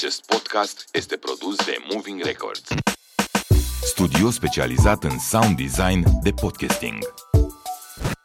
Acest 0.00 0.26
podcast 0.26 0.88
este 0.92 1.16
produs 1.16 1.56
de 1.56 1.76
Moving 1.92 2.22
Records. 2.22 2.68
Studio 3.82 4.30
specializat 4.30 5.04
în 5.04 5.18
sound 5.18 5.56
design 5.56 6.04
de 6.22 6.30
podcasting. 6.30 6.98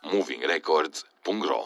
movingrecords.ro 0.01 1.63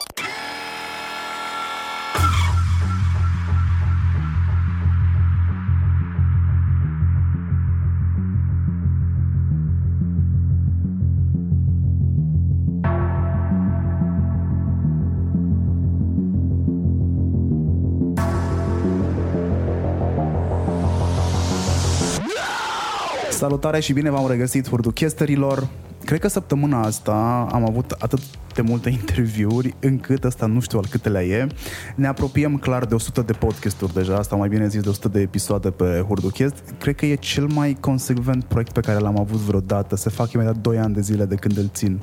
Salutare 23.39 23.79
și 23.79 23.93
bine 23.93 24.09
v-am 24.09 24.27
regăsit, 24.29 24.69
hurduchesterilor! 24.69 25.67
Cred 26.05 26.19
că 26.19 26.27
săptămâna 26.27 26.81
asta 26.81 27.47
am 27.51 27.67
avut 27.67 27.91
atât 27.91 28.19
de 28.55 28.61
multe 28.61 28.89
interviuri 28.99 29.75
încât 29.79 30.23
asta 30.23 30.45
nu 30.45 30.59
știu 30.59 30.77
al 30.77 30.85
câtelea 30.89 31.23
e. 31.23 31.47
Ne 31.95 32.07
apropiem 32.07 32.57
clar 32.57 32.85
de 32.85 32.95
100 32.95 33.21
de 33.21 33.33
podcasturi 33.33 33.93
deja, 33.93 34.15
asta 34.15 34.35
mai 34.35 34.49
bine 34.49 34.67
zis 34.67 34.81
de 34.81 34.89
100 34.89 35.07
de 35.07 35.19
episoade 35.19 35.69
pe 35.69 36.03
Hurduchest. 36.07 36.55
Cred 36.79 36.95
că 36.95 37.05
e 37.05 37.15
cel 37.15 37.45
mai 37.45 37.77
consecvent 37.79 38.43
proiect 38.43 38.71
pe 38.71 38.79
care 38.79 38.99
l-am 38.99 39.19
avut 39.19 39.39
vreodată. 39.39 39.95
Se 39.95 40.09
fac 40.09 40.31
imediat 40.31 40.57
2 40.57 40.77
ani 40.77 40.93
de 40.93 41.01
zile 41.01 41.25
de 41.25 41.35
când 41.35 41.57
îl 41.57 41.69
țin. 41.73 41.99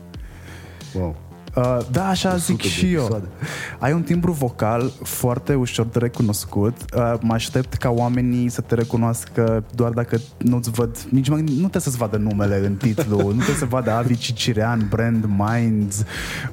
Wow. 0.94 1.25
Uh, 1.56 1.78
da, 1.90 2.08
așa 2.08 2.36
zic 2.36 2.60
și 2.60 2.92
eu. 2.92 3.22
Ai 3.78 3.92
un 3.92 4.02
timbru 4.02 4.32
vocal 4.32 4.92
foarte 5.02 5.54
ușor 5.54 5.86
de 5.86 5.98
recunoscut. 5.98 6.76
Uh, 6.96 7.14
mă 7.20 7.32
aștept 7.32 7.74
ca 7.74 7.90
oamenii 7.90 8.48
să 8.48 8.60
te 8.60 8.74
recunoască 8.74 9.64
doar 9.74 9.90
dacă 9.90 10.18
nu-ți 10.38 10.70
văd, 10.70 10.98
nici 11.10 11.28
mă, 11.28 11.36
nu 11.36 11.42
trebuie 11.42 11.82
să-ți 11.82 11.96
vadă 11.96 12.16
numele 12.16 12.66
în 12.66 12.74
titlu, 12.74 13.16
nu 13.22 13.32
trebuie 13.32 13.56
să 13.56 13.64
vadă 13.64 13.90
Avi 13.90 14.16
Cicirean, 14.16 14.86
Brand 14.90 15.28
Minds. 15.36 16.04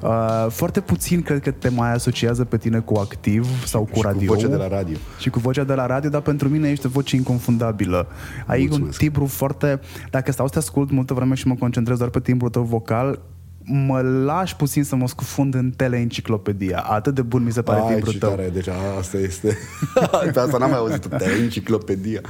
Uh, 0.02 0.46
foarte 0.48 0.80
puțin 0.80 1.22
cred 1.22 1.40
că 1.40 1.50
te 1.50 1.68
mai 1.68 1.92
asociază 1.92 2.44
pe 2.44 2.56
tine 2.56 2.78
cu 2.78 2.94
activ 2.94 3.66
sau 3.66 3.82
cu 3.82 3.96
și 3.96 4.02
radio. 4.02 4.28
cu 4.28 4.34
vocea 4.34 4.48
de 4.48 4.56
la 4.56 4.68
radio. 4.68 4.96
Și 5.18 5.30
cu 5.30 5.38
vocea 5.38 5.64
de 5.64 5.74
la 5.74 5.86
radio, 5.86 6.10
dar 6.10 6.20
pentru 6.20 6.48
mine 6.48 6.68
ești 6.68 6.86
o 6.86 6.88
voce 6.88 7.16
inconfundabilă. 7.16 8.06
Ai 8.46 8.58
Mulțumesc. 8.58 8.92
un 8.92 8.98
timbru 8.98 9.26
foarte... 9.26 9.80
Dacă 10.10 10.32
stau 10.32 10.46
să 10.46 10.52
te 10.52 10.58
ascult 10.58 10.90
multă 10.90 11.14
vreme 11.14 11.34
și 11.34 11.46
mă 11.46 11.54
concentrez 11.54 11.98
doar 11.98 12.10
pe 12.10 12.20
timbrul 12.20 12.50
tău 12.50 12.62
vocal, 12.62 13.18
mă 13.66 14.00
lași 14.00 14.56
puțin 14.56 14.84
să 14.84 14.96
mă 14.96 15.08
scufund 15.08 15.54
în 15.54 15.70
teleenciclopedia. 15.70 16.78
Atât 16.78 17.14
de 17.14 17.22
bun 17.22 17.42
mi 17.44 17.52
se 17.52 17.62
pare 17.62 17.80
Ai, 17.80 17.86
timbrul 17.86 18.12
ce 18.12 18.18
tău. 18.18 18.30
tare, 18.30 18.50
deci 18.52 18.66
asta 18.98 19.16
este. 19.18 19.56
Pe 20.32 20.38
asta 20.38 20.58
n-am 20.58 20.70
mai 20.70 20.78
auzit 20.78 21.06
de 21.06 21.38
enciclopedia. 21.42 22.20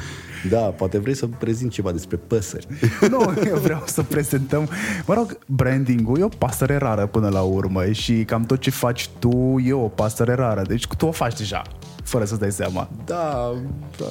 Da, 0.51 0.59
poate 0.59 0.99
vrei 0.99 1.15
să 1.15 1.27
prezint 1.39 1.71
ceva 1.71 1.93
despre 1.93 2.17
păsări. 2.17 2.67
Nu, 3.11 3.35
eu 3.47 3.57
vreau 3.57 3.83
să 3.87 4.03
prezentăm... 4.03 4.69
Mă 5.07 5.15
rog, 5.15 5.39
branding-ul 5.47 6.19
e 6.19 6.25
o 6.25 6.29
pasăre 6.29 6.77
rară 6.77 7.07
până 7.07 7.29
la 7.29 7.41
urmă 7.41 7.87
și 7.91 8.25
cam 8.25 8.45
tot 8.45 8.61
ce 8.61 8.71
faci 8.71 9.09
tu 9.19 9.63
e 9.65 9.73
o 9.73 9.89
pasăre 9.89 10.35
rară. 10.35 10.63
Deci 10.69 10.87
tu 10.87 11.07
o 11.07 11.11
faci 11.11 11.39
deja, 11.39 11.63
fără 12.03 12.25
să-ți 12.25 12.41
dai 12.41 12.53
seama. 12.53 12.89
Da, 13.05 13.53
da 13.99 14.07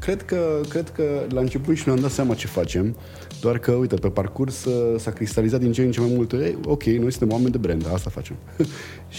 cred, 0.00 0.22
că, 0.22 0.60
cred 0.68 0.90
că 0.90 1.02
la 1.28 1.40
început 1.40 1.76
și 1.76 1.82
ne-am 1.86 2.00
dat 2.00 2.10
seama 2.10 2.34
ce 2.34 2.46
facem, 2.46 2.96
doar 3.40 3.58
că, 3.58 3.72
uite, 3.72 3.94
pe 3.94 4.08
parcurs 4.08 4.64
uh, 4.64 5.00
s-a 5.00 5.10
cristalizat 5.10 5.60
din 5.60 5.72
ce 5.72 5.82
în 5.82 5.90
ce 5.90 6.00
mai 6.00 6.12
mult. 6.14 6.32
Ei, 6.32 6.58
ok, 6.64 6.84
noi 6.84 7.10
suntem 7.10 7.30
oameni 7.30 7.50
de 7.50 7.58
brand, 7.58 7.86
asta 7.92 8.10
facem. 8.10 8.36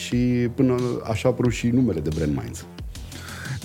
și 0.05 0.15
până 0.55 0.75
așa 1.03 1.27
a 1.27 1.31
apărut 1.31 1.51
și 1.51 1.67
numele 1.67 1.99
de 1.99 2.09
Brand 2.15 2.39
Minds. 2.41 2.65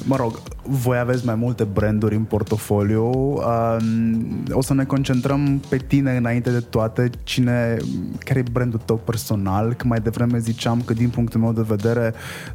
Mă 0.04 0.16
rog, 0.16 0.40
voi 0.62 0.98
aveți 0.98 1.26
mai 1.26 1.34
multe 1.34 1.64
branduri 1.64 2.14
în 2.14 2.24
portofoliu. 2.24 3.04
Um, 3.04 4.44
o 4.50 4.62
să 4.62 4.74
ne 4.74 4.84
concentrăm 4.84 5.60
pe 5.68 5.76
tine 5.76 6.16
înainte 6.16 6.50
de 6.50 6.60
toate. 6.60 7.10
Cine, 7.22 7.76
care 8.18 8.38
e 8.38 8.50
brandul 8.52 8.80
tău 8.84 8.96
personal? 8.96 9.74
Că 9.74 9.86
mai 9.86 10.00
devreme 10.00 10.38
ziceam 10.38 10.82
că 10.82 10.92
din 10.92 11.08
punctul 11.08 11.40
meu 11.40 11.52
de 11.52 11.62
vedere 11.62 12.14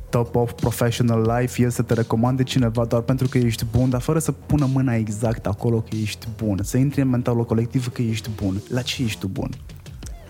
top 0.10 0.36
of 0.36 0.52
professional 0.52 1.38
life 1.38 1.64
e 1.64 1.70
să 1.70 1.82
te 1.82 1.94
recomande 1.94 2.44
cineva 2.44 2.86
doar 2.86 3.02
pentru 3.02 3.28
că 3.28 3.38
ești 3.38 3.66
bun, 3.72 3.90
dar 3.90 4.02
fără 4.02 4.20
să 4.20 4.32
pună 4.32 4.70
mâna 4.74 4.96
exact 4.96 5.46
acolo 5.46 5.80
că 5.80 5.96
ești 6.02 6.28
bun. 6.44 6.60
Să 6.64 6.78
intri 6.78 7.02
în 7.02 7.10
mentalul 7.10 7.46
colectiv 7.46 7.92
că 7.92 8.02
ești 8.02 8.30
bun. 8.44 8.62
La 8.70 8.82
ce 8.82 9.04
ești 9.04 9.20
tu 9.20 9.28
bun? 9.28 9.50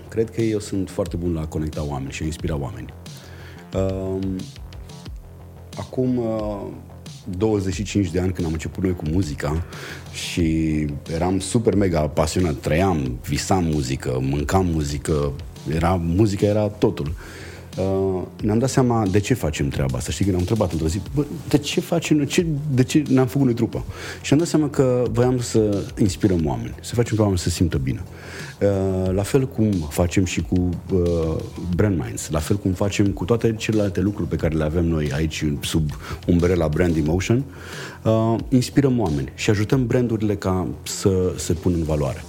Cred 0.10 0.30
că 0.30 0.42
eu 0.42 0.60
sunt 0.60 0.90
foarte 0.90 1.16
bun 1.16 1.34
la 1.34 1.42
a 1.42 1.46
conecta 1.46 1.86
oameni 1.88 2.12
și 2.12 2.24
a 2.24 2.26
inspira 2.26 2.58
oameni. 2.58 2.94
Um, 3.74 4.36
acum 5.78 6.18
uh, 6.18 6.62
25 7.38 8.12
de 8.12 8.20
ani 8.20 8.32
când 8.32 8.48
am 8.48 8.54
început 8.54 8.84
noi 8.84 8.96
cu 8.96 9.04
muzica 9.12 9.66
și 10.14 10.86
eram 11.14 11.40
super 11.40 11.76
mega 11.76 12.02
pasionat, 12.02 12.56
trăiam, 12.56 13.20
visam 13.28 13.64
muzică, 13.64 14.20
mâncam 14.22 14.66
muzică, 14.66 15.32
era, 15.74 15.96
muzica 15.96 16.46
era 16.46 16.68
totul. 16.68 17.06
Uh, 17.06 17.37
ne-am 18.42 18.60
dat 18.60 18.70
seama 18.70 19.08
de 19.12 19.20
ce 19.20 19.34
facem 19.34 19.70
treaba 19.70 19.98
asta. 19.98 20.12
Știi, 20.12 20.24
când 20.24 20.36
am 20.36 20.42
întrebat 20.42 20.72
într-o 20.72 20.88
zi, 20.88 21.02
bă, 21.16 21.26
de 21.50 21.58
ce 21.58 21.80
facem, 21.80 22.24
ce, 22.24 22.46
de 22.72 22.84
ce 22.84 23.04
ne-am 23.10 23.28
făcut 23.28 23.46
noi 23.46 23.56
trupa? 23.56 23.84
Și 24.22 24.34
am 24.34 24.40
dat 24.40 24.48
seama 24.48 24.70
că 24.70 25.04
voiam 25.12 25.40
să 25.40 25.84
inspirăm 25.98 26.46
oameni, 26.46 26.76
să 26.82 26.96
facem 26.96 27.16
pe 27.16 27.22
oameni 27.22 27.40
să 27.40 27.50
se 27.50 27.56
simtă 27.56 27.78
bine. 27.78 28.04
Uh, 28.62 29.14
la 29.14 29.22
fel 29.22 29.48
cum 29.48 29.72
facem 29.72 30.26
și 30.26 30.42
cu 30.42 30.70
uh, 30.94 31.36
Brand 31.76 32.04
Minds, 32.04 32.30
la 32.30 32.40
fel 32.40 32.56
cum 32.56 32.72
facem 32.72 33.08
cu 33.08 33.26
toate 33.26 33.56
celelalte 33.58 34.02
lucruri 34.02 34.30
pe 34.30 34.36
care 34.36 34.56
le 34.56 34.64
avem 34.64 34.86
noi 34.86 35.12
aici 35.14 35.46
sub 35.62 35.90
umbrela 36.28 36.68
Brand 36.68 36.98
Emotion, 36.98 37.44
uh, 38.04 38.36
inspirăm 38.50 39.00
oameni 39.00 39.32
și 39.36 39.50
ajutăm 39.50 39.88
brandurile 39.88 40.36
ca 40.36 40.68
să 40.84 41.34
se 41.36 41.54
pună 41.54 41.76
în 41.76 41.84
valoare. 41.84 42.24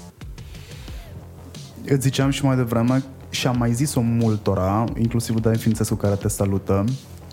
Îți 1.85 2.01
ziceam 2.01 2.31
și 2.31 2.45
mai 2.45 2.57
devreme 2.57 3.03
și 3.31 3.47
am 3.47 3.57
mai 3.59 3.73
zis-o 3.73 4.01
multora, 4.01 4.85
inclusiv 4.99 5.41
Dai 5.41 5.57
Fințescu 5.57 5.95
care 5.95 6.15
te 6.15 6.29
salută, 6.29 6.85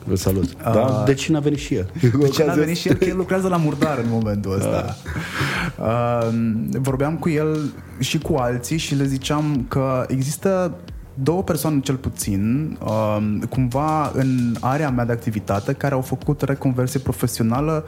Vă 0.08 0.16
salut. 0.16 0.44
Uh, 0.44 0.74
da? 0.74 1.04
De 1.06 1.14
ce 1.14 1.32
n-a 1.32 1.40
venit 1.40 1.60
și 1.60 1.76
el? 1.76 1.90
De 2.20 2.28
ce 2.28 2.46
n-a 2.46 2.54
venit 2.54 2.78
și 2.78 2.88
el? 2.88 2.96
Că 2.96 3.06
el 3.06 3.18
lucrează 3.18 3.48
la 3.48 3.58
murdar 3.58 3.98
în 3.98 4.10
momentul 4.10 4.54
ăsta. 4.54 4.96
Uh, 5.80 6.28
vorbeam 6.72 7.18
cu 7.18 7.30
el 7.30 7.74
și 8.00 8.18
cu 8.18 8.36
alții 8.36 8.78
și 8.78 8.96
le 8.96 9.06
ziceam 9.06 9.66
că 9.68 10.06
există 10.08 10.76
două 11.14 11.44
persoane 11.44 11.80
cel 11.80 11.96
puțin, 11.96 12.78
uh, 12.84 13.18
cumva 13.50 14.12
în 14.14 14.56
area 14.60 14.90
mea 14.90 15.06
de 15.06 15.12
activitate, 15.12 15.74
care 15.74 15.94
au 15.94 16.02
făcut 16.02 16.42
reconversie 16.42 17.00
profesională 17.00 17.86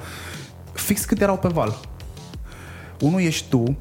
fix 0.74 1.06
cât 1.06 1.22
erau 1.22 1.38
pe 1.38 1.48
val. 1.48 1.80
Unul 3.00 3.22
ești 3.22 3.50
tu 3.50 3.78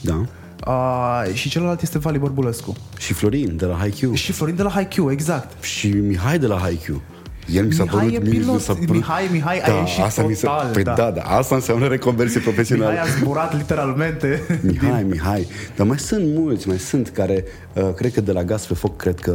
Da. 0.00 0.24
Uh, 0.66 1.34
și 1.34 1.48
celălalt 1.48 1.82
este 1.82 1.98
Vali 1.98 2.18
Bărbulescu. 2.18 2.76
Și 2.98 3.12
Florin 3.12 3.56
de 3.56 3.64
la 3.64 3.78
HiQ. 3.84 4.12
Și 4.14 4.32
Florin 4.32 4.56
de 4.56 4.62
la 4.62 4.70
HiQ, 4.70 5.10
exact. 5.10 5.64
Și 5.64 5.88
Mihai 5.88 6.38
de 6.38 6.46
la 6.46 6.58
HiQ. 6.68 7.00
El 7.52 7.66
mi 7.66 7.72
s-a 7.72 7.82
Mihai 7.82 7.98
părut... 7.98 8.14
e 8.14 8.18
mie 8.18 8.30
mi 8.38 8.44
pilot. 8.44 8.60
s-a 8.60 8.72
părut- 8.72 8.90
Mihai- 8.90 9.28
Mihai 9.32 9.60
a 9.60 9.70
ieșit 9.80 10.02
asta 10.02 10.22
mi 10.22 10.34
se, 10.34 10.46
total, 10.46 10.70
păi 10.72 10.82
da. 10.82 10.92
da. 10.94 11.10
da, 11.10 11.22
asta 11.22 11.54
înseamnă 11.54 11.86
reconversie 11.86 12.40
profesională. 12.40 12.90
Mihai 12.90 13.06
a 13.06 13.10
zburat 13.20 13.56
literalmente. 13.56 14.42
Mihai, 14.62 15.02
Mihai. 15.02 15.46
Dar 15.76 15.86
mai 15.86 15.98
sunt 15.98 16.24
mulți, 16.34 16.68
mai 16.68 16.78
sunt 16.78 17.08
care, 17.08 17.44
uh, 17.72 17.88
cred 17.96 18.12
că 18.12 18.20
de 18.20 18.32
la 18.32 18.44
Gaz 18.44 18.64
pe 18.64 18.74
Foc, 18.74 18.96
cred 18.96 19.18
că... 19.20 19.34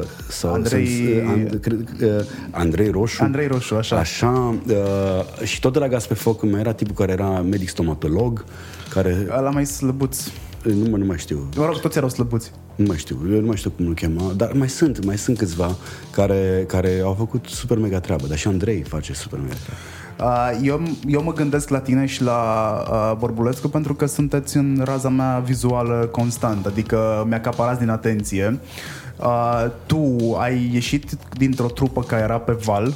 Uh, 0.00 0.06
sau, 0.28 0.52
Andrei- 0.52 0.86
Sau, 0.86 1.24
uh, 1.24 1.30
and, 1.32 1.58
cred, 1.60 1.88
uh, 2.02 2.24
Andrei 2.50 2.88
Roșu. 2.90 3.22
Andrei 3.22 3.46
Roșu, 3.46 3.74
așa. 3.74 3.96
Așa. 3.96 4.54
Uh, 4.66 5.44
și 5.46 5.60
tot 5.60 5.72
de 5.72 5.78
la 5.78 5.88
Gaz 5.88 6.06
pe 6.06 6.14
Foc 6.14 6.42
mai 6.50 6.60
era 6.60 6.72
tipul 6.72 6.94
care 6.94 7.12
era 7.12 7.28
medic 7.50 7.68
stomatolog, 7.68 8.44
care... 8.88 9.26
Ăla 9.38 9.50
mai 9.50 9.66
slăbuț. 9.66 10.24
Nu, 10.62 10.90
mă, 10.90 10.96
nu 10.96 11.04
mai 11.04 11.18
știu. 11.18 11.48
Mă 11.56 11.64
rog, 11.64 11.80
toți 11.80 11.96
erau 11.96 12.08
slăbuți. 12.08 12.50
Nu 12.74 12.84
mai 12.86 12.96
știu, 12.96 13.18
eu 13.32 13.40
nu 13.40 13.46
mai 13.46 13.56
știu 13.56 13.70
cum 13.70 13.86
îl 13.86 13.94
chema, 13.94 14.32
dar 14.36 14.52
mai 14.52 14.68
sunt, 14.68 15.04
mai 15.04 15.18
sunt 15.18 15.38
câțiva 15.38 15.76
care, 16.10 16.64
care 16.68 17.00
au 17.04 17.14
făcut 17.14 17.46
super 17.46 17.78
mega 17.78 18.00
treabă, 18.00 18.26
dar 18.26 18.38
și 18.38 18.48
Andrei 18.48 18.82
face 18.82 19.12
super 19.12 19.38
mega 19.38 19.54
treabă. 19.54 19.80
Uh, 20.20 20.60
eu, 20.62 20.82
eu 21.06 21.22
mă 21.22 21.32
gândesc 21.32 21.68
la 21.68 21.78
tine 21.78 22.06
și 22.06 22.22
la 22.22 22.72
uh, 22.90 23.18
Borbulescu 23.18 23.68
pentru 23.68 23.94
că 23.94 24.06
sunteți 24.06 24.56
în 24.56 24.80
raza 24.84 25.08
mea 25.08 25.38
vizuală 25.38 26.08
constant, 26.12 26.66
adică 26.66 27.24
mi-acaparați 27.28 27.78
din 27.78 27.88
atenție. 27.88 28.58
Uh, 29.18 29.66
tu 29.86 30.34
ai 30.38 30.70
ieșit 30.72 31.10
dintr-o 31.36 31.66
trupă 31.66 32.02
care 32.02 32.22
era 32.22 32.38
pe 32.38 32.52
val, 32.52 32.94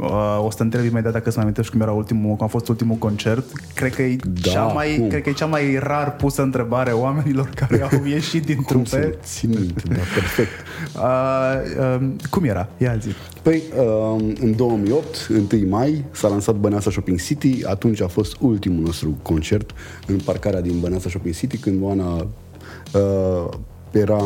Uh, 0.00 0.44
o 0.44 0.50
să 0.50 0.56
te 0.56 0.62
întreb 0.62 0.84
imediat 0.84 1.12
dacă 1.12 1.24
îți 1.26 1.36
mai 1.36 1.44
amintești 1.44 1.72
cum 1.72 1.80
era 1.80 1.92
ultimul, 1.92 2.34
cum 2.36 2.44
a 2.44 2.48
fost 2.48 2.68
ultimul 2.68 2.96
concert. 2.96 3.44
Cred 3.74 3.94
că 3.94 4.02
e, 4.02 4.16
Da, 4.42 4.50
cea, 4.50 4.62
mai, 4.64 4.96
cum? 4.98 5.08
cred 5.08 5.22
că 5.22 5.28
e 5.28 5.32
cea 5.32 5.46
mai 5.46 5.78
rar 5.80 6.16
pusă 6.16 6.42
întrebare 6.42 6.90
oamenilor 6.90 7.48
care 7.54 7.82
au 7.92 8.04
ieșit 8.04 8.44
din 8.44 8.56
Cum 8.56 8.64
trupe. 8.64 8.88
să 8.88 9.14
țin 9.22 9.48
minte, 9.48 9.82
da, 9.88 9.94
perfect. 10.14 10.50
Uh, 10.96 12.00
uh, 12.00 12.08
cum 12.30 12.44
era? 12.44 12.68
Ia 12.76 12.96
zi. 13.00 13.08
Păi, 13.42 13.62
uh, 13.78 14.34
în 14.40 14.56
2008, 14.56 15.28
1 15.52 15.68
mai, 15.68 16.04
s-a 16.10 16.28
lansat 16.28 16.54
Băneasa 16.54 16.90
Shopping 16.90 17.20
City. 17.20 17.64
Atunci 17.64 18.00
a 18.02 18.06
fost 18.06 18.36
ultimul 18.40 18.82
nostru 18.84 19.18
concert 19.22 19.70
în 20.06 20.18
parcarea 20.24 20.60
din 20.60 20.80
Băneasa 20.80 21.08
Shopping 21.08 21.34
City, 21.34 21.56
când 21.56 21.82
Oana 21.82 22.14
uh, 22.14 23.48
era 23.90 24.22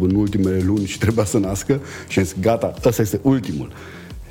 în 0.00 0.14
ultimele 0.14 0.60
luni 0.64 0.84
și 0.84 0.98
trebuia 0.98 1.24
să 1.24 1.38
nască 1.38 1.80
și 2.08 2.18
am 2.18 2.24
zis, 2.24 2.34
gata, 2.40 2.74
ăsta 2.84 3.02
este 3.02 3.20
ultimul. 3.22 3.72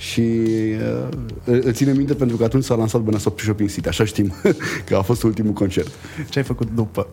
Și 0.02 0.22
uh, 0.22 1.08
îl 1.44 1.74
ține 1.74 1.94
minte 1.94 2.14
pentru 2.14 2.38
că 2.38 2.44
atunci 2.44 2.64
s-a 2.64 2.76
lansat 2.76 3.02
Bănăsop 3.02 3.40
Shopping 3.40 3.70
City, 3.70 3.88
așa 3.88 4.06
știm 4.06 4.34
că 4.88 4.96
a 4.96 5.02
fost 5.02 5.24
ultimul 5.24 5.54
concert. 5.54 5.92
Ce 6.30 6.40
ai 6.40 6.46
făcut 6.46 6.70
după? 6.76 7.10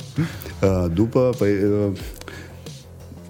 Uh, 0.63 0.85
după, 0.95 1.31
păi, 1.39 1.51
uh, 1.51 1.99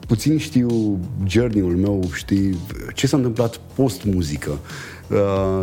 puțin 0.07 0.39
știu 0.39 0.99
journey-ul 1.27 1.77
meu, 1.77 2.11
știi 2.15 2.59
ce 2.95 3.07
s-a 3.07 3.17
întâmplat 3.17 3.61
post-muzică. 3.75 4.51
Uh, 4.51 4.59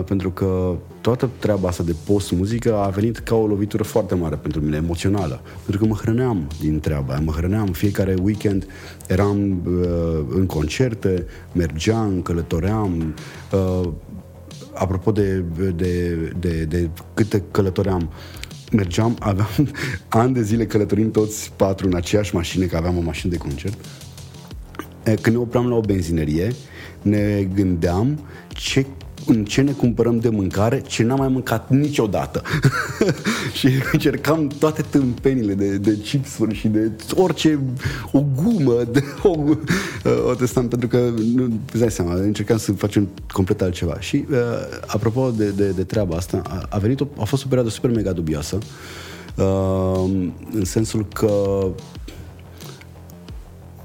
pentru 0.05 0.31
că 0.31 0.75
toată 1.01 1.29
treaba 1.39 1.67
asta 1.67 1.83
de 1.83 1.95
post-muzică 2.05 2.77
a 2.77 2.87
venit 2.87 3.17
ca 3.17 3.35
o 3.35 3.47
lovitură 3.47 3.83
foarte 3.83 4.15
mare 4.15 4.35
pentru 4.35 4.61
mine, 4.61 4.75
emoțională. 4.75 5.41
Pentru 5.65 5.77
că 5.77 5.85
mă 5.85 5.95
hrăneam 5.95 6.47
din 6.59 6.79
treaba 6.79 7.13
aia, 7.13 7.21
mă 7.25 7.31
hrăneam 7.31 7.67
fiecare 7.67 8.15
weekend, 8.21 8.67
eram 9.07 9.61
uh, 9.65 10.25
în 10.29 10.45
concerte, 10.45 11.25
mergeam, 11.51 12.21
călătoream. 12.21 13.15
Uh, 13.51 13.89
apropo 14.73 15.11
de, 15.11 15.43
de, 15.75 16.15
de, 16.39 16.63
de 16.63 16.89
câte 17.13 17.43
călătoream, 17.51 18.09
mergeam, 18.71 19.17
aveam 19.31 19.69
ani 20.09 20.33
de 20.33 20.41
zile 20.41 20.65
călătorim 20.65 21.11
toți 21.11 21.51
patru 21.55 21.87
în 21.87 21.95
aceeași 21.95 22.35
mașină, 22.35 22.65
că 22.65 22.77
aveam 22.77 22.97
o 22.97 23.01
mașină 23.01 23.31
de 23.31 23.37
concert. 23.37 23.85
Când 25.03 25.35
ne 25.35 25.41
opream 25.41 25.67
la 25.67 25.75
o 25.75 25.81
benzinerie, 25.81 26.51
ne 27.01 27.47
gândeam 27.53 28.19
ce 28.47 28.79
în 28.79 29.04
ce 29.45 29.61
ne 29.61 29.71
cumpărăm 29.71 30.19
de 30.19 30.29
mâncare 30.29 30.81
ce 30.81 31.03
n-am 31.03 31.17
mai 31.17 31.27
mâncat 31.27 31.69
niciodată. 31.69 32.41
și 33.57 33.69
încercam 33.91 34.47
toate 34.47 34.81
tâmpenile 34.81 35.53
de, 35.53 35.77
de 35.77 35.97
chipsuri 35.97 36.55
și 36.55 36.67
de 36.67 36.91
orice, 37.15 37.59
o 38.11 38.23
gumă, 38.35 38.83
de 38.91 39.03
o, 39.23 39.39
o 40.29 40.33
testam, 40.33 40.67
pentru 40.67 40.87
că, 40.87 41.13
nu, 41.35 41.59
îți 41.71 41.79
dai 41.79 41.91
seama, 41.91 42.13
încercam 42.13 42.57
să 42.57 42.71
facem 42.71 43.07
complet 43.31 43.61
altceva. 43.61 43.99
Și, 43.99 44.25
uh, 44.31 44.37
apropo 44.87 45.31
de, 45.31 45.49
de, 45.49 45.69
de 45.69 45.83
treaba 45.83 46.15
asta, 46.15 46.41
a, 46.47 46.65
a, 46.69 46.77
venit 46.77 46.99
o, 46.99 47.07
a 47.19 47.23
fost 47.23 47.43
o 47.43 47.47
perioadă 47.47 47.71
super 47.71 47.91
mega 47.91 48.11
dubioasă, 48.11 48.57
uh, 49.35 50.09
în 50.51 50.65
sensul 50.65 51.05
că 51.13 51.67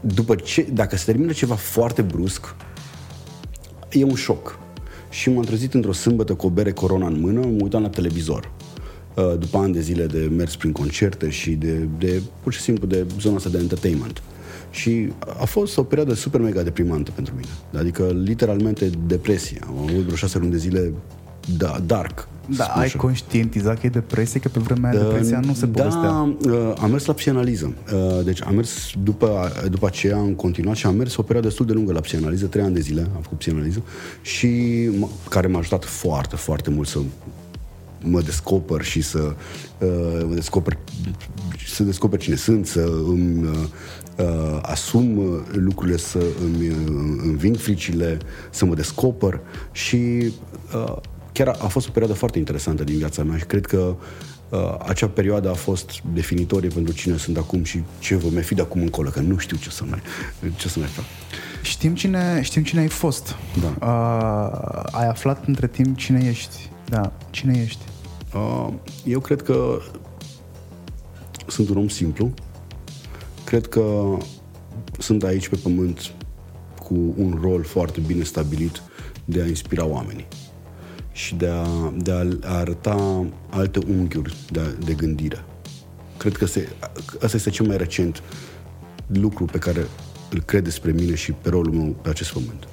după 0.00 0.34
ce, 0.34 0.66
dacă 0.72 0.96
se 0.96 1.04
termină 1.04 1.32
ceva 1.32 1.54
foarte 1.54 2.02
brusc, 2.02 2.54
e 3.90 4.04
un 4.04 4.14
șoc 4.14 4.58
și 5.10 5.30
m-am 5.30 5.44
trezit 5.44 5.74
într-o 5.74 5.92
sâmbătă 5.92 6.34
cu 6.34 6.46
o 6.46 6.50
bere 6.50 6.72
corona 6.72 7.06
în 7.06 7.20
mână, 7.20 7.40
mă 7.40 7.62
uitam 7.62 7.82
la 7.82 7.88
televizor. 7.88 8.52
Uh, 9.14 9.38
după 9.38 9.58
ani 9.58 9.72
de 9.72 9.80
zile 9.80 10.06
de 10.06 10.30
mers 10.36 10.56
prin 10.56 10.72
concerte 10.72 11.30
și 11.30 11.50
de, 11.50 11.88
de 11.98 12.22
pur 12.42 12.52
și 12.52 12.60
simplu 12.60 12.86
de 12.86 13.06
zona 13.20 13.36
asta 13.36 13.48
de 13.48 13.58
entertainment. 13.58 14.22
Și 14.70 15.12
a 15.40 15.44
fost 15.44 15.78
o 15.78 15.82
perioadă 15.82 16.14
super 16.14 16.40
mega 16.40 16.62
deprimantă 16.62 17.10
pentru 17.10 17.34
mine. 17.34 17.80
Adică, 17.80 18.20
literalmente, 18.24 18.90
depresie. 19.06 19.58
Am 19.66 19.78
avut 19.78 20.02
vreo 20.02 20.16
șase 20.16 20.38
luni 20.38 20.50
de 20.50 20.56
zile 20.56 20.92
da, 21.56 21.80
dark. 21.86 22.28
Da, 22.56 22.64
ai 22.64 22.84
așa. 22.84 22.98
conștientizat 22.98 23.80
că 23.80 23.86
e 23.86 23.88
depresie, 23.88 24.40
că 24.40 24.48
pe 24.48 24.60
vremea 24.60 24.90
aia 24.90 24.98
depresia 24.98 25.40
nu 25.40 25.54
se 25.54 25.66
da, 25.66 25.82
povestea. 25.82 26.34
Da, 26.40 26.82
am 26.82 26.90
mers 26.90 27.04
la 27.04 27.12
psianaliză. 27.12 27.74
Uh, 27.94 28.24
deci 28.24 28.42
am 28.42 28.54
mers 28.54 28.92
după, 29.02 29.52
după 29.70 29.86
aceea 29.86 30.16
am 30.16 30.32
continuat 30.32 30.76
și 30.76 30.86
am 30.86 30.94
mers 30.94 31.16
o 31.16 31.22
perioadă 31.22 31.46
destul 31.46 31.66
de 31.66 31.72
lungă 31.72 31.92
la 31.92 32.00
psianaliză, 32.00 32.46
trei 32.46 32.64
ani 32.64 32.74
de 32.74 32.80
zile 32.80 33.00
am 33.00 33.22
făcut 33.22 33.38
psianaliză 33.38 33.82
și 34.22 34.48
care 35.28 35.46
m-a 35.46 35.58
ajutat 35.58 35.84
foarte, 35.84 36.36
foarte 36.36 36.70
mult 36.70 36.88
să 36.88 36.98
mă 38.02 38.20
descoper 38.20 38.82
și 38.82 39.00
să 39.02 39.34
uh, 39.78 40.24
mă 40.28 40.34
descoper 40.34 40.78
să 41.66 41.82
descoper 41.82 42.18
cine 42.18 42.34
sunt, 42.34 42.66
să 42.66 42.80
îmi 43.06 43.44
uh, 43.44 43.50
uh, 44.16 44.58
asum 44.62 45.20
lucrurile, 45.52 45.96
să 45.96 46.22
îmi 46.44 46.68
uh, 46.68 46.76
înving 47.22 47.56
fricile, 47.56 48.18
să 48.50 48.64
mă 48.64 48.74
descoper 48.74 49.40
și 49.72 50.32
uh, 50.74 50.96
chiar 51.44 51.56
a, 51.60 51.64
a 51.64 51.68
fost 51.68 51.88
o 51.88 51.90
perioadă 51.90 52.16
foarte 52.18 52.38
interesantă 52.38 52.84
din 52.84 52.96
viața 52.96 53.22
mea 53.22 53.36
și 53.36 53.44
cred 53.44 53.66
că 53.66 53.96
uh, 54.48 54.74
acea 54.86 55.08
perioadă 55.08 55.50
a 55.50 55.54
fost 55.54 56.02
definitorie 56.14 56.68
pentru 56.68 56.94
cine 56.94 57.16
sunt 57.16 57.36
acum 57.36 57.64
și 57.64 57.82
ce 57.98 58.16
vă 58.16 58.28
mai 58.32 58.42
fi 58.42 58.54
de 58.54 58.62
acum 58.62 58.80
încolo, 58.80 59.08
că 59.08 59.20
nu 59.20 59.36
știu 59.36 59.56
ce 59.56 59.70
să 59.70 59.84
mai, 59.88 60.00
ce 60.56 60.68
să 60.68 60.78
mai 60.78 60.88
fac. 60.88 61.04
Știm 61.62 61.94
cine, 61.94 62.40
știm 62.42 62.62
cine 62.62 62.80
ai 62.80 62.88
fost. 62.88 63.36
Da. 63.60 63.86
Uh, 63.86 64.82
ai 64.90 65.08
aflat 65.08 65.46
între 65.46 65.68
timp 65.68 65.96
cine 65.96 66.26
ești. 66.28 66.70
Da, 66.88 67.12
cine 67.30 67.60
ești? 67.62 67.82
Uh, 68.34 68.68
eu 69.04 69.20
cred 69.20 69.42
că 69.42 69.78
sunt 71.46 71.68
un 71.68 71.76
om 71.76 71.88
simplu. 71.88 72.34
Cred 73.44 73.66
că 73.66 74.16
sunt 74.98 75.22
aici 75.22 75.48
pe 75.48 75.56
pământ 75.62 76.12
cu 76.82 77.14
un 77.16 77.38
rol 77.42 77.64
foarte 77.64 78.00
bine 78.06 78.22
stabilit 78.22 78.82
de 79.24 79.40
a 79.40 79.46
inspira 79.46 79.84
oamenii 79.84 80.26
și 81.12 81.34
de 81.34 81.48
a, 81.48 81.92
de 81.96 82.12
a 82.12 82.56
arăta 82.56 83.26
alte 83.48 83.78
unghiuri 83.88 84.36
de, 84.50 84.60
de 84.84 84.92
gândire. 84.94 85.44
Cred 86.16 86.36
că 86.36 86.46
se, 86.46 86.68
asta 87.22 87.36
este 87.36 87.50
cel 87.50 87.66
mai 87.66 87.76
recent 87.76 88.22
lucru 89.06 89.44
pe 89.44 89.58
care 89.58 89.86
îl 90.30 90.42
cred 90.42 90.64
despre 90.64 90.90
mine 90.90 91.14
și 91.14 91.32
pe 91.32 91.48
rolul 91.48 91.72
meu 91.72 91.96
pe 92.02 92.08
acest 92.08 92.32
pământ. 92.32 92.68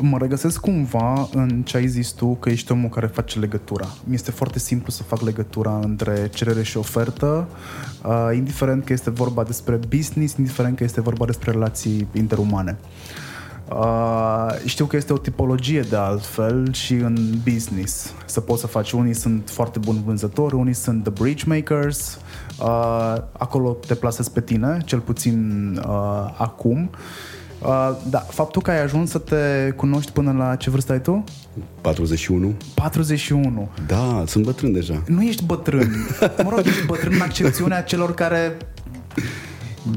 Mă 0.00 0.18
regăsesc 0.18 0.60
cumva 0.60 1.28
în 1.32 1.62
ce 1.62 1.76
ai 1.76 1.88
zis 1.88 2.10
tu 2.10 2.34
că 2.34 2.50
ești 2.50 2.72
omul 2.72 2.88
care 2.88 3.06
face 3.06 3.38
legătura. 3.38 3.88
Mi 4.04 4.14
este 4.14 4.30
foarte 4.30 4.58
simplu 4.58 4.92
să 4.92 5.02
fac 5.02 5.20
legătura 5.20 5.78
între 5.82 6.30
cerere 6.34 6.62
și 6.62 6.76
ofertă, 6.76 7.48
uh, 8.04 8.30
indiferent 8.34 8.84
că 8.84 8.92
este 8.92 9.10
vorba 9.10 9.42
despre 9.42 9.78
business, 9.88 10.36
indiferent 10.36 10.76
că 10.76 10.84
este 10.84 11.00
vorba 11.00 11.26
despre 11.26 11.50
relații 11.50 12.06
interumane. 12.14 12.78
Uh, 12.80 13.27
Uh, 13.70 14.48
știu 14.64 14.84
că 14.84 14.96
este 14.96 15.12
o 15.12 15.16
tipologie 15.16 15.80
de 15.80 15.96
altfel 15.96 16.72
și 16.72 16.92
în 16.92 17.16
business. 17.52 18.12
Să 18.26 18.40
poți 18.40 18.60
să 18.60 18.66
faci, 18.66 18.92
unii 18.92 19.14
sunt 19.14 19.50
foarte 19.50 19.78
buni 19.78 20.02
vânzători, 20.04 20.54
unii 20.54 20.72
sunt 20.74 21.02
the 21.02 21.12
bridge 21.22 21.44
makers. 21.46 22.18
Uh, 22.60 23.14
acolo 23.32 23.76
te 23.86 23.94
plasezi 23.94 24.30
pe 24.30 24.40
tine, 24.40 24.78
cel 24.84 24.98
puțin 24.98 25.80
uh, 25.86 26.34
acum. 26.36 26.90
Uh, 27.62 27.90
da, 28.10 28.18
faptul 28.18 28.62
că 28.62 28.70
ai 28.70 28.82
ajuns 28.82 29.10
să 29.10 29.18
te 29.18 29.72
cunoști 29.76 30.12
până 30.12 30.32
la 30.32 30.56
ce 30.56 30.70
vârstă 30.70 30.92
ai 30.92 31.00
tu? 31.00 31.24
41. 31.80 32.54
41. 32.74 33.68
Da, 33.86 34.24
sunt 34.26 34.44
bătrân 34.44 34.72
deja. 34.72 35.02
Nu 35.06 35.22
ești 35.22 35.44
bătrân. 35.44 35.90
Mă 36.44 36.50
rog, 36.50 36.58
ești 36.58 36.86
bătrân 36.86 37.12
în 37.14 37.20
accepțiunea 37.20 37.82
celor 37.82 38.14
care 38.14 38.56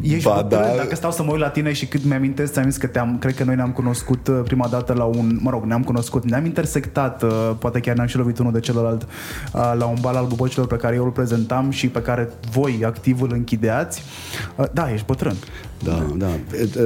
Ești 0.01 0.27
ba, 0.27 0.33
bătrân, 0.41 0.61
da. 0.61 0.75
dacă 0.75 0.95
stau 0.95 1.11
să 1.11 1.23
mă 1.23 1.31
uit 1.31 1.39
la 1.39 1.49
tine 1.49 1.73
și 1.73 1.85
cât 1.85 2.03
mi-amintesc, 2.03 2.53
ți-am 2.53 2.69
zis 2.69 2.77
că 2.77 2.87
te-am, 2.87 3.17
cred 3.17 3.35
că 3.35 3.43
noi 3.43 3.55
ne-am 3.55 3.71
cunoscut 3.71 4.27
uh, 4.27 4.39
prima 4.43 4.67
dată 4.67 4.93
la 4.93 5.03
un, 5.03 5.39
mă 5.41 5.49
rog, 5.49 5.63
ne-am 5.63 5.83
cunoscut, 5.83 6.25
ne-am 6.25 6.45
intersectat, 6.45 7.23
uh, 7.23 7.51
poate 7.59 7.79
chiar 7.79 7.95
ne-am 7.95 8.07
și 8.07 8.17
lovit 8.17 8.37
unul 8.37 8.51
de 8.51 8.59
celălalt 8.59 9.01
uh, 9.01 9.73
la 9.77 9.85
un 9.85 9.97
bal 10.01 10.15
al 10.15 10.25
bubocilor 10.25 10.67
pe 10.67 10.75
care 10.75 10.95
eu 10.95 11.03
îl 11.03 11.11
prezentam 11.11 11.69
și 11.69 11.87
pe 11.87 12.01
care 12.01 12.29
voi 12.51 12.81
activ 12.85 13.21
îl 13.21 13.31
închideați. 13.33 14.03
Da, 14.73 14.91
ești 14.91 15.05
bătrân. 15.05 15.35
Da, 15.83 16.05
da. 16.17 16.29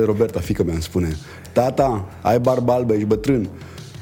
Roberta, 0.05 0.39
fică 0.39 0.63
mea, 0.63 0.73
îmi 0.73 0.83
spune, 0.83 1.15
tata, 1.51 2.05
ai 2.21 2.39
barbă 2.39 2.71
albă, 2.71 2.93
ești 2.93 3.05
bătrân. 3.05 3.47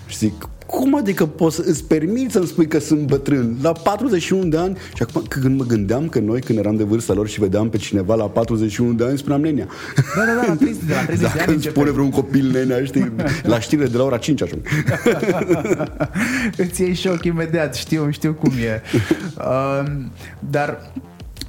Și 0.06 0.18
zic, 0.18 0.48
cum 0.74 0.96
adică 0.96 1.26
poți 1.26 1.56
să 1.56 1.64
îți 1.66 1.84
permiți 1.84 2.34
să-mi 2.34 2.48
spui 2.48 2.68
că 2.68 2.80
sunt 2.80 3.08
bătrân? 3.08 3.58
La 3.62 3.72
41 3.72 4.46
de 4.46 4.58
ani 4.58 4.78
și 4.96 5.02
acum 5.02 5.24
când 5.28 5.58
mă 5.58 5.64
gândeam 5.64 6.10
că 6.10 6.20
noi 6.20 6.42
când 6.42 6.60
eram 6.60 6.76
de 6.76 6.84
vârsta 6.84 7.14
lor 7.14 7.28
și 7.28 7.40
vedeam 7.40 7.70
pe 7.70 7.78
cineva 7.78 8.16
la 8.16 8.24
41 8.24 8.94
de 8.94 9.04
ani, 9.04 9.18
spuneam 9.18 9.42
nenea. 9.42 9.68
Da, 10.16 10.24
da, 10.26 10.42
da, 10.42 10.48
la 10.48 10.56
30, 10.56 10.84
de 10.84 10.94
la 10.94 11.04
30 11.16 11.22
Dacă 11.22 11.38
de 11.46 11.52
ani 11.52 11.62
spune 11.62 11.92
vreun 11.92 12.10
copil 12.10 12.52
nenea, 12.52 12.84
știi, 12.84 13.12
la 13.44 13.60
știre 13.60 13.86
de 13.86 13.98
la 13.98 14.04
ora 14.04 14.18
5 14.18 14.42
așa. 14.42 14.56
îți 16.58 16.82
iei 16.82 16.94
șoc 16.94 17.24
imediat, 17.24 17.76
știu, 17.76 18.10
știu 18.10 18.34
cum 18.34 18.52
e. 18.52 18.82
Uh, 19.38 19.92
dar 20.56 20.92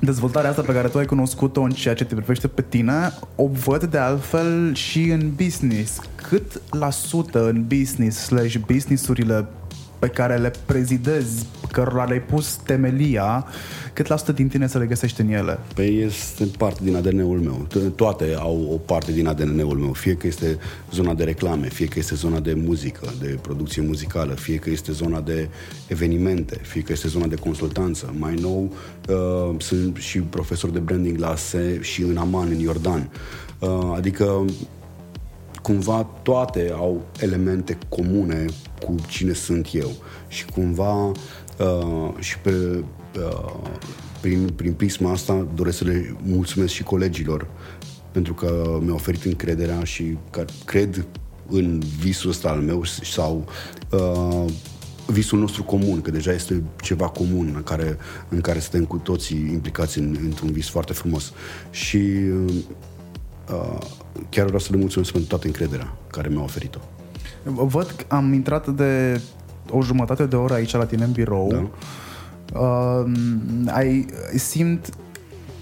dezvoltarea 0.04 0.50
asta 0.50 0.62
pe 0.62 0.72
care 0.72 0.88
tu 0.88 0.98
ai 0.98 1.06
cunoscut-o 1.06 1.60
în 1.60 1.70
ceea 1.70 1.94
ce 1.94 2.04
te 2.04 2.14
privește 2.14 2.48
pe 2.48 2.62
tine, 2.68 3.12
o 3.34 3.46
văd 3.46 3.84
de 3.84 3.98
altfel 3.98 4.74
și 4.74 5.02
în 5.02 5.30
business. 5.36 6.00
Cât 6.28 6.60
la 6.70 6.90
sută 6.90 7.48
în 7.48 7.64
business 7.66 8.18
slash 8.18 8.56
businessurile 8.66 9.46
pe 10.04 10.10
care 10.10 10.36
le 10.36 10.52
prezidezi, 10.66 11.46
cărora 11.72 12.04
le-ai 12.04 12.20
pus 12.20 12.56
temelia, 12.56 13.46
cât 13.92 14.06
la 14.06 14.16
sută 14.16 14.32
din 14.32 14.48
tine 14.48 14.66
se 14.66 14.78
regăsește 14.78 15.22
în 15.22 15.32
ele? 15.32 15.58
Păi 15.74 16.02
este 16.02 16.44
parte 16.58 16.80
din 16.82 16.96
ADN-ul 16.96 17.40
meu. 17.40 17.66
Toate 17.96 18.36
au 18.38 18.68
o 18.72 18.76
parte 18.76 19.12
din 19.12 19.26
ADN-ul 19.26 19.76
meu. 19.76 19.92
Fie 19.92 20.14
că 20.14 20.26
este 20.26 20.58
zona 20.92 21.14
de 21.14 21.24
reclame, 21.24 21.68
fie 21.68 21.86
că 21.86 21.98
este 21.98 22.14
zona 22.14 22.40
de 22.40 22.54
muzică, 22.54 23.12
de 23.20 23.38
producție 23.42 23.82
muzicală, 23.82 24.32
fie 24.32 24.56
că 24.56 24.70
este 24.70 24.92
zona 24.92 25.20
de 25.20 25.48
evenimente, 25.86 26.58
fie 26.62 26.82
că 26.82 26.92
este 26.92 27.08
zona 27.08 27.26
de 27.26 27.36
consultanță. 27.36 28.14
Mai 28.18 28.34
nou 28.40 28.72
uh, 29.08 29.54
sunt 29.58 29.96
și 29.96 30.18
profesor 30.18 30.70
de 30.70 30.78
branding 30.78 31.18
la 31.18 31.36
SE 31.36 31.78
și 31.82 32.02
în 32.02 32.16
Aman, 32.16 32.48
în 32.50 32.58
Iordan. 32.58 33.10
Uh, 33.58 33.92
adică 33.96 34.44
cumva 35.64 36.06
toate 36.22 36.72
au 36.76 37.02
elemente 37.20 37.78
comune 37.88 38.44
cu 38.84 38.94
cine 39.08 39.32
sunt 39.32 39.68
eu 39.72 39.90
și 40.28 40.44
cumva 40.44 41.06
uh, 41.06 42.12
și 42.18 42.38
pe 42.38 42.84
uh, 43.18 43.54
prin, 44.20 44.48
prin 44.56 44.72
prisma 44.72 45.10
asta 45.10 45.46
doresc 45.54 45.78
să 45.78 45.84
le 45.84 46.16
mulțumesc 46.22 46.72
și 46.72 46.82
colegilor 46.82 47.46
pentru 48.12 48.34
că 48.34 48.78
mi-au 48.82 48.94
oferit 48.94 49.24
încrederea 49.24 49.84
și 49.84 50.18
că 50.30 50.44
cred 50.64 51.06
în 51.48 51.82
visul 51.98 52.30
ăsta 52.30 52.48
al 52.48 52.60
meu 52.60 52.84
sau 53.02 53.44
uh, 53.90 54.52
visul 55.06 55.38
nostru 55.38 55.62
comun, 55.62 56.00
că 56.00 56.10
deja 56.10 56.32
este 56.32 56.62
ceva 56.82 57.08
comun 57.08 57.52
în 57.54 57.62
care, 57.62 57.96
în 58.28 58.40
care 58.40 58.58
suntem 58.58 58.84
cu 58.84 58.96
toții 58.96 59.36
implicați 59.36 59.98
în, 59.98 60.16
într-un 60.22 60.52
vis 60.52 60.68
foarte 60.68 60.92
frumos. 60.92 61.32
Și 61.70 61.96
uh, 62.46 62.54
chiar 64.28 64.44
vreau 64.44 64.58
să 64.58 64.68
le 64.70 64.78
mulțumesc 64.78 65.10
pentru 65.10 65.28
toată 65.28 65.46
încrederea 65.46 65.94
care 66.10 66.28
mi-a 66.28 66.42
oferit-o. 66.42 66.78
Văd 67.44 67.86
că 67.96 68.14
am 68.14 68.32
intrat 68.32 68.68
de 68.68 69.20
o 69.70 69.82
jumătate 69.82 70.26
de 70.26 70.36
oră 70.36 70.54
aici 70.54 70.72
la 70.72 70.84
tine 70.84 71.04
în 71.04 71.12
birou. 71.12 71.48
Da. 71.48 71.68
Uh, 72.58 73.04
ai, 73.66 74.06
simt 74.36 74.88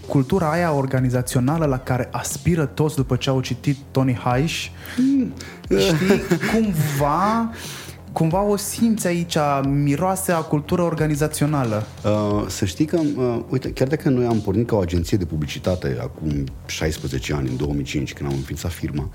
cultura 0.06 0.50
aia 0.50 0.72
organizațională 0.72 1.64
la 1.64 1.78
care 1.78 2.08
aspiră 2.12 2.64
toți 2.64 2.96
după 2.96 3.16
ce 3.16 3.30
au 3.30 3.40
citit 3.40 3.76
Tony 3.90 4.14
Haish. 4.14 4.66
Mm. 4.96 5.32
Știi, 5.78 6.22
cumva 6.52 7.50
cumva 8.12 8.42
o 8.42 8.57
simți 8.57 9.07
aici, 9.07 9.37
miroase 9.64 10.33
a 10.33 10.40
cultură 10.40 10.83
organizațională. 10.83 11.87
Uh, 12.04 12.45
să 12.49 12.64
știi 12.64 12.85
că, 12.85 13.00
uh, 13.16 13.38
uite, 13.49 13.73
chiar 13.73 13.88
dacă 13.88 14.09
noi 14.09 14.25
am 14.25 14.40
pornit 14.40 14.66
ca 14.66 14.76
o 14.76 14.81
agenție 14.81 15.16
de 15.16 15.25
publicitate 15.25 15.97
acum 16.00 16.45
16 16.66 17.35
ani, 17.35 17.49
în 17.49 17.57
2005, 17.57 18.12
când 18.12 18.28
am 18.31 18.37
înființat 18.37 18.71
firma, 18.71 19.09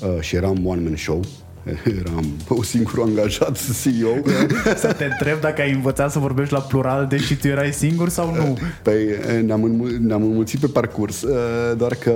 uh, 0.00 0.20
și 0.20 0.36
eram 0.36 0.66
one-man 0.66 0.96
show, 0.96 1.20
eram 2.00 2.24
o 2.58 2.62
singur 2.62 3.00
angajat 3.00 3.58
CEO. 3.82 4.30
Să 4.76 4.92
te 4.92 5.04
întreb 5.04 5.40
dacă 5.40 5.62
ai 5.62 5.72
învățat 5.72 6.10
să 6.10 6.18
vorbești 6.18 6.52
la 6.52 6.60
plural 6.60 7.06
deși 7.06 7.36
tu 7.36 7.46
erai 7.46 7.72
singur 7.72 8.08
sau 8.08 8.34
nu? 8.34 8.58
Păi 8.82 8.96
ne-am, 9.44 9.62
înmul- 9.62 9.98
ne-am 10.00 10.22
înmulțit 10.22 10.60
pe 10.60 10.66
parcurs, 10.66 11.22
uh, 11.22 11.76
doar 11.76 11.94
că 11.94 12.10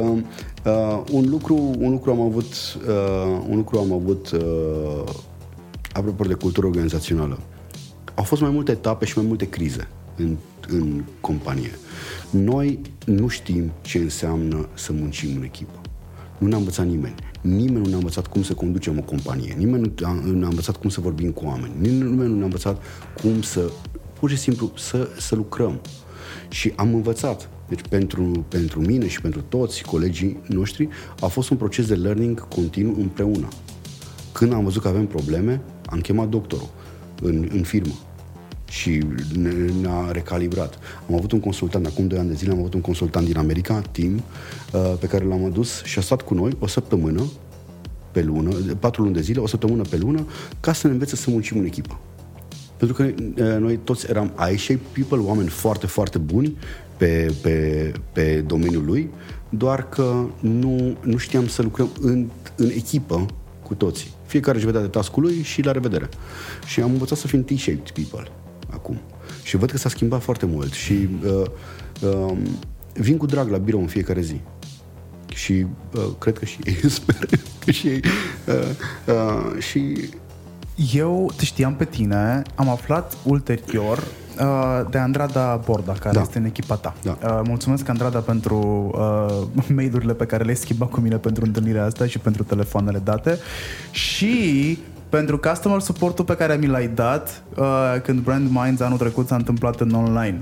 uh, 0.65 1.03
un, 1.11 1.25
lucru, 1.29 1.75
un 1.79 1.91
lucru 1.91 2.11
am 2.11 2.21
avut, 2.21 2.53
uh, 2.89 3.43
un 3.49 3.57
lucru 3.57 3.79
am 3.79 3.93
avut 3.93 4.31
uh, 4.31 5.13
apropo 5.93 6.25
de 6.25 6.35
cultură 6.35 6.67
organizațională. 6.67 7.39
Au 8.15 8.25
fost 8.25 8.41
mai 8.41 8.51
multe 8.51 8.73
etape 8.73 9.05
și 9.05 9.19
mai 9.19 9.27
multe 9.27 9.49
crize 9.49 9.89
în, 10.17 10.37
în 10.69 11.03
companie. 11.21 11.71
Noi 12.31 12.81
nu 13.07 13.29
știm 13.29 13.73
ce 13.81 13.99
înseamnă 13.99 14.69
să 14.75 14.93
muncim 14.93 15.37
în 15.37 15.43
echipă. 15.43 15.81
Nu 16.39 16.49
ne-a 16.49 16.59
învățat 16.59 16.87
nimeni. 16.87 17.15
Nimeni 17.41 17.83
nu 17.83 17.89
ne-a 17.89 17.97
învățat 17.97 18.27
cum 18.27 18.43
să 18.43 18.55
conducem 18.55 18.99
o 18.99 19.03
companie. 19.03 19.55
Nimeni 19.59 19.93
nu 20.25 20.39
ne-a 20.39 20.49
învățat 20.49 20.77
cum 20.77 20.91
să 20.91 21.01
vorbim 21.01 21.31
cu 21.31 21.45
oameni. 21.45 21.73
Nimeni 21.79 22.29
nu 22.29 22.35
ne-a 22.35 22.45
învățat 22.45 22.83
cum 23.23 23.43
să, 23.43 23.71
pur 24.19 24.31
și 24.31 24.37
simplu, 24.37 24.73
să, 24.77 25.09
să 25.19 25.35
lucrăm. 25.35 25.81
Și 26.49 26.73
am 26.77 26.95
învățat. 26.95 27.49
Deci 27.69 27.81
pentru, 27.89 28.45
pentru 28.49 28.81
mine 28.81 29.09
și 29.09 29.21
pentru 29.21 29.41
toți 29.41 29.83
colegii 29.83 30.41
noștri 30.47 30.89
a 31.21 31.27
fost 31.27 31.51
un 31.51 31.57
proces 31.57 31.87
de 31.87 31.95
learning 31.95 32.49
continuu 32.49 32.95
împreună. 32.99 33.49
Când 34.33 34.53
am 34.53 34.65
văzut 34.65 34.83
că 34.83 34.89
avem 34.89 35.07
probleme, 35.07 35.61
am 35.93 36.01
chemat 36.01 36.29
doctorul 36.29 36.69
în, 37.23 37.49
în 37.53 37.63
firmă 37.63 37.93
și 38.69 39.05
ne-a 39.81 40.11
recalibrat. 40.11 40.79
Am 41.09 41.15
avut 41.15 41.33
un 41.33 41.41
consultant, 41.41 41.87
acum 41.87 42.07
2 42.07 42.19
ani 42.19 42.29
de 42.29 42.35
zile 42.35 42.53
am 42.53 42.59
avut 42.59 42.75
un 42.75 42.81
consultant 42.81 43.27
din 43.27 43.37
America, 43.37 43.83
Tim, 43.91 44.15
uh, 44.73 44.95
pe 45.01 45.07
care 45.07 45.25
l-am 45.25 45.45
adus 45.45 45.83
și 45.83 45.99
a 45.99 46.03
stat 46.03 46.23
cu 46.23 46.35
noi 46.35 46.57
o 46.59 46.67
săptămână 46.67 47.23
pe 48.13 48.23
lună, 48.23 48.51
patru 48.81 49.03
luni 49.03 49.15
de 49.15 49.21
zile, 49.21 49.41
o 49.41 49.47
săptămână 49.47 49.83
pe 49.83 49.97
lună, 49.97 50.27
ca 50.61 50.73
să 50.73 50.87
ne 50.87 50.93
învețe 50.93 51.17
să 51.17 51.31
muncim 51.31 51.59
în 51.59 51.65
echipă. 51.65 51.99
Pentru 52.77 52.97
că 52.97 53.03
uh, 53.03 53.59
noi 53.59 53.77
toți 53.85 54.07
eram 54.11 54.33
I-shape 54.53 54.81
people, 54.93 55.27
oameni 55.29 55.49
foarte, 55.49 55.87
foarte 55.87 56.19
buni 56.19 56.57
pe, 56.97 57.35
pe, 57.43 57.93
pe 58.13 58.45
domeniul 58.47 58.85
lui, 58.85 59.11
doar 59.49 59.89
că 59.89 60.25
nu, 60.41 60.97
nu 61.01 61.17
știam 61.17 61.47
să 61.47 61.63
lucrăm 61.63 61.89
în, 62.01 62.29
în 62.57 62.69
echipă 62.69 63.27
cu 63.63 63.75
toții. 63.75 64.11
Fiecare 64.33 64.57
își 64.57 64.67
vedea 64.67 64.81
de 64.81 64.87
tascul 64.87 65.23
lui 65.23 65.43
și 65.43 65.63
la 65.63 65.73
revedere. 65.73 66.09
Și 66.67 66.81
am 66.81 66.91
învățat 66.91 67.19
să 67.19 67.27
fim 67.27 67.45
T-shaped 67.45 67.91
people 67.91 68.29
acum. 68.71 69.01
Și 69.43 69.57
văd 69.57 69.71
că 69.71 69.79
s-a 69.79 69.89
schimbat 69.89 70.23
foarte 70.23 70.47
mult 70.47 70.73
și 70.73 71.09
uh, 71.25 71.45
uh, 72.03 72.37
vin 72.93 73.17
cu 73.17 73.27
drag 73.27 73.51
la 73.51 73.59
birou 73.59 73.81
în 73.81 73.87
fiecare 73.87 74.21
zi. 74.21 74.41
Și 75.35 75.67
uh, 75.95 76.03
cred 76.19 76.39
că 76.39 76.45
și 76.45 76.59
ei, 76.65 76.91
sper 77.01 77.29
că 77.65 77.71
și 77.71 77.89
ei. 77.89 78.01
Uh, 78.47 78.55
uh, 79.07 79.63
și 79.63 80.11
eu 80.93 81.33
te 81.37 81.45
știam 81.45 81.77
pe 81.77 81.85
tine, 81.85 82.43
am 82.55 82.69
aflat 82.69 83.17
ulterior 83.25 83.99
uh, 83.99 84.22
de 84.91 84.99
Andrada 84.99 85.61
Borda, 85.65 85.93
care 85.93 86.15
da. 86.15 86.21
este 86.21 86.39
în 86.39 86.45
echipa 86.45 86.75
ta. 86.75 86.95
Da. 87.03 87.17
Uh, 87.25 87.41
mulțumesc, 87.45 87.89
Andrada, 87.89 88.19
pentru 88.19 88.91
uh, 89.57 89.65
mail-urile 89.77 90.15
pe 90.15 90.27
care 90.27 90.45
le-ai 90.45 90.57
schimbat 90.57 90.91
cu 90.91 91.01
mine 91.01 91.17
pentru 91.17 91.45
întâlnirea 91.45 91.85
asta 91.85 92.07
și 92.07 92.19
pentru 92.19 92.43
telefoanele 92.43 92.99
date. 92.99 93.39
Și 93.91 94.79
pentru 95.09 95.39
customer 95.39 95.81
support-ul 95.81 96.25
pe 96.25 96.37
care 96.37 96.55
mi 96.55 96.67
l-ai 96.67 96.89
dat 96.89 97.43
uh, 97.57 97.65
când 98.03 98.19
Brand 98.19 98.51
Minds 98.51 98.81
anul 98.81 98.99
trecut 98.99 99.27
s-a 99.27 99.37
întâmplat 99.37 99.81
în 99.81 99.95
online. 99.95 100.41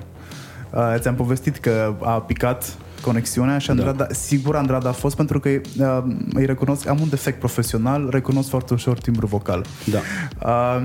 Uh, 0.70 0.94
ți-am 0.98 1.14
povestit 1.14 1.56
că 1.56 1.94
a 2.00 2.20
picat 2.20 2.76
conexiunea 3.00 3.58
și 3.58 3.70
Andrada, 3.70 4.04
da. 4.04 4.14
sigur 4.14 4.56
Andrada 4.56 4.88
a 4.88 4.92
fost 4.92 5.16
pentru 5.16 5.40
că 5.40 5.48
uh, 5.48 6.02
îi 6.32 6.46
recunosc, 6.46 6.88
am 6.88 6.98
un 7.00 7.08
defect 7.08 7.38
profesional, 7.38 8.08
recunosc 8.10 8.48
foarte 8.48 8.74
ușor 8.74 8.98
timbru 8.98 9.26
vocal. 9.26 9.64
Da. 9.84 9.98
Uh, 10.48 10.82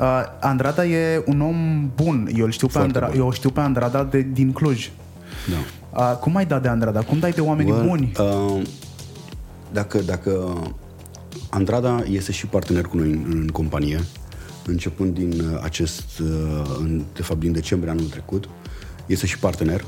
uh, 0.00 0.22
Andrada 0.40 0.84
e 0.86 1.22
un 1.26 1.40
om 1.40 1.90
bun. 1.94 2.28
Eu, 2.36 2.48
știu 2.50 2.66
pe 2.66 2.78
Andra- 2.78 3.06
bun. 3.10 3.16
eu 3.20 3.32
știu 3.32 3.50
pe 3.50 3.60
Andrada 3.60 4.04
de, 4.04 4.26
din 4.32 4.52
Cluj. 4.52 4.90
Da. 5.50 5.56
Uh, 6.10 6.16
cum 6.18 6.36
ai 6.36 6.46
dat 6.46 6.62
de 6.62 6.68
Andrada? 6.68 7.00
Cum 7.00 7.18
dai 7.18 7.30
de 7.30 7.40
oameni 7.40 7.70
well, 7.70 7.86
buni? 7.86 8.12
Uh, 8.18 8.62
dacă, 9.72 9.98
dacă 9.98 10.62
Andrada 11.50 12.02
este 12.10 12.32
și 12.32 12.46
partener 12.46 12.82
cu 12.84 12.96
noi 12.96 13.10
în, 13.10 13.24
în 13.30 13.48
companie, 13.48 14.00
începând 14.66 15.14
din 15.14 15.40
uh, 15.40 15.60
acest, 15.62 16.18
uh, 16.18 16.76
în, 16.78 17.02
de 17.14 17.22
fapt 17.22 17.40
din 17.40 17.52
decembrie 17.52 17.90
anul 17.90 18.04
trecut, 18.04 18.48
este 19.06 19.26
și 19.26 19.38
partener. 19.38 19.84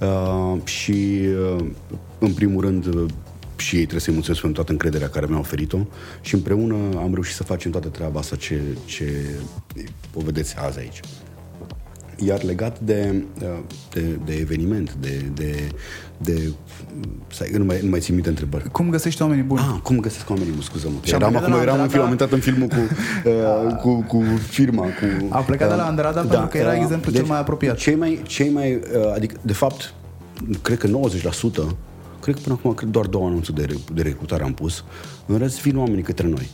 Uh, 0.00 0.60
și 0.64 1.20
uh, 1.56 1.64
în 2.18 2.32
primul 2.32 2.64
rând 2.64 2.86
uh, 2.94 3.04
și 3.60 3.74
ei 3.74 3.80
trebuie 3.80 4.00
să-i 4.00 4.14
mulțumesc 4.14 4.40
pentru 4.42 4.62
toată 4.62 4.72
încrederea 4.72 5.08
care 5.08 5.26
mi-a 5.28 5.38
oferit-o 5.38 5.78
și 6.20 6.34
împreună 6.34 6.74
am 6.96 7.10
reușit 7.12 7.34
să 7.34 7.42
facem 7.42 7.70
toată 7.70 7.88
treaba 7.88 8.18
asta 8.18 8.36
ce, 8.36 8.60
ce 8.84 9.24
o 10.14 10.20
vedeți 10.20 10.56
azi 10.56 10.78
aici. 10.78 11.00
Iar 12.16 12.42
legat 12.42 12.80
de, 12.80 13.24
de, 13.90 14.18
de 14.24 14.34
eveniment, 14.34 14.94
de, 14.94 15.24
de, 15.34 15.68
de 16.18 16.52
Stai, 17.30 17.50
nu 17.56 17.64
mai, 17.64 17.78
nu 17.82 17.88
mai 17.88 18.00
țin 18.00 18.14
minte 18.14 18.28
întrebări. 18.28 18.70
Cum 18.70 18.90
găsești 18.90 19.22
oamenii 19.22 19.44
buni? 19.44 19.60
Ah, 19.60 19.80
cum 19.82 20.00
găsesc 20.00 20.30
oamenii 20.30 20.50
buni, 20.50 20.64
scuză-mă. 20.64 20.98
Eram 21.04 21.36
acum, 21.36 21.52
eram 21.52 21.80
în 21.80 21.88
film, 21.88 22.02
am 22.02 22.10
intrat 22.10 22.32
în 22.32 22.40
filmul 22.40 22.68
cu, 22.68 22.76
uh, 23.28 23.74
cu, 23.80 24.02
cu 24.02 24.22
firma. 24.48 24.82
Cu, 24.82 25.28
a 25.28 25.38
plecat 25.38 25.68
uh, 25.68 25.74
de 25.74 25.80
la 25.80 25.86
Andrada 25.86 26.22
da, 26.22 26.28
pentru 26.28 26.46
că 26.48 26.58
era 26.58 26.72
uh, 26.72 26.78
exemplu 26.82 27.10
deci, 27.10 27.20
cel 27.20 27.28
mai 27.28 27.38
apropiat. 27.38 27.76
Cei 27.76 27.94
mai, 27.94 28.22
cei 28.26 28.50
mai 28.50 28.74
uh, 28.74 29.12
adică, 29.14 29.36
de 29.42 29.52
fapt, 29.52 29.94
cred 30.62 30.78
că 30.78 30.88
90%, 30.88 31.76
cred 32.32 32.42
că 32.42 32.48
până 32.48 32.58
acum 32.60 32.74
cred 32.74 32.90
doar 32.90 33.06
două 33.06 33.26
anunțuri 33.26 33.66
de, 33.66 33.78
de 33.92 34.02
recrutare 34.02 34.42
am 34.42 34.54
pus, 34.54 34.84
în 35.26 35.38
rest 35.38 35.60
vin 35.60 35.78
oamenii 35.78 36.02
către 36.02 36.26
noi. 36.26 36.50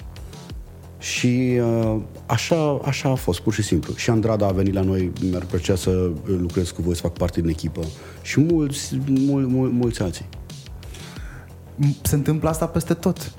Și 0.98 1.60
uh, 1.60 2.00
așa, 2.26 2.80
așa 2.84 3.08
a 3.10 3.14
fost, 3.14 3.40
pur 3.40 3.52
și 3.52 3.62
simplu. 3.62 3.94
Și 3.94 4.10
Andrada 4.10 4.46
a 4.46 4.50
venit 4.50 4.74
la 4.74 4.80
noi, 4.80 5.12
mi-ar 5.30 5.44
plăcea 5.44 5.76
să 5.76 6.10
lucrez 6.24 6.70
cu 6.70 6.82
voi, 6.82 6.94
să 6.94 7.00
fac 7.00 7.12
parte 7.12 7.40
din 7.40 7.50
echipă. 7.50 7.80
Și 8.22 8.40
mulți, 8.40 9.00
mul, 9.06 9.46
mul, 9.46 9.68
mulți 9.68 10.02
alții. 10.02 10.26
Se 12.02 12.14
întâmplă 12.14 12.48
asta 12.48 12.66
peste 12.66 12.94
tot. 12.94 13.32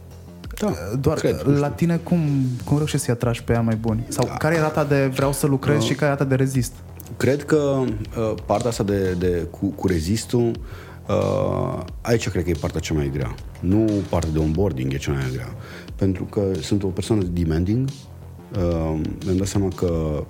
Da, 0.60 0.74
Doar 1.00 1.18
cred, 1.18 1.58
la 1.60 1.70
tine 1.70 1.98
cum, 1.98 2.20
cum 2.65 2.77
reușești 2.77 3.06
să-i 3.06 3.13
atragi 3.13 3.44
pe 3.44 3.54
ea 3.54 3.62
mai 3.62 3.75
buni? 3.75 4.06
Sau 4.08 4.25
da. 4.25 4.34
care 4.34 4.56
e 4.56 4.60
rata 4.60 4.84
de 4.84 5.06
vreau 5.06 5.32
să 5.32 5.48
lucrez 5.48 5.77
uh, 5.77 5.88
și 5.88 5.94
care 5.94 6.06
e 6.06 6.10
rata 6.10 6.24
de 6.24 6.36
rezist? 6.36 6.74
Cred 7.18 7.44
că 7.44 7.58
uh, 7.58 8.34
partea 8.46 8.70
asta 8.70 8.84
de, 8.84 9.12
de 9.12 9.48
cu, 9.51 9.65
cu 9.65 9.88
rezistul 9.88 10.51
uh, 11.08 11.84
aici 12.02 12.30
cred 12.30 12.44
că 12.44 12.50
e 12.50 12.56
partea 12.60 12.80
cea 12.80 12.94
mai 12.94 13.10
grea. 13.14 13.36
Nu 13.60 13.86
partea 14.10 14.32
de 14.32 14.40
onboarding 14.40 14.94
e 14.94 14.98
cea 14.98 15.12
mai 15.12 15.32
grea 15.32 15.56
pentru 15.96 16.24
că 16.24 16.52
sunt 16.62 16.84
o 16.84 16.88
persoană 16.88 17.24
demanding. 17.24 17.90
Uh, 18.56 19.00
mi-am 19.26 19.38
dat 19.38 19.48
seama 19.48 19.68
că 19.68 20.24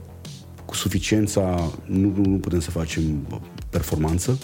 cu 0.65 0.75
suficiența 0.75 1.71
nu, 1.85 2.13
nu 2.25 2.37
putem 2.37 2.59
să 2.59 2.71
facem 2.71 3.27
performanță 3.69 4.37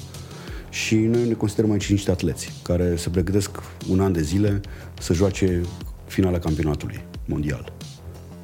și 0.69 0.95
noi 0.95 1.27
ne 1.27 1.33
considerăm 1.33 1.71
aici 1.71 1.91
niște 1.91 2.11
atleți 2.11 2.51
care 2.63 2.95
se 2.95 3.09
pregătesc 3.09 3.49
un 3.89 3.99
an 3.99 4.11
de 4.11 4.21
zile 4.21 4.61
să 4.99 5.13
joace 5.13 5.61
finala 6.05 6.39
campionatului 6.39 7.01
mondial. 7.25 7.73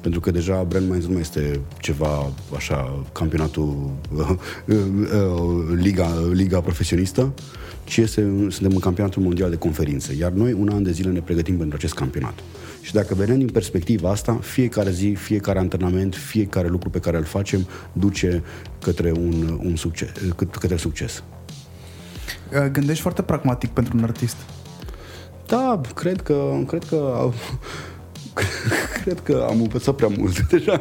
Pentru 0.00 0.20
că 0.20 0.30
deja 0.30 0.62
Brand 0.62 0.90
Minds 0.90 1.06
nu 1.06 1.12
mai 1.12 1.20
este 1.20 1.60
ceva 1.80 2.32
așa, 2.54 3.04
campionatul, 3.12 3.90
uh, 4.16 4.36
uh, 4.66 5.76
liga, 5.76 6.08
liga 6.32 6.60
profesionistă, 6.60 7.32
ci 7.84 7.96
este, 7.96 8.20
suntem 8.48 8.70
în 8.70 8.78
campionatul 8.78 9.22
mondial 9.22 9.50
de 9.50 9.56
conferințe. 9.56 10.14
Iar 10.14 10.30
noi 10.30 10.52
un 10.52 10.68
an 10.68 10.82
de 10.82 10.92
zile 10.92 11.10
ne 11.10 11.20
pregătim 11.20 11.56
pentru 11.56 11.76
acest 11.76 11.94
campionat. 11.94 12.38
Și 12.80 12.92
dacă 12.92 13.14
vedem 13.14 13.38
din 13.38 13.48
perspectiva 13.48 14.10
asta, 14.10 14.38
fiecare 14.42 14.90
zi, 14.90 15.14
fiecare 15.18 15.58
antrenament, 15.58 16.14
fiecare 16.14 16.68
lucru 16.68 16.90
pe 16.90 16.98
care 16.98 17.16
îl 17.16 17.24
facem 17.24 17.66
duce 17.92 18.42
către 18.82 19.10
un, 19.10 19.58
un 19.62 19.76
succes, 19.76 20.10
către 20.36 20.76
succes. 20.76 21.22
Uh, 22.52 22.66
gândești 22.72 23.02
foarte 23.02 23.22
pragmatic 23.22 23.70
pentru 23.70 23.96
un 23.96 24.02
artist. 24.02 24.36
Da, 25.46 25.80
cred 25.94 26.20
că, 26.20 26.58
cred 26.66 26.84
că 26.84 27.30
cred 29.02 29.20
că 29.20 29.46
am 29.50 29.60
învățat 29.60 29.94
prea 29.94 30.08
mult 30.18 30.40
deja. 30.50 30.78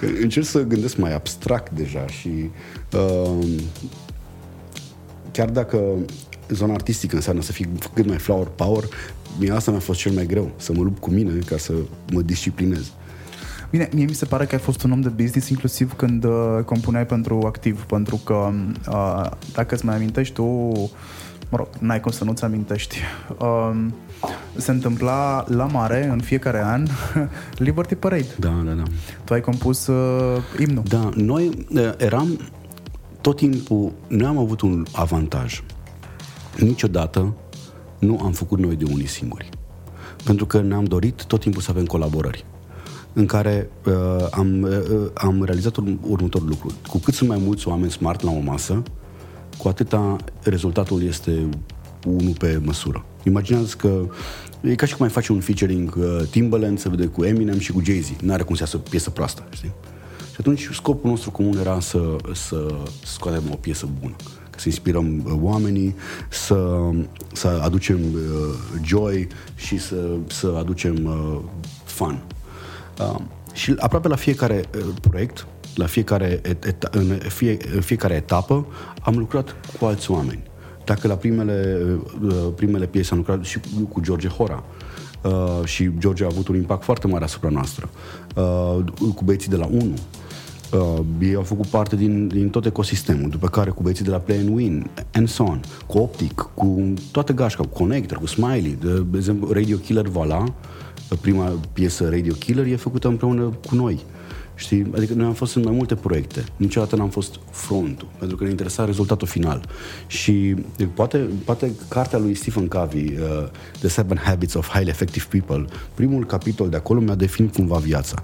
Că 0.00 0.06
încerc 0.20 0.46
să 0.46 0.62
gândesc 0.62 0.96
mai 0.96 1.14
abstract 1.14 1.72
deja 1.72 2.06
și 2.06 2.50
uh, 2.92 3.46
chiar 5.32 5.50
dacă 5.50 5.80
zona 6.48 6.72
artistică 6.72 7.16
înseamnă 7.16 7.42
să 7.42 7.52
fii 7.52 7.68
cât 7.94 8.06
mai 8.06 8.18
flower 8.18 8.46
power, 8.46 8.84
mie 9.38 9.52
asta 9.52 9.70
mi-a 9.70 9.80
fost 9.80 9.98
cel 9.98 10.12
mai 10.12 10.26
greu, 10.26 10.50
să 10.56 10.72
mă 10.72 10.82
lupt 10.82 11.00
cu 11.00 11.10
mine 11.10 11.32
ca 11.46 11.56
să 11.56 11.72
mă 12.12 12.22
disciplinez. 12.22 12.92
Bine, 13.70 13.88
mie 13.92 14.04
mi 14.04 14.14
se 14.14 14.24
pare 14.24 14.44
că 14.44 14.54
ai 14.54 14.60
fost 14.60 14.82
un 14.82 14.92
om 14.92 15.00
de 15.00 15.08
business 15.08 15.48
inclusiv 15.48 15.92
când 15.92 16.24
uh, 16.24 16.58
compuneai 16.64 17.06
pentru 17.06 17.42
activ, 17.46 17.82
pentru 17.82 18.20
că 18.24 18.50
uh, 18.88 19.30
dacă 19.52 19.74
îți 19.74 19.84
mai 19.84 19.94
amintești 19.94 20.34
tu, 20.34 20.44
mă 21.48 21.56
rog, 21.56 21.68
n-ai 21.78 22.00
cum 22.00 22.10
să 22.10 22.24
nu-ți 22.24 22.44
amintești, 22.44 22.98
uh, 23.38 23.86
se 24.56 24.70
întâmpla 24.70 25.44
la 25.48 25.64
mare 25.64 26.06
în 26.06 26.20
fiecare 26.20 26.62
an 26.64 26.86
Liberty 27.66 27.94
Parade. 27.94 28.34
Da, 28.38 28.62
da, 28.64 28.72
da. 28.72 28.82
Tu 29.24 29.32
ai 29.32 29.40
compus 29.40 29.86
uh, 29.86 30.42
imnul. 30.58 30.82
Da, 30.88 31.10
noi 31.14 31.66
uh, 31.74 31.92
eram 31.96 32.40
tot 33.20 33.36
timpul, 33.36 33.92
noi 34.06 34.26
am 34.26 34.38
avut 34.38 34.60
un 34.60 34.86
avantaj. 34.92 35.62
Niciodată 36.56 37.34
nu 37.98 38.20
am 38.22 38.32
făcut 38.32 38.58
noi 38.58 38.76
de 38.76 38.84
unii 38.92 39.06
singuri. 39.06 39.48
Pentru 40.24 40.46
că 40.46 40.60
ne-am 40.60 40.84
dorit 40.84 41.24
tot 41.24 41.40
timpul 41.40 41.62
să 41.62 41.70
avem 41.70 41.84
colaborări 41.84 42.44
în 43.12 43.26
care 43.26 43.70
uh, 43.86 44.26
am, 44.30 44.62
uh, 44.62 45.10
am 45.14 45.44
realizat 45.44 45.72
urm- 45.72 46.00
următorul 46.08 46.48
lucru. 46.48 46.72
Cu 46.86 46.98
cât 46.98 47.14
sunt 47.14 47.28
mai 47.28 47.38
mulți 47.42 47.68
oameni 47.68 47.90
smart 47.90 48.22
la 48.22 48.30
o 48.30 48.40
masă, 48.40 48.82
cu 49.58 49.68
atâta 49.68 50.16
rezultatul 50.42 51.02
este 51.02 51.48
unul 52.08 52.34
pe 52.38 52.60
măsură. 52.64 53.04
Imaginează 53.22 53.74
că 53.78 54.06
e 54.60 54.74
ca 54.74 54.86
și 54.86 54.92
cum 54.92 55.04
mai 55.04 55.14
face 55.14 55.32
un 55.32 55.40
featuring 55.40 55.94
uh, 55.98 56.22
Timbaland, 56.30 56.78
se 56.78 56.88
vede 56.88 57.06
cu 57.06 57.24
Eminem 57.24 57.58
și 57.58 57.72
cu 57.72 57.82
Jay-Z. 57.84 58.10
N-are 58.20 58.42
cum 58.42 58.54
să 58.54 58.62
iasă 58.62 58.78
piesă 58.78 59.10
proastă, 59.10 59.46
știi? 59.50 59.72
Și 60.30 60.36
atunci 60.38 60.68
scopul 60.72 61.10
nostru 61.10 61.30
comun 61.30 61.58
era 61.58 61.80
să, 61.80 62.16
să 62.34 62.74
scoatem 63.04 63.42
o 63.52 63.56
piesă 63.56 63.88
bună 64.00 64.16
să 64.60 64.68
inspirăm 64.68 65.24
uh, 65.24 65.32
oamenii, 65.40 65.94
să, 66.28 66.90
să 67.32 67.60
aducem 67.62 67.98
uh, 68.14 68.54
joy 68.84 69.26
și 69.54 69.78
să, 69.78 69.96
să 70.26 70.54
aducem 70.58 71.04
uh, 71.04 71.38
fun. 71.84 72.22
Uh, 73.00 73.20
și 73.52 73.74
aproape 73.78 74.08
la 74.08 74.16
fiecare 74.16 74.64
uh, 74.76 74.84
proiect, 75.00 75.46
la 75.74 75.86
fiecare, 75.86 76.40
et, 76.44 76.88
în, 76.90 77.18
fie, 77.28 77.56
în 77.74 77.80
fiecare 77.80 78.14
etapă, 78.14 78.66
am 79.02 79.16
lucrat 79.16 79.56
cu 79.78 79.84
alți 79.84 80.10
oameni. 80.10 80.42
Dacă 80.88 81.08
la 81.08 81.14
primele, 81.14 81.86
uh, 82.22 82.48
primele 82.56 82.86
piese 82.86 83.12
am 83.12 83.18
lucrat 83.18 83.44
și 83.44 83.60
cu 83.88 84.00
George 84.00 84.28
Hora, 84.28 84.64
Uh, 85.22 85.64
și 85.64 85.90
George 85.98 86.24
a 86.24 86.26
avut 86.30 86.48
un 86.48 86.54
impact 86.54 86.82
foarte 86.84 87.06
mare 87.06 87.24
asupra 87.24 87.48
noastră. 87.48 87.88
Uh, 88.34 88.78
cu 89.14 89.24
băieții 89.24 89.50
de 89.50 89.56
la 89.56 89.66
1, 89.66 89.94
Uh, 90.72 91.04
ei 91.20 91.34
au 91.34 91.42
făcut 91.42 91.66
parte 91.66 91.96
din, 91.96 92.28
din 92.28 92.48
tot 92.48 92.66
ecosistemul, 92.66 93.30
după 93.30 93.48
care 93.48 93.70
cu 93.70 93.82
băieții 93.82 94.04
de 94.04 94.10
la 94.10 94.18
Play 94.18 94.38
and 94.38 94.48
Win, 94.54 94.90
and 95.12 95.28
so 95.28 95.42
on, 95.42 95.60
cu 95.86 95.98
Optic, 95.98 96.50
cu 96.54 96.94
toată 97.12 97.32
gașca, 97.32 97.62
cu 97.62 97.68
Connector, 97.68 98.18
cu 98.18 98.26
Smiley, 98.26 98.78
de, 98.80 98.92
de 99.10 99.16
exemplu 99.16 99.52
Radio 99.52 99.76
Killer 99.76 100.06
Vala, 100.06 100.44
prima 101.20 101.58
piesă 101.72 102.08
Radio 102.08 102.32
Killer 102.32 102.66
e 102.66 102.76
făcută 102.76 103.08
împreună 103.08 103.58
cu 103.68 103.74
noi. 103.74 104.04
Știi? 104.54 104.86
Adică 104.96 105.14
noi 105.14 105.26
am 105.26 105.32
fost 105.32 105.56
în 105.56 105.62
mai 105.62 105.72
multe 105.72 105.94
proiecte. 105.94 106.44
Niciodată 106.56 106.96
n-am 106.96 107.08
fost 107.08 107.38
frontul, 107.50 108.08
pentru 108.18 108.36
că 108.36 108.44
ne 108.44 108.50
interesa 108.50 108.84
rezultatul 108.84 109.26
final. 109.26 109.68
Și 110.06 110.54
poate, 110.94 111.18
poate 111.44 111.72
cartea 111.88 112.18
lui 112.18 112.34
Stephen 112.34 112.66
Covey, 112.66 113.18
uh, 113.20 113.48
The 113.78 113.88
Seven 113.88 114.16
Habits 114.16 114.54
of 114.54 114.68
Highly 114.68 114.90
Effective 114.90 115.24
People, 115.30 115.64
primul 115.94 116.26
capitol 116.26 116.68
de 116.68 116.76
acolo 116.76 117.00
mi-a 117.00 117.14
definit 117.14 117.54
cumva 117.54 117.76
viața. 117.76 118.22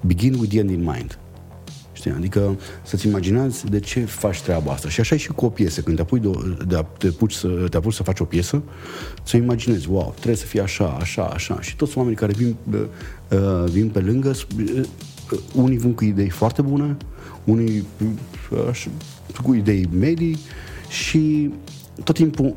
Begin 0.00 0.34
with 0.34 0.48
the 0.48 0.58
end 0.58 0.70
in 0.70 0.80
mind. 0.80 1.18
Știi? 2.04 2.16
Adică 2.16 2.56
să-ți 2.82 3.06
imaginezi 3.06 3.66
de 3.66 3.80
ce 3.80 4.00
faci 4.00 4.40
treaba 4.40 4.72
asta. 4.72 4.88
Și 4.88 5.00
așa 5.00 5.14
e 5.14 5.18
și 5.18 5.28
cu 5.28 5.44
o 5.44 5.48
piesă. 5.48 5.80
Când 5.80 5.96
te 5.96 6.02
apuci, 6.02 6.20
de, 6.22 6.30
de, 6.66 6.84
te 6.98 7.06
apuci, 7.06 7.32
să, 7.32 7.48
te 7.70 7.76
apuci 7.76 7.92
să 7.92 8.02
faci 8.02 8.20
o 8.20 8.24
piesă, 8.24 8.62
să 9.22 9.36
imaginezi, 9.36 9.88
wow, 9.88 10.12
trebuie 10.14 10.36
să 10.36 10.46
fie 10.46 10.60
așa, 10.60 10.86
așa, 11.00 11.24
așa. 11.24 11.60
Și 11.60 11.76
toți 11.76 11.96
oamenii 11.98 12.18
care 12.18 12.32
vin, 12.32 12.56
uh, 12.70 13.70
vin 13.70 13.88
pe 13.88 14.00
lângă, 14.00 14.32
uh, 14.58 14.82
unii 15.54 15.76
vin 15.76 15.94
cu 15.94 16.04
idei 16.04 16.28
foarte 16.28 16.62
bune, 16.62 16.96
unii 17.44 17.86
uh, 18.50 18.58
așa, 18.68 18.90
cu 19.42 19.54
idei 19.54 19.88
medii 19.92 20.38
și 20.88 21.50
tot 22.04 22.14
timpul 22.14 22.54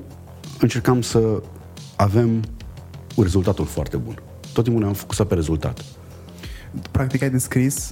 încercam 0.59 1.01
să 1.01 1.41
avem 1.95 2.43
un 3.15 3.23
rezultatul 3.23 3.65
foarte 3.65 3.97
bun. 3.97 4.21
Tot 4.53 4.63
timpul 4.63 4.81
ne-am 4.81 4.93
focusat 4.93 5.27
pe 5.27 5.35
rezultat. 5.35 5.83
Practic 6.91 7.21
ai 7.21 7.29
descris 7.29 7.91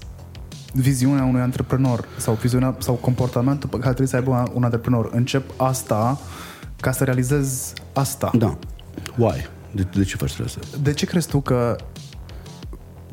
viziunea 0.75 1.23
unui 1.23 1.41
antreprenor 1.41 2.07
sau 2.17 2.33
viziunea 2.33 2.75
sau 2.79 2.93
comportamentul 2.93 3.69
pe 3.69 3.75
care 3.75 3.93
trebuie 3.93 4.07
să 4.07 4.15
aibă 4.15 4.51
un 4.53 4.63
antreprenor. 4.63 5.09
Încep 5.13 5.43
asta 5.57 6.19
ca 6.81 6.91
să 6.91 7.03
realizez 7.03 7.73
asta. 7.93 8.31
Da. 8.37 8.57
Why? 9.17 9.49
De, 9.71 9.87
de 9.95 10.03
ce 10.03 10.15
faci 10.15 10.39
asta? 10.39 10.59
De 10.81 10.93
ce 10.93 11.05
crezi 11.05 11.27
tu 11.27 11.39
că 11.39 11.75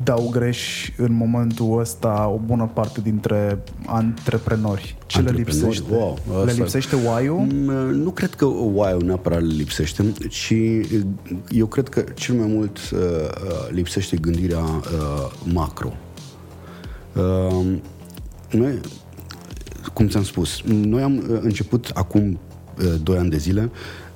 dau 0.03 0.29
greș 0.31 0.91
în 0.97 1.13
momentul 1.13 1.79
ăsta 1.79 2.31
o 2.33 2.37
bună 2.45 2.71
parte 2.73 3.01
dintre 3.01 3.63
antreprenori? 3.85 4.97
Ce 5.05 5.21
le 5.21 5.31
lipsește? 5.31 5.83
Wow, 5.89 6.17
le 6.45 6.51
lipsește 6.51 6.95
why-ul? 6.95 7.37
Mm, 7.37 7.71
nu 7.89 8.09
cred 8.09 8.33
că 8.33 8.45
why-ul 8.45 9.03
neapărat 9.03 9.41
le 9.41 9.53
lipsește, 9.53 10.11
ci 10.29 10.53
eu 11.49 11.65
cred 11.65 11.89
că 11.89 12.03
cel 12.13 12.35
mai 12.35 12.47
mult 12.47 12.77
uh, 12.77 12.99
uh 12.99 13.69
lipsește 13.71 14.17
gândirea 14.17 14.59
uh, 14.59 15.31
macro. 15.53 15.93
Ehm, 17.17 17.81
noi, 18.51 18.79
cum 19.93 20.07
ți-am 20.07 20.23
spus, 20.23 20.61
noi 20.65 21.01
am 21.01 21.17
uh, 21.17 21.39
început 21.41 21.91
acum 21.93 22.39
uh, 22.79 22.93
2 23.03 23.17
ani 23.17 23.29
de 23.29 23.37
zile 23.37 23.71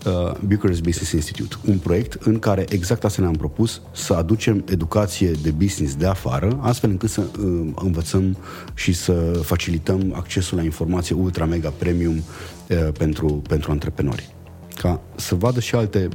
uh, 0.05 0.31
Bucharest 0.45 0.81
Business 0.81 1.11
Institute, 1.11 1.55
un 1.65 1.77
proiect 1.77 2.13
în 2.21 2.39
care 2.39 2.65
exact 2.69 3.03
asta 3.03 3.21
ne-am 3.21 3.33
propus, 3.33 3.81
să 3.91 4.13
aducem 4.13 4.63
educație 4.69 5.31
de 5.31 5.51
business 5.51 5.95
de 5.95 6.05
afară, 6.05 6.59
astfel 6.61 6.89
încât 6.89 7.09
să 7.09 7.21
uh, 7.21 7.69
învățăm 7.75 8.37
și 8.73 8.93
să 8.93 9.13
facilităm 9.43 10.13
accesul 10.15 10.57
la 10.57 10.63
informație 10.63 11.15
ultra 11.15 11.45
mega 11.45 11.73
premium 11.77 12.15
uh, 12.15 12.87
pentru, 12.97 13.27
pentru 13.27 13.71
antreprenori. 13.71 14.35
Ca 14.75 15.01
să 15.15 15.35
vadă 15.35 15.59
și 15.59 15.75
alte 15.75 16.09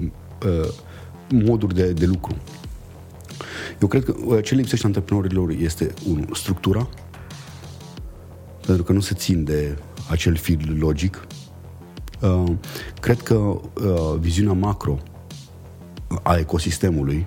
uh, 0.47 0.69
moduri 1.29 1.75
de, 1.75 1.93
de 1.93 2.07
lucru. 2.07 2.37
Eu 3.81 3.89
cred 3.89 4.05
că 4.05 4.15
uh, 4.25 4.45
ce 4.45 4.55
lipsește 4.55 4.87
antreprenorilor 4.87 5.51
este, 5.51 5.93
un, 6.09 6.27
structura, 6.35 6.89
pentru 8.67 8.85
că 8.85 8.93
nu 8.93 9.01
se 9.01 9.15
țin 9.15 9.45
de 9.45 9.77
acel 10.11 10.37
fil 10.37 10.77
logic. 10.79 11.27
Uh, 12.21 12.53
cred 13.01 13.21
că 13.21 13.35
uh, 13.35 13.61
viziunea 14.19 14.53
macro 14.53 14.99
a 16.23 16.37
ecosistemului, 16.37 17.27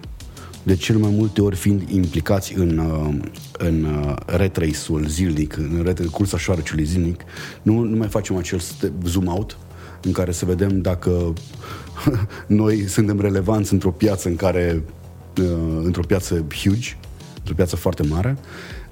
de 0.63 0.75
cel 0.75 0.97
mai 0.97 1.11
multe 1.11 1.41
ori 1.41 1.55
fiind 1.55 1.89
implicați 1.89 2.57
în, 2.57 2.77
uh, 2.77 3.15
în 3.57 3.83
uh, 3.83 4.15
retrace-ul 4.25 5.05
zilnic, 5.07 5.57
în 5.57 5.81
retrace, 5.83 6.09
cursa 6.09 6.37
șoareciului 6.37 6.85
zilnic, 6.85 7.23
nu, 7.61 7.79
nu 7.81 7.95
mai 7.97 8.07
facem 8.07 8.35
acel 8.35 8.61
zoom 9.03 9.27
out 9.27 9.57
în 10.01 10.11
care 10.11 10.31
să 10.31 10.45
vedem 10.45 10.81
dacă 10.81 11.33
noi 12.47 12.87
suntem 12.87 13.19
relevanți 13.19 13.73
într-o 13.73 13.91
piață 13.91 14.27
în 14.27 14.35
care 14.35 14.83
uh, 14.85 15.04
într-o 15.83 16.03
piață 16.07 16.45
huge, 16.63 16.97
într-o 17.37 17.53
piață 17.55 17.75
foarte 17.75 18.03
mare. 18.03 18.37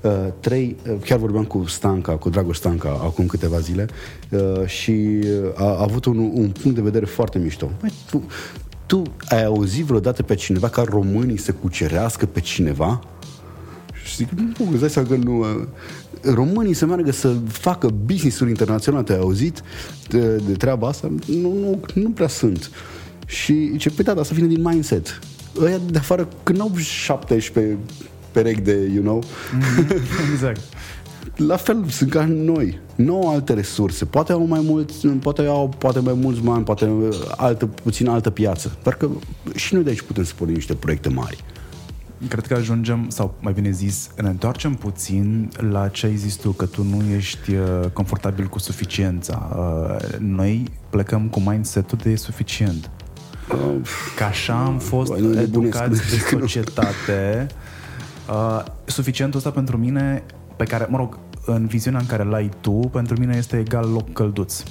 Uh, 0.02 0.12
trei, 0.40 0.76
uh, 0.90 0.96
chiar 1.06 1.18
vorbeam 1.18 1.44
cu 1.44 1.66
Stanca, 1.68 2.18
cu 2.18 2.30
Dragoș 2.30 2.58
Stanca, 2.58 2.90
acum 2.90 3.26
câteva 3.26 3.60
zile 3.60 3.86
uh, 4.30 4.66
și 4.66 5.24
a, 5.56 5.64
a 5.64 5.82
avut 5.82 6.06
un, 6.06 6.18
un 6.18 6.50
punct 6.62 6.76
de 6.76 6.82
vedere 6.82 7.06
foarte 7.06 7.40
mișto. 7.40 7.72
Băi, 7.82 7.94
tu, 8.10 8.28
tu 8.86 9.02
ai 9.30 9.44
auzit 9.44 9.86
vreodată 9.86 10.24
pe 10.24 10.36
cineva 10.36 10.70
ca 10.70 10.84
românii 10.84 11.38
să 11.38 11.52
cucerească 11.54 12.26
pe 12.26 12.40
cineva? 12.40 13.02
Și 14.04 14.16
zic, 14.16 14.30
nu, 14.30 14.68
îți 14.72 14.80
dai 14.80 14.90
seama 14.90 15.08
că 15.08 15.16
nu... 15.16 15.40
Uh, 15.40 15.68
românii 16.34 16.74
să 16.74 16.86
meargă 16.86 17.12
să 17.12 17.36
facă 17.48 17.88
business-uri 18.06 18.50
internaționale, 18.50 19.04
te-ai 19.04 19.20
auzit 19.20 19.62
de, 20.10 20.36
de 20.36 20.54
treaba 20.54 20.88
asta? 20.88 21.12
Nu, 21.26 21.54
nu, 21.54 21.80
nu 21.94 22.10
prea 22.10 22.28
sunt. 22.28 22.72
Și 23.26 23.78
ce 23.78 23.90
pe 23.90 24.04
da, 24.04 24.12
asta 24.12 24.34
vine 24.36 24.48
din 24.48 24.62
mindset 24.62 25.20
ăia 25.62 25.78
de 25.90 25.98
afară, 25.98 26.28
când 26.44 26.60
au 26.60 26.72
17 26.76 27.78
perechi 28.32 28.62
de, 28.62 28.90
you 28.94 29.04
know? 29.04 29.24
Mm, 29.54 29.88
exact. 30.34 30.62
La 31.36 31.56
fel 31.56 31.86
sunt 31.90 32.10
ca 32.10 32.26
noi. 32.26 32.80
Nu 32.96 33.16
au 33.16 33.34
alte 33.34 33.54
resurse. 33.54 34.06
Poate 34.06 34.32
au 34.32 34.46
mai 34.46 34.62
mulți, 34.64 35.08
poate 35.08 35.42
au 35.42 35.74
poate 35.78 36.00
mai 36.00 36.14
mulți 36.14 36.42
bani, 36.42 36.64
poate 36.64 36.92
altă, 37.36 37.66
puțin 37.66 38.08
altă 38.08 38.30
piață. 38.30 38.78
Dar 38.84 38.94
că 38.94 39.10
și 39.56 39.74
noi 39.74 39.84
de 39.84 39.90
aici 39.90 40.02
putem 40.02 40.24
să 40.24 40.34
pornim 40.38 40.56
niște 40.56 40.74
proiecte 40.74 41.10
mari. 41.10 41.44
Cred 42.28 42.48
că 42.48 42.54
ajungem, 42.54 43.06
sau 43.10 43.36
mai 43.40 43.54
bine 43.54 43.72
zis, 43.72 44.10
ne 44.22 44.30
întoarcem 44.30 44.74
puțin 44.74 45.52
la 45.72 45.88
ce 45.88 46.06
ai 46.06 46.16
zis 46.16 46.36
tu, 46.36 46.52
că 46.52 46.66
tu 46.66 46.84
nu 46.84 47.04
ești 47.16 47.52
uh, 47.54 47.90
confortabil 47.94 48.46
cu 48.46 48.60
suficiența. 48.60 49.50
Uh, 49.58 50.18
noi 50.20 50.64
plecăm 50.90 51.28
cu 51.28 51.40
mindset-ul 51.40 51.98
de 52.04 52.16
suficient. 52.16 52.90
Că 54.16 54.24
așa 54.24 54.54
am 54.54 54.78
fost 54.80 55.12
Băi, 55.12 55.22
nu 55.22 55.28
nebunesc, 55.28 55.76
educați 55.76 56.00
de 56.00 56.04
nebunesc, 56.04 56.32
nu. 56.32 56.40
societate. 56.40 57.48
Uh, 58.30 58.64
suficientul 58.86 59.38
ăsta 59.38 59.52
pentru 59.52 59.78
mine, 59.78 60.24
pe 60.56 60.64
care, 60.64 60.88
mă 60.90 60.98
rog, 60.98 61.18
în 61.46 61.66
viziunea 61.66 62.00
în 62.00 62.06
care 62.06 62.24
l-ai 62.24 62.52
tu, 62.62 62.72
pentru 62.72 63.20
mine 63.20 63.36
este 63.38 63.58
egal 63.58 63.90
loc 63.92 64.14
călduț. 64.14 64.64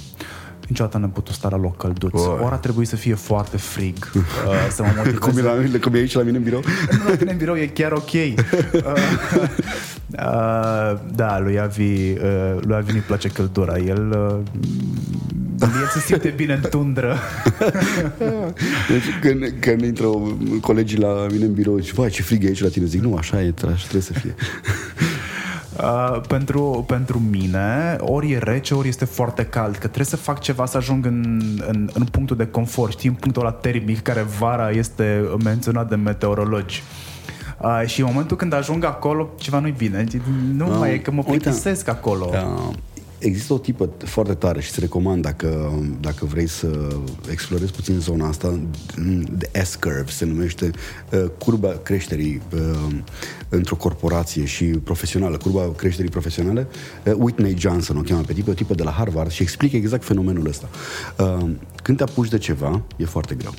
Niciodată 0.67 0.97
n-am 0.97 1.11
putut 1.11 1.33
sta 1.33 1.49
la 1.49 1.57
loc 1.57 1.77
călduț. 1.77 2.11
Băi. 2.11 2.39
Ori 2.41 2.53
a 2.53 2.57
trebuit 2.57 2.87
să 2.87 2.95
fie 2.95 3.13
foarte 3.13 3.57
frig 3.57 4.11
uh, 4.15 4.21
să 4.69 4.83
mă 4.83 4.89
motiveze. 4.97 5.17
Cum 5.17 5.37
e, 5.37 5.41
la, 5.41 5.79
cum 5.81 5.93
e 5.93 5.97
aici 5.97 6.13
la 6.13 6.21
mine 6.21 6.37
în 6.37 6.43
birou? 6.43 6.61
Nu, 6.91 7.09
la 7.09 7.15
tine 7.15 7.31
în 7.31 7.37
birou 7.37 7.55
e 7.55 7.65
chiar 7.67 7.91
ok. 7.91 8.11
Uh, 10.15 10.25
uh, 10.25 10.99
da, 11.15 11.39
lui 11.39 11.59
Avi, 11.59 12.11
uh, 12.11 12.55
lui 12.59 12.75
Avi 12.75 12.91
nu-i 12.91 13.01
place 13.01 13.27
căldura. 13.27 13.77
El, 13.77 14.09
uh, 14.09 14.61
el 15.81 15.87
se 15.93 15.99
simte 15.99 16.33
bine 16.35 16.53
în 16.53 16.69
tundră. 16.69 17.17
Deci 18.89 19.03
când, 19.21 19.53
când 19.59 19.81
intră 19.81 20.07
colegii 20.61 20.97
la 20.97 21.25
mine 21.31 21.45
în 21.45 21.53
birou 21.53 21.79
și 21.79 21.93
vai 21.93 22.09
ce 22.09 22.21
frig 22.21 22.43
e 22.43 22.47
aici 22.47 22.61
la 22.61 22.69
tine, 22.69 22.85
zic 22.85 23.01
nu, 23.01 23.15
așa 23.15 23.41
e, 23.41 23.53
așa 23.65 23.75
trebuie 23.81 24.01
să 24.01 24.13
fie. 24.13 24.35
Uh, 25.81 26.21
pentru, 26.27 26.83
pentru 26.87 27.21
mine, 27.29 27.95
ori 27.99 28.31
e 28.31 28.37
rece, 28.37 28.73
ori 28.73 28.87
este 28.87 29.05
foarte 29.05 29.45
cald, 29.45 29.71
că 29.73 29.79
trebuie 29.79 30.05
să 30.05 30.15
fac 30.15 30.39
ceva 30.39 30.65
să 30.65 30.77
ajung 30.77 31.05
în, 31.05 31.41
în, 31.67 31.89
în 31.93 32.03
punctul 32.03 32.37
de 32.37 32.45
confort, 32.47 32.91
știi, 32.91 33.09
în 33.09 33.15
punctul 33.15 33.41
ăla 33.41 33.51
termic 33.51 34.01
care 34.01 34.25
vara 34.39 34.69
este 34.69 35.29
menționat 35.43 35.89
de 35.89 35.95
meteorologi. 35.95 36.83
Uh, 37.61 37.83
și 37.85 37.99
în 37.99 38.05
momentul 38.09 38.37
când 38.37 38.53
ajung 38.53 38.83
acolo, 38.83 39.29
ceva 39.37 39.59
nu-i 39.59 39.73
bine. 39.77 40.03
Nu 40.55 40.65
Ah, 40.65 40.77
mai 40.79 40.93
e 40.93 40.97
că 40.97 41.11
mă 41.11 41.23
uite. 41.27 41.31
plictisesc 41.39 41.87
acolo. 41.87 42.29
Uh, 42.33 42.73
Există 43.23 43.53
o 43.53 43.57
tipă 43.57 43.89
foarte 43.97 44.33
tare 44.33 44.61
și 44.61 44.69
îți 44.69 44.79
recomand 44.79 45.21
dacă, 45.21 45.71
dacă 45.99 46.25
vrei 46.25 46.47
să 46.47 46.97
explorezi 47.31 47.71
puțin 47.71 47.99
zona 47.99 48.27
asta, 48.27 48.59
de 49.31 49.49
S-curve 49.63 50.05
se 50.07 50.25
numește 50.25 50.71
uh, 51.11 51.25
curba 51.37 51.69
creșterii 51.83 52.41
uh, 52.53 52.95
într-o 53.49 53.75
corporație 53.75 54.45
și 54.45 54.65
profesională, 54.65 55.37
curba 55.37 55.71
creșterii 55.75 56.11
profesionale. 56.11 56.67
Uh, 57.05 57.13
Whitney 57.17 57.55
Johnson 57.57 57.97
o 57.97 58.01
cheamă 58.01 58.21
pe 58.21 58.33
tipă, 58.33 58.49
o 58.49 58.53
tipă 58.53 58.73
de 58.73 58.83
la 58.83 58.91
Harvard 58.91 59.31
și 59.31 59.41
explică 59.41 59.75
exact 59.75 60.03
fenomenul 60.03 60.47
ăsta. 60.47 60.69
Uh, 61.17 61.49
când 61.83 61.97
te 61.97 62.03
apuci 62.03 62.29
de 62.29 62.37
ceva, 62.37 62.81
e 62.97 63.05
foarte 63.05 63.35
greu. 63.35 63.53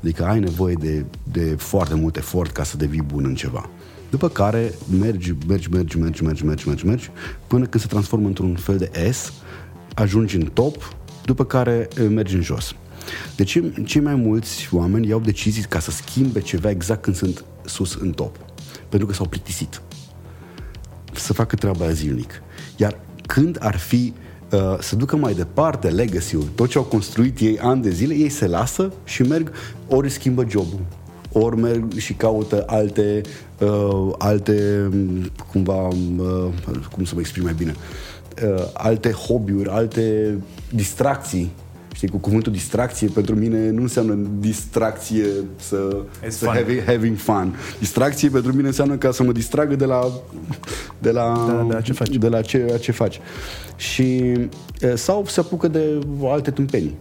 Adică 0.00 0.24
ai 0.24 0.40
nevoie 0.40 0.74
de, 0.74 1.04
de 1.22 1.54
foarte 1.58 1.94
mult 1.94 2.16
efort 2.16 2.50
ca 2.50 2.62
să 2.62 2.76
devii 2.76 3.02
bun 3.02 3.24
în 3.24 3.34
ceva. 3.34 3.70
După 4.16 4.28
care 4.28 4.74
mergi, 5.00 5.34
mergi, 5.46 5.68
mergi, 5.70 5.98
mergi, 5.98 6.22
mergi, 6.22 6.44
mergi, 6.44 6.68
mergi, 6.68 6.86
mergi, 6.86 7.10
până 7.46 7.66
când 7.66 7.82
se 7.82 7.88
transformă 7.88 8.26
într-un 8.26 8.54
fel 8.54 8.76
de 8.76 9.10
S, 9.12 9.32
ajungi 9.94 10.36
în 10.36 10.44
top, 10.44 10.94
după 11.24 11.44
care 11.44 11.88
eh, 11.98 12.06
mergi 12.08 12.34
în 12.34 12.42
jos. 12.42 12.74
Deci 13.36 13.60
cei 13.84 14.00
mai 14.00 14.14
mulți 14.14 14.68
oameni 14.72 15.08
iau 15.08 15.20
decizii 15.20 15.62
ca 15.62 15.78
să 15.78 15.90
schimbe 15.90 16.40
ceva 16.40 16.70
exact 16.70 17.02
când 17.02 17.16
sunt 17.16 17.44
sus 17.64 17.94
în 17.94 18.10
top. 18.10 18.36
Pentru 18.88 19.08
că 19.08 19.14
s-au 19.14 19.26
plictisit 19.26 19.82
să 21.12 21.32
facă 21.32 21.56
treaba 21.56 21.84
aia 21.84 21.92
zilnic. 21.92 22.42
Iar 22.76 22.98
când 23.26 23.56
ar 23.60 23.76
fi 23.76 24.12
uh, 24.50 24.78
să 24.80 24.96
ducă 24.96 25.16
mai 25.16 25.34
departe 25.34 25.88
legacy-ul, 25.88 26.48
tot 26.54 26.68
ce 26.68 26.78
au 26.78 26.84
construit 26.84 27.40
ei 27.40 27.58
ani 27.58 27.82
de 27.82 27.90
zile, 27.90 28.14
ei 28.14 28.28
se 28.28 28.46
lasă 28.46 28.92
și 29.04 29.22
merg, 29.22 29.52
ori 29.88 30.10
schimbă 30.10 30.46
jobul, 30.48 30.80
ori 31.32 31.56
merg 31.56 31.96
și 31.96 32.12
caută 32.12 32.64
alte, 32.66 33.20
uh, 33.60 34.12
alte 34.18 34.88
m, 34.92 35.30
cumva, 35.52 35.88
uh, 35.88 36.48
cum 36.92 37.04
să 37.04 37.12
mă 37.14 37.20
exprim 37.20 37.42
mai 37.44 37.54
bine, 37.54 37.74
uh, 38.44 38.64
alte 38.72 39.10
hobby-uri, 39.10 39.68
alte 39.68 40.34
distracții. 40.70 41.50
Știi, 41.94 42.08
cu 42.08 42.16
cuvântul 42.16 42.52
distracție 42.52 43.08
pentru 43.08 43.34
mine 43.34 43.70
nu 43.70 43.82
înseamnă 43.82 44.18
distracție 44.38 45.24
să, 45.56 45.96
It's 46.24 46.28
să 46.28 46.44
fun. 46.44 46.54
having, 46.54 46.82
having 46.84 47.16
fun. 47.16 47.54
Distracție 47.78 48.28
pentru 48.28 48.52
mine 48.52 48.66
înseamnă 48.66 48.96
ca 48.96 49.10
să 49.10 49.22
mă 49.22 49.32
distragă 49.32 49.76
de 49.76 49.84
la 49.84 50.08
de 50.98 51.10
la, 51.10 51.44
De 51.46 51.52
la- 51.52 51.64
de 51.68 51.72
la 51.74 51.80
ce 51.80 51.92
faci. 51.92 52.08
De 52.16 52.28
la 52.28 52.40
ce, 52.42 52.78
ce 52.80 52.92
faci. 52.92 53.20
Și 53.76 54.02
e, 54.80 54.94
sau 54.94 55.26
se 55.26 55.40
apucă 55.40 55.68
de 55.68 55.98
alte 56.24 56.50
tâmpenii. 56.50 56.96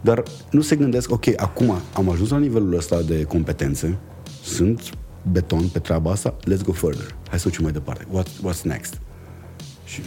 Dar 0.00 0.22
nu 0.50 0.60
se 0.60 0.76
gândesc, 0.76 1.10
ok, 1.12 1.24
acum 1.36 1.74
am 1.94 2.10
ajuns 2.10 2.30
la 2.30 2.38
nivelul 2.38 2.76
ăsta 2.76 3.00
de 3.02 3.22
competențe, 3.22 3.96
sunt 4.42 4.80
beton 5.22 5.68
pe 5.68 5.78
treaba 5.78 6.10
asta, 6.10 6.34
let's 6.36 6.64
go 6.64 6.72
further. 6.72 7.14
Hai 7.28 7.38
să 7.38 7.48
ducem 7.48 7.62
mai 7.62 7.72
departe. 7.72 8.06
What, 8.10 8.28
what's 8.28 8.62
next? 8.62 9.00
Și 9.84 10.02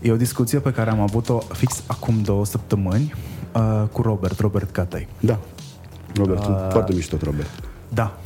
E 0.00 0.12
o 0.12 0.16
discuție 0.16 0.58
pe 0.58 0.72
care 0.72 0.90
am 0.90 1.00
avut-o 1.00 1.38
fix 1.38 1.82
acum 1.86 2.22
două 2.22 2.44
săptămâni 2.44 3.14
uh, 3.54 3.82
cu 3.92 4.02
Robert, 4.02 4.38
Robert 4.40 4.70
Catai. 4.70 5.08
da, 5.20 5.38
Robert, 6.14 6.44
uh, 6.44 6.66
foarte 6.70 6.92
mișto, 6.94 7.16
Robert. 7.22 7.50
Da. 7.88 8.18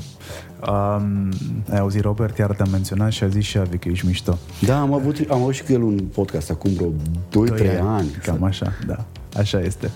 Um, 0.68 1.28
ai 1.70 1.78
auzit 1.78 2.02
Robert, 2.02 2.38
iar 2.38 2.50
te-am 2.50 2.68
menționat 2.70 3.10
și 3.10 3.24
a 3.24 3.28
zis 3.28 3.44
și 3.44 3.58
Avi 3.58 3.78
că 3.78 3.88
ești 3.88 4.06
mișto. 4.06 4.38
Da, 4.60 4.80
am 4.80 4.92
avut, 4.92 5.16
am 5.30 5.40
avut 5.40 5.54
și 5.54 5.62
cu 5.62 5.72
el 5.72 5.82
un 5.82 5.98
podcast 5.98 6.50
acum 6.50 6.72
vreo 6.72 6.88
2-3 6.88 6.92
Doi 7.30 7.78
ani. 7.82 8.10
Cam 8.22 8.42
așa, 8.42 8.72
da. 8.86 9.04
Așa 9.36 9.60
este. 9.60 9.90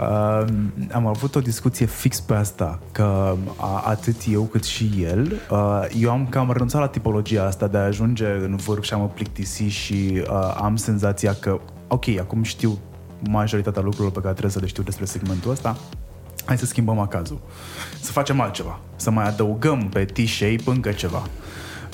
Uh, 0.00 0.44
am 0.92 1.06
avut 1.06 1.34
o 1.34 1.40
discuție 1.40 1.86
fix 1.86 2.20
pe 2.20 2.34
asta, 2.34 2.78
că 2.92 3.36
a, 3.56 3.82
atât 3.86 4.16
eu 4.30 4.42
cât 4.42 4.64
și 4.64 4.90
el, 5.02 5.32
uh, 5.50 5.86
eu 5.98 6.10
am 6.10 6.26
cam 6.28 6.52
renunțat 6.52 6.80
la 6.80 6.88
tipologia 6.88 7.44
asta 7.44 7.66
de 7.66 7.78
a 7.78 7.84
ajunge 7.84 8.26
în 8.26 8.56
vârf 8.56 8.82
și 8.82 8.92
a 8.92 8.96
mă 8.96 9.08
plictisi 9.08 9.62
și 9.62 10.22
uh, 10.30 10.54
am 10.62 10.76
senzația 10.76 11.34
că, 11.34 11.60
ok, 11.88 12.08
acum 12.08 12.42
știu 12.42 12.78
majoritatea 13.30 13.82
lucrurilor 13.82 14.12
pe 14.12 14.20
care 14.20 14.32
trebuie 14.32 14.52
să 14.52 14.60
le 14.60 14.66
știu 14.66 14.82
despre 14.82 15.04
segmentul 15.04 15.50
ăsta, 15.50 15.76
hai 16.44 16.58
să 16.58 16.66
schimbăm 16.66 16.98
acazul. 16.98 17.40
Să 18.00 18.12
facem 18.12 18.40
altceva. 18.40 18.80
Să 18.96 19.10
mai 19.10 19.28
adăugăm 19.28 19.88
pe 19.88 20.04
T-shape 20.04 20.62
încă 20.64 20.92
ceva. 20.92 21.22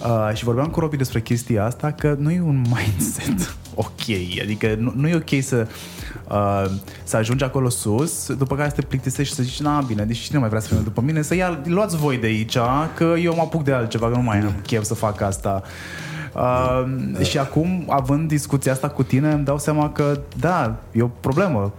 Uh, 0.05 0.35
și 0.35 0.45
vorbeam 0.45 0.69
cu 0.69 0.81
Robi 0.81 0.97
despre 0.97 1.21
chestia 1.21 1.65
asta 1.65 1.91
că 1.91 2.17
nu 2.19 2.31
e 2.31 2.41
un 2.41 2.57
mindset 2.57 3.57
ok. 3.79 4.41
Adică 4.43 4.75
nu, 4.79 4.93
nu 4.97 5.09
e 5.09 5.15
ok 5.15 5.43
să, 5.43 5.67
uh, 6.29 6.71
să 7.05 7.17
ajungi 7.17 7.45
acolo 7.45 7.69
sus, 7.69 8.33
după 8.33 8.57
care 8.57 8.69
să 8.69 8.75
te 8.75 8.83
plictisești 8.83 9.31
și 9.31 9.35
să 9.35 9.43
zici, 9.43 9.61
na, 9.61 9.81
bine, 9.81 10.05
deci 10.05 10.19
cine 10.19 10.39
mai 10.39 10.49
vrea 10.49 10.61
să 10.61 10.69
vină 10.71 10.81
după 10.81 11.01
mine? 11.01 11.23
Să 11.23 11.35
ia, 11.35 11.61
luați 11.65 11.97
voi 11.97 12.17
de 12.17 12.27
aici, 12.27 12.59
că 12.95 13.15
eu 13.23 13.35
mă 13.35 13.41
apuc 13.41 13.65
de 13.65 13.73
altceva, 13.73 14.09
că 14.09 14.17
nu 14.17 14.23
mai 14.23 14.39
am 14.39 14.55
chef 14.63 14.85
să 14.85 14.95
fac 14.95 15.21
asta. 15.21 15.63
Uh, 16.35 17.25
și 17.25 17.39
acum, 17.39 17.85
având 17.89 18.29
discuția 18.29 18.73
asta 18.73 18.89
cu 18.89 19.03
tine, 19.03 19.33
îmi 19.33 19.45
dau 19.45 19.59
seama 19.59 19.93
că, 19.93 20.21
da, 20.39 20.77
e 20.93 21.03
o 21.03 21.07
problemă 21.07 21.73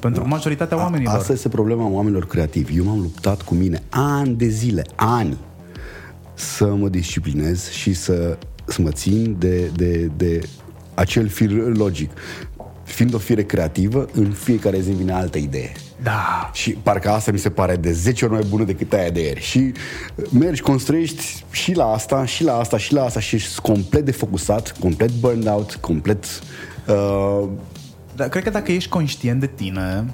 pentru 0.00 0.28
majoritatea 0.28 0.76
oamenilor. 0.76 1.14
Asta 1.14 1.32
este 1.32 1.48
problema 1.48 1.88
oamenilor 1.88 2.26
creativi. 2.26 2.76
Eu 2.76 2.84
m-am 2.84 3.00
luptat 3.00 3.42
cu 3.42 3.54
mine 3.54 3.82
ani 3.90 4.34
de 4.34 4.46
zile, 4.46 4.84
ani, 4.94 5.36
să 6.34 6.74
mă 6.74 6.88
disciplinez 6.88 7.70
și 7.70 7.92
să, 7.92 8.38
să 8.64 8.82
mă 8.82 8.90
țin 8.90 9.36
de, 9.38 9.70
de, 9.76 10.10
de 10.16 10.40
acel 10.94 11.28
fir 11.28 11.50
logic. 11.50 12.10
Fiind 12.84 13.14
o 13.14 13.18
fire 13.18 13.42
creativă, 13.42 14.08
în 14.12 14.30
fiecare 14.30 14.80
zi 14.80 14.90
vine 14.90 15.12
altă 15.12 15.38
idee. 15.38 15.72
Da. 16.02 16.50
Și 16.52 16.70
parcă 16.70 17.10
asta 17.10 17.32
mi 17.32 17.38
se 17.38 17.50
pare 17.50 17.76
de 17.76 17.92
10 17.92 18.24
ori 18.24 18.34
mai 18.34 18.44
bună 18.48 18.64
decât 18.64 18.92
aia 18.92 19.10
de 19.10 19.20
ieri. 19.20 19.40
Și 19.40 19.72
mergi, 20.38 20.60
construiești 20.60 21.44
și 21.50 21.74
la 21.74 21.92
asta, 21.92 22.24
și 22.24 22.44
la 22.44 22.58
asta, 22.58 22.78
și 22.78 22.92
la 22.92 23.04
asta 23.04 23.20
și 23.20 23.34
ești 23.34 23.60
complet 23.60 24.04
defocusat, 24.04 24.76
complet 24.80 25.10
burned 25.10 25.48
out, 25.48 25.74
complet... 25.74 26.24
Uh, 26.86 27.48
Dar 28.16 28.28
cred 28.28 28.42
că 28.42 28.50
dacă 28.50 28.72
ești 28.72 28.88
conștient 28.88 29.40
de 29.40 29.50
tine, 29.54 30.04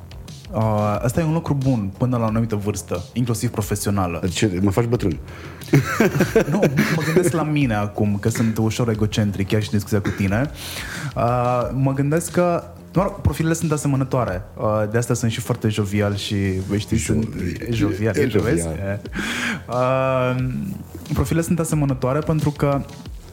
uh, 0.53 0.99
asta 1.03 1.21
e 1.21 1.25
un 1.25 1.33
lucru 1.33 1.55
bun 1.55 1.91
până 1.99 2.17
la 2.17 2.25
o 2.25 2.27
anumită 2.27 2.57
vârstă, 2.57 3.03
inclusiv 3.13 3.51
profesională. 3.51 4.23
ce, 4.29 4.59
mă 4.63 4.71
faci 4.71 4.85
bătrân. 4.85 5.19
nu, 6.51 6.61
mă 6.97 7.03
gândesc 7.05 7.33
la 7.33 7.43
mine 7.43 7.75
acum, 7.75 8.19
că 8.21 8.29
sunt 8.29 8.59
ușor 8.59 8.89
egocentric, 8.89 9.49
chiar 9.49 9.63
și 9.63 9.69
în 9.73 9.79
discuția 9.79 10.01
cu 10.11 10.17
tine. 10.17 10.51
Uh, 11.17 11.71
mă 11.73 11.93
gândesc 11.93 12.31
că 12.31 12.65
Mă 12.95 13.03
rog, 13.03 13.21
profilele 13.21 13.55
sunt 13.55 13.73
asemănătoare. 13.73 14.43
Uh, 14.57 14.83
de 14.91 14.99
asta 14.99 15.15
sunt 15.15 15.31
și 15.31 15.41
foarte 15.41 15.69
jovial 15.69 16.17
și, 16.17 16.37
știi, 16.77 16.99
sunt 16.99 17.29
jovial. 17.71 18.17
e 18.17 18.21
E 18.21 18.29
jovial. 18.29 18.57
jovial. 18.57 19.01
Uh, 19.69 20.47
profilele 21.15 21.45
sunt 21.45 21.59
asemănătoare 21.59 22.19
pentru 22.19 22.51
că 22.51 22.81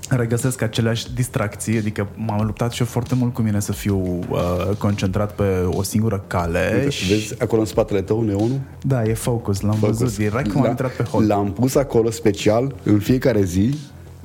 regăsesc 0.10 0.62
aceleași 0.62 1.14
distracții, 1.14 1.78
adică 1.78 2.08
m-am 2.16 2.46
luptat 2.46 2.72
și 2.72 2.82
eu 2.82 2.88
foarte 2.88 3.16
mult 3.16 3.34
cu 3.34 3.42
mine 3.42 3.60
să 3.60 3.72
fiu 3.72 4.20
uh, 4.30 4.40
concentrat 4.78 5.36
pe 5.36 5.44
o 5.70 5.84
singură 5.84 6.24
cale. 6.28 6.72
Uite, 6.76 6.90
și... 6.90 7.08
Vezi 7.08 7.42
acolo 7.42 7.62
în 7.62 7.68
spatele 7.68 8.02
tău 8.02 8.22
neonul? 8.22 8.60
Da, 8.82 9.04
e 9.04 9.14
focus, 9.14 9.62
l-am 9.62 9.76
Focus. 9.76 9.98
văzut 9.98 10.18
direct 10.18 10.44
când 10.44 10.56
am 10.56 10.62
La- 10.64 10.70
intrat 10.70 10.92
pe 10.92 11.04
hol. 11.04 11.26
L-am 11.26 11.52
pus 11.54 11.76
acolo 11.76 12.10
special 12.12 12.76
în 12.84 13.00
fiecare 13.00 13.44
zi 13.44 13.78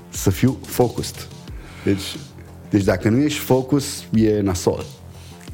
să 0.09 0.31
fiu 0.31 0.57
focused. 0.67 1.27
Deci, 1.85 2.17
deci 2.71 2.85
dacă 2.85 3.09
nu 3.09 3.19
ești 3.21 3.39
focus, 3.39 4.05
e 4.15 4.41
nasol. 4.41 4.85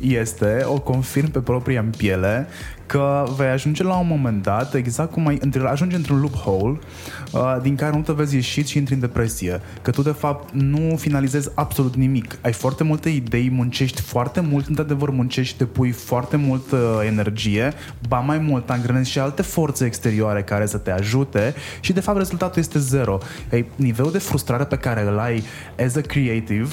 este, 0.00 0.62
o 0.66 0.80
confirm 0.80 1.30
pe 1.30 1.38
propria 1.38 1.80
în 1.80 1.92
piele, 1.96 2.46
că 2.88 3.24
vei 3.36 3.48
ajunge 3.48 3.82
la 3.82 3.98
un 3.98 4.06
moment 4.06 4.42
dat, 4.42 4.74
exact 4.74 5.12
cum 5.12 5.26
ai 5.26 5.40
ajunge 5.66 5.96
într-un 5.96 6.20
loophole 6.20 6.78
uh, 7.32 7.56
din 7.62 7.76
care 7.76 7.96
nu 7.96 8.02
te 8.02 8.12
vezi 8.12 8.34
ieșit 8.34 8.66
și 8.66 8.78
intri 8.78 8.94
în 8.94 9.00
depresie. 9.00 9.60
Că 9.82 9.90
tu, 9.90 10.02
de 10.02 10.10
fapt, 10.10 10.52
nu 10.52 10.96
finalizezi 10.96 11.50
absolut 11.54 11.94
nimic. 11.94 12.38
Ai 12.40 12.52
foarte 12.52 12.84
multe 12.84 13.08
idei, 13.08 13.50
muncești 13.50 14.00
foarte 14.00 14.40
mult, 14.40 14.66
într-adevăr 14.66 15.10
muncești, 15.10 15.58
depui 15.58 15.90
foarte 15.90 16.36
mult 16.36 16.70
uh, 16.70 16.78
energie, 17.06 17.72
ba 18.08 18.18
mai 18.18 18.38
mult, 18.38 18.70
angrenezi 18.70 19.10
și 19.10 19.18
alte 19.18 19.42
forțe 19.42 19.84
exterioare 19.84 20.42
care 20.42 20.66
să 20.66 20.78
te 20.78 20.90
ajute 20.90 21.54
și, 21.80 21.92
de 21.92 22.00
fapt, 22.00 22.18
rezultatul 22.18 22.60
este 22.60 22.78
zero. 22.78 23.18
Ei, 23.50 23.66
nivelul 23.76 24.12
de 24.12 24.18
frustrare 24.18 24.64
pe 24.64 24.76
care 24.76 25.06
îl 25.06 25.18
ai 25.18 25.42
as 25.84 25.96
a 25.96 26.00
creative 26.00 26.68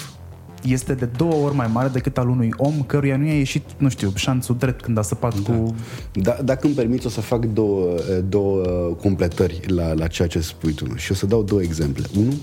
este 0.67 0.93
de 0.93 1.05
două 1.05 1.33
ori 1.33 1.55
mai 1.55 1.69
mare 1.73 1.87
decât 1.87 2.17
al 2.17 2.29
unui 2.29 2.53
om 2.57 2.81
căruia 2.81 3.17
nu 3.17 3.25
i-a 3.25 3.37
ieșit, 3.37 3.63
nu 3.77 3.89
știu, 3.89 4.11
șanțul 4.15 4.55
drept 4.57 4.81
când 4.81 4.97
a 4.97 5.01
săpat 5.01 5.39
da. 5.39 5.53
cu... 5.53 5.75
Da, 6.13 6.37
dacă 6.43 6.65
îmi 6.65 6.75
permiți, 6.75 7.05
o 7.05 7.09
să 7.09 7.21
fac 7.21 7.45
două, 7.45 7.95
două 8.29 8.63
completări 9.01 9.59
la, 9.67 9.93
la 9.93 10.07
ceea 10.07 10.27
ce 10.27 10.39
spui 10.39 10.73
tu 10.73 10.95
și 10.95 11.11
o 11.11 11.15
să 11.15 11.25
dau 11.25 11.43
două 11.43 11.61
exemple. 11.61 12.03
Unu, 12.17 12.33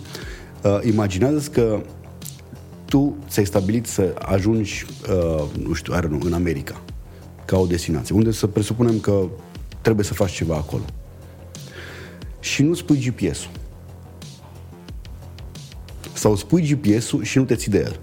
uh, 0.63 0.79
imaginează 0.83 1.49
că 1.51 1.81
tu 2.85 3.17
ți-ai 3.29 3.47
stabilit 3.47 3.87
să 3.87 4.15
ajungi, 4.19 4.87
uh, 5.09 5.45
nu 5.67 5.73
știu, 5.73 5.93
are, 5.93 6.19
în 6.21 6.33
America, 6.33 6.81
ca 7.45 7.59
o 7.59 7.67
destinație, 7.67 8.15
unde 8.15 8.31
să 8.31 8.47
presupunem 8.47 8.99
că 8.99 9.27
trebuie 9.81 10.05
să 10.05 10.15
faci 10.15 10.31
ceva 10.31 10.55
acolo. 10.55 10.83
Și 12.41 12.63
nu 12.63 12.75
spui 12.75 12.99
GPS-ul. 12.99 13.51
Sau 16.13 16.37
spui 16.37 16.63
GPS-ul 16.63 17.23
și 17.23 17.39
nu 17.39 17.45
te 17.45 17.55
ții 17.55 17.71
de 17.71 17.79
el 17.79 18.01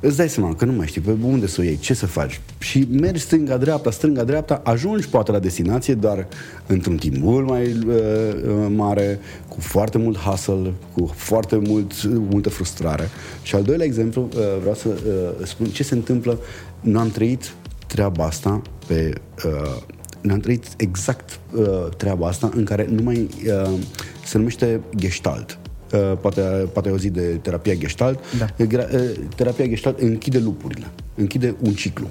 îți 0.00 0.16
dai 0.16 0.28
seama 0.28 0.54
că 0.54 0.64
nu 0.64 0.72
mai 0.72 0.86
știi 0.86 1.00
pe 1.00 1.16
unde 1.22 1.46
să 1.46 1.60
o 1.60 1.64
iei, 1.64 1.78
ce 1.78 1.94
să 1.94 2.06
faci. 2.06 2.40
Și 2.58 2.88
mergi 2.90 3.20
stânga-dreapta, 3.20 3.90
stânga-dreapta, 3.90 4.60
ajungi 4.64 5.08
poate 5.08 5.32
la 5.32 5.38
destinație, 5.38 5.94
dar 5.94 6.26
într-un 6.66 6.96
timp 6.96 7.16
mult 7.16 7.48
mai 7.48 7.64
uh, 7.64 7.94
uh, 7.94 8.66
mare, 8.74 9.18
cu 9.48 9.60
foarte 9.60 9.98
mult 9.98 10.16
hustle, 10.16 10.72
cu 10.92 11.12
foarte 11.14 11.56
mult, 11.56 12.04
multă 12.04 12.48
frustrare. 12.48 13.08
Și 13.42 13.54
al 13.54 13.62
doilea 13.62 13.86
exemplu, 13.86 14.28
uh, 14.36 14.40
vreau 14.60 14.74
să 14.74 14.88
uh, 14.88 15.46
spun 15.46 15.66
ce 15.66 15.82
se 15.82 15.94
întâmplă. 15.94 16.38
Nu 16.80 16.98
am 16.98 17.10
trăit 17.10 17.52
treaba 17.86 18.24
asta 18.24 18.62
pe... 18.86 19.12
Uh, 19.44 19.76
ne-am 20.20 20.40
trăit 20.40 20.64
exact 20.76 21.40
uh, 21.54 21.88
treaba 21.96 22.26
asta 22.26 22.50
în 22.54 22.64
care 22.64 22.86
nu 22.90 23.02
mai 23.02 23.28
uh, 23.46 23.78
se 24.24 24.38
numește 24.38 24.80
gestalt. 24.96 25.58
Uh, 25.92 26.12
poate, 26.20 26.40
poate 26.72 26.88
ai 26.88 26.94
auzit 26.94 27.12
de 27.12 27.20
terapia 27.20 27.74
gestalt. 27.74 28.20
Da. 28.38 28.46
Uh, 28.58 29.10
terapia 29.36 29.66
gestalt 29.66 30.00
închide 30.00 30.38
lupurile, 30.38 30.86
închide 31.14 31.54
un 31.62 31.72
ciclu. 31.72 32.06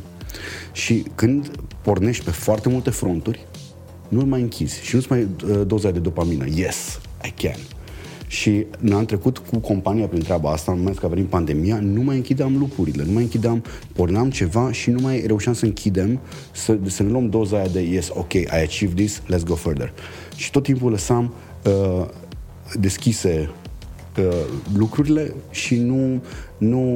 Și 0.72 1.06
când 1.16 1.52
pornești 1.82 2.26
pe 2.26 2.32
foarte 2.32 2.70
multe 2.70 2.90
fronturi, 2.90 3.48
nu 4.08 4.26
mai 4.26 4.42
închizi 4.42 4.82
și 4.84 4.96
nu-ți 4.96 5.08
mai 5.10 5.22
uh, 5.50 5.62
doza 5.68 5.92
de 5.92 6.00
dopamină. 6.00 6.46
Yes, 6.56 7.00
I 7.26 7.34
can. 7.42 7.60
Și 8.28 8.66
ne-am 8.80 9.06
trecut 9.06 9.38
cu 9.38 9.58
compania 9.58 10.08
prin 10.08 10.22
treaba 10.22 10.52
asta, 10.52 10.72
mai 10.72 10.84
ales 10.84 10.98
că 10.98 11.06
a 11.06 11.10
venit 11.10 11.26
pandemia, 11.26 11.80
nu 11.80 12.02
mai 12.02 12.16
închideam 12.16 12.58
lupurile, 12.58 13.04
nu 13.06 13.12
mai 13.12 13.24
închideam, 13.24 13.64
porneam 13.94 14.30
ceva 14.30 14.72
și 14.72 14.90
nu 14.90 15.02
mai 15.02 15.24
reușeam 15.26 15.54
să 15.54 15.66
închidem, 15.66 16.20
să, 16.52 16.78
să 16.86 17.04
ne 17.04 17.10
luăm 17.10 17.30
doza 17.30 17.58
aia 17.58 17.68
de 17.68 17.82
yes, 17.82 18.10
ok, 18.14 18.34
I 18.34 18.48
achieved 18.50 18.96
this, 18.96 19.22
let's 19.22 19.44
go 19.46 19.56
further. 19.56 19.94
Și 20.36 20.52
tot 20.52 20.64
timpul 20.64 20.92
lăsam 20.92 21.34
uh, 21.66 22.06
deschise 22.80 23.50
uh, 24.18 24.26
lucrurile 24.78 25.34
și 25.50 25.76
nu, 25.76 26.24
nu 26.58 26.96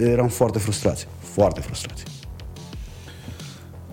eram 0.00 0.28
foarte 0.28 0.58
frustrați. 0.58 1.06
Foarte 1.18 1.60
frustrați. 1.60 2.02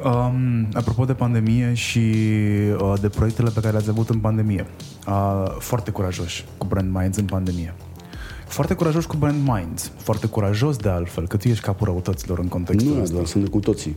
Um, 0.03 0.67
apropo 0.73 1.05
de 1.05 1.13
pandemie 1.13 1.73
și 1.73 1.99
uh, 2.81 2.93
de 3.01 3.09
proiectele 3.09 3.49
pe 3.49 3.59
care 3.59 3.71
le-ați 3.71 3.89
avut 3.89 4.09
în 4.09 4.19
pandemie, 4.19 4.65
uh, 5.07 5.55
foarte 5.59 5.91
curajoși 5.91 6.45
cu 6.57 6.65
Brand 6.65 6.93
Minds 6.93 7.17
în 7.17 7.25
pandemie. 7.25 7.73
Foarte 8.47 8.73
curajos 8.73 9.05
cu 9.05 9.15
Brand 9.15 9.47
Minds, 9.47 9.91
foarte 9.97 10.27
curajos 10.27 10.77
de 10.77 10.89
altfel, 10.89 11.27
că 11.27 11.37
tu 11.37 11.47
ești 11.47 11.63
capul 11.63 11.85
răutăților 11.85 12.39
în 12.39 12.47
contextul 12.47 12.95
nu, 12.95 13.01
ăsta. 13.01 13.17
Nu, 13.17 13.25
sunt 13.25 13.49
cu 13.49 13.59
toții. 13.59 13.93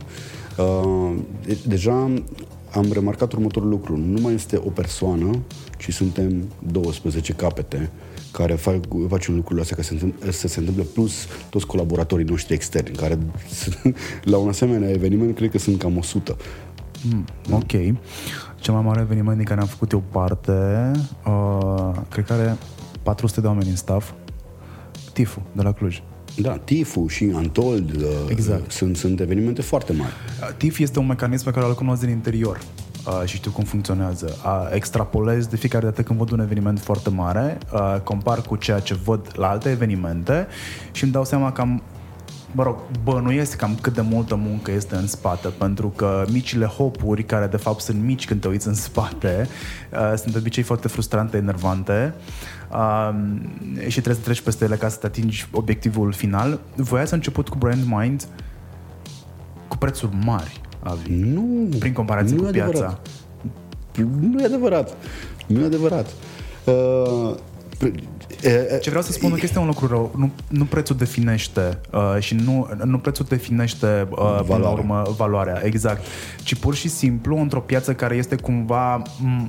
Uh, 0.57 1.15
deja 1.65 1.91
am 2.71 2.91
remarcat 2.91 3.33
următorul 3.33 3.69
lucru. 3.69 3.97
Nu 3.97 4.21
mai 4.21 4.33
este 4.33 4.61
o 4.65 4.69
persoană, 4.69 5.39
ci 5.77 5.93
suntem 5.93 6.43
12 6.71 7.33
capete 7.33 7.91
care 8.31 8.53
fac, 8.53 8.75
face 9.07 9.31
lucrurile 9.31 9.61
astea 9.61 9.75
ca 9.75 9.83
să, 9.83 9.93
întâmple, 9.93 10.31
să 10.31 10.47
se 10.47 10.59
întâmple, 10.59 10.83
plus 10.83 11.27
toți 11.49 11.65
colaboratorii 11.65 12.25
noștri 12.25 12.53
externi, 12.53 12.95
care 12.95 13.17
la 14.31 14.37
un 14.37 14.47
asemenea 14.47 14.89
eveniment 14.89 15.35
cred 15.35 15.51
că 15.51 15.57
sunt 15.57 15.79
cam 15.79 15.97
100. 15.97 16.37
Mm, 17.11 17.25
ok. 17.51 17.71
Cel 18.55 18.73
mai 18.73 18.83
mare 18.83 19.01
eveniment 19.01 19.37
din 19.37 19.45
care 19.45 19.61
am 19.61 19.67
făcut 19.67 19.91
eu 19.91 20.03
parte, 20.11 20.91
uh, 21.25 21.91
cred 22.09 22.25
că 22.25 22.33
are 22.33 22.57
400 23.03 23.41
de 23.41 23.47
oameni 23.47 23.69
în 23.69 23.75
staff, 23.75 24.11
TIFU 25.13 25.41
de 25.51 25.61
la 25.61 25.71
Cluj. 25.71 26.01
Da, 26.37 26.57
TIFU 26.57 27.07
și 27.07 27.31
Antold 27.35 27.95
uh, 27.95 28.07
exact. 28.27 28.71
sunt, 28.71 28.97
sunt 28.97 29.19
evenimente 29.19 29.61
foarte 29.61 29.93
mari. 29.93 30.13
TIF 30.57 30.79
este 30.79 30.99
un 30.99 31.05
mecanism 31.05 31.43
pe 31.43 31.51
care 31.51 31.65
îl 31.65 31.73
cunosc 31.73 32.01
din 32.01 32.09
interior 32.09 32.59
uh, 33.07 33.21
și 33.25 33.35
știu 33.35 33.51
cum 33.51 33.63
funcționează. 33.63 34.37
Uh, 34.45 34.69
extrapolez 34.71 35.45
de 35.47 35.55
fiecare 35.55 35.85
dată 35.85 36.03
când 36.03 36.19
văd 36.19 36.31
un 36.31 36.39
eveniment 36.39 36.79
foarte 36.79 37.09
mare, 37.09 37.57
uh, 37.73 37.95
compar 38.03 38.41
cu 38.41 38.55
ceea 38.55 38.79
ce 38.79 38.93
văd 38.93 39.31
la 39.35 39.49
alte 39.49 39.69
evenimente 39.69 40.47
și 40.91 41.03
îmi 41.03 41.11
dau 41.13 41.25
seama 41.25 41.51
că 41.51 41.61
am 41.61 41.81
mă 42.51 42.63
rog, 42.63 42.77
bănuiesc 43.03 43.55
cam 43.55 43.77
cât 43.81 43.93
de 43.93 44.01
multă 44.01 44.35
muncă 44.35 44.71
este 44.71 44.95
în 44.95 45.07
spate, 45.07 45.47
pentru 45.47 45.87
că 45.87 46.25
micile 46.31 46.65
hopuri, 46.65 47.23
care 47.23 47.47
de 47.47 47.57
fapt 47.57 47.81
sunt 47.81 48.03
mici 48.03 48.25
când 48.25 48.41
te 48.41 48.47
uiți 48.47 48.67
în 48.67 48.73
spate, 48.73 49.47
uh, 49.91 50.13
sunt 50.15 50.31
de 50.31 50.37
obicei 50.37 50.63
foarte 50.63 50.87
frustrante, 50.87 51.37
enervante 51.37 52.13
uh, 52.71 53.13
și 53.79 53.91
trebuie 53.91 54.15
să 54.15 54.21
treci 54.21 54.41
peste 54.41 54.65
ele 54.65 54.75
ca 54.75 54.87
să 54.89 54.97
te 54.97 55.05
atingi 55.05 55.47
obiectivul 55.51 56.11
final. 56.11 56.59
Voi 56.75 57.01
ați 57.01 57.13
început 57.13 57.49
cu 57.49 57.57
Brand 57.57 57.83
Mind 57.85 58.27
cu 59.67 59.77
prețuri 59.77 60.15
mari, 60.23 60.61
Avi. 60.79 61.13
Nu. 61.13 61.67
Prin 61.79 61.93
comparație 61.93 62.35
nu 62.35 62.43
cu 62.43 62.49
piața. 62.51 62.99
Nu 64.19 64.41
e 64.41 64.45
adevărat. 64.45 64.95
Nu 65.47 65.61
e 65.61 65.65
adevărat. 65.65 66.07
Uh, 66.65 67.35
ce 68.81 68.89
vreau 68.89 69.03
să 69.03 69.11
spun 69.11 69.31
că 69.31 69.39
este 69.43 69.59
un 69.59 69.65
lucru 69.65 69.87
rău. 69.87 70.11
Nu, 70.17 70.31
nu 70.47 70.65
prețul 70.65 70.95
definește 70.95 71.79
uh, 71.93 72.15
și 72.19 72.35
nu, 72.35 72.67
nu 72.83 72.97
prețul 72.99 73.25
definește 73.29 74.07
uh, 74.09 74.41
până 74.45 74.57
la 74.57 74.69
urmă 74.69 75.13
valoarea, 75.17 75.61
exact. 75.65 76.05
Ci 76.43 76.55
pur 76.55 76.75
și 76.75 76.87
simplu 76.87 77.37
într-o 77.37 77.59
piață 77.59 77.93
care 77.93 78.15
este 78.15 78.35
cumva 78.35 79.01
m- 79.01 79.47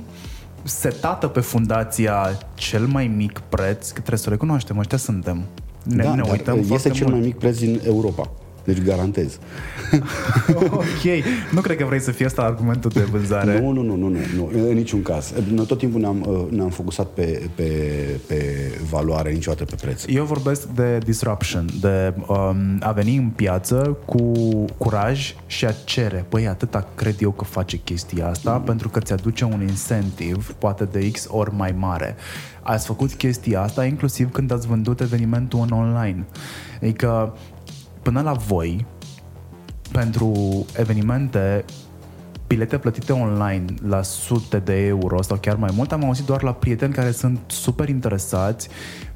setată 0.63 1.27
pe 1.27 1.39
fundația 1.39 2.37
cel 2.53 2.85
mai 2.85 3.07
mic 3.07 3.41
preț, 3.49 3.87
că 3.87 3.97
trebuie 3.99 4.17
să 4.17 4.25
o 4.27 4.31
recunoaștem, 4.31 4.77
ăștia 4.77 4.97
suntem. 4.97 5.45
Ne, 5.83 6.03
da, 6.03 6.15
ne 6.15 6.23
uităm 6.31 6.65
este 6.71 6.89
cel 6.89 7.05
mult. 7.05 7.17
mai 7.17 7.25
mic 7.27 7.37
preț 7.37 7.57
din 7.57 7.81
Europa. 7.85 8.31
Deci 8.63 8.81
garantez. 8.81 9.39
ok. 10.71 11.23
Nu 11.51 11.61
cred 11.61 11.77
că 11.77 11.85
vrei 11.85 11.99
să 11.99 12.11
fie 12.11 12.25
asta 12.25 12.41
argumentul 12.41 12.91
de 12.93 13.01
vânzare. 13.01 13.59
Nu, 13.59 13.71
nu, 13.71 13.81
nu, 13.81 13.95
nu, 13.95 14.09
nu, 14.09 14.17
nu. 14.35 14.69
în 14.69 14.73
niciun 14.73 15.01
caz. 15.01 15.33
Noi 15.53 15.65
tot 15.65 15.77
timpul 15.77 15.99
ne-am, 15.99 16.25
uh, 16.27 16.57
ne-am 16.57 16.69
focusat 16.69 17.07
pe, 17.07 17.49
pe, 17.55 17.63
pe 18.27 18.71
valoare, 18.89 19.31
niciodată 19.31 19.63
pe 19.63 19.75
preț. 19.81 20.03
Eu 20.07 20.23
vorbesc 20.23 20.67
de 20.67 20.97
disruption, 20.97 21.65
de 21.81 22.13
um, 22.27 22.77
a 22.79 22.91
veni 22.91 23.15
în 23.15 23.29
piață 23.29 23.97
cu 24.05 24.31
curaj 24.77 25.35
și 25.45 25.65
a 25.65 25.71
cere. 25.83 26.25
Păi, 26.29 26.47
atâta 26.47 26.87
cred 26.95 27.15
eu 27.19 27.31
că 27.31 27.43
face 27.43 27.77
chestia 27.77 28.27
asta, 28.27 28.51
mm. 28.57 28.63
pentru 28.63 28.89
că 28.89 28.99
ți-aduce 28.99 29.43
un 29.43 29.61
incentiv, 29.61 30.55
poate 30.57 30.83
de 30.91 31.11
X 31.11 31.27
ori 31.29 31.55
mai 31.55 31.75
mare. 31.77 32.15
Ați 32.61 32.85
făcut 32.85 33.13
chestia 33.13 33.61
asta 33.61 33.85
inclusiv 33.85 34.31
când 34.31 34.51
ați 34.51 34.67
vândut 34.67 34.99
evenimentul 34.99 35.59
în 35.69 35.77
online. 35.77 36.25
Adică 36.81 37.33
până 38.01 38.21
la 38.21 38.31
voi, 38.31 38.85
pentru 39.91 40.65
evenimente, 40.77 41.65
bilete 42.47 42.77
plătite 42.77 43.11
online 43.11 43.65
la 43.87 44.01
sute 44.01 44.59
de 44.59 44.85
euro 44.85 45.21
sau 45.21 45.37
chiar 45.37 45.55
mai 45.55 45.71
mult, 45.75 45.91
am 45.91 46.05
auzit 46.05 46.25
doar 46.25 46.43
la 46.43 46.53
prieteni 46.53 46.93
care 46.93 47.11
sunt 47.11 47.39
super 47.47 47.89
interesați 47.89 48.69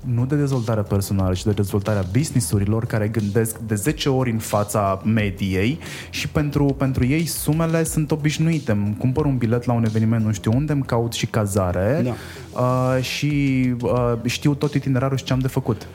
nu 0.05 0.25
de 0.25 0.35
dezvoltare 0.35 0.81
personală, 0.81 1.33
ci 1.33 1.43
de 1.43 1.51
dezvoltarea 1.51 2.03
businessurilor 2.11 2.85
care 2.85 3.07
gândesc 3.07 3.57
de 3.57 3.75
10 3.75 4.09
ori 4.09 4.31
în 4.31 4.37
fața 4.37 5.01
mediei 5.05 5.79
și 6.09 6.27
pentru, 6.27 6.65
pentru 6.65 7.05
ei 7.05 7.25
sumele 7.25 7.83
sunt 7.83 8.11
obișnuite. 8.11 8.71
Îmi 8.71 8.95
cumpăr 8.97 9.25
un 9.25 9.37
bilet 9.37 9.65
la 9.65 9.73
un 9.73 9.85
eveniment 9.85 10.25
nu 10.25 10.31
știu 10.31 10.51
unde, 10.55 10.71
îmi 10.71 10.83
caut 10.83 11.13
și 11.13 11.25
cazare 11.25 12.01
da. 12.03 12.13
uh, 12.61 13.03
și 13.03 13.73
uh, 13.81 14.13
știu 14.23 14.53
tot 14.53 14.73
itinerarul 14.73 15.17
și 15.17 15.23
ce 15.23 15.33
am 15.33 15.39
de 15.39 15.47
făcut. 15.47 15.87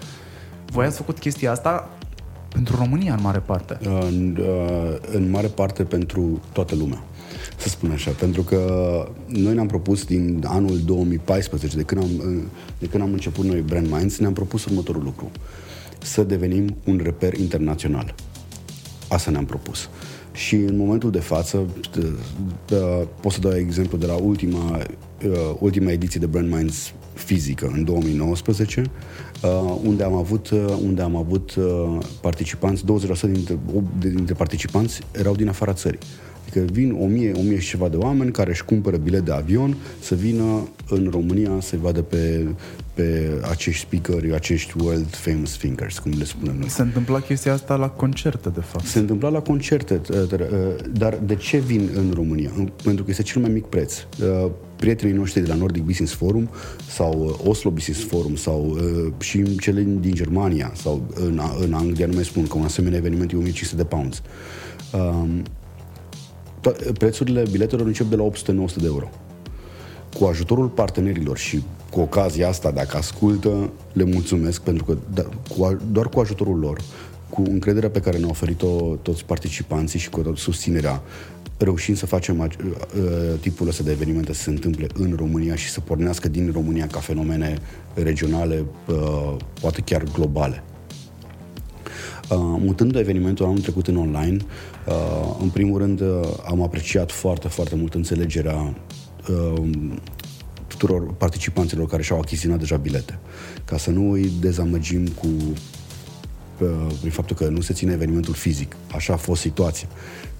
Voi 0.66 0.86
ați 0.86 0.96
făcut 0.96 1.18
chestia 1.18 1.50
asta 1.50 1.88
pentru 2.52 2.76
România, 2.76 3.14
în 3.14 3.20
mare 3.22 3.38
parte. 3.38 3.78
În, 3.82 4.36
uh, 4.40 4.96
în 5.12 5.30
mare 5.30 5.46
parte 5.46 5.82
pentru 5.82 6.40
toată 6.52 6.74
lumea, 6.74 7.02
să 7.56 7.68
spun 7.68 7.90
așa. 7.90 8.10
Pentru 8.10 8.42
că 8.42 8.58
noi 9.26 9.54
ne-am 9.54 9.66
propus 9.66 10.04
din 10.04 10.44
anul 10.46 10.78
2014, 10.84 11.76
de 11.76 11.82
când 11.82 12.02
am, 12.02 12.10
uh, 12.18 12.42
de 12.78 12.86
când 12.86 13.02
am 13.02 13.12
început 13.12 13.44
noi 13.44 13.60
Brand 13.60 13.90
Minds, 13.90 14.18
ne-am 14.18 14.32
propus 14.32 14.64
următorul 14.64 15.02
lucru. 15.02 15.30
Să 15.98 16.22
devenim 16.22 16.76
un 16.84 17.00
reper 17.02 17.34
internațional. 17.34 18.14
asta 19.08 19.30
ne-am 19.30 19.44
propus. 19.44 19.88
Și 20.32 20.54
în 20.54 20.76
momentul 20.76 21.10
de 21.10 21.18
față, 21.18 21.66
pot 23.20 23.32
să 23.32 23.40
dau 23.40 23.52
exemplu 23.52 23.98
de 23.98 24.06
la 24.06 24.14
ultima, 24.14 24.78
uh, 25.26 25.56
ultima 25.58 25.90
ediție 25.90 26.20
de 26.20 26.26
Brand 26.26 26.52
Minds 26.52 26.92
fizică 27.14 27.70
în 27.74 27.84
2019, 27.84 28.80
uh, 28.80 28.86
unde 29.84 30.02
am 30.02 30.14
avut, 30.14 30.50
uh, 30.50 30.78
unde 30.84 31.02
am 31.02 31.16
avut 31.16 31.54
participanți, 32.20 32.84
20% 32.84 33.30
dintre, 33.32 33.58
dintre 33.98 34.34
participanți 34.34 35.00
erau 35.12 35.34
din 35.34 35.48
afara 35.48 35.72
țării. 35.72 35.98
Adică 36.42 36.72
vin 36.72 36.96
1000, 37.00 37.32
1000 37.32 37.58
și 37.58 37.68
ceva 37.68 37.88
de 37.88 37.96
oameni 37.96 38.30
care 38.30 38.50
își 38.50 38.64
cumpără 38.64 38.96
bilet 38.96 39.24
de 39.24 39.32
avion 39.32 39.76
să 40.00 40.14
vină 40.14 40.68
în 40.88 41.08
România 41.10 41.50
să 41.60 41.76
vadă 41.80 42.02
pe, 42.02 42.46
pe 43.00 43.40
acești 43.50 43.80
speakeri, 43.80 44.34
acești 44.34 44.72
world 44.82 45.14
famous 45.14 45.56
thinkers, 45.56 45.98
cum 45.98 46.12
le 46.18 46.24
spunem 46.24 46.56
noi. 46.58 46.68
Se 46.68 46.82
întâmpla 46.82 47.20
chestia 47.20 47.52
asta 47.52 47.76
la 47.76 47.88
concerte, 47.88 48.48
de 48.48 48.60
fapt. 48.60 48.84
Se 48.84 48.98
întâmpla 48.98 49.28
la 49.28 49.40
concerte, 49.40 50.00
dar 50.92 51.18
de 51.24 51.34
ce 51.34 51.58
vin 51.58 51.90
în 51.94 52.10
România? 52.14 52.50
Pentru 52.84 53.04
că 53.04 53.10
este 53.10 53.22
cel 53.22 53.40
mai 53.40 53.50
mic 53.50 53.64
preț. 53.64 53.94
Prietenii 54.76 55.14
noștri 55.14 55.40
de 55.40 55.46
la 55.46 55.54
Nordic 55.54 55.82
Business 55.82 56.12
Forum 56.12 56.50
sau 56.88 57.40
Oslo 57.44 57.70
Business 57.70 58.04
Forum 58.04 58.36
sau 58.36 58.78
și 59.18 59.56
cele 59.56 59.82
din 60.00 60.14
Germania 60.14 60.72
sau 60.74 61.06
în, 61.14 61.40
în 61.60 61.72
Anglia, 61.72 62.06
nu 62.06 62.14
mai 62.14 62.24
spun 62.24 62.46
că 62.46 62.58
un 62.58 62.64
asemenea 62.64 62.98
eveniment 62.98 63.32
e 63.32 63.36
1500 63.36 63.76
de 63.76 63.84
pounds. 63.84 64.22
Prețurile 66.98 67.42
biletelor 67.50 67.86
încep 67.86 68.06
de 68.06 68.16
la 68.16 68.28
800-900 68.28 68.74
de 68.74 68.86
euro. 68.86 69.10
Cu 70.18 70.24
ajutorul 70.24 70.68
partenerilor 70.68 71.38
și 71.38 71.62
cu 71.90 72.00
ocazia 72.00 72.48
asta, 72.48 72.70
dacă 72.70 72.96
ascultă, 72.96 73.70
le 73.92 74.04
mulțumesc 74.04 74.60
pentru 74.60 74.84
că 74.84 74.96
da, 75.14 75.22
cu, 75.48 75.76
doar 75.92 76.08
cu 76.08 76.20
ajutorul 76.20 76.58
lor, 76.58 76.80
cu 77.28 77.42
încrederea 77.46 77.90
pe 77.90 78.00
care 78.00 78.18
ne-au 78.18 78.30
oferit-o 78.30 78.96
toți 79.02 79.24
participanții 79.24 79.98
și 79.98 80.10
cu 80.10 80.20
tot 80.20 80.36
susținerea, 80.36 81.02
reușim 81.56 81.94
să 81.94 82.06
facem 82.06 82.38
uh, 82.38 82.48
tipul 83.40 83.68
ăsta 83.68 83.82
de 83.82 83.90
evenimente 83.90 84.32
să 84.32 84.42
se 84.42 84.50
întâmple 84.50 84.86
în 84.94 85.14
România 85.16 85.54
și 85.54 85.68
să 85.68 85.80
pornească 85.80 86.28
din 86.28 86.50
România 86.52 86.86
ca 86.86 86.98
fenomene 86.98 87.58
regionale, 87.94 88.64
uh, 88.86 89.36
poate 89.60 89.80
chiar 89.80 90.02
globale. 90.12 90.62
Uh, 92.30 92.36
mutând 92.38 92.96
evenimentul 92.96 93.44
anul 93.44 93.60
trecut 93.60 93.86
în 93.86 93.96
online, 93.96 94.36
uh, 94.86 95.36
în 95.40 95.48
primul 95.48 95.78
rând 95.78 96.00
uh, 96.00 96.20
am 96.46 96.62
apreciat 96.62 97.10
foarte, 97.10 97.48
foarte 97.48 97.76
mult 97.76 97.94
înțelegerea 97.94 98.74
uh, 99.30 99.70
tuturor 100.66 101.12
participanților 101.12 101.86
care 101.86 102.02
și-au 102.02 102.18
achiziționat 102.18 102.58
deja 102.58 102.76
bilete. 102.76 103.18
Ca 103.64 103.78
să 103.78 103.90
nu 103.90 104.10
îi 104.10 104.32
dezamăgim 104.40 105.06
cu 105.06 105.26
uh, 106.58 106.86
prin 106.98 107.10
faptul 107.10 107.36
că 107.36 107.48
nu 107.48 107.60
se 107.60 107.72
ține 107.72 107.92
evenimentul 107.92 108.34
fizic. 108.34 108.76
Așa 108.94 109.12
a 109.12 109.16
fost 109.16 109.40
situația. 109.40 109.88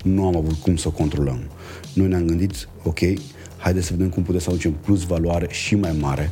Nu 0.03 0.26
am 0.26 0.37
avut 0.37 0.55
cum 0.55 0.76
să 0.76 0.88
o 0.88 0.90
controlăm. 0.90 1.40
Noi 1.94 2.09
ne-am 2.09 2.24
gândit, 2.24 2.68
ok, 2.83 2.98
haideți 3.57 3.87
să 3.87 3.92
vedem 3.92 4.09
cum 4.09 4.22
putem 4.22 4.40
să 4.40 4.50
aducem 4.50 4.72
plus 4.72 5.03
valoare 5.05 5.46
și 5.50 5.74
mai 5.74 5.96
mare, 6.00 6.31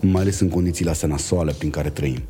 mai 0.00 0.22
ales 0.22 0.40
în 0.40 0.48
condițiile 0.48 0.90
astea 0.90 1.08
nasoale 1.08 1.52
prin 1.52 1.70
care 1.70 1.90
trăim 1.90 2.22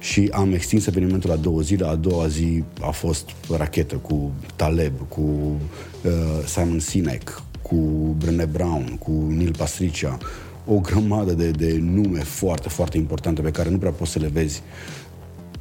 și 0.00 0.28
am 0.32 0.52
extins 0.52 0.86
evenimentul 0.86 1.30
la 1.30 1.36
două 1.36 1.60
zile. 1.60 1.86
A 1.86 1.94
doua 1.94 2.26
zi 2.26 2.64
a 2.80 2.90
fost 2.90 3.30
rachetă 3.56 3.94
cu 3.94 4.32
Taleb, 4.56 4.92
cu 5.08 5.20
uh, 5.20 6.10
Simon 6.46 6.78
Sinek, 6.78 7.42
cu 7.70 8.14
Brené 8.18 8.44
Brown, 8.44 8.96
cu 8.98 9.10
Neil 9.28 9.54
Pastricia, 9.56 10.18
o 10.66 10.78
grămadă 10.78 11.32
de, 11.32 11.50
de 11.50 11.78
nume 11.80 12.18
foarte, 12.18 12.68
foarte 12.68 12.96
importante 12.96 13.42
pe 13.42 13.50
care 13.50 13.70
nu 13.70 13.78
prea 13.78 13.90
poți 13.90 14.10
să 14.10 14.18
le 14.18 14.28
vezi 14.28 14.62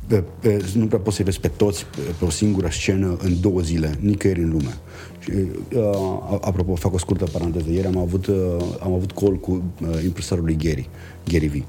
pe, 0.08 0.24
pe, 0.40 0.66
nu 0.74 0.86
prea 0.86 1.00
poți 1.00 1.16
să 1.16 1.24
vezi 1.24 1.40
pe 1.40 1.48
toți 1.48 1.86
pe, 1.86 2.02
pe 2.20 2.26
o 2.26 2.30
singură 2.30 2.68
scenă 2.72 3.18
în 3.22 3.42
două 3.42 3.62
zile, 3.62 3.98
nicăieri 4.00 4.42
în 4.42 4.50
lume. 4.50 4.78
Și, 5.20 5.32
uh, 5.76 6.40
apropo, 6.42 6.76
fac 6.76 6.94
o 6.94 6.98
scurtă 6.98 7.26
paranteză. 7.26 7.72
Ieri 7.72 7.88
am 7.88 7.98
avut, 7.98 8.26
uh, 8.28 8.36
am 8.80 8.94
avut 8.94 9.12
call 9.12 9.36
cu 9.36 9.52
uh, 9.82 10.04
impresarul 10.04 10.44
lui 10.44 10.58
Gary, 10.58 10.90
Gary 11.28 11.48
V. 11.48 11.64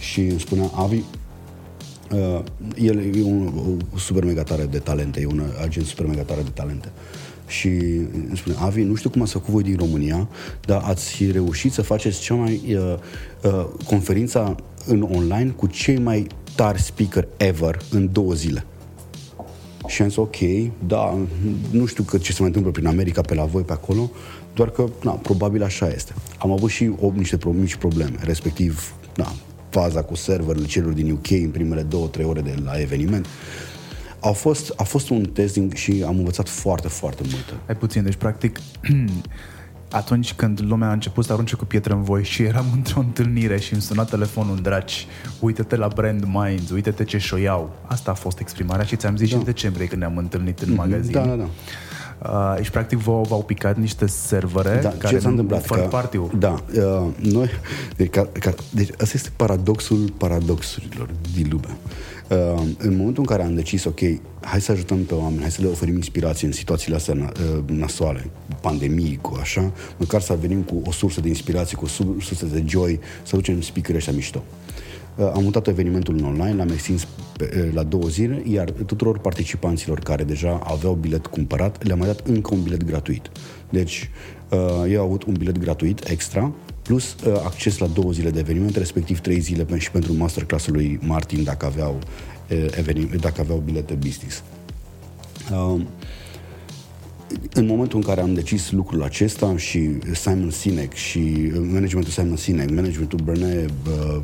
Și 0.00 0.20
îmi 0.20 0.40
spunea, 0.40 0.70
Avi, 0.74 1.02
Uh, 2.10 2.42
el 2.76 2.98
e 3.16 3.22
un, 3.22 3.52
o 3.94 3.98
super 3.98 4.24
mega 4.24 4.42
tare 4.42 4.64
de 4.64 4.78
talente, 4.78 5.20
e 5.20 5.26
un 5.26 5.42
agent 5.62 5.86
super 5.86 6.06
mega 6.06 6.22
tare 6.22 6.42
de 6.42 6.50
talente. 6.54 6.92
Și 7.46 7.68
îmi 8.28 8.36
spune, 8.36 8.56
Avi, 8.58 8.82
nu 8.82 8.94
știu 8.94 9.10
cum 9.10 9.22
ați 9.22 9.32
făcut 9.32 9.48
voi 9.48 9.62
din 9.62 9.76
România, 9.76 10.28
dar 10.64 10.82
ați 10.84 11.30
reușit 11.30 11.72
să 11.72 11.82
faceți 11.82 12.20
cea 12.20 12.34
mai 12.34 12.60
uh, 12.68 12.94
uh, 13.42 13.66
conferința 13.84 14.54
în 14.86 15.02
online 15.02 15.50
cu 15.56 15.66
cei 15.66 15.98
mai 15.98 16.26
tari 16.54 16.82
speaker 16.82 17.28
ever 17.36 17.78
în 17.90 18.12
două 18.12 18.32
zile. 18.32 18.64
Și 19.86 20.02
am 20.02 20.08
zis, 20.08 20.16
ok, 20.16 20.36
da, 20.86 21.18
nu 21.70 21.86
știu 21.86 22.02
că 22.02 22.18
ce 22.18 22.30
se 22.32 22.36
mai 22.38 22.46
întâmplă 22.46 22.70
prin 22.72 22.86
America 22.86 23.20
pe 23.20 23.34
la 23.34 23.44
voi 23.44 23.62
pe 23.62 23.72
acolo, 23.72 24.10
doar 24.54 24.70
că, 24.70 24.88
na, 25.02 25.10
probabil 25.10 25.62
așa 25.62 25.88
este. 25.88 26.14
Am 26.38 26.50
avut 26.50 26.70
și 26.70 26.92
o, 27.00 27.12
niște 27.14 27.36
pro, 27.36 27.50
mici 27.50 27.76
probleme, 27.76 28.16
respectiv, 28.20 28.94
na, 29.16 29.32
faza 29.68 30.02
cu 30.02 30.14
serverele 30.14 30.66
celor 30.66 30.92
din 30.92 31.10
UK 31.10 31.30
în 31.30 31.50
primele 31.50 31.82
două, 31.82 32.06
trei 32.06 32.26
ore 32.26 32.40
de 32.40 32.54
la 32.64 32.80
eveniment. 32.80 33.26
A 34.20 34.30
fost, 34.30 34.72
a 34.76 34.82
fost 34.82 35.08
un 35.08 35.24
testing 35.24 35.72
și 35.72 36.04
am 36.06 36.18
învățat 36.18 36.48
foarte, 36.48 36.88
foarte 36.88 37.22
multe. 37.22 37.52
Ai 37.68 37.76
puțin, 37.76 38.02
deci 38.02 38.14
practic 38.14 38.58
atunci 39.90 40.34
când 40.34 40.60
lumea 40.62 40.88
a 40.88 40.92
început 40.92 41.24
să 41.24 41.32
arunce 41.32 41.56
cu 41.56 41.64
pietre 41.64 41.92
în 41.92 42.02
voi 42.02 42.24
și 42.24 42.42
eram 42.42 42.66
într-o 42.76 43.00
întâlnire 43.00 43.58
și 43.58 43.72
îmi 43.72 43.82
suna 43.82 44.04
telefonul 44.04 44.56
draci, 44.62 45.06
uite-te 45.40 45.76
la 45.76 45.88
Brand 45.94 46.24
Minds, 46.24 46.70
uite-te 46.70 47.04
ce 47.04 47.18
șoiau. 47.18 47.76
Asta 47.86 48.10
a 48.10 48.14
fost 48.14 48.40
exprimarea 48.40 48.84
și 48.84 48.96
ți-am 48.96 49.16
zis 49.16 49.30
da. 49.30 49.36
în 49.36 49.44
decembrie 49.44 49.86
când 49.86 50.00
ne-am 50.00 50.16
întâlnit 50.16 50.60
în 50.60 50.72
mm-hmm. 50.72 50.76
magazin. 50.76 51.12
Da, 51.12 51.24
da, 51.24 51.34
da. 51.34 51.48
Uh, 52.22 52.56
și 52.62 52.70
practic 52.70 52.98
v-au, 52.98 53.26
v-au 53.28 53.42
picat 53.42 53.76
niște 53.76 54.06
servere 54.06 54.78
da, 54.82 54.88
care 54.88 55.14
ce 55.14 55.20
s-a 55.20 55.28
întâmplat? 55.28 55.64
Fără 55.64 55.80
partiu. 55.80 56.30
Da, 56.38 56.62
uh, 56.74 57.06
noi, 57.32 57.50
deci, 57.96 58.10
ca, 58.10 58.28
ca, 58.40 58.54
deci 58.70 58.88
asta 59.00 59.12
este 59.14 59.30
paradoxul 59.36 60.12
paradoxurilor 60.16 61.08
din 61.34 61.48
lume. 61.50 61.76
Uh, 62.30 62.62
în 62.78 62.96
momentul 62.96 63.22
în 63.22 63.36
care 63.36 63.42
am 63.42 63.54
decis, 63.54 63.84
ok, 63.84 63.98
hai 64.40 64.60
să 64.60 64.72
ajutăm 64.72 64.98
pe 64.98 65.14
oameni, 65.14 65.40
hai 65.40 65.50
să 65.50 65.62
le 65.62 65.68
oferim 65.68 65.94
inspirație 65.94 66.46
în 66.46 66.52
situațiile 66.52 66.96
astea 66.96 67.14
uh, 67.14 67.62
nasoale, 67.66 68.30
pandemii, 68.60 69.18
cu 69.20 69.36
așa, 69.40 69.72
măcar 69.96 70.20
să 70.20 70.36
venim 70.40 70.60
cu 70.60 70.82
o 70.84 70.92
sursă 70.92 71.20
de 71.20 71.28
inspirație, 71.28 71.76
cu 71.76 71.84
o 71.84 71.88
sursă 72.20 72.46
de 72.46 72.64
joy, 72.66 73.00
să 73.22 73.36
ducem 73.36 73.60
speaker 73.60 73.94
ăștia 73.94 74.12
mișto. 74.12 74.42
Uh, 75.16 75.30
am 75.34 75.42
mutat 75.42 75.66
evenimentul 75.66 76.16
în 76.16 76.24
online, 76.24 76.54
l-am 76.56 76.68
extins 76.68 77.06
pe, 77.36 77.64
uh, 77.66 77.74
la 77.74 77.82
două 77.82 78.08
zile, 78.08 78.42
iar 78.46 78.70
tuturor 78.70 79.18
participanților 79.18 79.98
care 79.98 80.24
deja 80.24 80.60
aveau 80.64 80.94
bilet 80.94 81.26
cumpărat, 81.26 81.84
le-am 81.84 81.98
mai 81.98 82.06
dat 82.06 82.26
încă 82.26 82.54
un 82.54 82.62
bilet 82.62 82.84
gratuit. 82.84 83.30
Deci, 83.70 84.10
uh, 84.50 84.90
eu 84.90 85.00
au 85.00 85.06
avut 85.06 85.22
un 85.22 85.34
bilet 85.38 85.58
gratuit 85.58 86.08
extra, 86.08 86.52
plus 86.86 87.16
uh, 87.26 87.32
acces 87.44 87.78
la 87.78 87.86
două 87.86 88.12
zile 88.12 88.30
de 88.30 88.38
eveniment, 88.38 88.76
respectiv 88.76 89.20
trei 89.20 89.40
zile 89.40 89.66
și 89.78 89.90
pentru 89.90 90.12
masterclass 90.12 90.66
lui 90.66 90.98
Martin 91.02 91.44
dacă 91.44 91.66
aveau, 91.66 91.98
uh, 92.50 92.66
eveniment, 92.70 93.20
dacă 93.20 93.40
aveau 93.40 93.58
bilete 93.58 93.94
business. 93.94 94.42
Uh, 95.52 95.80
în 97.52 97.66
momentul 97.66 97.98
în 97.98 98.04
care 98.04 98.20
am 98.20 98.34
decis 98.34 98.70
lucrul 98.70 99.02
acesta 99.02 99.56
și 99.56 99.90
Simon 100.12 100.50
Sinek 100.50 100.92
și 100.92 101.52
managementul 101.72 102.12
Simon 102.12 102.36
Sinek, 102.36 102.70
managementul 102.70 103.18
Brené 103.24 103.64
uh, 103.86 104.22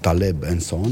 Taleb 0.00 0.36
and 0.46 0.60
so 0.60 0.76
on, 0.76 0.90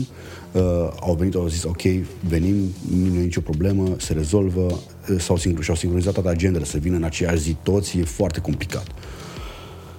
uh, 0.53 0.91
au 1.01 1.15
venit, 1.15 1.35
au 1.35 1.49
zis, 1.49 1.63
ok, 1.63 1.83
venim, 2.29 2.55
nu 2.91 3.15
e 3.15 3.23
nicio 3.23 3.41
problemă, 3.41 3.95
se 3.99 4.13
rezolvă, 4.13 4.81
uh, 5.11 5.19
s-au 5.19 5.37
sincron, 5.37 5.63
și-au 5.63 5.77
sincronizat 5.77 6.13
toate 6.13 6.29
agendele, 6.29 6.65
să 6.65 6.79
vină 6.79 6.97
în 6.97 7.03
aceeași 7.03 7.39
zi 7.39 7.57
toți, 7.63 7.99
e 7.99 8.05
foarte 8.05 8.41
complicat. 8.41 8.87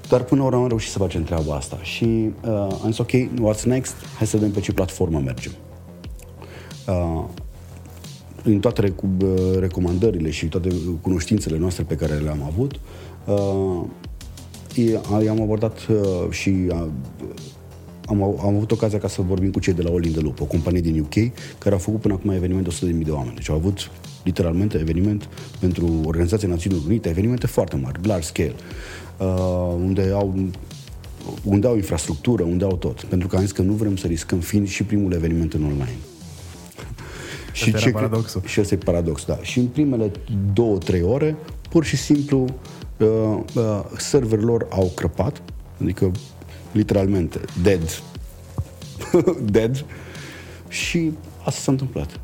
Dar 0.10 0.24
până 0.24 0.42
la 0.42 0.48
urmă 0.48 0.62
am 0.62 0.68
reușit 0.68 0.92
să 0.92 0.98
facem 0.98 1.24
treaba 1.24 1.56
asta 1.56 1.80
și 1.82 2.04
uh, 2.04 2.80
am 2.84 2.88
zis, 2.92 2.98
ok, 2.98 3.12
what's 3.12 3.64
next? 3.64 3.96
Hai 4.18 4.28
să 4.28 4.38
vedem 4.38 4.52
pe 4.52 4.60
ce 4.60 4.72
platformă 4.72 5.20
mergem. 5.20 5.52
Uh, 6.88 7.24
în 8.44 8.60
toate 8.60 8.82
rec- 8.82 9.24
uh, 9.24 9.60
recomandările 9.60 10.30
și 10.30 10.46
toate 10.46 10.70
cunoștințele 11.02 11.58
noastre 11.58 11.84
pe 11.84 11.96
care 11.96 12.14
le-am 12.14 12.44
avut, 12.44 12.80
uh, 13.26 13.84
i-am 15.24 15.42
abordat 15.42 15.88
uh, 15.90 16.30
și 16.30 16.50
uh, 16.50 16.88
am, 18.06 18.24
am 18.24 18.56
avut 18.56 18.72
ocazia 18.72 19.00
ca 19.00 19.08
să 19.08 19.22
vorbim 19.22 19.52
cu 19.52 19.60
cei 19.60 19.74
de 19.74 19.82
la 19.82 19.90
All 19.90 20.06
in 20.06 20.12
the 20.12 20.22
Loop, 20.22 20.42
o 20.42 20.46
companie 20.46 20.82
din 20.82 21.00
UK 21.00 21.34
care 21.58 21.76
au 21.76 21.82
făcut 21.82 22.02
până 22.02 22.14
acum 22.14 22.30
eveniment 22.30 22.68
de 22.68 22.94
100.000 22.98 23.04
de 23.04 23.12
oameni. 23.12 23.36
Deci 23.36 23.50
au 23.50 23.56
avut 23.56 23.92
literalmente 24.28 24.78
eveniment 24.78 25.30
pentru 25.60 26.02
Organizația 26.06 26.48
Națiunilor 26.48 26.86
Unite, 26.86 27.10
evenimente 27.10 27.48
foarte 27.48 27.76
mari, 27.76 28.00
large 28.08 28.28
scale, 28.28 28.54
uh, 29.18 29.76
unde 29.86 30.12
au 30.14 30.50
unde 31.44 31.68
au 31.68 31.76
infrastructură, 31.76 32.44
unde 32.44 32.64
au 32.64 32.76
tot. 32.76 33.04
Pentru 33.04 33.28
că 33.28 33.36
am 33.36 33.42
zis 33.42 33.52
că 33.52 33.62
nu 33.62 33.74
vrem 33.74 33.96
să 33.96 34.08
riscăm 34.08 34.40
fiind 34.40 34.68
și 34.68 34.84
primul 34.84 35.12
eveniment 35.14 35.54
în 35.54 35.64
online. 35.64 35.98
și 37.52 37.74
ce 37.74 37.90
paradoxul. 37.90 38.42
Și 38.46 38.60
ăsta 38.60 38.74
e 38.74 38.78
paradox, 38.78 39.26
da. 39.26 39.40
Și 39.42 39.60
în 39.60 39.68
primele 39.68 40.12
două, 40.54 40.78
trei 40.78 41.02
ore, 41.02 41.36
pur 41.70 41.86
și 41.86 41.98
simplu, 41.98 42.46
uh, 42.98 43.08
uh, 43.56 43.84
serverul 43.98 44.68
au 44.70 44.92
crăpat, 44.96 45.42
adică 45.82 46.12
literalmente, 46.72 47.40
dead. 47.64 48.04
dead. 49.52 49.86
Și 50.68 51.12
asta 51.44 51.60
s-a 51.60 51.72
întâmplat. 51.72 52.20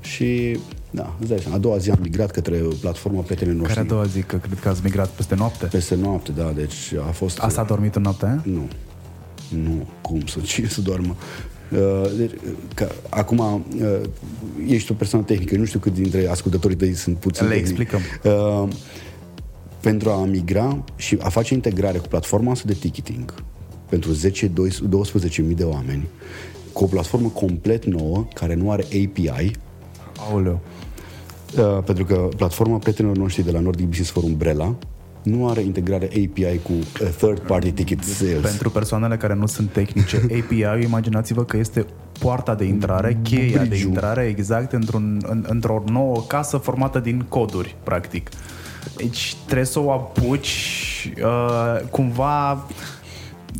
Și 0.00 0.58
Da, 0.90 1.16
îți 1.20 1.28
dai 1.28 1.38
seama. 1.38 1.56
A 1.56 1.58
doua 1.58 1.76
zi 1.76 1.90
am 1.90 1.98
migrat 2.02 2.30
către 2.30 2.56
platforma 2.80 3.20
prietenii 3.20 3.54
noștri. 3.54 3.74
Care 3.74 3.86
a 3.86 3.90
doua 3.90 4.04
zi? 4.04 4.20
Că 4.22 4.36
cred 4.36 4.58
că 4.60 4.68
ați 4.68 4.80
migrat 4.84 5.08
peste 5.08 5.34
noapte? 5.34 5.66
Peste 5.66 5.94
noapte, 5.94 6.32
da, 6.32 6.52
deci 6.54 6.94
a 7.08 7.10
fost... 7.10 7.38
Asta 7.38 7.60
a 7.60 7.64
dormit 7.64 7.94
în 7.94 8.02
noapte? 8.02 8.40
Nu. 8.44 8.68
Nu, 9.62 9.86
cum 10.00 10.26
să, 10.26 10.38
cine 10.50 10.68
să 10.68 10.80
doarmă? 10.80 11.16
Uh, 11.72 12.10
deci, 12.16 12.30
că, 12.74 12.88
acum 13.08 13.38
uh, 13.38 14.00
ești 14.66 14.92
o 14.92 14.94
persoană 14.94 15.24
tehnică, 15.24 15.56
nu 15.56 15.64
știu 15.64 15.78
cât 15.78 15.94
dintre 15.94 16.28
ascultătorii 16.28 16.76
tăi 16.76 16.94
sunt 16.94 17.16
puțin 17.16 17.46
Le 17.46 17.54
tehnici. 17.54 17.68
explicăm. 17.68 18.00
Uh, 18.24 18.68
pentru 19.80 20.10
a 20.10 20.24
migra 20.24 20.84
și 20.96 21.16
a 21.20 21.28
face 21.28 21.54
integrare 21.54 21.98
cu 21.98 22.08
platforma 22.08 22.50
asta 22.50 22.64
de 22.66 22.74
ticketing 22.74 23.34
pentru 23.88 24.10
10-12.000 24.14 24.18
de 25.54 25.64
oameni, 25.64 26.08
cu 26.72 26.84
o 26.84 26.86
platformă 26.86 27.28
complet 27.28 27.84
nouă, 27.84 28.26
care 28.34 28.54
nu 28.54 28.70
are 28.70 28.82
API, 28.82 29.50
Aoleu. 30.30 30.60
Uh, 31.58 31.82
pentru 31.84 32.04
că 32.04 32.28
platforma 32.36 32.78
prietenilor 32.78 33.16
noștri 33.16 33.44
de 33.44 33.50
la 33.50 33.60
Nordic 33.60 33.86
Business 33.86 34.10
Forum 34.10 34.30
Umbrella 34.30 34.74
nu 35.22 35.48
are 35.48 35.60
integrare 35.60 36.04
API 36.04 36.58
cu 36.62 36.72
uh, 36.72 37.08
third 37.16 37.38
party 37.38 37.72
ticket 37.72 38.02
sales. 38.02 38.40
Pentru 38.40 38.70
persoanele 38.70 39.16
care 39.16 39.34
nu 39.34 39.46
sunt 39.46 39.72
tehnice, 39.72 40.16
API, 40.40 40.84
imaginați-vă 40.84 41.44
că 41.44 41.56
este 41.56 41.86
poarta 42.18 42.54
de 42.54 42.64
intrare, 42.64 43.18
cheia 43.22 43.50
de 43.50 43.58
Bridge-ul. 43.58 43.88
intrare, 43.88 44.22
exact, 44.24 44.72
într-un, 44.72 45.22
în, 45.26 45.44
într-o 45.48 45.82
nouă 45.86 46.22
casă 46.26 46.56
formată 46.56 46.98
din 46.98 47.24
coduri, 47.28 47.76
practic. 47.82 48.28
Deci 48.96 49.36
trebuie 49.44 49.66
să 49.66 49.80
o 49.80 49.92
apuci 49.92 51.12
uh, 51.22 51.88
cumva 51.90 52.66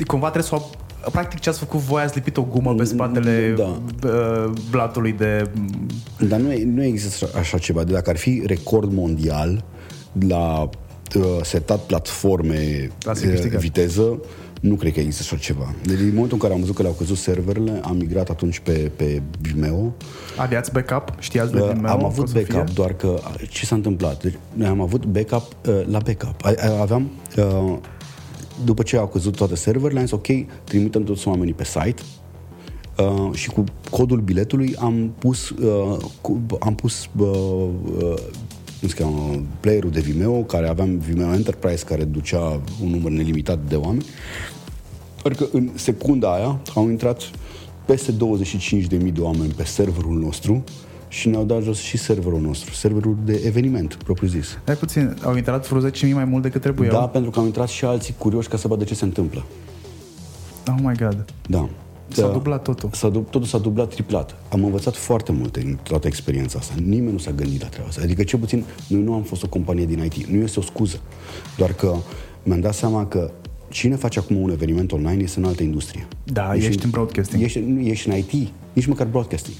cumva 0.07 0.29
trebuie 0.29 0.49
să 0.49 0.55
o 0.55 0.59
ap- 0.59 0.80
Practic 1.11 1.39
ce 1.39 1.49
ați 1.49 1.59
făcut 1.59 1.79
voi, 1.79 2.01
ați 2.01 2.15
lipit 2.15 2.37
o 2.37 2.43
gumă 2.43 2.73
pe 2.75 2.83
spatele 2.83 3.53
Da. 3.57 3.81
uh, 4.07 4.51
blatului 4.69 5.11
de... 5.11 5.49
Dar 6.27 6.39
nu, 6.39 6.51
e- 6.51 6.63
nu 6.65 6.83
există 6.83 7.29
așa 7.37 7.57
ceva. 7.57 7.83
De 7.83 7.91
dacă 7.93 8.09
ar 8.09 8.17
fi 8.17 8.43
record 8.45 8.93
mondial 8.93 9.63
la 10.27 10.69
uh, 11.15 11.23
setat 11.43 11.79
platforme 11.79 12.89
Ați 13.05 13.19
fi 13.21 13.27
uh, 13.27 13.33
câștigat. 13.33 13.59
viteză, 13.61 14.19
nu 14.61 14.75
cred 14.75 14.93
că 14.93 14.99
există 14.99 15.23
așa 15.33 15.41
ceva. 15.43 15.73
Deci 15.83 15.99
în 15.99 16.05
momentul 16.07 16.31
în 16.33 16.37
care 16.39 16.53
am 16.53 16.59
văzut 16.59 16.75
că 16.75 16.81
le-au 16.81 16.93
căzut 16.93 17.17
serverele, 17.17 17.79
am 17.83 17.95
migrat 17.97 18.29
atunci 18.29 18.59
pe, 18.59 18.91
pe 18.95 19.21
Vimeo. 19.41 19.93
Aveați 20.37 20.71
backup? 20.71 21.13
Știați 21.19 21.51
de 21.51 21.59
Uh, 21.59 21.69
Vimeo 21.73 21.89
am 21.91 21.97
că 21.97 22.03
o 22.03 22.07
avut 22.07 22.27
să 22.29 22.37
fie? 22.37 22.45
backup, 22.53 22.73
doar 22.75 22.93
că 22.93 23.07
uh, 23.07 23.47
ce 23.49 23.65
s-a 23.65 23.75
întâmplat? 23.75 24.21
Deci, 24.23 24.33
noi 24.53 24.67
am 24.67 24.81
avut 24.81 25.05
backup 25.05 25.51
uh, 25.67 25.81
la 25.89 25.99
backup. 25.99 26.45
A- 26.45 26.53
a- 26.57 26.81
Aveam, 26.81 27.09
uh, 27.37 27.77
după 28.65 28.83
ce 28.83 28.97
au 28.97 29.07
căzut 29.07 29.35
toate 29.35 29.55
serverele, 29.55 29.99
am 29.99 30.05
zis 30.05 30.13
ok, 30.13 30.27
trimitem 30.63 31.03
toți 31.03 31.27
oamenii 31.27 31.53
pe 31.53 31.63
site 31.63 32.01
uh, 32.97 33.33
și 33.33 33.49
cu 33.49 33.63
codul 33.89 34.19
biletului 34.19 34.75
am 34.79 35.13
pus, 35.19 35.49
uh, 35.49 35.97
cu, 36.21 36.41
am 36.59 36.75
pus 36.75 37.09
uh, 37.17 37.67
uh, 37.97 38.13
cum 38.79 38.89
se 38.89 38.95
cheamă, 38.95 39.43
playerul 39.59 39.91
de 39.91 39.99
Vimeo, 39.99 40.43
care 40.43 40.67
aveam 40.67 40.97
Vimeo 40.97 41.33
Enterprise, 41.33 41.85
care 41.85 42.03
ducea 42.03 42.61
un 42.83 42.89
număr 42.89 43.11
nelimitat 43.11 43.59
de 43.67 43.75
oameni. 43.75 44.05
Adică 45.23 45.47
în 45.51 45.69
secunda 45.75 46.33
aia 46.33 46.61
au 46.75 46.89
intrat 46.89 47.31
peste 47.85 48.11
25.000 48.11 48.87
de 48.87 49.21
oameni 49.21 49.53
pe 49.53 49.63
serverul 49.63 50.19
nostru 50.19 50.63
și 51.11 51.29
ne-au 51.29 51.43
dat 51.43 51.61
jos 51.63 51.79
și 51.79 51.97
serverul 51.97 52.39
nostru, 52.41 52.73
serverul 52.73 53.17
de 53.25 53.41
eveniment, 53.45 53.93
propriu 53.93 54.27
zis. 54.27 54.59
Hai 54.65 54.75
puțin, 54.75 55.17
au 55.23 55.35
intrat 55.35 55.69
vreo 55.69 55.89
10.000 55.89 56.13
mai 56.13 56.25
mult 56.25 56.43
decât 56.43 56.61
trebuiau? 56.61 56.91
Da, 56.93 57.07
pentru 57.07 57.29
că 57.29 57.39
au 57.39 57.45
intrat 57.45 57.67
și 57.67 57.85
alții 57.85 58.13
curioși 58.17 58.47
ca 58.47 58.57
să 58.57 58.67
vadă 58.67 58.83
ce 58.83 58.95
se 58.95 59.03
întâmplă. 59.03 59.45
Oh 60.67 60.75
my 60.83 60.93
god. 60.97 61.25
Da. 61.47 61.69
S-a 62.07 62.21
Da. 62.27 62.33
dublat 62.33 62.61
totul. 62.61 62.89
S-a, 62.93 63.09
du- 63.09 63.19
totul 63.29 63.47
s-a 63.47 63.57
dublat 63.57 63.89
triplat. 63.93 64.35
Am 64.51 64.63
învățat 64.63 64.95
foarte 64.95 65.31
multe 65.31 65.59
din 65.59 65.79
toată 65.83 66.07
experiența 66.07 66.59
asta. 66.59 66.73
Nimeni 66.83 67.11
nu 67.11 67.17
s-a 67.17 67.31
gândit 67.31 67.61
la 67.61 67.67
treaba 67.67 67.87
asta. 67.89 68.01
Adică, 68.03 68.23
cel 68.23 68.39
puțin, 68.39 68.63
noi 68.87 69.01
nu 69.01 69.13
am 69.13 69.21
fost 69.23 69.43
o 69.43 69.47
companie 69.47 69.85
din 69.85 70.03
IT. 70.03 70.25
Nu 70.25 70.41
este 70.43 70.59
o 70.59 70.61
scuză. 70.63 70.99
Doar 71.57 71.73
că 71.73 71.95
mi-am 72.43 72.59
dat 72.59 72.73
seama 72.73 73.05
că 73.05 73.31
cine 73.69 73.95
face 73.95 74.19
acum 74.19 74.35
un 74.41 74.49
eveniment 74.49 74.91
online 74.91 75.23
este 75.23 75.39
în 75.39 75.45
altă 75.45 75.63
industrie. 75.63 76.07
Da, 76.23 76.55
ești 76.55 76.83
în 76.85 76.89
broadcasting. 76.89 77.43
Ești, 77.43 77.59
nu, 77.59 77.79
ești 77.79 78.09
în 78.09 78.15
IT, 78.17 78.31
nici 78.73 78.85
măcar 78.85 79.07
broadcasting. 79.07 79.55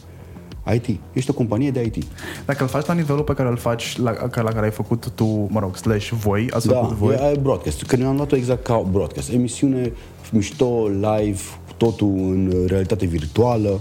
IT. 0.73 0.99
Ești 1.13 1.29
o 1.29 1.33
companie 1.33 1.71
de 1.71 1.81
IT. 1.83 2.03
Dacă 2.45 2.63
îl 2.63 2.69
faci 2.69 2.85
la 2.85 2.93
nivelul 2.93 3.23
pe 3.23 3.33
care 3.33 3.49
îl 3.49 3.57
faci, 3.57 3.97
la, 3.97 4.11
ca- 4.11 4.41
la 4.41 4.51
care 4.51 4.65
ai 4.65 4.71
făcut 4.71 5.09
tu, 5.15 5.47
mă 5.49 5.59
rog, 5.59 5.75
slash 5.77 6.09
voi, 6.09 6.49
ați 6.53 6.67
Da, 6.67 6.73
făcut 6.73 6.95
voi, 6.95 7.15
e, 7.15 7.31
e 7.35 7.37
broadcast. 7.41 7.83
Că 7.83 7.95
ne-am 7.95 8.15
luat-o 8.15 8.35
exact 8.35 8.63
ca 8.63 8.83
broadcast. 8.91 9.31
Emisiune 9.31 9.91
mișto, 10.31 10.87
live, 10.87 11.41
totul 11.77 12.07
în 12.07 12.53
realitate 12.67 13.05
virtuală, 13.05 13.79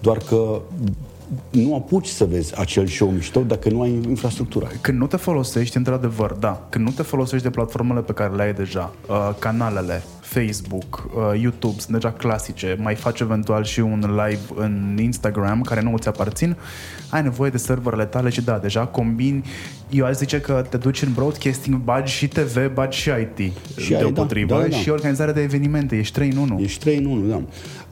doar 0.00 0.18
că 0.18 0.60
nu 1.50 1.74
apuci 1.74 2.06
să 2.06 2.24
vezi 2.24 2.60
acel 2.60 2.86
show 2.86 3.08
mișto 3.08 3.40
dacă 3.40 3.70
nu 3.70 3.80
ai 3.80 3.90
infrastructura. 4.08 4.66
când 4.80 4.98
nu 4.98 5.06
te 5.06 5.16
folosești, 5.16 5.76
într-adevăr, 5.76 6.32
da, 6.32 6.66
când 6.68 6.84
nu 6.84 6.90
te 6.90 7.02
folosești 7.02 7.44
de 7.44 7.50
platformele 7.50 8.00
pe 8.00 8.12
care 8.12 8.34
le 8.34 8.42
ai 8.42 8.54
deja, 8.54 8.94
uh, 9.08 9.30
canalele, 9.38 10.02
Facebook, 10.30 11.10
uh, 11.14 11.40
YouTube 11.40 11.78
sunt 11.78 11.92
deja 11.92 12.12
clasice, 12.12 12.76
mai 12.80 12.94
faci 12.94 13.20
eventual 13.20 13.64
și 13.64 13.80
un 13.80 14.00
live 14.00 14.40
în 14.54 14.98
Instagram 15.00 15.60
care 15.60 15.80
nu 15.80 15.92
îți 15.92 16.08
aparțin, 16.08 16.56
ai 17.10 17.22
nevoie 17.22 17.50
de 17.50 17.56
serverele 17.56 18.04
tale 18.04 18.28
și 18.28 18.42
da, 18.42 18.58
deja 18.58 18.86
combini, 18.86 19.44
eu 19.90 20.04
aș 20.04 20.14
zice 20.14 20.40
că 20.40 20.66
te 20.68 20.76
duci 20.76 21.02
în 21.02 21.12
broadcasting, 21.12 21.76
bagi 21.76 22.12
și 22.12 22.28
TV, 22.28 22.72
bagi 22.74 22.98
și 22.98 23.08
IT 23.08 23.52
Și 23.76 23.94
ai, 23.94 24.00
da, 24.00 24.06
deopotrivă 24.06 24.60
da, 24.60 24.66
da. 24.68 24.76
și 24.76 24.90
organizarea 24.90 25.32
de 25.32 25.40
evenimente, 25.40 25.96
ești 25.96 26.14
3 26.14 26.30
în 26.30 26.36
1. 26.36 26.60
Ești 26.60 26.80
3 26.80 26.96
în 26.96 27.04
1, 27.04 27.26
da. 27.26 27.42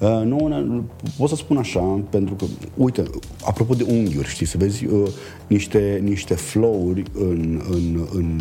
Uh, 0.06 0.24
nouă, 0.24 0.48
ne- 0.48 0.82
pot 1.16 1.28
să 1.28 1.34
spun 1.34 1.56
așa, 1.56 2.00
pentru 2.10 2.34
că, 2.34 2.44
uite, 2.74 3.02
apropo 3.44 3.74
de 3.74 3.84
unghiuri, 3.88 4.28
știi, 4.28 4.46
să 4.46 4.56
vezi 4.58 4.86
uh, 4.86 5.08
niște, 5.46 6.00
niște 6.02 6.34
flow-uri 6.34 7.02
în, 7.14 7.62
în, 7.70 8.06
în 8.12 8.40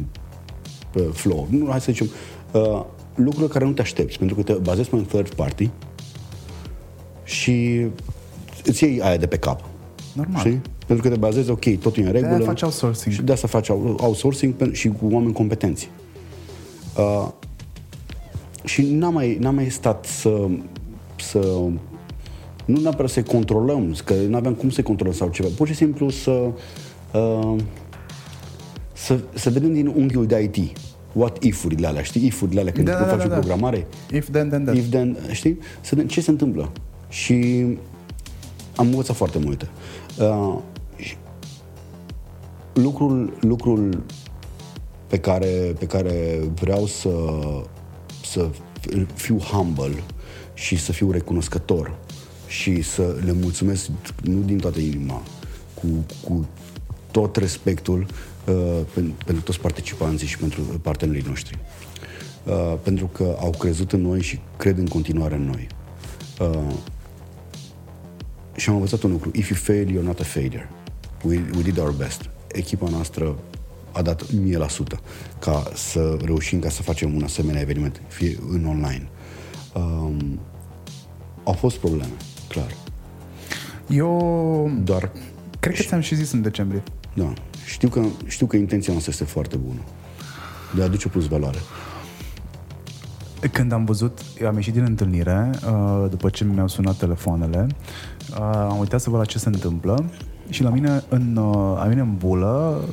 pe 0.91 0.99
flow. 1.13 1.47
Nu, 1.49 1.67
hai 1.69 1.81
să 1.81 1.91
zicem, 1.91 2.07
uh, 2.51 2.85
lucruri 3.17 3.51
care 3.51 3.65
nu 3.65 3.71
te 3.71 3.81
aștepți, 3.81 4.17
pentru 4.17 4.35
că 4.35 4.43
te 4.43 4.53
bazezi 4.53 4.89
pe 4.89 4.95
un 4.95 5.05
third 5.05 5.33
party 5.33 5.69
și 7.23 7.85
îți 8.63 8.83
iei 8.83 9.01
aia 9.01 9.17
de 9.17 9.27
pe 9.27 9.37
cap. 9.37 9.63
Normal. 10.13 10.39
Știi? 10.39 10.61
Pentru 10.85 11.07
că 11.07 11.13
te 11.13 11.19
bazezi, 11.19 11.49
ok, 11.49 11.79
totul 11.79 12.03
e 12.03 12.05
în 12.05 12.11
regulă. 12.11 12.39
faci 12.43 12.61
outsourcing. 12.61 13.15
Și 13.15 13.21
de 13.21 13.31
asta 13.31 13.47
faci 13.47 13.69
out- 13.69 13.99
outsourcing 13.99 14.53
pen- 14.53 14.71
și 14.71 14.87
cu 14.87 15.07
oameni 15.11 15.33
competenți. 15.33 15.89
Uh, 16.97 17.27
și 18.63 18.81
n-am 18.81 19.13
mai, 19.13 19.37
n-am 19.39 19.55
mai 19.55 19.69
stat 19.69 20.05
să, 20.05 20.47
să 21.19 21.39
nu 22.65 22.79
neapărat 22.81 23.11
să-i 23.11 23.23
controlăm, 23.23 23.95
că 24.05 24.13
nu 24.13 24.35
aveam 24.35 24.53
cum 24.53 24.69
să-i 24.69 24.83
controlăm 24.83 25.15
sau 25.15 25.29
ceva. 25.29 25.49
Pur 25.55 25.67
și 25.67 25.73
simplu 25.73 26.09
să 26.09 26.51
uh, 27.13 27.55
să, 28.93 29.19
să 29.33 29.49
vedem 29.49 29.73
din 29.73 29.87
unghiul 29.87 30.25
de 30.25 30.49
IT. 30.53 30.77
What 31.17 31.43
if-urile 31.43 31.87
alea, 31.87 32.03
știi? 32.03 32.25
If-urile 32.25 32.59
alea, 32.59 32.71
când 32.71 32.87
Da, 32.87 32.93
da, 32.93 32.99
da, 32.99 33.05
faci 33.05 33.17
da, 33.17 33.25
o 33.25 33.27
da. 33.27 33.33
programare. 33.33 33.87
If 34.11 34.29
then, 34.31 34.49
then, 34.49 34.63
then. 34.63 34.75
If 34.75 34.89
then, 34.89 35.17
știi? 35.31 35.57
Să 35.81 35.89
vedem 35.89 36.07
ce 36.07 36.21
se 36.21 36.29
întâmplă. 36.29 36.71
Și 37.09 37.65
am 38.75 38.87
învățat 38.87 39.15
foarte 39.15 39.39
multe. 39.39 39.69
Uh, 40.19 40.57
și 40.95 41.15
lucrul, 42.73 43.37
lucrul 43.39 44.03
pe 45.07 45.19
care, 45.19 45.75
pe 45.79 45.85
care 45.85 46.39
vreau 46.53 46.85
să, 46.85 47.09
să 48.25 48.49
fiu 49.13 49.37
humble 49.37 50.03
și 50.53 50.77
să 50.77 50.91
fiu 50.91 51.11
recunoscător 51.11 51.97
și 52.47 52.81
să 52.81 53.15
le 53.25 53.31
mulțumesc 53.41 53.89
nu 54.23 54.41
din 54.41 54.57
toată 54.57 54.79
inima, 54.79 55.21
cu, 55.73 55.87
cu 56.23 56.47
tot 57.11 57.35
respectul 57.35 57.99
uh, 57.99 58.36
pentru, 58.93 59.13
pentru 59.25 59.43
toți 59.43 59.59
participanții 59.59 60.27
și 60.27 60.37
pentru 60.37 60.61
partenerii 60.61 61.23
noștri. 61.27 61.57
Uh, 62.43 62.73
pentru 62.83 63.07
că 63.07 63.37
au 63.39 63.49
crezut 63.49 63.91
în 63.91 64.01
noi 64.01 64.21
și 64.21 64.39
cred 64.57 64.77
în 64.77 64.87
continuare 64.87 65.35
în 65.35 65.45
noi. 65.45 65.67
Uh, 66.41 66.73
și 68.55 68.69
am 68.69 68.75
învățat 68.75 69.03
un 69.03 69.11
lucru. 69.11 69.31
If 69.33 69.49
you 69.49 69.59
fail, 69.61 69.97
you're 69.97 70.05
not 70.05 70.19
a 70.19 70.23
failure. 70.23 70.69
We, 71.23 71.41
we 71.55 71.61
did 71.61 71.77
our 71.79 71.91
best. 71.91 72.29
Echipa 72.51 72.89
noastră 72.89 73.35
a 73.91 74.01
dat 74.01 74.23
1000% 74.23 74.27
ca 75.39 75.71
să 75.73 76.17
reușim 76.23 76.59
ca 76.59 76.69
să 76.69 76.81
facem 76.81 77.15
un 77.15 77.23
asemenea 77.23 77.61
eveniment, 77.61 78.01
fie 78.07 78.37
în 78.49 78.65
online. 78.65 79.09
Um, 79.75 80.39
au 81.43 81.53
fost 81.53 81.77
probleme, 81.77 82.11
clar. 82.47 82.75
Eu 83.89 84.71
Doar, 84.83 85.11
cred 85.59 85.75
că 85.75 85.81
ți-am 85.81 85.99
și 85.99 86.15
zis 86.15 86.31
în 86.31 86.41
decembrie. 86.41 86.83
da, 87.13 87.33
știu 87.67 87.89
că, 87.89 88.01
știu 88.25 88.45
că 88.45 88.55
intenția 88.55 88.91
noastră 88.91 89.13
este 89.13 89.33
foarte 89.33 89.55
bună. 89.57 89.79
De 90.75 90.81
a 90.81 90.85
aduce 90.85 91.07
plus 91.07 91.27
valoare. 91.27 91.57
Când 93.51 93.71
am 93.71 93.85
văzut, 93.85 94.19
am 94.47 94.55
ieșit 94.55 94.73
din 94.73 94.83
întâlnire, 94.83 95.49
uh, 95.65 96.09
după 96.09 96.29
ce 96.29 96.43
mi-au 96.43 96.67
sunat 96.67 96.95
telefoanele, 96.95 97.67
uh, 98.29 98.37
am 98.39 98.77
uitat 98.79 99.01
să 99.01 99.09
văd 99.09 99.19
la 99.19 99.25
ce 99.25 99.37
se 99.37 99.49
întâmplă 99.49 100.05
și 100.49 100.63
la 100.63 100.69
mine 100.69 101.03
în, 101.09 101.35
uh, 101.35 101.77
la 101.77 101.85
mine 101.85 102.01
în 102.01 102.15
bulă, 102.17 102.83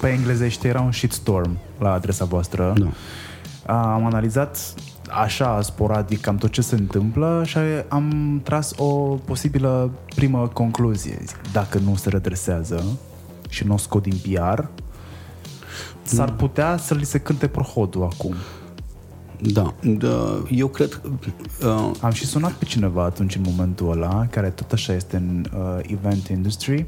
pe 0.00 0.08
englezește, 0.08 0.68
era 0.68 0.80
un 0.80 0.92
shitstorm 0.92 1.58
la 1.78 1.92
adresa 1.92 2.24
voastră. 2.24 2.72
Da. 2.76 2.84
Uh, 2.84 2.92
Am 3.66 4.06
analizat 4.06 4.74
așa 5.10 5.60
sporadic 5.62 6.20
cam 6.20 6.36
tot 6.36 6.50
ce 6.50 6.60
se 6.60 6.74
întâmplă 6.74 7.42
și 7.46 7.58
am 7.88 8.40
tras 8.44 8.72
o 8.76 8.90
posibilă 9.24 9.90
primă 10.14 10.48
concluzie. 10.52 11.18
Zic, 11.26 11.52
Dacă 11.52 11.78
nu 11.78 11.94
se 11.94 12.08
redresează 12.08 12.84
și 13.54 13.66
nu 13.66 13.74
o 13.74 13.76
scot 13.76 14.02
din 14.02 14.16
PR, 14.16 14.64
s-ar 16.02 16.32
putea 16.32 16.76
să 16.76 16.94
li 16.94 17.04
se 17.04 17.18
cânte 17.18 17.46
prohodul 17.46 18.02
acum. 18.02 18.34
Da, 19.40 19.74
da 19.82 20.42
eu 20.50 20.66
cred 20.68 20.92
că... 20.92 21.08
Uh... 21.66 21.90
Am 22.00 22.10
și 22.10 22.26
sunat 22.26 22.52
pe 22.52 22.64
cineva 22.64 23.04
atunci 23.04 23.34
în 23.34 23.42
momentul 23.44 23.90
ăla, 23.90 24.26
care 24.30 24.50
tot 24.50 24.72
așa 24.72 24.92
este 24.92 25.16
în 25.16 25.44
uh, 25.56 25.78
event 25.82 26.26
industry. 26.28 26.86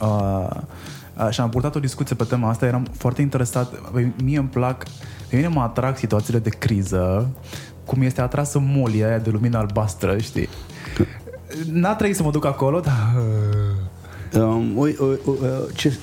Uh, 0.00 0.46
uh, 1.18 1.30
și 1.30 1.40
am 1.40 1.48
purtat 1.48 1.74
o 1.74 1.80
discuție 1.80 2.16
pe 2.16 2.24
tema 2.24 2.48
asta, 2.48 2.66
eram 2.66 2.86
foarte 2.96 3.20
interesat. 3.22 3.92
Mie 4.22 4.38
îmi 4.38 4.48
plac, 4.48 4.84
pe 5.28 5.36
mine 5.36 5.48
mă 5.48 5.60
atrag 5.60 5.96
situațiile 5.96 6.38
de 6.38 6.50
criză, 6.50 7.28
cum 7.84 8.02
este 8.02 8.20
atrasă 8.20 8.58
molia 8.58 9.06
aia 9.06 9.18
de 9.18 9.30
lumină 9.30 9.58
albastră, 9.58 10.18
știi? 10.18 10.48
N-a 11.72 11.94
trebuit 11.94 12.16
să 12.16 12.22
mă 12.22 12.30
duc 12.30 12.44
acolo, 12.44 12.80
dar... 12.80 13.14
Um, 14.34 14.78
oi, 14.78 14.96
oi, 14.98 15.18
oi, 15.24 15.38
ce, 15.74 15.98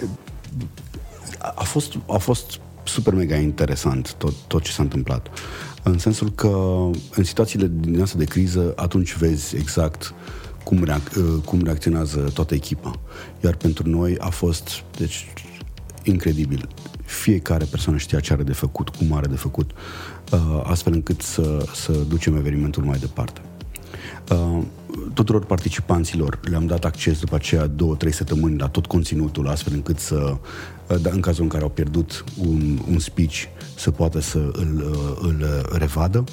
a, 1.39 1.63
fost, 1.63 1.97
a 2.07 2.17
fost 2.17 2.59
super 2.83 3.13
mega 3.13 3.35
interesant 3.35 4.13
tot, 4.13 4.33
tot 4.47 4.61
ce 4.63 4.71
s-a 4.71 4.83
întâmplat. 4.83 5.27
În 5.83 5.97
sensul 5.97 6.31
că 6.31 6.47
în 7.15 7.23
situațiile 7.23 7.71
din 7.79 8.01
asta 8.01 8.17
de 8.17 8.25
criză, 8.25 8.73
atunci 8.75 9.15
vezi 9.15 9.55
exact 9.55 10.13
cum, 10.63 10.85
reac- 10.85 11.15
uh, 11.17 11.41
cum 11.45 11.63
reacționează 11.63 12.19
toată 12.33 12.53
echipa. 12.53 12.99
Iar 13.43 13.55
pentru 13.55 13.89
noi 13.89 14.17
a 14.19 14.29
fost 14.29 14.69
deci, 14.97 15.33
incredibil. 16.03 16.67
Fiecare 17.05 17.65
persoană 17.65 17.97
știa 17.97 18.19
ce 18.19 18.33
are 18.33 18.43
de 18.43 18.53
făcut, 18.53 18.89
cum 18.89 19.13
are 19.13 19.27
de 19.27 19.35
făcut, 19.35 19.71
uh, 20.31 20.61
astfel 20.63 20.93
încât 20.93 21.21
să, 21.21 21.65
să 21.75 21.91
ducem 21.91 22.35
evenimentul 22.35 22.83
mai 22.83 22.97
departe. 22.97 23.41
Uh, 24.99 25.11
tuturor 25.13 25.45
participanților 25.45 26.39
le-am 26.41 26.65
dat 26.65 26.85
acces 26.85 27.19
după 27.19 27.35
aceea 27.35 27.67
două, 27.67 27.95
trei 27.95 28.13
săptămâni 28.13 28.59
la 28.59 28.67
tot 28.67 28.85
conținutul, 28.85 29.47
astfel 29.47 29.73
încât 29.73 29.99
să, 29.99 30.37
uh, 30.87 31.01
da, 31.01 31.09
în 31.13 31.19
cazul 31.19 31.43
în 31.43 31.49
care 31.49 31.63
au 31.63 31.69
pierdut 31.69 32.23
un, 32.37 32.79
un 32.91 32.99
speech, 32.99 33.43
să 33.75 33.91
poată 33.91 34.19
să 34.19 34.37
îl, 34.37 34.91
uh, 34.91 35.17
îl 35.21 35.45
revadă. 35.77 36.23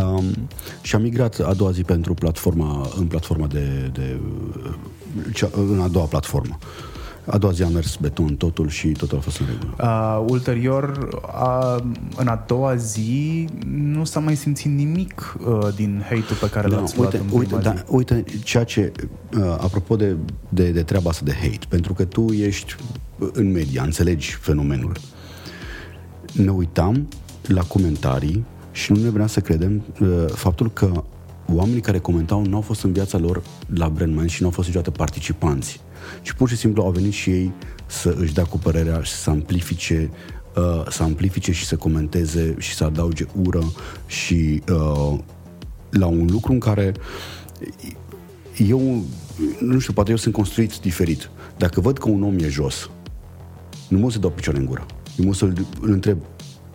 Um, 0.00 0.48
și 0.82 0.94
am 0.94 1.02
migrat 1.02 1.38
a 1.38 1.54
doua 1.54 1.70
zi 1.70 1.82
pentru 1.82 2.14
platforma, 2.14 2.88
în 2.98 3.06
platforma 3.06 3.46
de, 3.46 3.90
de 3.92 4.20
cea, 5.32 5.50
în 5.52 5.80
a 5.80 5.88
doua 5.88 6.04
platformă. 6.04 6.58
A 7.26 7.38
doua 7.38 7.52
zi 7.52 7.62
a 7.62 7.68
mers 7.68 7.96
beton 7.96 8.36
totul 8.36 8.68
și 8.68 8.88
totul 8.88 9.18
a 9.18 9.20
fost 9.20 9.40
în 9.40 9.46
regulă. 9.46 9.74
Uh, 9.80 10.24
ulterior, 10.30 11.08
uh, 11.22 11.84
în 12.16 12.26
a 12.26 12.44
doua 12.46 12.74
zi, 12.74 13.48
nu 13.66 14.04
s-a 14.04 14.20
mai 14.20 14.34
simțit 14.34 14.70
nimic 14.70 15.36
uh, 15.46 15.68
din 15.74 16.00
hate-ul 16.02 16.38
pe 16.40 16.50
care 16.50 16.68
da, 16.68 16.76
l-ați 16.76 17.00
uite, 17.00 17.16
luat 17.16 17.32
în 17.32 17.38
uite, 17.38 17.56
da, 17.56 17.74
uite, 17.86 18.24
ceea 18.44 18.64
ce, 18.64 18.92
uh, 19.38 19.56
apropo 19.58 19.96
de, 19.96 20.16
de, 20.48 20.70
de 20.70 20.82
treaba 20.82 21.10
asta 21.10 21.24
de 21.24 21.34
hate, 21.40 21.66
pentru 21.68 21.92
că 21.92 22.04
tu 22.04 22.32
ești 22.32 22.76
în 23.32 23.52
media, 23.52 23.82
înțelegi 23.82 24.34
fenomenul. 24.34 24.92
Ne 26.32 26.50
uitam 26.50 27.08
la 27.46 27.62
comentarii 27.62 28.44
și 28.72 28.92
nu 28.92 29.02
ne 29.02 29.08
vrea 29.08 29.26
să 29.26 29.40
credem 29.40 29.82
uh, 30.00 30.08
faptul 30.32 30.70
că 30.72 31.04
oamenii 31.52 31.80
care 31.80 31.98
comentau 31.98 32.44
nu 32.46 32.54
au 32.54 32.60
fost 32.60 32.82
în 32.82 32.92
viața 32.92 33.18
lor 33.18 33.42
la 33.74 33.88
Brandman 33.88 34.26
și 34.26 34.40
nu 34.40 34.46
au 34.46 34.52
fost 34.52 34.66
niciodată 34.66 34.96
participanți 34.96 35.80
ci 36.22 36.32
pur 36.32 36.48
și 36.48 36.56
simplu 36.56 36.82
au 36.82 36.90
venit 36.90 37.12
și 37.12 37.30
ei 37.30 37.52
să 37.86 38.14
își 38.18 38.34
dea 38.34 38.44
cu 38.44 38.58
părerea 38.58 39.00
și 39.02 39.12
să 39.12 39.30
amplifice 39.30 40.10
uh, 40.56 40.90
să 40.90 41.02
amplifice 41.02 41.52
și 41.52 41.64
să 41.64 41.76
comenteze 41.76 42.54
și 42.58 42.74
să 42.74 42.84
adauge 42.84 43.24
ură 43.42 43.72
și 44.06 44.62
uh, 44.70 45.18
la 45.90 46.06
un 46.06 46.28
lucru 46.30 46.52
în 46.52 46.58
care 46.58 46.92
eu 48.66 49.04
nu 49.60 49.78
știu, 49.78 49.92
poate 49.92 50.10
eu 50.10 50.16
sunt 50.16 50.34
construit 50.34 50.78
diferit. 50.78 51.30
Dacă 51.56 51.80
văd 51.80 51.98
că 51.98 52.08
un 52.08 52.22
om 52.22 52.38
e 52.38 52.48
jos, 52.48 52.90
nu 53.88 53.98
mă 53.98 54.10
să 54.10 54.18
dau 54.18 54.30
picioare 54.30 54.58
în 54.58 54.66
gură. 54.66 54.86
Eu 55.16 55.26
mă 55.26 55.34
să-l 55.34 55.66
întreb, 55.80 56.18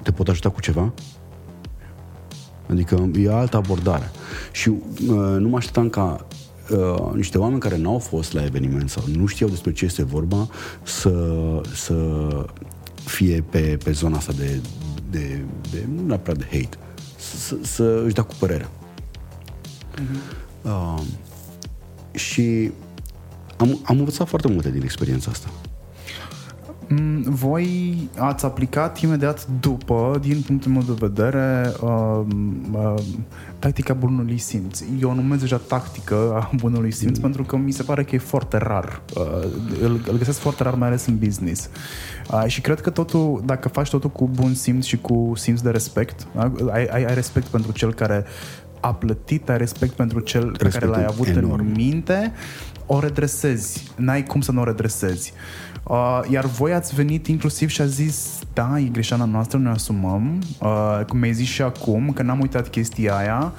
te 0.04 0.12
pot 0.12 0.28
ajuta 0.28 0.50
cu 0.50 0.62
ceva? 0.62 0.94
Adică 2.72 3.10
e 3.20 3.32
altă 3.32 3.58
abordare. 3.58 4.12
Și 4.52 4.70
uh, 4.70 5.36
nu 5.40 5.48
mă 5.48 5.58
așteptam 5.58 5.90
ca 5.90 6.28
uh, 6.72 7.14
niște 7.14 7.38
oameni 7.38 7.60
care 7.60 7.78
n-au 7.78 8.00
fost 8.00 8.34
la 8.34 8.44
eveniment 8.44 8.90
sau 8.90 9.04
nu 9.16 9.26
știau 9.26 9.50
despre 9.50 9.72
ce 9.72 9.86
este 9.86 10.04
vorba 10.04 10.50
să, 10.84 11.14
să 11.76 12.28
fie 13.06 13.44
pe, 13.50 13.78
pe 13.84 13.92
zona 13.92 14.18
asta 14.18 14.34
de, 14.38 14.60
de, 15.10 15.42
de 15.72 15.88
nu 15.96 16.06
neapărat 16.06 16.38
de 16.38 16.48
hate, 16.52 16.78
să, 17.18 17.56
să 17.62 18.02
își 18.06 18.14
dea 18.14 18.24
cu 18.24 18.36
părerea. 18.40 18.70
Uh-huh. 19.94 20.40
Uh, 20.62 21.02
și 22.12 22.72
am, 23.58 23.80
am 23.84 23.98
învățat 23.98 24.28
foarte 24.28 24.48
multe 24.48 24.72
din 24.72 24.82
experiența 24.84 25.32
asta. 25.32 25.50
Mm, 26.92 27.22
voi 27.22 27.96
ați 28.18 28.46
aplicat 28.46 29.00
imediat 29.00 29.48
după, 29.60 30.18
din 30.22 30.42
punctul 30.42 30.72
meu 30.72 30.82
de 30.82 30.94
vedere, 30.98 31.74
uh, 31.82 32.22
uh, 32.72 32.94
tactica 33.60 33.94
bunului 33.94 34.38
simț. 34.38 34.82
Eu 35.02 35.10
o 35.10 35.14
numesc 35.14 35.42
deja 35.42 35.58
tactică 35.58 36.16
a 36.16 36.50
bunului 36.56 36.92
simț 36.92 37.16
mm. 37.16 37.22
pentru 37.22 37.44
că 37.44 37.56
mi 37.58 37.72
se 37.72 37.84
pare 37.84 38.04
că 38.04 38.16
e 38.16 38.18
foarte 38.18 38.58
rar. 38.58 39.02
Uh, 39.16 39.24
îl, 39.82 40.02
îl 40.08 40.18
găsesc 40.18 40.40
foarte 40.40 40.64
rar, 40.64 40.74
mai 40.74 40.88
ales 40.88 41.06
în 41.06 41.18
business. 41.18 41.70
Uh, 42.32 42.44
și 42.48 42.62
cred 42.62 42.82
că 42.82 42.90
totul, 42.90 43.42
dacă 43.46 43.70
faci 43.70 43.90
totul 43.90 44.10
cu 44.10 44.30
bun 44.34 44.54
simț 44.54 44.86
și 44.86 44.98
cu 44.98 45.32
simț 45.36 45.62
de 45.62 45.70
respect, 45.70 46.28
uh, 46.36 46.72
ai, 46.72 46.86
ai, 46.86 47.04
ai 47.04 47.14
respect 47.14 47.48
pentru 47.48 47.72
cel 47.72 47.94
care 47.94 48.26
a 48.80 48.94
plătit, 48.94 49.50
ai 49.50 49.58
respect 49.58 49.94
pentru 49.94 50.20
cel 50.20 50.42
Respectul 50.42 50.70
pe 50.70 50.78
care 50.78 50.92
l-ai 50.92 51.06
avut 51.06 51.28
enorm. 51.28 51.66
în 51.66 51.72
minte, 51.76 52.32
o 52.86 53.00
redresezi. 53.00 53.92
N-ai 53.96 54.24
cum 54.24 54.42
să 54.42 54.52
nu 54.52 54.62
o 54.62 54.64
redresezi. 54.64 55.34
Uh, 55.36 55.71
iar 56.30 56.46
voi 56.46 56.74
ați 56.74 56.96
venit 56.96 57.28
inclusiv 57.28 57.70
și 57.70 57.82
a 57.82 57.86
zis 57.86 58.40
da, 58.54 58.80
e 58.80 58.84
greșeala 58.84 59.26
noastră, 59.26 59.58
ne 59.58 59.70
asumăm. 59.70 60.42
Uh, 60.62 61.00
cum 61.08 61.20
mi-ai 61.20 61.34
zis 61.34 61.48
și 61.48 61.62
acum, 61.62 62.12
că 62.14 62.24
n-am 62.24 62.40
uitat 62.40 62.70
chestia 62.70 63.16
aia. 63.16 63.54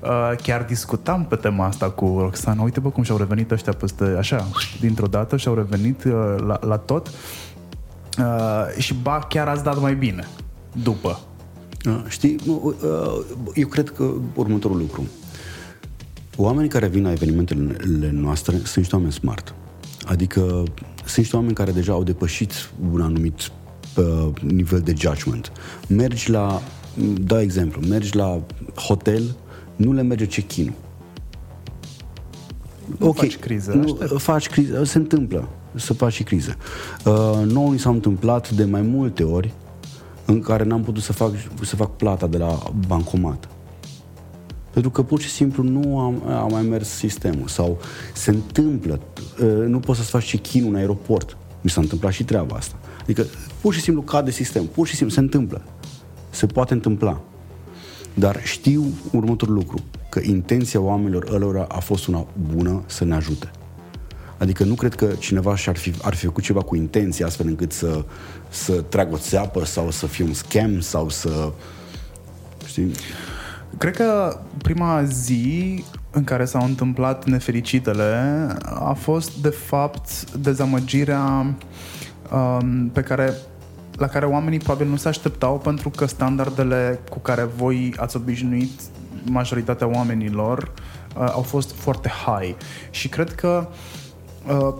Uh, 0.00 0.32
chiar 0.42 0.62
discutam 0.62 1.24
pe 1.24 1.36
tema 1.36 1.66
asta 1.66 1.90
cu 1.90 2.16
Roxana. 2.18 2.62
Uite 2.62 2.80
bă 2.80 2.88
cum 2.88 3.02
și-au 3.02 3.18
revenit 3.18 3.50
ăștia 3.50 3.72
peste, 3.72 4.04
așa, 4.18 4.48
dintr-o 4.80 5.06
dată 5.06 5.36
și-au 5.36 5.54
revenit 5.54 6.04
uh, 6.04 6.34
la, 6.46 6.58
la 6.60 6.76
tot. 6.76 7.10
Uh, 8.18 8.78
și 8.78 8.94
ba, 8.94 9.18
chiar 9.28 9.48
ați 9.48 9.62
dat 9.62 9.80
mai 9.80 9.94
bine 9.94 10.26
după. 10.82 11.20
Uh, 11.86 12.04
știi, 12.08 12.36
uh, 12.46 12.72
eu 13.54 13.66
cred 13.66 13.90
că 13.90 14.10
următorul 14.34 14.76
lucru. 14.76 15.06
Oamenii 16.36 16.68
care 16.68 16.86
vin 16.86 17.02
la 17.02 17.10
evenimentele 17.10 18.10
noastre 18.12 18.56
sunt 18.56 18.76
niște 18.76 18.94
oameni 18.94 19.12
smart. 19.12 19.54
Adică 20.06 20.62
sunt 21.08 21.16
niște 21.16 21.36
oameni 21.36 21.54
care 21.54 21.70
deja 21.70 21.92
au 21.92 22.02
depășit 22.02 22.70
un 22.92 23.00
anumit 23.00 23.50
uh, 23.96 24.28
nivel 24.40 24.80
de 24.80 24.94
judgment. 24.96 25.52
Mergi 25.88 26.30
la, 26.30 26.62
da 27.20 27.40
exemplu, 27.40 27.86
mergi 27.86 28.16
la 28.16 28.40
hotel, 28.74 29.22
nu 29.76 29.92
le 29.92 30.02
merge 30.02 30.26
check-in. 30.26 30.72
Nu 32.98 33.08
ok, 33.08 33.16
faci 33.16 33.36
criză, 33.36 33.72
nu, 33.72 33.94
faci 34.18 34.48
criză, 34.48 34.84
se 34.84 34.98
întâmplă 34.98 35.48
să 35.74 35.92
faci 35.92 36.12
și 36.12 36.22
criză. 36.22 36.56
Uh, 37.04 37.40
nouă 37.44 37.72
ni 37.72 37.78
s-a 37.78 37.90
întâmplat 37.90 38.50
de 38.50 38.64
mai 38.64 38.82
multe 38.82 39.22
ori 39.22 39.52
în 40.24 40.40
care 40.40 40.64
n-am 40.64 40.82
putut 40.82 41.02
să 41.02 41.12
fac, 41.12 41.30
să 41.62 41.76
fac 41.76 41.96
plata 41.96 42.26
de 42.26 42.38
la 42.38 42.58
bancomat. 42.86 43.48
Pentru 44.70 44.90
că 44.90 45.02
pur 45.02 45.20
și 45.20 45.28
simplu 45.28 45.62
nu 45.62 45.98
am, 45.98 46.22
am 46.28 46.48
mai 46.50 46.62
mers 46.62 46.88
sistemul 46.88 47.48
sau 47.48 47.78
se 48.14 48.30
întâmplă, 48.30 49.00
uh, 49.42 49.66
nu 49.66 49.80
poți 49.80 49.98
să-ți 49.98 50.10
faci 50.10 50.30
check-in 50.30 50.64
în 50.64 50.74
aeroport. 50.74 51.36
Mi 51.60 51.70
s-a 51.70 51.80
întâmplat 51.80 52.12
și 52.12 52.24
treaba 52.24 52.56
asta. 52.56 52.76
Adică 53.02 53.26
pur 53.60 53.74
și 53.74 53.80
simplu 53.80 54.02
cade 54.02 54.30
sistem, 54.30 54.66
pur 54.66 54.86
și 54.86 54.94
simplu 54.94 55.14
se 55.14 55.20
întâmplă. 55.20 55.62
Se 56.30 56.46
poate 56.46 56.72
întâmpla. 56.72 57.20
Dar 58.14 58.40
știu 58.44 58.84
următorul 59.12 59.54
lucru, 59.54 59.78
că 60.08 60.20
intenția 60.22 60.80
oamenilor 60.80 61.28
ălora 61.32 61.66
a 61.68 61.78
fost 61.78 62.06
una 62.06 62.26
bună 62.54 62.82
să 62.86 63.04
ne 63.04 63.14
ajute. 63.14 63.50
Adică 64.38 64.64
nu 64.64 64.74
cred 64.74 64.94
că 64.94 65.06
cineva 65.18 65.56
și-ar 65.56 65.76
fi, 65.76 65.92
ar 66.02 66.14
fi 66.14 66.24
făcut 66.24 66.42
ceva 66.42 66.62
cu 66.62 66.76
intenție 66.76 67.24
astfel 67.24 67.46
încât 67.46 67.72
să, 67.72 68.04
să 68.48 68.72
tragă 68.72 69.14
o 69.14 69.18
țeapă 69.18 69.64
sau 69.64 69.90
să 69.90 70.06
fie 70.06 70.24
un 70.24 70.32
scam 70.32 70.80
sau 70.80 71.08
să... 71.08 71.52
Știi? 72.66 72.92
Cred 73.78 73.96
că 73.96 74.38
prima 74.62 75.02
zi 75.04 75.84
în 76.10 76.24
care 76.24 76.44
s-au 76.44 76.64
întâmplat 76.64 77.24
nefericitele 77.24 78.46
a 78.64 78.92
fost, 78.92 79.42
de 79.42 79.48
fapt, 79.48 80.30
dezamăgirea 80.30 81.54
um, 82.32 82.88
pe 82.92 83.00
care 83.00 83.34
la 83.92 84.06
care 84.06 84.26
oamenii 84.26 84.58
probabil 84.58 84.86
nu 84.86 84.96
se 84.96 85.08
așteptau 85.08 85.58
pentru 85.58 85.90
că 85.90 86.06
standardele 86.06 87.00
cu 87.10 87.18
care 87.18 87.42
voi 87.56 87.94
ați 87.96 88.16
obișnuit 88.16 88.80
majoritatea 89.24 89.86
oamenilor 89.86 90.72
uh, 91.16 91.30
au 91.32 91.42
fost 91.42 91.74
foarte 91.74 92.10
high. 92.26 92.56
Și 92.90 93.08
cred 93.08 93.34
că 93.34 93.68
uh, 94.48 94.74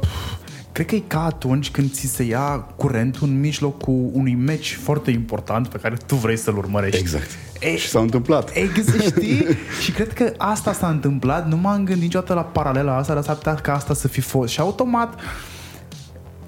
cred 0.84 0.86
că 0.86 0.94
e 0.94 1.02
ca 1.06 1.24
atunci 1.24 1.70
când 1.70 1.90
ți 1.92 2.06
se 2.06 2.22
ia 2.22 2.66
curentul 2.76 3.28
în 3.28 3.40
mijlocul 3.40 4.10
unui 4.12 4.34
meci 4.34 4.78
foarte 4.82 5.10
important 5.10 5.68
pe 5.68 5.78
care 5.78 5.96
tu 6.06 6.14
vrei 6.14 6.36
să-l 6.36 6.56
urmărești. 6.56 6.98
Exact. 7.00 7.28
E, 7.60 7.76
și 7.76 7.88
s-a 7.88 8.00
întâmplat. 8.00 8.50
Exact, 8.54 9.02
știi? 9.02 9.44
și 9.82 9.92
cred 9.92 10.12
că 10.12 10.32
asta 10.36 10.72
s-a 10.72 10.88
întâmplat. 10.88 11.48
Nu 11.48 11.56
m-am 11.56 11.84
gândit 11.84 12.02
niciodată 12.02 12.34
la 12.34 12.42
paralela 12.42 12.96
asta, 12.96 13.14
dar 13.14 13.22
s-ar 13.22 13.34
putea 13.34 13.54
ca 13.54 13.74
asta 13.74 13.94
să 13.94 14.08
fi 14.08 14.20
fost. 14.20 14.52
Și 14.52 14.60
automat 14.60 15.20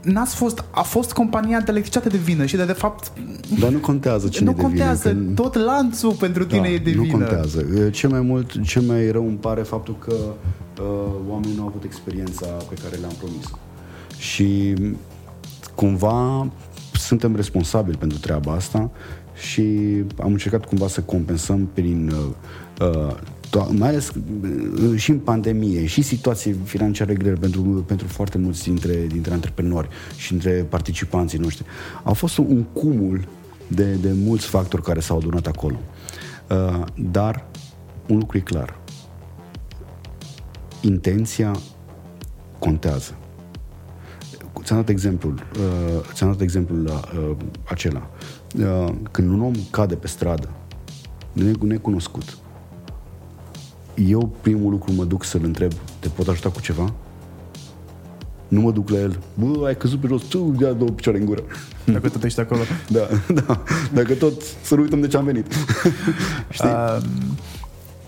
n-ați 0.03 0.35
fost, 0.35 0.65
a 0.71 0.83
fost 0.83 1.13
compania 1.13 1.59
de 1.59 1.71
electricitate 1.71 2.09
de 2.09 2.17
vină 2.17 2.45
și 2.45 2.57
de, 2.57 2.65
de 2.65 2.73
fapt 2.73 3.13
Dar 3.61 3.71
nu 3.71 3.79
contează 3.79 4.29
cine 4.29 4.45
nu 4.45 4.51
e 4.51 4.55
de 4.55 4.61
vină, 4.61 4.69
contează, 4.69 5.09
că- 5.09 5.43
tot 5.43 5.55
lanțul 5.55 6.13
pentru 6.13 6.45
tine 6.45 6.61
da, 6.61 6.69
e 6.69 6.79
de 6.79 6.93
nu 6.95 7.03
vină. 7.03 7.17
contează. 7.17 7.65
Cel 7.91 8.11
mai 8.11 8.21
mult, 8.21 8.63
cel 8.63 8.83
mai 8.83 9.11
rău 9.11 9.27
îmi 9.27 9.37
pare 9.37 9.63
faptul 9.63 9.97
că 9.99 10.15
uh, 10.15 10.85
oamenii 11.29 11.57
nu 11.57 11.63
au 11.63 11.69
avut 11.69 11.85
experiența 11.85 12.47
pe 12.47 12.75
care 12.83 12.97
le-am 12.97 13.15
promis-o. 13.19 13.59
Și 14.21 14.75
cumva 15.75 16.51
suntem 16.93 17.37
responsabili 17.37 17.97
pentru 17.97 18.19
treaba 18.19 18.53
asta 18.53 18.91
și 19.35 19.63
am 20.19 20.33
încercat 20.33 20.65
cumva 20.65 20.89
să 20.89 21.01
compensăm 21.01 21.67
prin 21.67 22.11
uh, 22.11 22.89
uh, 22.89 23.15
to- 23.51 23.79
mai 23.79 23.89
ales 23.89 24.09
uh, 24.09 24.97
și 24.97 25.11
în 25.11 25.19
pandemie 25.19 25.87
și 25.87 26.03
situații 26.03 26.53
financiare 26.65 27.15
grele 27.15 27.37
pentru, 27.37 27.63
pentru 27.63 28.07
foarte 28.07 28.39
mulți 28.39 28.63
dintre, 28.63 29.07
dintre 29.07 29.33
antreprenori 29.33 29.89
și 30.17 30.31
dintre 30.31 30.51
participanții 30.51 31.39
noștri. 31.39 31.65
A 32.03 32.13
fost 32.13 32.39
un, 32.39 32.47
un 32.49 32.63
cumul 32.63 33.29
de, 33.67 33.93
de 33.93 34.13
mulți 34.13 34.47
factori 34.47 34.83
care 34.83 35.01
s-au 35.01 35.17
adunat 35.17 35.47
acolo. 35.47 35.77
Uh, 36.51 36.85
dar 36.97 37.47
un 38.09 38.19
lucru 38.19 38.37
e 38.37 38.41
clar. 38.41 38.79
Intenția 40.81 41.57
contează. 42.59 43.20
Ți-am 44.63 44.79
dat 44.79 44.89
exemplul, 44.89 45.35
uh, 45.59 46.01
ți-am 46.13 46.31
dat 46.31 46.41
exemplul 46.41 46.83
la, 46.85 47.01
uh, 47.19 47.37
acela. 47.65 48.11
Uh, 48.59 48.93
când 49.11 49.31
un 49.31 49.41
om 49.43 49.53
cade 49.71 49.95
pe 49.95 50.07
stradă, 50.07 50.49
ne- 51.33 51.53
necunoscut, 51.61 52.39
eu 53.95 54.37
primul 54.41 54.71
lucru 54.71 54.93
mă 54.93 55.05
duc 55.05 55.25
să-l 55.25 55.41
întreb, 55.45 55.73
te 55.99 56.09
pot 56.09 56.29
ajuta 56.29 56.51
cu 56.51 56.61
ceva? 56.61 56.93
Nu 58.49 58.61
mă 58.61 58.71
duc 58.71 58.89
la 58.89 58.99
el, 58.99 59.19
bă, 59.35 59.67
ai 59.67 59.77
căzut 59.77 60.01
pe 60.01 60.07
jos, 60.07 60.23
tu 60.23 60.57
ia 60.61 60.73
două 60.73 60.91
picioare 60.91 61.19
în 61.19 61.25
gură. 61.25 61.43
Dacă 61.85 62.09
tot 62.09 62.25
ești 62.25 62.41
acolo. 62.41 62.61
Da, 62.89 63.01
da, 63.35 63.63
dacă 63.93 64.15
tot 64.15 64.43
să 64.63 64.75
nu 64.75 64.81
uităm 64.83 65.01
de 65.01 65.07
ce 65.07 65.17
am 65.17 65.25
venit. 65.25 65.47
Știi? 66.51 66.69
Uh, 66.69 66.99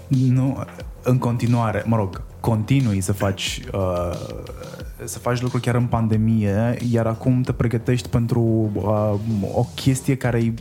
nu, 0.08 0.64
în 1.02 1.18
continuare, 1.18 1.82
mă 1.86 1.96
rog, 1.96 2.22
continui 2.40 3.00
să 3.00 3.12
faci 3.12 3.60
uh, 3.74 4.10
să 5.04 5.18
faci 5.18 5.40
lucruri 5.40 5.62
chiar 5.62 5.74
în 5.74 5.86
pandemie, 5.86 6.76
iar 6.90 7.06
acum 7.06 7.40
te 7.42 7.52
pregătești 7.52 8.08
pentru 8.08 8.70
uh, 8.74 9.14
o 9.54 9.66
chestie 9.74 10.14
care 10.16 10.38
e 10.38 10.52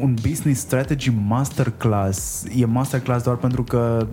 un 0.00 0.14
business 0.28 0.60
strategy 0.60 1.12
masterclass. 1.26 2.44
E 2.56 2.64
masterclass 2.66 3.24
doar 3.24 3.36
pentru 3.36 3.62
că 3.62 4.06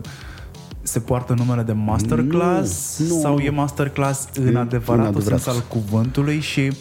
se 0.82 1.00
poartă 1.00 1.34
numele 1.38 1.62
de 1.62 1.72
masterclass 1.72 3.00
Nu, 3.00 3.16
nu. 3.16 3.22
sau 3.22 3.38
e 3.38 3.50
masterclass 3.50 4.28
în 4.34 4.48
În 4.48 4.56
adevăratul 4.56 5.08
adevărat. 5.16 5.40
sens 5.42 5.56
al 5.56 5.64
cuvântului 5.68 6.40
și 6.40 6.72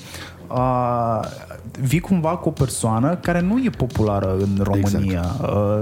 uh, 0.49 1.21
vii 1.81 2.01
cumva 2.01 2.37
cu 2.37 2.49
o 2.49 2.53
persoană 2.53 3.17
care 3.17 3.41
nu 3.41 3.59
e 3.65 3.71
populară 3.71 4.37
în 4.39 4.61
România. 4.63 5.25
Uh, 5.43 5.81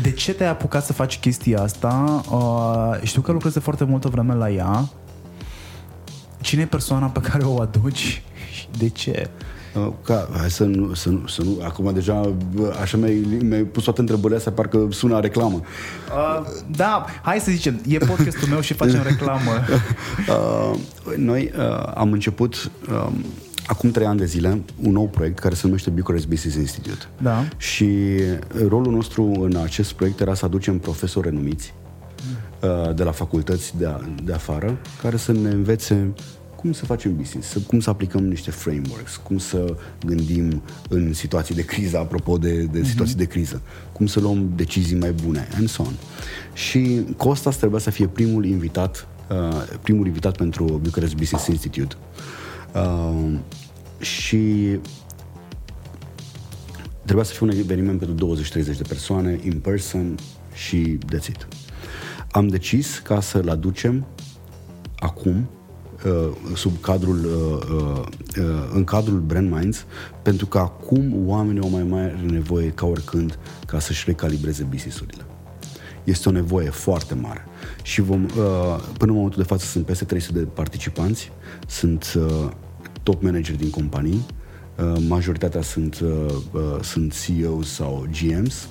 de 0.00 0.10
ce 0.10 0.32
te-ai 0.32 0.48
apucat 0.48 0.84
să 0.84 0.92
faci 0.92 1.18
chestia 1.18 1.60
asta? 1.62 2.22
Uh, 2.30 3.06
știu 3.06 3.20
că 3.20 3.32
lucrezi 3.32 3.54
de 3.54 3.60
foarte 3.60 3.84
multă 3.84 4.08
vreme 4.08 4.34
la 4.34 4.50
ea. 4.50 4.88
Cine 6.40 6.62
e 6.62 6.66
persoana 6.66 7.06
pe 7.06 7.20
care 7.20 7.44
o 7.44 7.60
aduci 7.60 8.22
și 8.52 8.68
de 8.78 8.88
ce? 8.88 9.30
Uh, 9.74 9.92
Ca, 10.04 10.28
hai 10.38 10.50
să 10.50 10.64
nu, 10.64 10.94
să 10.94 11.08
nu, 11.08 11.26
să 11.26 11.42
nu, 11.42 11.58
acum 11.64 11.92
deja 11.94 12.34
bă, 12.54 12.74
așa 12.80 12.96
mi-ai, 12.96 13.26
mi-ai 13.42 13.62
pus 13.62 13.84
toate 13.84 14.00
întrebările 14.00 14.38
astea, 14.38 14.52
parcă 14.52 14.86
sună 14.90 15.16
a 15.16 15.20
reclamă. 15.20 15.60
Uh, 15.60 16.46
da, 16.76 17.04
hai 17.22 17.40
să 17.40 17.50
zicem, 17.50 17.80
e 17.88 17.98
podcastul 17.98 18.48
meu 18.48 18.60
și 18.60 18.74
facem 18.74 19.02
reclamă. 19.10 19.50
Uh, 20.28 20.78
noi 21.16 21.52
uh, 21.56 21.92
am 21.94 22.12
început 22.12 22.70
uh, 22.90 23.08
acum 23.66 23.90
trei 23.90 24.06
ani 24.06 24.18
de 24.18 24.24
zile 24.24 24.62
un 24.82 24.92
nou 24.92 25.08
proiect 25.08 25.38
care 25.38 25.54
se 25.54 25.66
numește 25.66 25.90
Bucharest 25.90 26.26
Business 26.26 26.56
Institute. 26.56 27.04
Da. 27.22 27.44
Și 27.56 27.88
rolul 28.68 28.92
nostru 28.92 29.24
în 29.40 29.56
acest 29.56 29.92
proiect 29.92 30.20
era 30.20 30.34
să 30.34 30.44
aducem 30.44 30.78
profesori 30.78 31.28
renumiți 31.28 31.74
uh, 32.62 32.94
de 32.94 33.02
la 33.02 33.10
facultăți 33.10 33.76
de, 33.76 33.86
a, 33.86 34.00
de 34.24 34.32
afară 34.32 34.78
care 35.02 35.16
să 35.16 35.32
ne 35.32 35.50
învețe 35.50 36.12
cum 36.56 36.72
să 36.72 36.84
facem 36.84 37.16
business, 37.16 37.48
să, 37.48 37.58
cum 37.58 37.80
să 37.80 37.90
aplicăm 37.90 38.24
niște 38.24 38.50
frameworks, 38.50 39.16
cum 39.16 39.38
să 39.38 39.76
gândim 40.06 40.62
în 40.88 41.12
situații 41.12 41.54
de 41.54 41.64
criză, 41.64 41.98
apropo 41.98 42.38
de, 42.38 42.62
de 42.62 42.82
situații 42.82 43.14
de 43.14 43.24
criză, 43.24 43.60
cum 43.92 44.06
să 44.06 44.20
luăm 44.20 44.52
decizii 44.56 44.96
mai 44.96 45.12
bune, 45.12 45.48
and 45.56 45.68
so 45.68 45.82
on. 45.82 45.92
Și 46.52 47.04
Costas 47.16 47.56
trebuia 47.56 47.80
să 47.80 47.90
fie 47.90 48.06
primul 48.06 48.44
invitat, 48.44 49.06
uh, 49.30 49.78
primul 49.82 50.06
invitat 50.06 50.36
pentru 50.36 50.80
Bucharest 50.82 51.14
Business 51.14 51.46
Institute. 51.46 51.96
Uh, 51.98 52.41
și 53.98 54.78
trebuia 57.04 57.24
să 57.24 57.32
fie 57.32 57.46
un 57.46 57.52
eveniment 57.52 57.98
pentru 57.98 58.36
20-30 58.36 58.50
de 58.52 58.84
persoane, 58.88 59.40
in 59.42 59.60
person 59.60 60.14
și 60.52 60.98
that's 61.14 61.26
it. 61.28 61.48
Am 62.30 62.48
decis 62.48 62.98
ca 62.98 63.20
să-l 63.20 63.48
aducem 63.48 64.06
acum 64.98 65.48
uh, 66.06 66.28
sub 66.54 66.80
cadrul 66.80 67.24
uh, 67.24 67.76
uh, 67.80 68.04
uh, 68.38 68.70
în 68.74 68.84
cadrul 68.84 69.20
Brand 69.20 69.50
Minds 69.50 69.84
pentru 70.22 70.46
că 70.46 70.58
acum 70.58 71.28
oamenii 71.28 71.62
au 71.62 71.68
mai 71.68 71.82
mare 71.82 72.20
nevoie 72.26 72.70
ca 72.70 72.86
oricând 72.86 73.38
ca 73.66 73.78
să-și 73.78 74.04
recalibreze 74.06 74.62
business-urile. 74.70 75.22
Este 76.04 76.28
o 76.28 76.32
nevoie 76.32 76.70
foarte 76.70 77.14
mare. 77.14 77.44
Și 77.82 78.00
vom, 78.00 78.24
uh, 78.24 78.30
până 78.98 79.10
în 79.10 79.16
momentul 79.16 79.42
de 79.42 79.48
față 79.48 79.66
sunt 79.66 79.86
peste 79.86 80.04
300 80.04 80.38
de 80.38 80.44
participanți, 80.44 81.32
sunt 81.66 82.14
uh, 82.16 82.50
top 83.02 83.22
manageri 83.22 83.58
din 83.58 83.70
companii, 83.70 84.26
uh, 84.76 85.04
majoritatea 85.08 85.62
sunt, 85.62 86.00
uh, 86.00 86.10
uh, 86.52 86.60
sunt 86.82 87.14
CEOs 87.24 87.72
sau 87.72 88.06
GMs. 88.20 88.68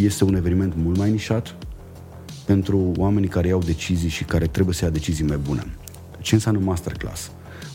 Este 0.00 0.24
un 0.24 0.34
eveniment 0.34 0.72
mult 0.76 0.96
mai 0.96 1.10
nișat 1.10 1.56
pentru 2.44 2.92
oamenii 2.96 3.28
care 3.28 3.48
iau 3.48 3.60
decizii 3.60 4.08
și 4.08 4.24
care 4.24 4.46
trebuie 4.46 4.74
să 4.74 4.84
ia 4.84 4.90
decizii 4.90 5.24
mai 5.24 5.36
bune. 5.36 5.66
Ce 6.20 6.34
înseamnă 6.34 6.60
masterclass? 6.60 7.30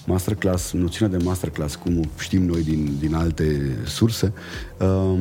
Masterclass, 0.05 0.71
noțiunea 0.71 1.17
de 1.17 1.23
masterclass, 1.23 1.75
cum 1.75 2.03
știm 2.19 2.45
noi 2.45 2.63
din, 2.63 2.95
din 2.99 3.13
alte 3.13 3.77
surse, 3.85 4.33
uh, 4.77 5.17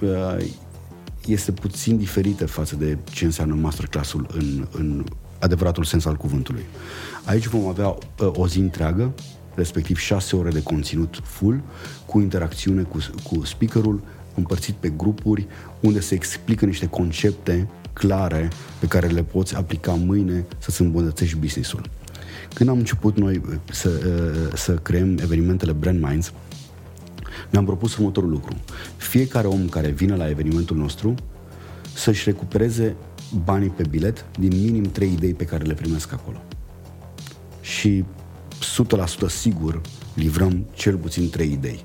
uh, 0.00 0.44
este 1.26 1.52
puțin 1.52 1.96
diferită 1.96 2.46
față 2.46 2.76
de 2.76 2.98
ce 3.12 3.24
înseamnă 3.24 3.54
masterclassul 3.54 4.26
în, 4.32 4.66
în 4.70 5.04
adevăratul 5.38 5.84
sens 5.84 6.04
al 6.04 6.16
cuvântului. 6.16 6.64
Aici 7.24 7.46
vom 7.46 7.66
avea 7.66 7.88
uh, 7.88 7.98
o 8.32 8.48
zi 8.48 8.58
întreagă, 8.58 9.12
respectiv 9.54 9.98
șase 9.98 10.36
ore 10.36 10.50
de 10.50 10.62
conținut 10.62 11.20
full, 11.22 11.62
cu 12.06 12.20
interacțiune 12.20 12.82
cu, 12.82 12.98
cu 13.22 13.44
speakerul, 13.44 14.00
împărțit 14.34 14.74
pe 14.74 14.88
grupuri, 14.88 15.46
unde 15.80 16.00
se 16.00 16.14
explică 16.14 16.64
niște 16.64 16.86
concepte 16.86 17.68
clare 17.92 18.48
pe 18.78 18.86
care 18.86 19.06
le 19.06 19.22
poți 19.22 19.56
aplica 19.56 19.92
mâine 19.92 20.44
să-ți 20.58 20.80
îmbunătățești 20.80 21.36
business-ul. 21.36 21.90
Când 22.54 22.68
am 22.68 22.78
început 22.78 23.16
noi 23.16 23.36
uh, 23.36 23.54
să, 23.70 23.88
uh, 23.88 24.58
să 24.58 24.74
creăm 24.74 25.18
evenimentele 25.18 25.72
Brand 25.72 26.02
Minds, 26.02 26.32
mi-am 27.50 27.64
propus 27.64 27.96
următorul 27.96 28.30
lucru. 28.30 28.56
Fiecare 28.96 29.46
om 29.46 29.68
care 29.68 29.88
vine 29.88 30.16
la 30.16 30.28
evenimentul 30.28 30.76
nostru 30.76 31.14
să-și 31.94 32.24
recupereze 32.24 32.96
banii 33.44 33.68
pe 33.68 33.82
bilet 33.90 34.26
din 34.38 34.60
minim 34.62 34.82
3 34.82 35.12
idei 35.12 35.34
pe 35.34 35.44
care 35.44 35.64
le 35.64 35.74
primesc 35.74 36.12
acolo. 36.12 36.42
Și 37.60 38.04
100% 39.26 39.28
sigur 39.28 39.80
livrăm 40.14 40.66
cel 40.74 40.96
puțin 40.96 41.30
3 41.30 41.52
idei. 41.52 41.80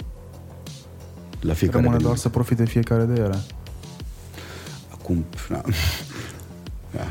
La 1.39 1.53
fiecare 1.53 1.83
Rămâne 1.83 2.01
doar 2.01 2.13
eveniment. 2.13 2.17
să 2.17 2.29
profite 2.29 2.65
fiecare 2.65 3.03
de 3.03 3.21
ele. 3.21 3.43
Acum, 4.91 5.25
da. 5.49 5.61
da. 6.91 7.07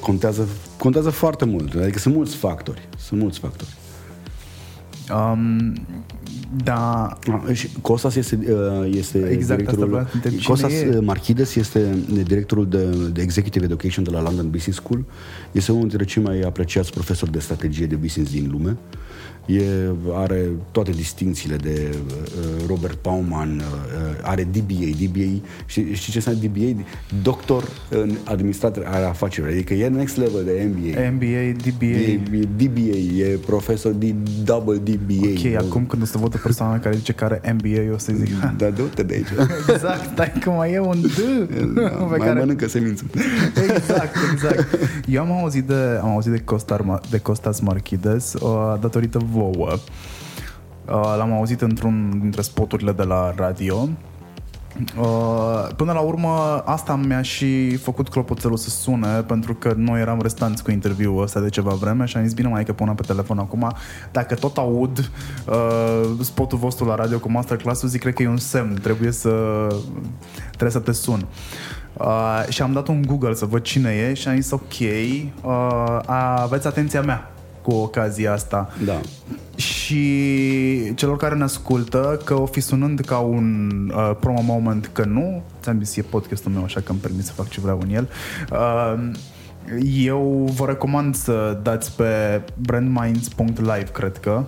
Contează, 0.00 0.48
contează 0.78 1.10
foarte 1.10 1.44
mult. 1.44 1.74
Adică 1.74 1.98
sunt 1.98 2.14
mulți 2.14 2.36
factori. 2.36 2.88
Sunt 2.98 3.20
mulți 3.20 3.38
factori. 3.38 3.76
Um, 5.10 5.74
da, 6.64 7.16
Ah, 7.46 7.54
și 7.54 7.68
Costas 7.82 8.14
este, 8.14 8.38
uh, 8.48 8.88
este 8.96 9.18
Exact, 9.18 9.40
asta 9.40 9.54
directorul... 9.54 9.88
vreau 9.88 10.04
să 10.04 10.10
întreb. 10.14 10.32
Cine 10.32 10.44
Costas 10.46 10.72
e? 10.72 10.88
uh, 10.96 11.04
Marchides 11.04 11.54
este 11.54 11.98
directorul 12.24 12.68
de, 12.68 12.84
de 13.12 13.22
Executive 13.22 13.64
Education 13.64 14.04
de 14.04 14.10
la 14.10 14.22
London 14.22 14.50
Business 14.50 14.78
School. 14.78 15.04
Este 15.52 15.72
unul 15.72 15.88
dintre 15.88 16.04
cei 16.06 16.22
mai 16.22 16.40
apreciați 16.40 16.90
profesori 16.92 17.32
de 17.32 17.38
strategie 17.38 17.86
de 17.86 17.94
business 17.94 18.30
din 18.30 18.48
lume. 18.50 18.76
E, 19.46 19.62
are 20.12 20.50
toate 20.70 20.90
distințiile 20.90 21.56
de 21.56 21.94
uh, 21.94 22.66
Robert 22.66 23.02
Bauman, 23.02 23.58
uh, 23.58 23.64
are 24.22 24.44
DBA. 24.44 25.04
DBA 25.04 25.46
știi, 25.66 25.94
știi 25.94 26.12
ce 26.12 26.18
înseamnă 26.18 26.40
DBA? 26.40 26.82
Doctor 27.22 27.68
în 27.88 28.16
administrație 28.24 28.82
a 28.86 29.08
afacerilor. 29.08 29.54
Adică 29.54 29.74
e 29.74 29.88
next 29.88 30.16
level 30.16 30.44
de 30.44 30.70
MBA. 30.70 31.10
NBA, 31.10 31.70
DBA. 31.70 31.86
E, 31.86 32.20
e 32.32 32.48
DBA, 32.56 32.96
e 33.18 33.38
profesor 33.46 33.92
de 33.92 34.14
double 34.44 34.76
DBA. 34.76 35.28
Ok, 35.28 35.66
acum 35.68 35.86
când 35.86 36.02
o 36.02 36.04
să 36.04 36.18
văd 36.18 36.34
o 36.34 36.38
persoană 36.42 36.78
care 36.78 36.96
zice 36.96 37.12
că 37.12 37.24
are 37.24 37.40
MBA, 37.52 37.68
eu 37.68 37.94
o 37.94 37.98
să 37.98 38.12
zic... 38.14 38.28
Da, 38.56 38.70
du-te 38.70 39.02
de 39.02 39.14
aici. 39.14 39.48
exact, 39.68 40.14
dai 40.14 40.32
că 40.40 40.50
mai 40.50 40.72
e 40.72 40.80
un 40.80 41.00
D 41.00 41.18
Da, 41.74 41.88
mai 42.08 42.18
care... 42.18 42.38
mănâncă 42.38 42.68
semințe. 42.68 43.04
Exact, 43.74 44.14
exact. 44.32 44.78
Eu 45.06 45.22
am 45.22 45.32
auzit 45.32 45.64
de, 45.64 45.98
am 46.02 46.08
auzit 46.08 46.32
de, 46.32 46.40
Costar, 46.40 47.00
de 47.10 47.18
Costas 47.18 47.60
Marchides 47.60 48.34
uh, 48.34 48.74
datorită 48.80 49.18
vouă. 49.34 49.72
Uh, 50.86 51.14
l-am 51.16 51.32
auzit 51.32 51.60
într-un 51.60 52.18
dintre 52.20 52.42
spoturile 52.42 52.92
de 52.92 53.02
la 53.02 53.32
radio. 53.36 53.88
Uh, 54.98 55.68
până 55.76 55.92
la 55.92 56.00
urmă, 56.00 56.62
asta 56.64 56.94
mi-a 56.94 57.22
și 57.22 57.76
făcut 57.76 58.08
clopoțelul 58.08 58.56
să 58.56 58.70
sune, 58.70 59.08
pentru 59.08 59.54
că 59.54 59.72
noi 59.76 60.00
eram 60.00 60.20
restanți 60.22 60.62
cu 60.62 60.70
interviul 60.70 61.22
ăsta 61.22 61.40
de 61.40 61.48
ceva 61.48 61.70
vreme 61.70 62.04
și 62.04 62.16
am 62.16 62.22
zis, 62.22 62.32
bine 62.32 62.48
mai 62.48 62.64
că 62.64 62.72
pun 62.72 62.92
pe 62.96 63.02
telefon 63.06 63.38
acum, 63.38 63.72
dacă 64.12 64.34
tot 64.34 64.56
aud 64.56 65.10
uh, 65.46 66.10
spotul 66.20 66.58
vostru 66.58 66.84
la 66.84 66.94
radio 66.94 67.18
cu 67.18 67.30
masterclass-ul, 67.30 67.88
zic, 67.88 68.00
cred 68.00 68.14
că 68.14 68.22
e 68.22 68.28
un 68.28 68.36
semn, 68.36 68.78
trebuie 68.82 69.10
să, 69.10 69.30
trebuie 70.48 70.70
să 70.70 70.78
te 70.78 70.92
sun. 70.92 71.26
Uh, 71.92 72.44
și 72.48 72.62
am 72.62 72.72
dat 72.72 72.88
un 72.88 73.02
Google 73.06 73.34
să 73.34 73.46
văd 73.46 73.62
cine 73.62 73.90
e 73.90 74.14
și 74.14 74.28
am 74.28 74.34
zis, 74.34 74.50
ok, 74.50 74.78
uh, 75.42 75.98
aveți 76.42 76.66
atenția 76.66 77.02
mea 77.02 77.33
cu 77.64 77.72
ocazia 77.72 78.32
asta. 78.32 78.70
Da. 78.84 79.00
Și 79.56 80.94
celor 80.94 81.16
care 81.16 81.34
ne 81.34 81.42
ascultă, 81.42 82.20
că 82.24 82.40
o 82.40 82.46
fi 82.46 82.60
sunând 82.60 83.00
ca 83.00 83.18
un 83.18 83.70
uh, 83.94 84.16
promo 84.20 84.40
moment, 84.42 84.90
că 84.92 85.04
nu, 85.04 85.42
ți-am 85.62 85.82
zis, 85.82 85.96
e 85.96 86.02
podcastul 86.02 86.52
meu, 86.52 86.64
așa 86.64 86.80
că 86.80 86.90
îmi 86.90 87.00
permit 87.00 87.24
să 87.24 87.32
fac 87.32 87.48
ce 87.48 87.60
vreau 87.60 87.80
în 87.82 87.94
el. 87.94 88.08
Uh, 88.52 89.10
eu 89.84 90.50
vă 90.56 90.66
recomand 90.66 91.14
să 91.14 91.58
dați 91.62 91.96
pe 91.96 92.42
brandminds.live, 92.56 93.88
cred 93.92 94.18
că, 94.18 94.44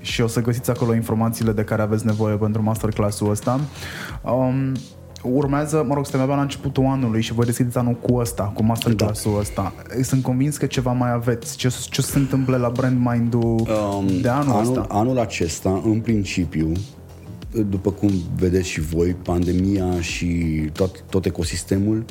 și 0.00 0.20
o 0.20 0.26
să 0.26 0.40
găsiți 0.40 0.70
acolo 0.70 0.94
informațiile 0.94 1.52
de 1.52 1.64
care 1.64 1.82
aveți 1.82 2.06
nevoie 2.06 2.36
pentru 2.36 2.62
masterclass-ul 2.62 3.30
ăsta. 3.30 3.60
Um, 4.22 4.72
urmează, 5.22 5.84
mă 5.86 5.94
rog, 5.94 6.04
suntem 6.04 6.22
abia 6.22 6.34
la 6.34 6.40
începutul 6.40 6.84
anului 6.84 7.22
și 7.22 7.32
voi 7.32 7.44
deschideți 7.44 7.78
anul 7.78 7.94
cu 7.94 8.14
ăsta, 8.14 8.42
cu 8.42 8.64
masterclass-ul 8.64 9.32
da. 9.32 9.38
ăsta. 9.38 9.74
Sunt 10.02 10.22
convins 10.22 10.56
că 10.56 10.66
ceva 10.66 10.92
mai 10.92 11.12
aveți. 11.12 11.56
Ce, 11.56 11.74
ce 11.90 12.02
se 12.02 12.18
întâmplă 12.18 12.56
la 12.56 12.68
Brand 12.68 13.06
Mind-ul 13.10 13.42
um, 13.42 14.20
de 14.20 14.28
anul, 14.28 14.52
anul 14.52 14.60
ăsta? 14.60 14.86
Anul 14.88 15.18
acesta, 15.18 15.82
în 15.84 16.00
principiu, 16.00 16.72
după 17.68 17.90
cum 17.90 18.10
vedeți 18.36 18.68
și 18.68 18.80
voi, 18.80 19.14
pandemia 19.14 20.00
și 20.00 20.26
tot, 20.72 21.00
tot 21.00 21.24
ecosistemul 21.24 22.04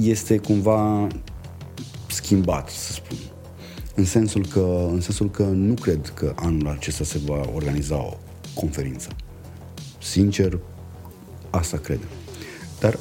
este 0.00 0.38
cumva 0.38 1.06
schimbat, 2.06 2.68
să 2.68 2.92
spun. 2.92 3.16
În 3.94 4.04
sensul, 4.04 4.46
că, 4.46 4.88
în 4.90 5.00
sensul 5.00 5.30
că 5.30 5.42
nu 5.42 5.74
cred 5.74 6.12
că 6.14 6.32
anul 6.34 6.68
acesta 6.68 7.04
se 7.04 7.18
va 7.24 7.40
organiza 7.54 7.96
o 7.96 8.16
conferință. 8.54 9.08
Sincer, 9.98 10.58
Asta 11.50 11.76
cred. 11.76 12.00
Dar 12.80 12.98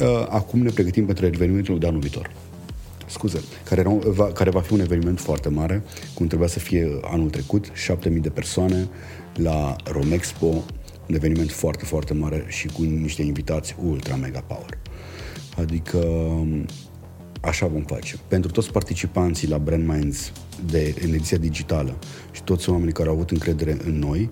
uh, 0.00 0.26
acum 0.28 0.60
ne 0.60 0.70
pregătim 0.70 1.06
pentru 1.06 1.26
evenimentul 1.26 1.78
de 1.78 1.86
anul 1.86 2.00
viitor. 2.00 2.30
Scuze, 3.06 3.40
care, 3.68 3.80
era, 3.80 3.90
va, 3.90 4.32
care 4.32 4.50
va 4.50 4.60
fi 4.60 4.72
un 4.72 4.80
eveniment 4.80 5.20
foarte 5.20 5.48
mare, 5.48 5.82
cum 6.14 6.26
trebuia 6.26 6.48
să 6.48 6.58
fie 6.58 7.00
anul 7.02 7.30
trecut, 7.30 7.70
7000 7.72 8.20
de 8.20 8.30
persoane 8.30 8.88
la 9.34 9.76
Romexpo, 9.84 10.46
un 11.08 11.14
eveniment 11.14 11.50
foarte, 11.50 11.84
foarte 11.84 12.14
mare 12.14 12.44
și 12.48 12.66
cu 12.66 12.82
niște 12.82 13.22
invitați 13.22 13.76
ultra 13.84 14.16
mega 14.16 14.40
power. 14.40 14.78
Adică 15.56 15.98
um, 15.98 16.66
așa 17.40 17.66
vom 17.66 17.82
face. 17.82 18.16
Pentru 18.28 18.50
toți 18.50 18.70
participanții 18.70 19.48
la 19.48 19.58
Brand 19.58 19.88
Minds 19.88 20.32
de 20.66 20.94
în 21.02 21.12
ediția 21.12 21.38
digitală 21.38 21.94
și 22.32 22.42
toți 22.42 22.70
oamenii 22.70 22.92
care 22.92 23.08
au 23.08 23.14
avut 23.14 23.30
încredere 23.30 23.76
în 23.84 23.98
noi, 23.98 24.30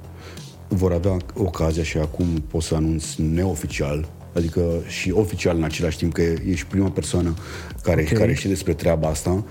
vor 0.75 0.93
avea 0.93 1.17
ocazia 1.35 1.83
și 1.83 1.97
acum 1.97 2.27
pot 2.27 2.63
să 2.63 2.75
anunț 2.75 3.15
neoficial, 3.15 4.09
adică 4.35 4.63
și 4.87 5.11
oficial 5.11 5.57
în 5.57 5.63
același 5.63 5.97
timp 5.97 6.13
că 6.13 6.23
ești 6.23 6.67
prima 6.67 6.91
persoană 6.91 7.35
care, 7.83 8.03
okay. 8.03 8.19
care 8.19 8.35
știe 8.35 8.49
despre 8.49 8.75
treaba 8.75 9.09
asta, 9.09 9.45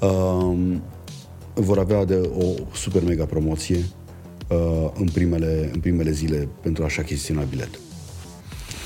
um, 0.00 0.82
vor 1.54 1.78
avea 1.78 2.04
de 2.04 2.30
o 2.38 2.44
super 2.74 3.02
mega 3.02 3.24
promoție 3.24 3.78
uh, 4.48 4.90
în, 4.98 5.08
primele, 5.12 5.70
în 5.72 5.80
primele 5.80 6.10
zile 6.10 6.48
pentru 6.62 6.84
a-și 6.84 7.00
achiziționa 7.00 7.42
bilet. 7.42 7.70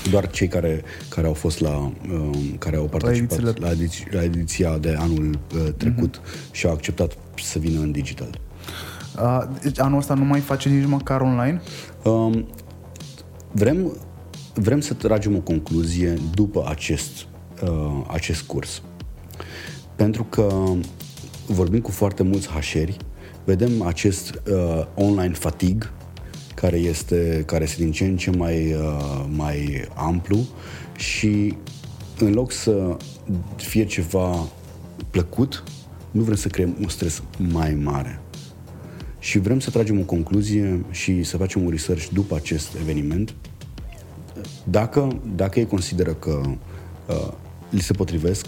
Doar 0.09 0.29
cei 0.29 0.47
care, 0.47 0.83
care 1.09 1.27
au 1.27 1.33
fost 1.33 1.59
la, 1.59 1.91
um, 2.11 2.55
care 2.59 2.75
au 2.75 2.85
participat 2.85 3.41
la, 3.41 3.53
la, 3.59 3.71
ediția, 3.71 4.05
la 4.11 4.23
ediția 4.23 4.77
de 4.77 4.95
anul 4.97 5.39
uh, 5.55 5.73
trecut 5.77 6.19
uh-huh. 6.19 6.51
și 6.51 6.65
au 6.65 6.73
acceptat 6.73 7.17
să 7.43 7.59
vină 7.59 7.79
în 7.79 7.91
digital. 7.91 8.39
Uh, 9.19 9.43
deci 9.61 9.79
anul 9.79 9.97
ăsta 9.97 10.13
nu 10.13 10.23
mai 10.23 10.39
face 10.39 10.69
nici 10.69 10.87
măcar 10.87 11.21
online? 11.21 11.61
Um, 12.03 12.47
vrem, 13.51 13.97
vrem 14.53 14.79
să 14.79 14.93
tragem 14.93 15.35
o 15.35 15.39
concluzie 15.39 16.13
după 16.33 16.65
acest, 16.67 17.27
uh, 17.63 18.03
acest 18.07 18.41
curs. 18.41 18.81
Pentru 19.95 20.23
că 20.23 20.53
vorbim 21.45 21.79
cu 21.79 21.91
foarte 21.91 22.23
mulți 22.23 22.49
hașeri, 22.49 22.97
vedem 23.43 23.81
acest 23.81 24.41
uh, 24.51 24.85
online 24.95 25.33
fatig 25.33 25.91
care 26.55 26.77
este, 26.77 27.43
care 27.45 27.63
este 27.63 27.83
din 27.83 27.91
ce 27.91 28.05
în 28.05 28.17
ce 28.17 28.31
mai, 28.31 28.73
uh, 28.73 29.25
mai 29.35 29.87
amplu 29.95 30.37
și 30.97 31.57
în 32.19 32.33
loc 32.33 32.51
să 32.51 32.97
fie 33.55 33.85
ceva 33.85 34.47
plăcut, 35.09 35.63
nu 36.11 36.21
vrem 36.21 36.35
să 36.35 36.47
creăm 36.47 36.75
un 36.79 36.87
stres 36.87 37.23
mai 37.37 37.73
mare 37.73 38.20
și 39.21 39.39
vrem 39.39 39.59
să 39.59 39.69
tragem 39.69 39.99
o 39.99 40.03
concluzie 40.03 40.85
și 40.91 41.23
să 41.23 41.37
facem 41.37 41.63
un 41.63 41.69
research 41.69 42.07
după 42.13 42.35
acest 42.35 42.75
eveniment. 42.81 43.33
Dacă, 44.63 45.21
dacă 45.35 45.59
ei 45.59 45.65
consideră 45.65 46.13
că 46.13 46.41
uh, 47.07 47.31
li 47.69 47.81
se 47.81 47.93
potrivesc 47.93 48.45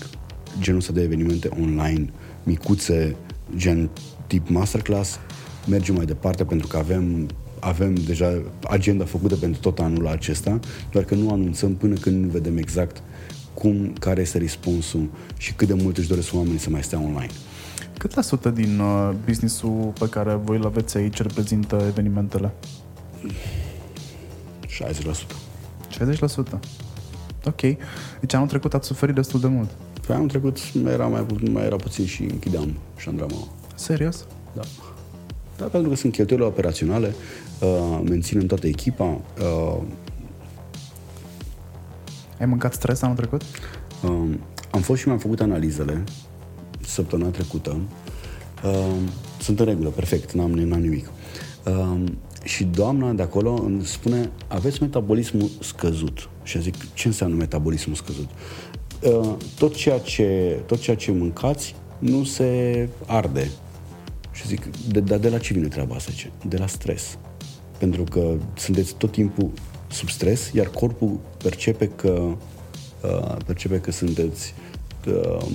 genul 0.60 0.80
ăsta 0.80 0.94
de 0.94 1.02
evenimente 1.02 1.50
online, 1.62 2.10
micuțe, 2.44 3.16
gen 3.56 3.90
tip 4.28 4.50
masterclass, 4.50 5.20
mergem 5.68 5.96
mai 5.96 6.06
departe 6.06 6.44
pentru 6.46 6.68
că 6.68 6.78
avem 6.78 7.28
avem 7.60 7.94
deja 7.94 8.42
agenda 8.70 9.06
făcută 9.06 9.36
pentru 9.36 9.62
tot 9.62 9.80
anul 9.80 10.08
acesta, 10.08 10.60
doar 10.92 11.04
că 11.04 11.16
nu 11.16 11.32
anunțăm 11.32 11.76
până 11.76 11.96
când 11.96 12.24
nu 12.24 12.30
vedem 12.30 12.58
exact 12.58 13.02
cum, 13.54 13.94
care 14.00 14.22
este 14.22 14.38
răspunsul 14.38 15.10
și 15.38 15.54
cât 15.54 15.68
de 15.68 15.74
mult 15.74 15.98
își 15.98 16.08
doresc 16.08 16.34
oamenii 16.34 16.60
să 16.60 16.70
mai 16.70 16.84
stea 16.84 17.00
online. 17.00 17.32
Cât 17.98 18.16
la 18.16 18.22
sută 18.22 18.50
din 18.50 18.80
uh, 18.80 19.14
businessul 19.26 19.94
pe 20.00 20.10
care 20.10 20.34
voi 20.34 20.58
îl 20.58 20.66
aveți 20.66 20.98
aici 20.98 21.22
reprezintă 21.22 21.84
evenimentele? 21.88 22.54
60%. 24.68 25.44
60%. 26.56 26.60
Ok. 27.46 27.62
Deci 28.20 28.34
anul 28.34 28.48
trecut 28.48 28.74
ați 28.74 28.88
suferit 28.88 29.16
destul 29.16 29.40
de 29.40 29.48
mult. 29.48 29.70
Pe 30.08 30.14
anul 30.14 30.28
trecut 30.28 30.58
era 30.86 31.08
mai, 31.08 31.26
mai 31.52 31.66
era 31.66 31.76
puțin 31.76 32.06
și 32.06 32.24
închideam 32.24 32.74
șandrama. 32.98 33.48
Serios? 33.76 34.26
Da. 34.54 34.62
Da, 35.58 35.66
pentru 35.66 35.90
că 35.90 35.96
sunt 35.96 36.14
cheltuielile 36.14 36.50
operaționale, 36.50 37.16
uh, 37.60 38.02
menținem 38.10 38.46
toată 38.46 38.68
echipa. 38.68 39.22
Uh, 39.40 39.82
Ai 42.40 42.46
mâncat 42.46 42.74
stres 42.74 43.02
anul 43.02 43.16
trecut? 43.16 43.42
Uh, 44.04 44.30
am 44.72 44.82
fost 44.82 45.02
și 45.02 45.08
mi-am 45.08 45.20
făcut 45.20 45.42
analizele 45.42 46.04
săptămâna 46.86 47.30
trecută. 47.30 47.80
Uh, 48.64 48.96
sunt 49.40 49.60
în 49.60 49.66
regulă, 49.66 49.90
perfect, 49.90 50.32
n-am, 50.32 50.52
n-am 50.52 50.82
nimic. 50.82 51.10
Uh, 51.66 52.04
și 52.44 52.64
doamna 52.64 53.12
de 53.12 53.22
acolo 53.22 53.62
îmi 53.66 53.86
spune, 53.86 54.32
aveți 54.48 54.82
metabolismul 54.82 55.50
scăzut. 55.60 56.30
Și 56.44 56.62
zic, 56.62 56.94
ce 56.94 57.08
înseamnă 57.08 57.36
metabolismul 57.36 57.96
scăzut? 57.96 58.30
Uh, 59.02 59.36
tot, 59.58 59.76
ceea 59.76 60.00
ce, 60.00 60.60
tot 60.66 60.80
ceea 60.80 60.96
ce 60.96 61.12
mâncați 61.12 61.76
nu 62.00 62.24
se 62.24 62.90
arde. 63.06 63.52
Și 64.32 64.48
zic, 64.48 64.66
de, 64.88 65.00
dar 65.00 65.20
de 65.20 65.30
la 65.30 65.38
ce 65.38 65.54
vine 65.54 65.68
treaba 65.68 65.96
asta? 65.96 66.12
De 66.48 66.58
la 66.58 66.68
stres. 66.68 67.18
Pentru 67.78 68.04
că 68.04 68.34
sunteți 68.58 68.96
tot 68.96 69.12
timpul 69.12 69.52
sub 69.88 70.10
stres, 70.10 70.52
iar 70.54 70.68
corpul 70.68 71.20
percepe 71.38 71.88
că 71.88 72.10
uh, 73.04 73.36
percepe 73.46 73.80
că 73.80 73.92
sunteți 73.92 74.54
uh, 75.08 75.46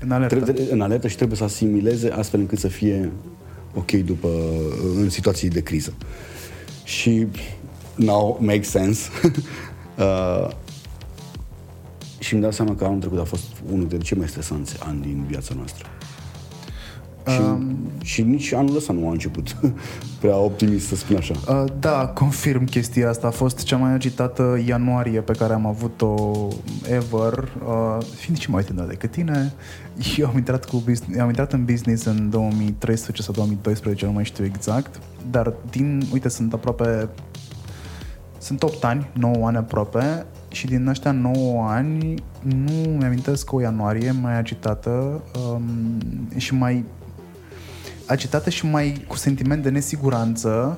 în 0.00 0.10
alertă. 0.10 0.36
Trebuie, 0.36 0.72
în 0.72 0.80
alertă 0.80 1.08
și 1.08 1.16
trebuie 1.16 1.36
să 1.36 1.44
asimileze 1.44 2.10
astfel 2.10 2.40
încât 2.40 2.58
să 2.58 2.68
fie 2.68 3.12
ok 3.74 3.90
după, 3.90 4.28
în 4.96 5.10
situații 5.10 5.48
de 5.48 5.62
criză. 5.62 5.92
Și 6.84 7.26
now 7.94 8.38
makes 8.40 8.68
sense. 8.68 9.08
uh, 9.98 10.48
și 12.18 12.32
îmi 12.32 12.42
dau 12.42 12.50
seama 12.50 12.74
că 12.74 12.84
anul 12.84 12.98
trecut 12.98 13.18
a 13.18 13.24
fost 13.24 13.44
unul 13.66 13.88
dintre 13.88 13.98
cei 13.98 14.18
mai 14.18 14.28
stresanți 14.28 14.76
ani 14.78 15.00
din 15.00 15.24
viața 15.28 15.54
noastră. 15.56 15.86
Și, 17.28 17.40
um, 17.40 17.76
și 18.02 18.22
nici 18.22 18.52
anul 18.52 18.76
ăsta 18.76 18.92
nu 18.92 19.08
a 19.08 19.10
început 19.10 19.56
prea 20.20 20.36
optimist, 20.36 20.86
să 20.86 20.96
spun 20.96 21.16
așa. 21.16 21.34
Uh, 21.48 21.64
da, 21.80 22.06
confirm 22.06 22.64
chestia 22.64 23.08
asta. 23.08 23.26
A 23.26 23.30
fost 23.30 23.62
cea 23.62 23.76
mai 23.76 23.92
agitată 23.92 24.62
ianuarie 24.66 25.20
pe 25.20 25.32
care 25.32 25.52
am 25.52 25.66
avut-o 25.66 26.48
ever. 26.90 27.48
Uh, 27.66 28.04
fiind 28.14 28.38
și 28.38 28.50
mai 28.50 28.62
tânăr 28.62 28.86
decât 28.86 29.10
tine, 29.10 29.52
eu 30.16 30.28
am 30.28 30.36
intrat, 30.36 30.64
cu 30.64 30.76
business, 30.76 31.20
am 31.20 31.28
intrat 31.28 31.52
în 31.52 31.64
business 31.64 32.04
în 32.04 32.30
2013 32.30 33.22
sau 33.22 33.34
2012, 33.34 34.04
nu 34.04 34.12
mai 34.12 34.24
știu 34.24 34.44
exact. 34.44 35.00
Dar 35.30 35.54
din, 35.70 36.02
uite, 36.12 36.28
sunt 36.28 36.52
aproape 36.52 37.08
sunt 38.46 38.62
8 38.62 38.84
ani, 38.84 39.08
9 39.12 39.46
ani 39.46 39.56
aproape 39.56 40.26
și 40.48 40.66
din 40.66 40.86
ăștia 40.86 41.10
9 41.10 41.68
ani 41.68 42.14
nu 42.42 42.72
mi-amintesc 42.72 43.52
o 43.52 43.60
ianuarie 43.60 44.10
mai 44.10 44.38
agitată 44.38 45.22
um, 45.50 45.68
și 46.36 46.54
mai 46.54 46.84
agitată 48.06 48.50
și 48.50 48.66
mai 48.66 49.04
cu 49.08 49.16
sentiment 49.16 49.62
de 49.62 49.68
nesiguranță 49.68 50.76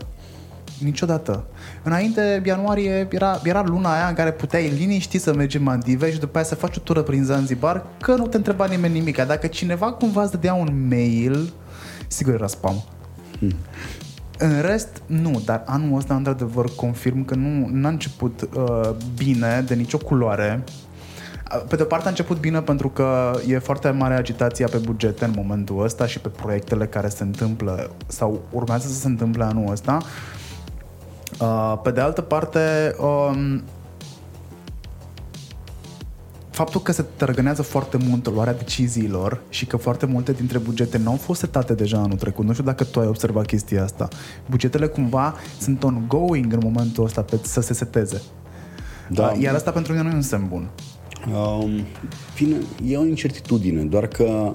niciodată. 0.82 1.44
Înainte, 1.82 2.42
ianuarie, 2.46 3.08
era, 3.10 3.40
era 3.42 3.62
luna 3.66 3.92
aia 3.92 4.08
în 4.08 4.14
care 4.14 4.32
puteai 4.32 4.68
liniști 4.68 5.18
să 5.18 5.34
mergi 5.34 5.56
în 5.56 5.62
Maldive 5.62 6.12
și 6.12 6.18
după 6.18 6.36
aia 6.36 6.46
să 6.46 6.54
faci 6.54 6.76
o 6.76 6.80
tură 6.80 7.02
prin 7.02 7.24
Zanzibar, 7.24 7.86
că 8.00 8.14
nu 8.14 8.26
te 8.26 8.36
întreba 8.36 8.66
nimeni 8.66 8.92
nimic. 8.92 9.24
Dacă 9.26 9.46
cineva 9.46 9.92
cumva 9.92 10.22
îți 10.22 10.30
dădea 10.30 10.54
un 10.54 10.86
mail, 10.88 11.52
sigur 12.08 12.34
era 12.34 12.46
spam. 12.46 12.84
Hmm. 13.38 13.54
În 14.38 14.60
rest, 14.60 15.02
nu, 15.06 15.42
dar 15.44 15.62
anul 15.66 15.96
ăsta, 15.96 16.14
într-adevăr, 16.14 16.74
confirm 16.76 17.24
că 17.24 17.34
nu 17.34 17.68
n-a 17.72 17.88
început 17.88 18.48
uh, 18.54 18.90
bine 19.16 19.64
de 19.66 19.74
nicio 19.74 19.98
culoare. 19.98 20.64
Pe 21.68 21.76
de 21.76 21.82
o 21.82 21.84
parte 21.84 22.06
a 22.06 22.08
început 22.08 22.40
bine 22.40 22.60
pentru 22.60 22.88
că 22.88 23.38
e 23.46 23.58
foarte 23.58 23.90
mare 23.90 24.14
agitația 24.14 24.66
pe 24.70 24.76
bugete 24.76 25.24
în 25.24 25.32
momentul 25.36 25.82
ăsta 25.82 26.06
și 26.06 26.20
pe 26.20 26.28
proiectele 26.28 26.86
care 26.86 27.08
se 27.08 27.22
întâmplă 27.22 27.90
sau 28.06 28.40
urmează 28.50 28.88
să 28.88 28.94
se 28.94 29.06
întâmple 29.06 29.44
anul 29.44 29.72
ăsta. 29.72 29.98
Uh, 31.40 31.78
pe 31.82 31.90
de 31.90 32.00
altă 32.00 32.20
parte, 32.20 32.94
um, 33.00 33.62
faptul 36.50 36.80
că 36.80 36.92
se 36.92 37.04
tărgânează 37.16 37.62
foarte 37.62 37.96
mult 38.08 38.28
luarea 38.28 38.54
deciziilor 38.54 39.40
și 39.48 39.66
că 39.66 39.76
foarte 39.76 40.06
multe 40.06 40.32
dintre 40.32 40.58
bugete 40.58 40.98
nu 40.98 41.10
au 41.10 41.16
fost 41.16 41.40
setate 41.40 41.74
deja 41.74 41.98
anul 41.98 42.16
trecut. 42.16 42.44
Nu 42.44 42.52
știu 42.52 42.64
dacă 42.64 42.84
tu 42.84 43.00
ai 43.00 43.06
observat 43.06 43.46
chestia 43.46 43.82
asta. 43.82 44.08
Bugetele 44.50 44.86
cumva 44.86 45.34
sunt 45.60 45.82
ongoing 45.82 46.52
în 46.52 46.60
momentul 46.62 47.04
ăsta 47.04 47.22
pe 47.22 47.38
să 47.42 47.60
se 47.60 47.72
seteze. 47.72 48.22
Da. 49.08 49.32
Iar 49.40 49.54
asta 49.54 49.70
pentru 49.70 49.92
mine 49.92 50.04
nu 50.04 50.10
e 50.10 50.14
un 50.14 50.22
semn 50.22 50.48
bun. 50.48 50.68
Um, 51.34 51.84
bine, 52.36 52.56
e 52.86 52.96
o 52.96 53.04
incertitudine, 53.04 53.82
doar 53.82 54.06
că 54.06 54.54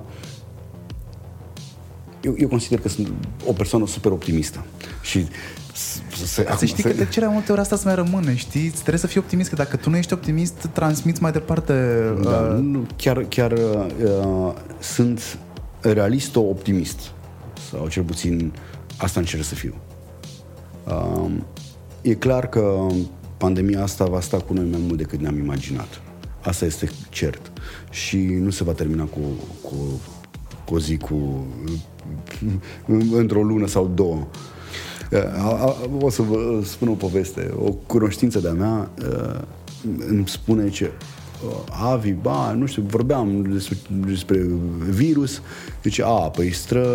eu, 2.22 2.36
eu 2.38 2.48
consider 2.48 2.80
că 2.80 2.90
sunt 2.90 3.08
o 3.46 3.54
persoană 3.54 3.88
super 3.88 4.12
optimistă 4.12 4.66
și 5.02 5.28
să, 5.74 6.56
să 6.58 6.66
știi 6.66 6.82
să... 6.82 6.88
că 6.88 6.94
de 6.94 7.06
cele 7.06 7.28
multe 7.28 7.52
ori 7.52 7.62
asta 7.62 7.76
să 7.76 7.82
mai 7.86 7.96
rămâne, 7.96 8.36
știi? 8.36 8.70
Trebuie 8.70 8.98
să 8.98 9.08
fii 9.08 9.20
optimist, 9.20 9.50
că 9.50 9.56
dacă 9.56 9.78
tu 9.78 9.90
nu 9.90 9.98
ești 9.98 10.14
optimist, 10.14 10.70
transmiți 10.74 11.22
mai 11.22 11.32
departe. 11.32 11.74
Da, 12.22 12.30
uh... 12.30 12.60
nu, 12.62 12.86
chiar, 12.96 13.26
chiar 13.30 13.52
uh, 13.52 14.54
sunt 14.80 15.38
realist-optimist. 15.82 17.00
Sau 17.70 17.88
cel 17.88 18.04
puțin 18.04 18.54
asta 18.98 19.20
încerc 19.20 19.44
să 19.44 19.56
fiu. 19.56 19.74
Uh, 20.88 21.32
e 22.02 22.14
clar 22.14 22.50
că 22.50 22.88
pandemia 23.38 23.84
asta 23.84 24.06
va 24.06 24.20
sta 24.20 24.38
cu 24.38 24.54
noi 24.54 24.66
mai 24.72 24.80
mult 24.86 24.98
decât 24.98 25.20
ne-am 25.20 25.38
imaginat. 25.38 26.02
Asta 26.42 26.66
este 26.66 26.90
cert. 27.10 27.52
Și 27.90 28.18
nu 28.18 28.50
se 28.50 28.64
va 28.64 28.72
termina 28.72 29.04
cu, 29.04 29.20
cu, 29.62 29.76
cu 30.66 30.74
o 30.74 30.80
zi, 30.80 30.98
cu 30.98 31.46
într-o 33.22 33.44
lună 33.44 33.68
sau 33.68 33.92
două. 33.96 34.16
Uh, 34.16 34.52
o 36.00 36.10
să 36.10 36.22
vă 36.22 36.62
spun 36.64 36.88
o 36.88 36.94
poveste. 36.94 37.54
O 37.58 37.72
cunoștință 37.72 38.40
de-a 38.40 38.54
mea 38.54 38.90
îmi 40.08 40.28
spune 40.28 40.70
ce 40.70 40.92
Avi, 41.70 42.12
ba, 42.12 42.52
nu 42.52 42.66
știu, 42.66 42.84
vorbeam 42.88 43.42
despre, 43.52 43.78
despre 44.08 44.46
virus. 44.90 45.42
Zice, 45.84 46.04
a, 46.06 46.08
păi 46.10 46.54
stră, 46.54 46.86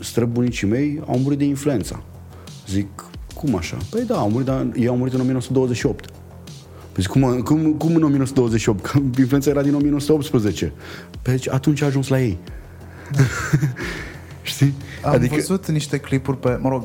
străbunicii 0.00 0.66
mei 0.66 1.02
au 1.06 1.18
murit 1.18 1.38
de 1.38 1.44
influența. 1.44 2.02
Zic, 2.68 2.86
cum 3.34 3.56
așa? 3.56 3.76
Păi 3.90 4.04
da, 4.04 4.16
au 4.16 4.30
murit, 4.30 4.46
dar 4.46 4.66
ei 4.74 4.86
au 4.86 4.96
murit 4.96 5.12
în 5.12 5.20
1928. 5.20 6.10
Păi 6.92 7.02
zic, 7.02 7.10
cum, 7.10 7.42
cum, 7.42 7.72
cum 7.72 7.94
în 7.94 8.02
1928? 8.02 8.86
Că 8.86 8.98
influența 9.18 9.50
era 9.50 9.62
din 9.62 9.74
1918. 9.74 10.72
Păi 11.22 11.38
atunci 11.50 11.82
a 11.82 11.86
ajuns 11.86 12.08
la 12.08 12.20
ei. 12.20 12.38
Știi? 14.46 14.74
Am 15.04 15.12
adică... 15.12 15.34
văzut 15.34 15.68
niște 15.68 15.98
clipuri 15.98 16.38
pe, 16.38 16.58
mă 16.60 16.68
rog, 16.68 16.84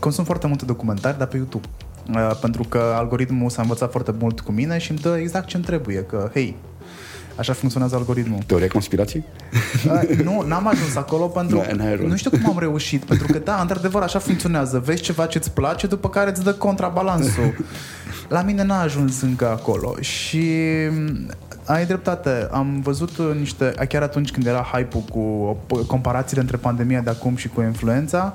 consum 0.00 0.24
foarte 0.24 0.46
multe 0.46 0.64
documentari, 0.64 1.18
dar 1.18 1.26
pe 1.26 1.36
YouTube. 1.36 1.66
Uh, 2.14 2.38
pentru 2.40 2.62
că 2.68 2.78
algoritmul 2.96 3.50
s-a 3.50 3.62
învățat 3.62 3.90
foarte 3.90 4.14
mult 4.18 4.40
cu 4.40 4.52
mine 4.52 4.78
și 4.78 4.90
îmi 4.90 5.00
dă 5.00 5.16
exact 5.18 5.46
ce-mi 5.46 5.64
trebuie, 5.64 6.02
că, 6.02 6.30
hei, 6.32 6.56
Așa 7.36 7.52
funcționează 7.52 7.96
algoritmul. 7.96 8.38
Teoria 8.46 8.68
conspirației? 8.68 9.24
Uh, 9.86 10.18
nu, 10.24 10.44
n-am 10.46 10.66
ajuns 10.66 10.94
acolo 10.94 11.26
pentru... 11.26 11.64
Nu, 11.76 12.06
nu 12.06 12.16
știu 12.16 12.30
cum 12.30 12.48
am 12.48 12.58
reușit, 12.58 13.04
pentru 13.04 13.26
că, 13.32 13.38
da, 13.38 13.60
într-adevăr, 13.60 14.02
așa 14.02 14.18
funcționează. 14.18 14.82
Vezi 14.84 15.02
ceva 15.02 15.26
ce-ți 15.26 15.50
place, 15.50 15.86
după 15.86 16.08
care 16.08 16.30
îți 16.30 16.42
dă 16.42 16.54
contrabalansul. 16.54 17.54
La 18.28 18.42
mine 18.42 18.64
n-a 18.64 18.80
ajuns 18.80 19.20
încă 19.20 19.48
acolo 19.48 19.96
și 20.00 20.52
ai 21.66 21.86
dreptate. 21.86 22.48
Am 22.50 22.80
văzut 22.80 23.18
niște, 23.38 23.74
chiar 23.88 24.02
atunci 24.02 24.30
când 24.30 24.46
era 24.46 24.68
hype-ul 24.72 25.02
cu 25.02 25.56
comparațiile 25.86 26.40
între 26.40 26.56
pandemia 26.56 27.00
de 27.00 27.10
acum 27.10 27.36
și 27.36 27.48
cu 27.48 27.62
influența, 27.62 28.34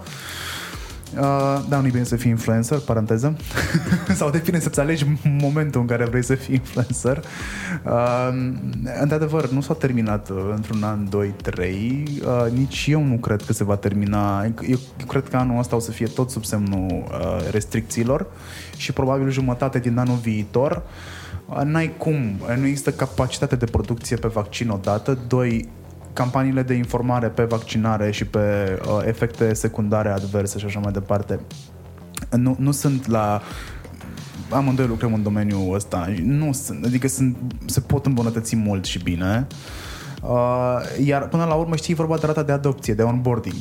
Uh, 1.18 1.62
da, 1.70 1.80
nu 1.80 1.88
e 1.88 1.90
bine 1.90 2.04
să 2.04 2.16
fii 2.16 2.30
influencer, 2.30 2.78
paranteză. 2.78 3.36
Sau 4.20 4.30
depinde 4.30 4.60
să-ți 4.60 4.80
alegi 4.80 5.06
momentul 5.24 5.82
în 5.82 5.88
care 5.88 6.06
vrei 6.06 6.24
să 6.24 6.36
fii 6.36 6.54
influencer. 6.54 7.24
Uh, 7.86 8.30
într-adevăr, 9.02 9.50
nu 9.50 9.62
s-a 9.62 9.74
terminat 9.74 10.30
uh, 10.30 10.38
într-un 10.56 10.84
an, 10.84 11.10
2, 11.10 11.34
3. 11.42 12.04
Uh, 12.26 12.52
nici 12.52 12.86
eu 12.90 13.04
nu 13.04 13.16
cred 13.16 13.42
că 13.42 13.54
se 13.54 13.64
va 13.64 13.76
termina. 13.76 14.44
Eu, 14.44 14.54
eu 14.68 14.78
cred 15.08 15.28
că 15.30 15.38
anul 15.38 15.60
ăsta 15.60 15.76
o 15.76 15.80
să 15.80 15.92
fie 15.92 16.08
tot 16.08 16.30
sub 16.30 16.44
semnul 16.44 16.88
uh, 16.88 17.52
restricțiilor 17.52 18.28
și 18.78 18.92
probabil 18.92 19.30
jumătate 19.30 19.80
din 19.80 19.98
anul 19.98 20.18
viitor 20.22 20.72
uh, 20.72 21.21
n-ai 21.64 21.94
cum, 21.98 22.40
nu 22.58 22.66
există 22.66 22.92
capacitate 22.92 23.56
de 23.56 23.66
producție 23.66 24.16
pe 24.16 24.28
vaccin 24.28 24.70
odată, 24.70 25.18
doi, 25.28 25.70
campaniile 26.14 26.62
de 26.62 26.74
informare 26.74 27.28
pe 27.28 27.44
vaccinare 27.44 28.12
și 28.12 28.26
pe 28.26 28.40
uh, 28.86 29.02
efecte 29.06 29.54
secundare 29.54 30.10
adverse 30.10 30.60
și 30.60 30.66
așa 30.66 30.80
mai 30.80 30.92
departe 30.92 31.40
nu, 32.30 32.56
nu 32.60 32.72
sunt 32.72 33.08
la 33.08 33.42
amândoi 34.50 34.88
lucrăm 34.88 35.14
în 35.14 35.24
domeniul 35.24 35.76
ăsta. 35.76 36.14
Nu 36.24 36.52
sunt, 36.52 36.86
adică 36.86 37.08
sunt, 37.08 37.38
se 37.66 37.80
pot 37.80 38.06
îmbunătăți 38.06 38.56
mult 38.56 38.86
și 38.86 39.04
bine. 39.04 39.48
Uh, 40.24 40.78
iar 41.06 41.28
până 41.28 41.46
la 41.46 41.54
urmă 41.54 41.76
știi 41.76 41.94
vorba 41.94 42.18
de 42.18 42.26
rata 42.26 42.44
de 42.44 42.52
adopție, 42.52 42.94
de 42.94 43.04
onboarding 43.04 43.56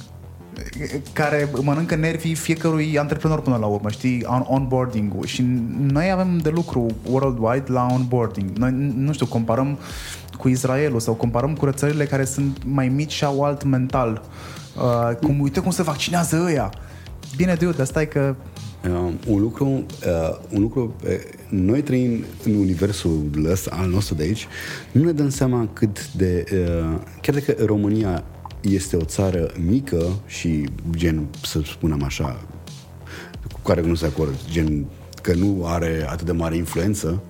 care 1.12 1.51
mănâncă 1.62 1.94
nervii 1.94 2.34
fiecărui 2.34 2.98
antreprenor 2.98 3.40
până 3.40 3.57
la 3.57 3.66
urmă, 3.66 3.90
știi, 3.90 4.24
on 4.26 4.44
onboarding-ul 4.46 5.26
și 5.26 5.42
noi 5.78 6.11
avem 6.11 6.38
de 6.38 6.48
lucru 6.48 6.86
worldwide 7.11 7.72
la 7.72 7.86
onboarding. 7.90 8.51
Noi, 8.57 8.92
nu 8.96 9.12
știu, 9.12 9.26
comparăm 9.26 9.78
cu 10.38 10.48
Israelul 10.48 11.01
sau 11.01 11.14
comparăm 11.14 11.55
cu 11.55 11.70
țările 11.70 12.05
care 12.05 12.24
sunt 12.24 12.59
mai 12.64 12.88
mici 12.88 13.12
și 13.12 13.24
au 13.24 13.42
alt 13.42 13.64
mental. 13.64 14.22
Uh, 14.76 15.16
cum, 15.16 15.40
uite 15.40 15.61
cum 15.61 15.70
se 15.70 15.82
vaccinează 15.82 16.42
ăia. 16.46 16.72
Bine, 17.36 17.55
dude, 17.55 17.76
dar 17.76 17.86
stai 17.86 18.09
că 18.09 18.34
Uh, 18.84 19.12
un 19.26 19.40
lucru, 19.40 19.64
uh, 19.66 20.38
un 20.51 20.61
lucru 20.61 20.94
uh, 21.05 21.11
noi 21.48 21.82
trăim 21.82 22.24
în 22.44 22.55
universul 22.55 23.30
ăsta, 23.51 23.76
al 23.80 23.88
nostru 23.88 24.14
de 24.14 24.22
aici, 24.22 24.46
nu 24.92 25.05
ne 25.05 25.12
dăm 25.12 25.28
seama 25.28 25.68
cât 25.72 26.12
de, 26.12 26.44
uh, 26.53 26.98
chiar 27.20 27.34
dacă 27.34 27.64
România 27.64 28.24
este 28.61 28.96
o 28.96 29.04
țară 29.04 29.52
mică 29.66 30.06
și 30.26 30.68
gen, 30.90 31.26
să 31.42 31.61
spunem 31.64 32.02
așa, 32.02 32.44
cu 33.52 33.61
care 33.64 33.80
nu 33.80 33.94
se 33.94 34.06
acord, 34.06 34.34
gen 34.50 34.86
că 35.22 35.34
nu 35.34 35.66
are 35.66 36.06
atât 36.08 36.26
de 36.26 36.32
mare 36.32 36.56
influență, 36.56 37.22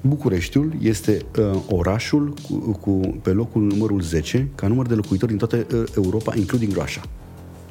Bucureștiul 0.00 0.72
este 0.80 1.24
uh, 1.38 1.60
orașul 1.68 2.34
cu, 2.48 2.54
cu, 2.80 3.18
pe 3.22 3.30
locul 3.30 3.62
numărul 3.62 4.00
10 4.00 4.48
ca 4.54 4.66
număr 4.66 4.86
de 4.86 4.94
locuitori 4.94 5.30
din 5.30 5.46
toată 5.46 5.66
uh, 5.74 5.84
Europa, 5.96 6.32
including 6.36 6.72
Russia, 6.72 7.02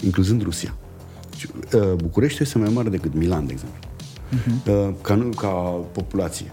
incluzând 0.03 0.43
Rusia. 0.43 0.76
Deci, 1.30 1.43
uh, 1.82 1.93
Bucureștiul 1.93 2.45
este 2.45 2.57
mai 2.57 2.70
mare 2.74 2.89
decât 2.89 3.14
Milan, 3.14 3.45
de 3.45 3.51
exemplu, 3.51 3.80
uh-huh. 4.30 4.88
uh, 4.88 4.93
ca, 5.01 5.30
ca 5.36 5.49
populație. 5.91 6.51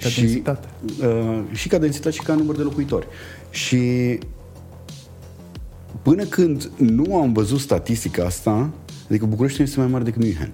Ca 0.00 0.08
și, 0.08 0.20
densitate. 0.20 0.68
Uh, 1.00 1.40
și 1.52 1.68
ca 1.68 1.78
densitate 1.78 2.14
și 2.14 2.22
ca 2.22 2.34
număr 2.34 2.56
de 2.56 2.62
locuitori. 2.62 3.06
Și 3.50 4.18
până 6.08 6.24
când 6.24 6.70
nu 6.76 7.16
am 7.16 7.32
văzut 7.32 7.58
statistica 7.58 8.24
asta, 8.24 8.70
adică 9.08 9.26
Bucureștiul 9.26 9.66
este 9.66 9.80
mai 9.80 9.88
mare 9.88 10.04
decât 10.04 10.22
München. 10.22 10.50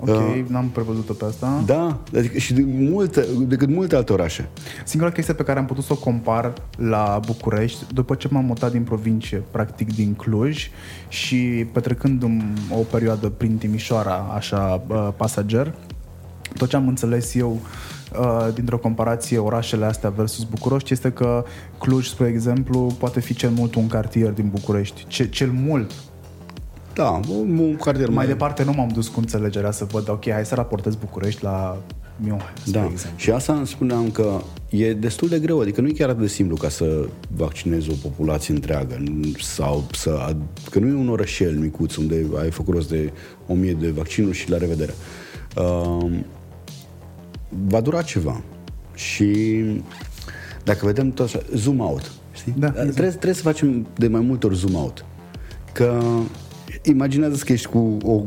Ok, 0.00 0.08
uh, 0.08 0.44
n-am 0.46 0.68
prevăzut-o 0.68 1.12
pe 1.12 1.24
asta. 1.24 1.62
Da, 1.66 1.98
adică 2.16 2.38
și 2.38 2.52
de 2.52 2.64
multe, 2.66 3.26
decât 3.46 3.68
multe 3.68 3.96
alte 3.96 4.12
orașe. 4.12 4.48
Singura 4.84 5.12
chestie 5.12 5.34
pe 5.34 5.42
care 5.42 5.58
am 5.58 5.66
putut 5.66 5.84
să 5.84 5.92
o 5.92 5.96
compar 5.96 6.52
la 6.76 7.20
București, 7.26 7.84
după 7.94 8.14
ce 8.14 8.28
m-am 8.30 8.44
mutat 8.44 8.72
din 8.72 8.82
provincie, 8.82 9.42
practic 9.50 9.94
din 9.94 10.14
Cluj, 10.14 10.70
și 11.08 11.66
petrecând 11.72 12.24
o 12.70 12.82
perioadă 12.90 13.28
prin 13.28 13.56
Timișoara, 13.56 14.32
așa, 14.34 14.82
pasager, 15.16 15.74
tot 16.56 16.68
ce 16.68 16.76
am 16.76 16.88
înțeles 16.88 17.34
eu 17.34 17.50
uh, 17.50 18.01
dintr-o 18.54 18.78
comparație 18.78 19.38
orașele 19.38 19.84
astea 19.84 20.10
versus 20.10 20.44
București 20.44 20.92
este 20.92 21.10
că 21.10 21.44
Cluj, 21.78 22.06
spre 22.06 22.26
exemplu, 22.26 22.94
poate 22.98 23.20
fi 23.20 23.34
cel 23.34 23.50
mult 23.50 23.74
un 23.74 23.86
cartier 23.86 24.30
din 24.30 24.48
București. 24.48 25.04
Ce, 25.06 25.28
cel 25.28 25.50
mult 25.50 25.92
da, 26.94 27.20
un, 27.28 27.58
un 27.58 27.76
cartier 27.76 28.06
mai... 28.06 28.16
Mai 28.16 28.26
departe 28.26 28.64
nu 28.64 28.72
m-am 28.72 28.88
dus 28.88 29.08
cu 29.08 29.20
înțelegerea 29.20 29.70
să 29.70 29.84
văd, 29.84 30.08
ok, 30.08 30.30
hai 30.30 30.44
să 30.44 30.54
raportez 30.54 30.94
București 30.94 31.42
la 31.42 31.82
Miohea, 32.16 32.52
da. 32.64 32.90
Și 33.16 33.30
asta 33.30 33.52
îmi 33.52 33.66
spuneam 33.66 34.10
că 34.10 34.40
e 34.70 34.92
destul 34.92 35.28
de 35.28 35.38
greu, 35.38 35.60
adică 35.60 35.80
nu 35.80 35.88
e 35.88 35.92
chiar 35.92 36.08
atât 36.08 36.20
de 36.20 36.26
simplu 36.26 36.56
ca 36.56 36.68
să 36.68 37.08
vaccinezi 37.36 37.90
o 37.90 37.94
populație 38.02 38.54
întreagă 38.54 39.02
sau 39.40 39.84
să, 39.92 40.36
că 40.70 40.78
nu 40.78 40.86
e 40.86 41.00
un 41.00 41.08
orășel 41.08 41.58
micuț 41.58 41.94
unde 41.94 42.26
ai 42.40 42.50
făcut 42.50 42.74
rost 42.74 42.88
de 42.88 43.12
o 43.46 43.54
mie 43.54 43.72
de 43.72 43.90
vaccinuri 43.90 44.36
și 44.36 44.50
la 44.50 44.56
revedere. 44.56 44.94
Uh, 45.56 46.10
va 47.66 47.80
dura 47.80 48.02
ceva. 48.02 48.42
Și 48.94 49.36
dacă 50.64 50.86
vedem 50.86 51.10
tot 51.10 51.26
așa, 51.26 51.42
zoom 51.54 51.80
out. 51.80 52.12
Știi? 52.32 52.54
Da, 52.58 52.70
trebuie, 52.70 53.08
trebuie 53.08 53.34
să 53.34 53.42
facem 53.42 53.86
de 53.96 54.08
mai 54.08 54.20
multe 54.20 54.46
ori 54.46 54.56
zoom 54.56 54.74
out. 54.74 55.04
Că 55.72 56.00
imaginează 56.82 57.42
că 57.44 57.52
ești 57.52 57.66
cu 57.66 57.96
o, 58.02 58.22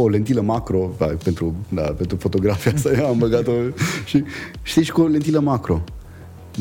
o 0.00 0.08
lentilă 0.08 0.40
macro 0.40 0.90
da, 0.98 1.06
pentru, 1.06 1.54
da, 1.68 1.82
pentru 1.82 2.16
fotografia 2.16 2.72
asta, 2.74 2.90
am 3.08 3.18
băgat-o 3.18 3.52
și 4.04 4.24
știi, 4.62 4.88
cu 4.88 5.00
o 5.00 5.06
lentilă 5.06 5.40
macro. 5.40 5.84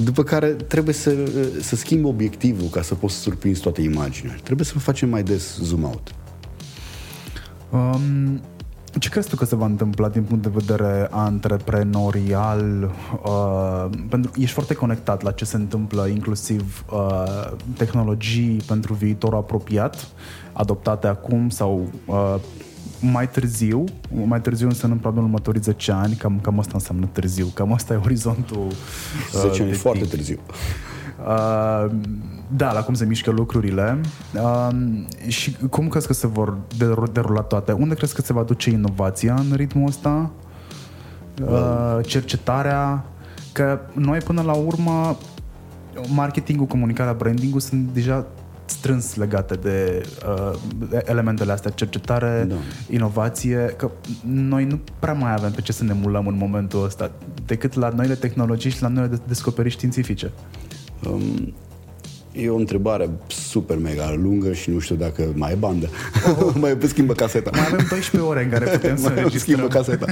După 0.04 0.24
care 0.24 0.48
trebuie 0.48 0.94
să, 0.94 1.16
să 1.62 1.76
schimbi 1.76 2.08
obiectivul 2.08 2.68
ca 2.68 2.82
să 2.82 2.96
poți 2.96 3.14
să 3.14 3.20
surprinzi 3.22 3.62
toate 3.62 3.82
imaginile. 3.82 4.40
Trebuie 4.44 4.66
să 4.66 4.80
facem 4.80 5.10
mai 5.10 5.24
des 5.24 5.58
zoom 5.62 5.84
out. 5.84 6.14
Um, 7.70 8.42
ce 9.00 9.10
crezi 9.10 9.30
tu 9.30 9.36
că 9.36 9.46
se 9.46 9.56
va 9.56 9.66
întâmpla 9.66 10.10
din 10.10 10.24
punct 10.24 10.44
de 10.44 10.52
vedere 10.54 11.08
antreprenorial? 11.10 12.92
Uh, 13.24 13.86
pentru 14.10 14.32
ești 14.38 14.54
foarte 14.54 14.74
conectat 14.74 15.22
la 15.22 15.32
ce 15.32 15.46
se 15.46 15.56
întâmplă, 15.56 16.08
inclusiv 16.08 16.86
uh, 16.92 17.52
tehnologii 17.78 18.62
pentru 18.68 18.94
viitorul 18.94 19.38
apropiat, 19.38 20.08
adoptate 20.54 21.08
acum 21.08 21.50
sau 21.50 21.90
uh, 22.06 22.36
mai 23.00 23.30
târziu, 23.30 23.84
mai 24.26 24.42
târziu 24.42 24.68
înseamnă 24.68 24.98
probabil 24.98 25.24
următorii 25.24 25.62
10 25.62 25.92
ani, 25.92 26.16
cam, 26.16 26.40
cam 26.42 26.60
asta 26.60 26.72
înseamnă 26.74 27.10
târziu, 27.12 27.46
cam 27.54 27.74
asta 27.74 27.94
e 27.94 28.00
orizontul. 28.04 28.68
Uh, 29.34 29.40
10 29.50 29.62
ani 29.62 29.72
foarte 29.72 30.06
târziu. 30.06 30.40
Uh, 31.26 31.92
da, 32.56 32.72
la 32.72 32.84
cum 32.84 32.94
se 32.94 33.06
mișcă 33.06 33.32
lucrurile. 33.32 34.00
Uh, 34.34 34.70
și 35.28 35.56
cum 35.70 35.88
crezi 35.88 36.08
că 36.08 36.14
se 36.14 36.28
vor 36.28 36.58
derula 37.12 37.42
toate? 37.42 37.72
Unde 37.72 37.96
crezi 37.96 38.16
că 38.16 38.22
se 38.22 38.34
va 38.34 38.44
duce 38.44 38.70
inovația 38.70 39.34
în 39.34 39.56
ritmul 39.56 39.88
ăsta? 39.88 40.32
Uh, 41.42 41.98
cercetarea? 42.06 43.06
Că 43.52 43.80
noi 43.94 44.20
până 44.20 44.42
la 44.42 44.54
urmă 44.54 45.18
marketingul, 46.14 46.66
comunicarea, 46.66 47.14
brandingul 47.14 47.60
sunt 47.60 47.90
deja 47.94 48.26
strâns 48.66 49.16
legate 49.16 49.56
de 49.56 50.06
uh, 50.28 50.60
elementele 51.06 51.52
astea, 51.52 51.72
cercetare, 51.72 52.46
da. 52.50 52.56
inovație, 52.90 53.74
că 53.78 53.92
noi 54.26 54.66
nu 54.66 54.80
prea 55.00 55.14
mai 55.14 55.34
avem 55.34 55.52
pe 55.52 55.62
ce 55.62 55.72
să 55.72 55.84
ne 55.84 55.94
mulăm 55.94 56.28
în 56.28 56.38
momentul 56.38 56.84
ăsta, 56.84 57.12
decât 57.46 57.74
la 57.74 57.90
noile 57.90 58.16
tehnologii 58.16 58.72
și 58.72 58.82
la 58.82 58.88
noile 58.88 59.20
descoperiri 59.28 59.74
științifice. 59.74 60.32
Um, 61.10 61.54
E 62.34 62.50
o 62.50 62.56
întrebare 62.56 63.10
super 63.28 63.78
mega 63.78 64.14
lungă 64.16 64.54
și 64.54 64.70
nu 64.70 64.80
știu 64.80 64.96
dacă 64.96 65.32
mai 65.36 65.52
e 65.52 65.56
bandă. 65.56 65.90
Oh. 66.40 66.54
mai 66.62 66.78
schimbă 66.88 67.14
caseta. 67.14 67.50
Mai 67.54 67.66
avem 67.66 67.86
12 67.90 68.30
ore 68.30 68.44
în 68.44 68.50
care 68.50 68.66
putem 68.78 68.98
să 68.98 69.12
mai 69.16 69.32
schimbă 69.36 69.68
caseta. 69.68 70.06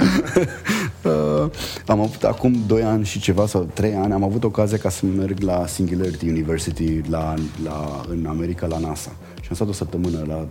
uh, 1.04 1.50
am 1.86 2.00
avut 2.00 2.22
acum 2.22 2.54
2 2.66 2.82
ani 2.82 3.04
și 3.04 3.20
ceva 3.20 3.46
sau 3.46 3.68
3 3.74 3.94
ani 3.94 4.12
am 4.12 4.24
avut 4.24 4.44
ocazia 4.44 4.76
ca 4.76 4.88
să 4.88 5.06
merg 5.06 5.40
la 5.40 5.66
Singularity 5.66 6.28
University 6.28 7.00
la, 7.08 7.34
la, 7.64 8.04
în 8.08 8.26
America 8.28 8.66
la 8.66 8.78
NASA. 8.78 9.12
Și 9.40 9.46
am 9.48 9.54
stat 9.54 9.68
o 9.68 9.72
săptămână 9.72 10.24
la, 10.26 10.46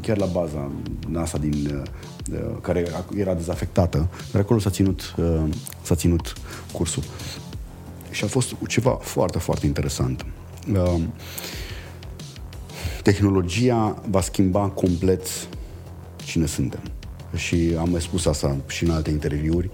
chiar 0.00 0.16
la 0.16 0.26
baza 0.26 0.70
NASA 1.08 1.38
din, 1.38 1.84
uh, 2.32 2.38
care 2.60 2.86
era 3.16 3.34
dezafectată, 3.34 4.08
dar 4.32 4.40
acolo 4.40 4.58
s-a 4.58 4.70
ținut, 4.70 5.14
uh, 5.16 5.42
s-a 5.82 5.94
ținut 5.94 6.32
cursul. 6.72 7.02
Și 8.12 8.24
a 8.24 8.26
fost 8.26 8.54
ceva 8.68 8.90
foarte, 8.90 9.38
foarte 9.38 9.66
interesant. 9.66 10.26
Uh, 10.72 11.02
tehnologia 13.02 14.02
va 14.10 14.20
schimba 14.20 14.68
complet 14.68 15.26
cine 16.24 16.46
suntem. 16.46 16.80
Și 17.36 17.74
am 17.78 17.90
mai 17.90 18.00
spus 18.00 18.26
asta 18.26 18.56
și 18.68 18.84
în 18.84 18.90
alte 18.90 19.10
interviuri. 19.10 19.70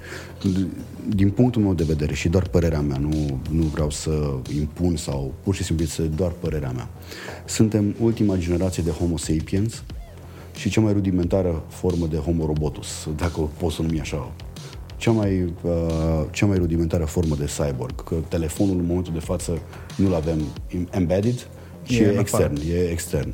Din 1.08 1.30
punctul 1.30 1.62
meu 1.62 1.74
de 1.74 1.84
vedere 1.84 2.14
și 2.14 2.28
doar 2.28 2.48
părerea 2.48 2.80
mea, 2.80 2.98
nu, 2.98 3.40
nu 3.50 3.62
vreau 3.62 3.90
să 3.90 4.34
impun 4.54 4.96
sau 4.96 5.34
pur 5.42 5.54
și 5.54 5.64
simplu 5.64 5.84
este 5.84 6.02
doar 6.02 6.30
părerea 6.30 6.70
mea. 6.70 6.88
Suntem 7.44 7.94
ultima 8.00 8.36
generație 8.36 8.82
de 8.82 8.90
Homo 8.90 9.16
sapiens 9.16 9.82
și 10.56 10.70
cea 10.70 10.80
mai 10.80 10.92
rudimentară 10.92 11.62
formă 11.68 12.06
de 12.06 12.16
Homo 12.16 12.46
robotus, 12.46 13.08
dacă 13.16 13.40
pot 13.40 13.72
să 13.72 13.82
numi 13.82 14.00
așa 14.00 14.32
cea 14.98 15.10
mai, 15.10 15.54
uh, 15.62 16.24
cea 16.30 16.46
mai 16.46 16.56
rudimentară 16.58 17.04
formă 17.04 17.34
de 17.38 17.50
cyborg. 17.58 18.04
Că 18.04 18.14
telefonul 18.28 18.78
în 18.78 18.86
momentul 18.86 19.12
de 19.12 19.18
față 19.18 19.58
nu-l 19.96 20.14
avem 20.14 20.38
embedded, 20.90 21.48
ci 21.82 21.98
e, 21.98 22.04
e 22.04 22.18
extern, 22.18 22.56
e 22.70 22.90
extern. 22.90 23.32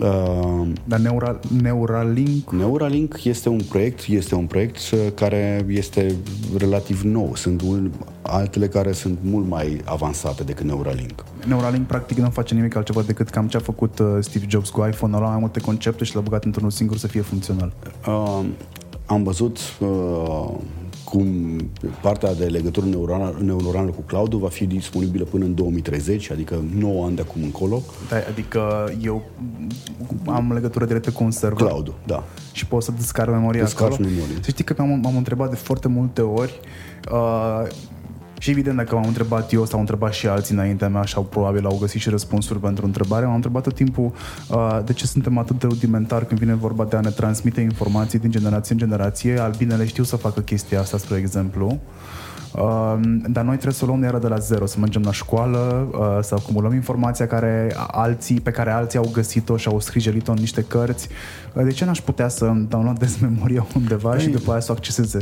Uh, 0.00 0.68
Dar 0.84 0.98
Neural, 0.98 1.40
Neuralink? 1.62 2.52
Neuralink 2.52 3.24
este 3.24 3.48
un 3.48 3.60
proiect, 3.68 4.04
este 4.08 4.34
un 4.34 4.46
proiect 4.46 4.76
uh, 4.92 4.98
care 5.14 5.64
este 5.68 6.16
relativ 6.58 7.02
nou. 7.02 7.34
Sunt 7.34 7.62
un, 7.62 7.90
altele 8.22 8.68
care 8.68 8.92
sunt 8.92 9.18
mult 9.22 9.48
mai 9.48 9.80
avansate 9.84 10.42
decât 10.42 10.66
Neuralink. 10.66 11.24
Neuralink 11.46 11.86
practic 11.86 12.16
nu 12.16 12.30
face 12.30 12.54
nimic 12.54 12.76
altceva 12.76 13.02
decât 13.02 13.28
cam 13.28 13.48
ce 13.48 13.56
a 13.56 13.60
făcut 13.60 13.98
uh, 13.98 14.06
Steve 14.20 14.46
Jobs 14.48 14.68
cu 14.68 14.86
iPhone, 14.90 15.14
a 15.14 15.18
luat 15.18 15.30
mai 15.30 15.40
multe 15.40 15.60
concepte 15.60 16.04
și 16.04 16.14
l-a 16.14 16.20
băgat 16.20 16.44
într-unul 16.44 16.70
singur 16.70 16.96
să 16.96 17.06
fie 17.06 17.20
funcțional. 17.20 17.72
Uh, 18.06 18.44
am 19.08 19.22
văzut 19.22 19.58
uh, 19.80 20.50
cum 21.04 21.26
partea 22.02 22.34
de 22.34 22.44
legătură 22.44 22.86
neuronală, 22.86 23.36
neuronală 23.40 23.90
cu 23.90 24.00
cloud 24.00 24.34
va 24.34 24.48
fi 24.48 24.66
disponibilă 24.66 25.24
până 25.24 25.44
în 25.44 25.54
2030, 25.54 26.30
adică 26.30 26.64
9 26.74 27.04
ani 27.04 27.16
de 27.16 27.20
acum 27.28 27.42
încolo. 27.42 27.82
Da, 28.08 28.16
adică 28.30 28.92
eu 29.02 29.22
am 30.26 30.52
legătură 30.52 30.84
directă 30.84 31.10
cu 31.10 31.24
un 31.24 31.30
server. 31.30 31.66
Cloud, 31.66 31.92
da. 32.06 32.24
Și 32.52 32.66
pot 32.66 32.82
să 32.82 32.92
descarc 32.96 33.30
memoria 33.30 33.62
Descarci 33.62 33.92
acolo. 33.92 34.08
memorie. 34.08 34.34
Să 34.40 34.50
știi 34.50 34.64
că 34.64 34.74
m-am, 34.78 35.00
m-am 35.02 35.16
întrebat 35.16 35.50
de 35.50 35.56
foarte 35.56 35.88
multe 35.88 36.20
ori 36.20 36.60
uh, 37.12 37.66
și 38.38 38.50
evident, 38.50 38.76
dacă 38.76 38.94
m-am 38.94 39.06
întrebat 39.06 39.52
eu 39.52 39.64
sau 39.64 39.74
am 39.74 39.80
întrebat 39.80 40.12
și 40.12 40.26
alții 40.26 40.54
înaintea 40.54 40.88
mea 40.88 41.02
și 41.02 41.14
au 41.16 41.22
probabil 41.22 41.66
au 41.66 41.76
găsit 41.80 42.00
și 42.00 42.08
răspunsuri 42.08 42.60
pentru 42.60 42.84
întrebare, 42.84 43.26
m-am 43.26 43.34
întrebat 43.34 43.62
tot 43.62 43.74
timpul 43.74 44.12
uh, 44.48 44.78
de 44.84 44.92
ce 44.92 45.06
suntem 45.06 45.38
atât 45.38 45.58
de 45.58 45.66
rudimentari 45.66 46.26
când 46.26 46.40
vine 46.40 46.54
vorba 46.54 46.84
de 46.84 46.96
a 46.96 47.00
ne 47.00 47.10
transmite 47.10 47.60
informații 47.60 48.18
din 48.18 48.30
generație 48.30 48.74
în 48.74 48.80
generație. 48.80 49.38
Albinele 49.38 49.86
știu 49.86 50.04
să 50.04 50.16
facă 50.16 50.40
chestia 50.40 50.80
asta, 50.80 50.98
spre 50.98 51.16
exemplu. 51.16 51.66
Uh, 51.66 51.78
dar 53.26 53.44
noi 53.44 53.54
trebuie 53.54 53.72
să 53.72 53.84
o 53.84 53.86
luăm 53.86 54.02
iară 54.02 54.18
de 54.18 54.28
la 54.28 54.38
zero, 54.38 54.66
să 54.66 54.76
mergem 54.78 55.02
la 55.02 55.12
școală, 55.12 55.88
uh, 55.92 56.18
să 56.22 56.34
acumulăm 56.34 56.72
informația 56.72 57.26
care 57.26 57.74
alții, 57.86 58.40
pe 58.40 58.50
care 58.50 58.70
alții 58.70 58.98
au 58.98 59.10
găsit-o 59.12 59.56
și 59.56 59.68
au 59.68 59.80
scrijelit-o 59.80 60.30
în 60.30 60.38
niște 60.40 60.64
cărți. 60.68 61.08
Uh, 61.54 61.64
de 61.64 61.70
ce 61.70 61.84
n-aș 61.84 62.00
putea 62.00 62.28
să 62.28 62.52
downloadez 62.68 63.16
memoria 63.28 63.66
undeva 63.74 64.14
Ei, 64.14 64.20
și 64.20 64.28
după 64.28 64.50
aia 64.50 64.60
să 64.60 64.72
o 64.72 64.74
acceseze? 64.74 65.18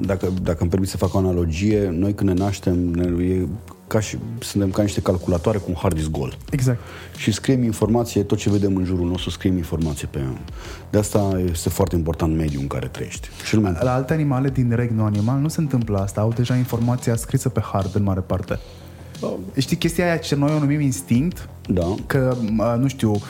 Dacă, 0.00 0.28
dacă 0.42 0.58
îmi 0.60 0.70
permit 0.70 0.88
să 0.88 0.96
fac 0.96 1.14
o 1.14 1.18
analogie, 1.18 1.90
noi 1.90 2.14
când 2.14 2.30
ne 2.30 2.34
naștem, 2.42 2.74
ne, 2.74 3.24
e 3.24 3.46
ca 3.88 4.00
și, 4.00 4.18
suntem 4.38 4.70
ca 4.70 4.82
niște 4.82 5.00
calculatoare 5.00 5.58
cu 5.58 5.64
un 5.68 5.74
hard 5.74 5.94
disk 5.94 6.10
gol. 6.10 6.36
Exact. 6.50 6.78
Și 7.16 7.32
scriem 7.32 7.62
informație, 7.62 8.22
tot 8.22 8.38
ce 8.38 8.50
vedem 8.50 8.76
în 8.76 8.84
jurul 8.84 9.06
nostru, 9.08 9.30
scriem 9.30 9.56
informație 9.56 10.08
pe 10.10 10.18
el. 10.18 10.38
De 10.90 10.98
asta 10.98 11.40
este 11.50 11.68
foarte 11.68 11.96
important 11.96 12.36
mediul 12.36 12.62
în 12.62 12.68
care 12.68 12.86
trăiești. 12.86 13.28
Și 13.44 13.56
la, 13.56 13.82
la 13.82 13.94
alte 13.94 14.12
animale 14.12 14.50
din 14.50 14.72
regnul 14.74 15.06
animal 15.06 15.38
nu 15.38 15.48
se 15.48 15.60
întâmplă 15.60 15.98
asta. 15.98 16.20
Au 16.20 16.32
deja 16.32 16.56
informația 16.56 17.16
scrisă 17.16 17.48
pe 17.48 17.60
hard 17.60 17.94
în 17.94 18.02
mare 18.02 18.20
parte. 18.20 18.58
Oh. 19.20 19.34
Știi 19.56 19.76
chestia 19.76 20.04
aia 20.04 20.16
ce 20.16 20.34
noi 20.34 20.54
o 20.54 20.58
numim 20.58 20.80
instinct? 20.80 21.48
Da. 21.68 21.94
Că, 22.06 22.36
nu 22.78 22.88
știu, 22.88 23.20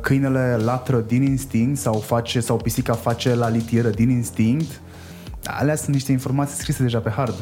câinele 0.00 0.60
latră 0.64 1.04
din 1.06 1.22
instinct 1.22 1.80
sau 1.80 1.94
face 1.94 2.40
sau 2.40 2.56
pisica 2.56 2.92
face 2.92 3.34
la 3.34 3.48
litieră 3.48 3.88
din 3.88 4.10
instinct. 4.10 4.80
Alea 5.44 5.76
sunt 5.76 5.94
niște 5.94 6.12
informații 6.12 6.56
scrise 6.56 6.82
deja 6.82 6.98
pe 6.98 7.10
hard. 7.10 7.34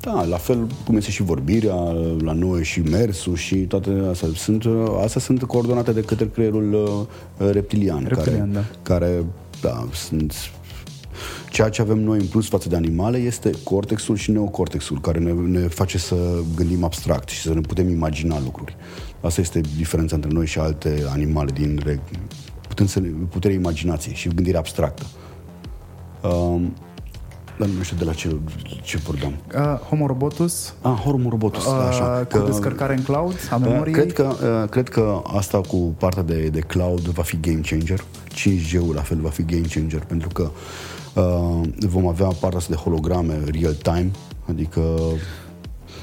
Da, 0.00 0.24
la 0.24 0.36
fel 0.36 0.66
cum 0.84 0.96
este 0.96 1.10
și 1.10 1.22
vorbirea 1.22 1.74
la 2.18 2.32
noi 2.32 2.64
și 2.64 2.80
mersul 2.80 3.34
și 3.34 3.56
toate 3.56 3.90
astea. 4.10 4.28
Sunt, 4.34 4.64
astea 5.02 5.20
sunt 5.20 5.42
coordonate 5.42 5.92
de 5.92 6.00
către 6.00 6.28
creierul 6.28 6.72
uh, 6.72 7.50
reptilian, 7.52 8.04
reptilian 8.08 8.52
care, 8.52 8.60
da. 8.60 8.64
care 8.82 9.24
da, 9.60 9.88
sunt 9.92 10.34
ceea 11.50 11.68
ce 11.68 11.80
avem 11.80 11.98
noi 11.98 12.18
în 12.18 12.26
plus 12.26 12.48
față 12.48 12.68
de 12.68 12.76
animale 12.76 13.18
este 13.18 13.50
cortexul 13.64 14.16
și 14.16 14.30
neocortexul, 14.30 15.00
care 15.00 15.18
ne, 15.18 15.32
ne 15.32 15.68
face 15.68 15.98
să 15.98 16.16
gândim 16.56 16.84
abstract 16.84 17.28
și 17.28 17.40
să 17.40 17.54
ne 17.54 17.60
putem 17.60 17.88
imagina 17.88 18.40
lucruri. 18.40 18.76
Asta 19.20 19.40
este 19.40 19.60
diferența 19.76 20.14
între 20.14 20.30
noi 20.32 20.46
și 20.46 20.58
alte 20.58 21.04
animale 21.12 21.50
din 21.52 21.80
reg... 21.84 22.00
putem 22.68 22.86
să 22.86 23.00
ne, 23.00 23.08
puterea 23.08 23.56
imaginației 23.56 24.14
și 24.14 24.28
gândire 24.28 24.56
abstractă. 24.56 25.06
Um, 26.22 26.74
dar 27.60 27.68
nu 27.68 27.82
știu 27.82 27.96
de 27.96 28.04
la 28.04 28.12
ce, 28.12 28.36
ce 28.82 28.96
vorbeam. 28.96 29.34
Uh, 29.54 29.78
Homo 29.88 30.06
Robotus. 30.06 30.74
Ah, 30.82 30.92
Homo 30.92 31.28
Robotus, 31.28 31.64
uh, 31.64 31.72
da, 31.78 31.86
așa. 31.86 32.26
Cu 32.30 32.38
descărcare 32.38 32.94
în 32.94 33.02
cloud 33.02 33.36
a 33.50 33.56
memoriei. 33.56 33.94
Cred 33.94 34.12
că, 34.12 34.22
uh, 34.62 34.68
cred 34.68 34.88
că 34.88 35.22
asta 35.26 35.60
cu 35.60 35.76
partea 35.76 36.22
de, 36.22 36.48
de 36.48 36.60
cloud 36.60 37.00
va 37.00 37.22
fi 37.22 37.40
game 37.40 37.60
changer. 37.60 38.04
5G-ul 38.34 38.94
la 38.94 39.00
fel 39.00 39.18
va 39.20 39.28
fi 39.28 39.44
game 39.44 39.66
changer, 39.74 40.00
pentru 40.00 40.28
că 40.28 40.50
uh, 41.14 41.68
vom 41.78 42.06
avea 42.06 42.26
partea 42.26 42.58
asta 42.58 42.74
de 42.74 42.80
holograme 42.80 43.40
real 43.52 43.74
time, 43.74 44.10
adică 44.48 44.80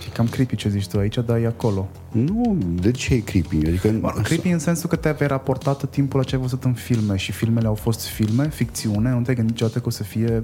E 0.08 0.10
cam 0.14 0.28
creepy 0.28 0.56
ce 0.56 0.70
zici 0.70 0.88
tu 0.88 0.98
aici, 1.00 1.18
dar 1.26 1.38
e 1.38 1.46
acolo. 1.46 1.88
nu, 2.12 2.58
de 2.82 2.92
ce 2.92 3.14
e 3.14 3.18
creepy? 3.18 3.58
Adică, 3.68 3.90
Bă, 4.00 4.14
Creepy 4.24 4.50
în 4.50 4.60
sensul 4.60 4.90
că 4.90 4.96
te-ai 4.96 5.16
raportat 5.20 5.78
tot 5.78 5.92
timpul 5.92 6.20
la 6.20 6.26
ce 6.26 6.36
ai 6.36 6.42
văzut 6.42 6.64
în 6.64 6.74
filme 6.74 7.16
și 7.16 7.32
filmele 7.32 7.68
au 7.68 7.76
fost 7.76 8.06
filme, 8.06 8.50
ficțiune, 8.50 9.10
nu 9.10 9.22
te-ai 9.22 9.36
gândit 9.36 9.54
niciodată 9.54 9.80
că 9.80 9.88
o 9.88 9.90
să 9.90 10.04
fie 10.04 10.44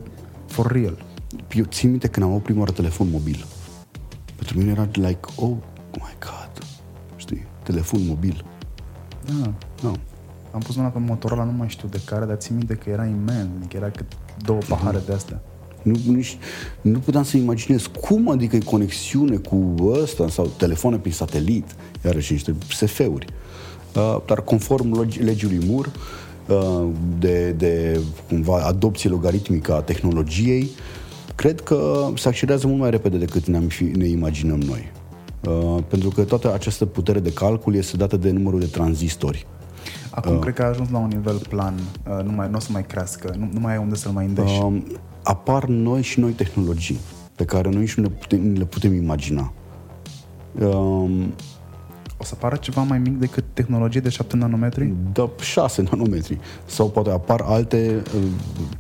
for 0.54 0.72
real. 0.72 1.06
eu 1.54 1.64
țin 1.64 1.90
minte 1.90 2.08
când 2.08 2.26
am 2.26 2.32
avut 2.32 2.44
prima 2.44 2.60
oară 2.60 2.72
telefon 2.72 3.10
mobil. 3.10 3.46
Pentru 4.36 4.58
mine 4.58 4.72
era 4.72 4.88
like, 4.94 5.20
oh 5.36 5.56
my 5.94 6.16
god, 6.20 6.66
știi, 7.16 7.46
telefon 7.64 8.06
mobil. 8.08 8.46
Da. 9.26 9.54
No. 9.82 9.92
Am 10.52 10.60
pus 10.60 10.76
mâna 10.76 10.88
pe 10.88 11.00
Motorola, 11.00 11.44
nu 11.44 11.52
mai 11.52 11.70
știu 11.70 11.88
de 11.88 12.02
care, 12.06 12.26
dar 12.26 12.36
țin 12.36 12.56
minte 12.56 12.74
că 12.76 12.90
era 12.90 13.06
imens, 13.06 13.50
adică 13.58 13.78
era 13.78 13.90
cât 13.90 14.06
două 14.42 14.60
pahare 14.68 15.02
de 15.06 15.14
astea. 15.14 15.42
Nu, 15.82 15.96
nici, 16.08 16.38
nu 16.82 17.00
puteam 17.00 17.24
să 17.24 17.38
imaginez 17.38 17.90
cum 18.02 18.30
adică 18.30 18.56
e 18.56 18.60
conexiune 18.60 19.38
cu 19.38 19.76
ăsta 19.82 20.30
sau 20.30 20.52
telefoane 20.58 20.98
prin 20.98 21.12
satelit, 21.12 21.76
iarăși 22.06 22.32
niște 22.32 22.56
SF-uri. 22.70 23.26
Uh, 23.96 24.18
dar 24.26 24.42
conform 24.42 25.04
logi- 25.04 25.20
legii 25.20 25.48
lui 25.48 25.68
Moore, 25.68 25.90
uh, 25.90 26.23
de, 27.20 27.52
de 27.52 28.00
cumva 28.28 28.58
adopție 28.58 29.10
logaritmică 29.10 29.74
a 29.74 29.82
tehnologiei, 29.82 30.70
cred 31.36 31.62
că 31.62 32.08
se 32.16 32.28
accelerează 32.28 32.68
mult 32.68 32.80
mai 32.80 32.90
repede 32.90 33.18
decât 33.18 33.48
ne, 33.48 33.60
fi, 33.60 33.84
ne 33.84 34.08
imaginăm 34.08 34.60
noi. 34.60 34.92
Uh, 35.48 35.84
pentru 35.88 36.10
că 36.10 36.24
toată 36.24 36.54
această 36.54 36.86
putere 36.86 37.20
de 37.20 37.34
calcul 37.34 37.76
este 37.76 37.98
dată 37.98 38.18
de 38.18 38.32
numărul 38.32 38.60
de 38.60 38.66
tranzistori. 38.66 39.48
Acum 40.10 40.40
cred 40.40 40.54
că 40.54 40.64
a 40.64 40.68
ajuns 40.68 40.90
la 40.90 40.98
un 40.98 41.08
nivel 41.08 41.42
plan, 41.50 41.74
uh, 42.08 42.26
nu, 42.26 42.32
mai, 42.32 42.50
nu 42.50 42.56
o 42.56 42.60
să 42.60 42.70
mai 42.72 42.86
crească, 42.86 43.36
nu, 43.38 43.50
nu 43.54 43.60
mai 43.60 43.74
ai 43.74 43.80
unde 43.80 43.96
să-l 43.96 44.12
mai 44.12 44.26
îndeși. 44.26 44.62
Um, 44.62 44.84
apar 45.24 45.66
noi 45.66 46.02
și 46.02 46.20
noi 46.20 46.32
tehnologii 46.32 47.00
pe 47.36 47.46
care 47.46 47.70
noi 47.70 47.80
nici 47.80 47.94
nu 47.94 48.04
le 48.04 48.10
putem, 48.10 48.48
nu 48.48 48.58
le 48.58 48.66
putem 48.66 48.94
imagina. 48.94 49.54
Um, 50.60 51.34
O 52.24 52.26
să 52.26 52.34
apară 52.36 52.56
ceva 52.56 52.82
mai 52.82 52.98
mic 53.00 53.18
decât 53.20 53.44
tehnologie 53.54 54.00
de 54.00 54.10
7 54.10 54.36
nanometri? 54.36 54.94
da, 55.14 55.30
6 55.40 55.82
nanometri. 55.92 56.40
Sau 56.66 56.90
poate 56.90 57.10
apar 57.10 57.42
alte, 57.42 58.04
uh, 58.16 58.22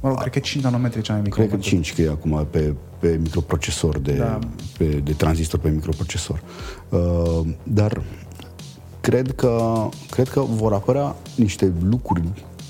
Mă 0.01 0.09
rog, 0.09 0.19
cred 0.19 0.31
că 0.31 0.39
5 0.39 0.63
nanometri 0.63 0.99
e 0.99 1.01
cea 1.01 1.13
mai 1.13 1.21
mică. 1.21 1.35
cred 1.35 1.47
că 1.49 1.53
în 1.53 1.61
momentul. 1.63 1.91
5 1.91 1.95
că 1.95 2.01
e 2.01 2.09
acum 2.09 2.47
pe, 2.49 2.73
pe 2.99 3.19
microprocesor, 3.21 3.97
de, 3.99 4.13
Da. 4.13 4.39
pe, 4.77 4.85
de 4.85 5.11
tranzistor 5.13 5.59
pe 5.59 5.69
microprocesor. 5.69 6.41
Uh, 6.89 7.47
dar 7.63 8.01
cred 9.01 9.31
că, 9.35 9.61
cred 10.09 10.29
că 10.29 10.39
vor 10.39 10.73
apărea 10.73 11.15
niște 11.35 11.71
lucruri 11.89 12.21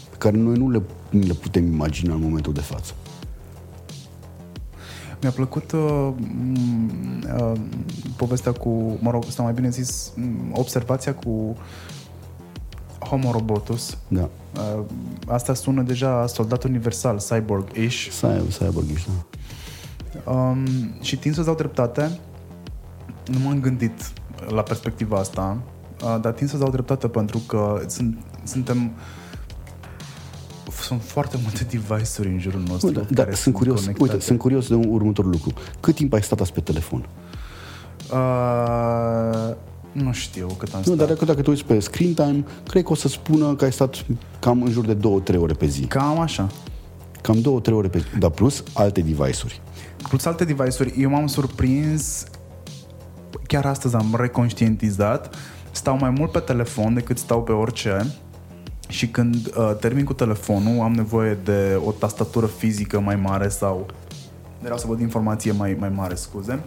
pe 0.10 0.16
care 0.18 0.38
noi 0.38 0.56
nu 0.58 0.70
le, 0.70 0.82
nu 1.10 1.20
le 1.28 1.34
putem 1.34 1.66
imagina 1.66 2.14
în 2.14 2.22
momentul 2.22 2.54
de 2.54 2.62
față. 2.62 2.94
Mi-a 5.24 5.32
plăcut 5.32 5.72
uh, 5.72 6.10
m, 6.18 7.24
uh, 7.40 7.60
povestea 8.16 8.52
cu, 8.52 8.98
mă 9.02 9.12
rog, 9.12 9.24
sau 9.24 9.44
mai 9.44 9.54
bine 9.54 9.70
zis, 9.70 10.14
m, 10.16 10.52
observația 10.52 11.14
cu 11.14 11.58
Homo 13.00 13.32
Robotus. 13.32 13.98
Da. 14.08 14.30
Uh, 14.56 14.84
asta 15.28 15.54
sună 15.54 15.82
deja 15.82 16.28
soldat 16.28 16.64
universal, 16.64 17.20
cyborg-ish. 17.20 18.08
Cyber, 18.20 18.42
cyborg 18.60 18.86
da. 18.86 20.32
Um, 20.32 20.68
și 21.02 21.18
tind 21.18 21.34
să-ți 21.36 21.46
dau 21.46 21.56
dreptate. 21.56 22.20
Nu 23.26 23.40
m-am 23.40 23.60
gândit 23.60 24.12
la 24.48 24.62
perspectiva 24.62 25.18
asta, 25.18 25.58
uh, 26.04 26.18
dar 26.22 26.34
tind 26.34 26.50
să-ți 26.50 26.62
dau 26.62 26.72
dreptate 26.72 27.08
pentru 27.08 27.38
că 27.38 27.84
sunt, 27.88 28.18
suntem 28.44 28.92
sunt 30.84 31.02
foarte 31.02 31.38
multe 31.42 31.64
device-uri 31.70 32.28
în 32.28 32.40
jurul 32.40 32.64
nostru. 32.68 32.88
Uite, 32.88 33.06
da, 33.14 33.24
care 33.24 33.36
sunt 33.36 33.56
curios, 33.56 33.80
conectate. 33.80 34.12
uite, 34.12 34.26
sunt 34.26 34.40
curios 34.40 34.68
de 34.68 34.74
un 34.76 34.88
următor 34.90 35.26
lucru. 35.26 35.54
Cât 35.80 35.96
timp 35.96 36.14
ai 36.14 36.24
stat 36.24 36.40
azi 36.40 36.52
pe 36.52 36.60
telefon? 36.62 37.06
Uh, 38.12 39.56
nu 39.92 40.12
știu 40.14 40.48
cât 40.58 40.74
am 40.74 40.78
Nu, 40.80 40.84
stat. 40.86 40.98
dar 40.98 41.08
dacă, 41.08 41.26
dacă 41.26 41.42
te 41.42 41.50
uiți 41.50 41.66
pe 41.66 41.80
screen 41.80 42.14
time, 42.14 42.44
cred 42.68 42.84
că 42.84 42.92
o 42.92 42.96
să 42.96 43.08
spună 43.08 43.56
că 43.56 43.64
ai 43.66 43.72
stat 43.72 44.06
cam 44.40 44.62
în 44.62 44.72
jur 44.72 44.86
de 44.86 44.98
2-3 45.34 45.38
ore 45.38 45.54
pe 45.54 45.66
zi. 45.66 45.82
Cam 45.82 46.20
așa. 46.20 46.50
Cam 47.22 47.42
2-3 47.42 47.72
ore 47.72 47.88
pe 47.88 47.98
zi, 48.00 48.18
dar 48.20 48.30
plus 48.30 48.64
alte 48.74 49.02
device-uri. 49.02 49.62
Plus 50.10 50.26
alte 50.26 50.44
device-uri, 50.46 50.94
eu 51.02 51.10
m-am 51.10 51.28
surprins, 51.28 52.26
chiar 53.48 53.66
astăzi 53.66 53.96
am 53.96 54.16
reconștientizat, 54.18 55.36
stau 55.72 55.98
mai 55.98 56.10
mult 56.10 56.32
pe 56.32 56.40
telefon 56.40 56.94
decât 56.94 57.18
stau 57.18 57.44
pe 57.44 57.52
orice 57.52 58.14
și 58.94 59.08
când 59.08 59.36
uh, 59.36 59.72
termin 59.80 60.04
cu 60.04 60.14
telefonul 60.14 60.84
am 60.84 60.94
nevoie 60.94 61.38
de 61.44 61.80
o 61.86 61.92
tastatură 61.92 62.46
fizică 62.46 63.00
mai 63.00 63.16
mare 63.16 63.48
sau 63.48 63.86
vreau 64.62 64.78
să 64.78 64.88
văd 64.88 65.00
informație 65.00 65.52
mai, 65.52 65.78
mai 65.80 65.90
mare, 65.90 66.16
scuze. 66.16 66.64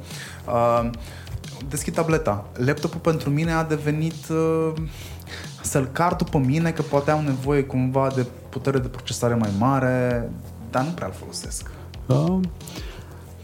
Uh, 0.46 0.90
deschid 1.68 1.94
tableta. 1.94 2.44
Laptopul 2.52 3.00
pentru 3.00 3.30
mine 3.30 3.52
a 3.52 3.64
devenit 3.64 4.28
uh, 4.30 4.72
să-l 5.62 5.88
car 5.92 6.14
după 6.14 6.38
mine, 6.38 6.70
că 6.70 6.82
poate 6.82 7.10
am 7.10 7.24
nevoie 7.24 7.62
cumva 7.62 8.10
de 8.14 8.26
putere 8.48 8.78
de 8.78 8.88
procesare 8.88 9.34
mai 9.34 9.50
mare, 9.58 10.30
dar 10.70 10.84
nu 10.84 10.90
prea-l 10.90 11.12
folosesc. 11.12 11.70
Da, 12.06 12.40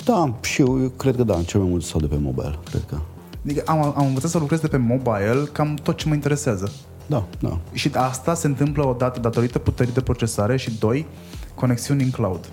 da 0.04 0.34
și 0.40 0.60
eu, 0.60 0.82
eu 0.82 0.88
cred 0.88 1.16
că 1.16 1.22
da, 1.22 1.42
cel 1.42 1.60
mai 1.60 1.68
mult 1.68 1.82
stau 1.82 2.00
de 2.00 2.06
pe 2.06 2.18
mobile, 2.20 2.58
cred 2.70 2.82
că. 2.88 2.96
Adică 3.44 3.62
am, 3.66 3.94
am 3.96 4.06
învățat 4.06 4.30
să 4.30 4.38
lucrez 4.38 4.60
de 4.60 4.68
pe 4.68 4.76
mobile 4.76 5.48
cam 5.52 5.74
tot 5.74 5.96
ce 5.96 6.08
mă 6.08 6.14
interesează. 6.14 6.72
Da, 7.12 7.24
da. 7.40 7.58
Și 7.72 7.90
asta 7.94 8.34
se 8.34 8.46
întâmplă 8.46 8.86
odată 8.86 9.20
datorită 9.20 9.58
puterii 9.58 9.92
de 9.92 10.00
procesare 10.00 10.56
și 10.56 10.78
doi, 10.78 11.06
conexiuni 11.54 12.02
în 12.02 12.10
cloud. 12.10 12.48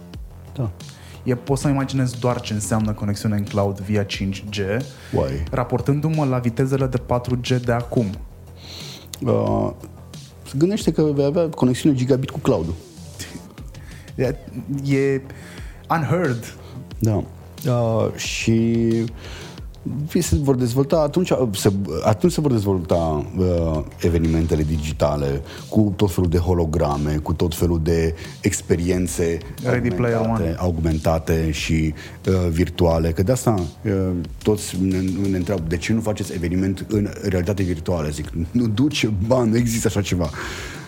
Da. 0.56 0.70
E, 1.24 1.36
pot 1.36 1.58
să-mi 1.58 1.74
imaginez 1.74 2.12
doar 2.12 2.42
ce 2.42 2.54
înseamnă 2.54 2.94
conexiune 2.94 3.36
în 3.36 3.44
cloud 3.44 3.80
via 3.80 4.06
5G, 4.06 4.82
Uai. 5.14 5.44
raportându-mă 5.52 6.26
la 6.26 6.38
vitezele 6.38 6.86
de 6.88 6.98
4G 6.98 7.62
de 7.64 7.72
acum. 7.72 8.06
Uh, 9.22 9.72
gândește 10.58 10.92
că 10.92 11.02
vei 11.02 11.26
avea 11.26 11.50
conexiune 11.50 11.96
gigabit 11.96 12.30
cu 12.30 12.40
cloud 12.40 12.66
E, 14.16 14.36
e 14.96 15.22
unheard. 15.90 16.56
Da. 17.00 17.24
Uh, 17.66 18.14
și 18.16 18.88
se 20.20 20.36
vor 20.36 20.56
dezvolta 20.56 20.98
atunci 20.98 21.32
se, 21.52 21.72
atunci 22.04 22.32
se 22.32 22.42
vor 22.42 22.52
dezvolta 22.52 23.26
uh, 23.38 23.84
evenimentele 24.00 24.64
digitale 24.64 25.42
cu 25.70 25.94
tot 25.96 26.12
felul 26.12 26.30
de 26.30 26.38
holograme, 26.38 27.16
cu 27.16 27.34
tot 27.34 27.56
felul 27.56 27.80
de 27.84 28.16
experiențe 28.42 29.38
Ready 29.64 29.90
Player 29.90 30.16
augmentate, 30.16 30.44
One. 30.44 30.56
augmentate 30.60 31.52
și 31.52 31.94
uh, 32.28 32.50
virtuale. 32.50 33.12
Că 33.12 33.24
de 33.24 33.32
asta 33.32 33.66
uh, 33.84 33.92
toți 34.44 34.82
ne, 34.82 35.00
ne 35.30 35.38
întreabă 35.38 35.64
de 35.68 35.78
ce 35.78 35.94
nu 35.94 36.02
faceți 36.02 36.34
eveniment 36.34 36.86
în 36.90 37.10
realitate 37.22 37.64
virtuală. 37.64 38.10
Zic, 38.10 38.30
nu 38.52 38.68
duce 38.68 39.14
bani, 39.28 39.50
nu 39.50 39.58
există 39.58 39.88
așa 39.88 40.02
ceva. 40.02 40.30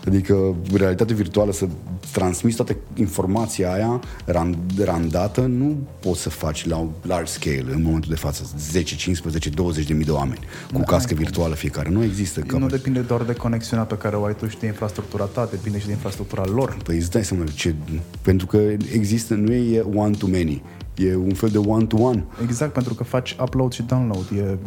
Adică 0.07 0.55
realitate 0.73 1.13
virtuală 1.13 1.51
să 1.51 1.67
transmiți 2.11 2.55
toată 2.55 2.75
informația 2.95 3.73
aia 3.73 4.01
ran- 4.25 4.83
randată 4.83 5.41
nu 5.41 5.77
poți 5.99 6.21
să 6.21 6.29
faci 6.29 6.67
la 6.67 6.87
large 7.01 7.31
scale 7.31 7.73
în 7.73 7.81
momentul 7.83 8.09
de 8.09 8.15
față 8.15 8.43
10, 8.57 8.95
15, 8.95 9.49
20 9.49 9.85
de 9.85 9.93
mii 9.93 10.05
de 10.05 10.11
oameni 10.11 10.39
cu 10.73 10.79
cască 10.79 11.13
virtuală 11.13 11.55
fiecare. 11.55 11.89
Nu 11.89 12.03
există. 12.03 12.39
Că, 12.39 12.57
Nu 12.57 12.67
depinde 12.67 12.99
doar 12.99 13.21
de 13.21 13.33
conexiunea 13.33 13.85
pe 13.85 13.95
care 13.95 14.15
o 14.15 14.23
ai 14.23 14.35
tu 14.35 14.47
și 14.47 14.59
de 14.59 14.65
infrastructura 14.65 15.23
ta, 15.23 15.47
depinde 15.51 15.79
și 15.79 15.85
de 15.85 15.91
infrastructura 15.91 16.43
lor. 16.45 16.77
Păi 16.83 16.97
îți 16.97 17.11
dai 17.11 17.23
seama 17.23 17.43
ce... 17.55 17.75
Pentru 18.21 18.45
că 18.45 18.57
există, 18.93 19.33
nu 19.33 19.53
e 19.53 19.79
one 19.95 20.15
to 20.15 20.27
many. 20.27 20.63
E 20.95 21.15
un 21.15 21.33
fel 21.33 21.49
de 21.49 21.57
one 21.57 21.85
to 21.85 21.97
one. 21.97 22.23
Exact, 22.43 22.73
pentru 22.73 22.93
că 22.93 23.03
faci 23.03 23.35
upload 23.41 23.71
și 23.71 23.83
download. 23.83 24.25
E... 24.37 24.57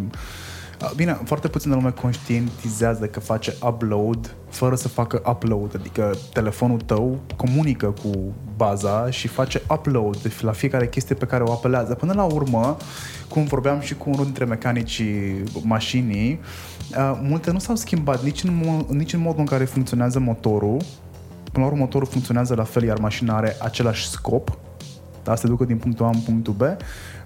Bine, 0.97 1.19
foarte 1.25 1.49
puțină 1.49 1.75
lume 1.75 1.91
conștientizează 1.91 3.07
că 3.07 3.21
face 3.21 3.55
upload 3.63 4.35
fără 4.49 4.75
să 4.75 4.89
facă 4.89 5.23
upload, 5.27 5.75
adică 5.79 6.15
telefonul 6.33 6.81
tău 6.81 7.19
comunică 7.37 7.87
cu 7.87 8.35
baza 8.57 9.11
și 9.11 9.29
face 9.29 9.63
upload 9.71 10.33
la 10.41 10.53
fiecare 10.53 10.89
chestie 10.89 11.15
pe 11.15 11.27
care 11.27 11.43
o 11.43 11.53
apelează. 11.53 11.95
Până 11.95 12.13
la 12.13 12.25
urmă, 12.25 12.77
cum 13.29 13.45
vorbeam 13.45 13.81
și 13.81 13.95
cu 13.95 14.11
unul 14.11 14.25
dintre 14.25 14.45
mecanicii 14.45 15.43
mașinii, 15.63 16.41
uh, 16.97 17.19
multe 17.23 17.51
nu 17.51 17.59
s-au 17.59 17.77
schimbat 17.77 18.23
nici 18.23 18.43
în, 18.43 18.63
mo- 18.63 18.87
nici 18.89 19.13
în 19.13 19.21
modul 19.21 19.41
în 19.41 19.47
care 19.47 19.65
funcționează 19.65 20.19
motorul. 20.19 20.77
Până 21.53 21.65
la 21.65 21.71
urmă, 21.71 21.79
motorul 21.79 22.07
funcționează 22.07 22.55
la 22.55 22.65
fel, 22.65 22.83
iar 22.83 22.99
mașina 22.99 23.37
are 23.37 23.57
același 23.61 24.09
scop, 24.09 24.59
da, 25.23 25.35
să 25.35 25.43
te 25.43 25.49
ducă 25.49 25.65
din 25.65 25.77
punctul 25.77 26.07
A 26.07 26.09
în 26.09 26.21
punctul 26.21 26.53
B, 26.53 26.63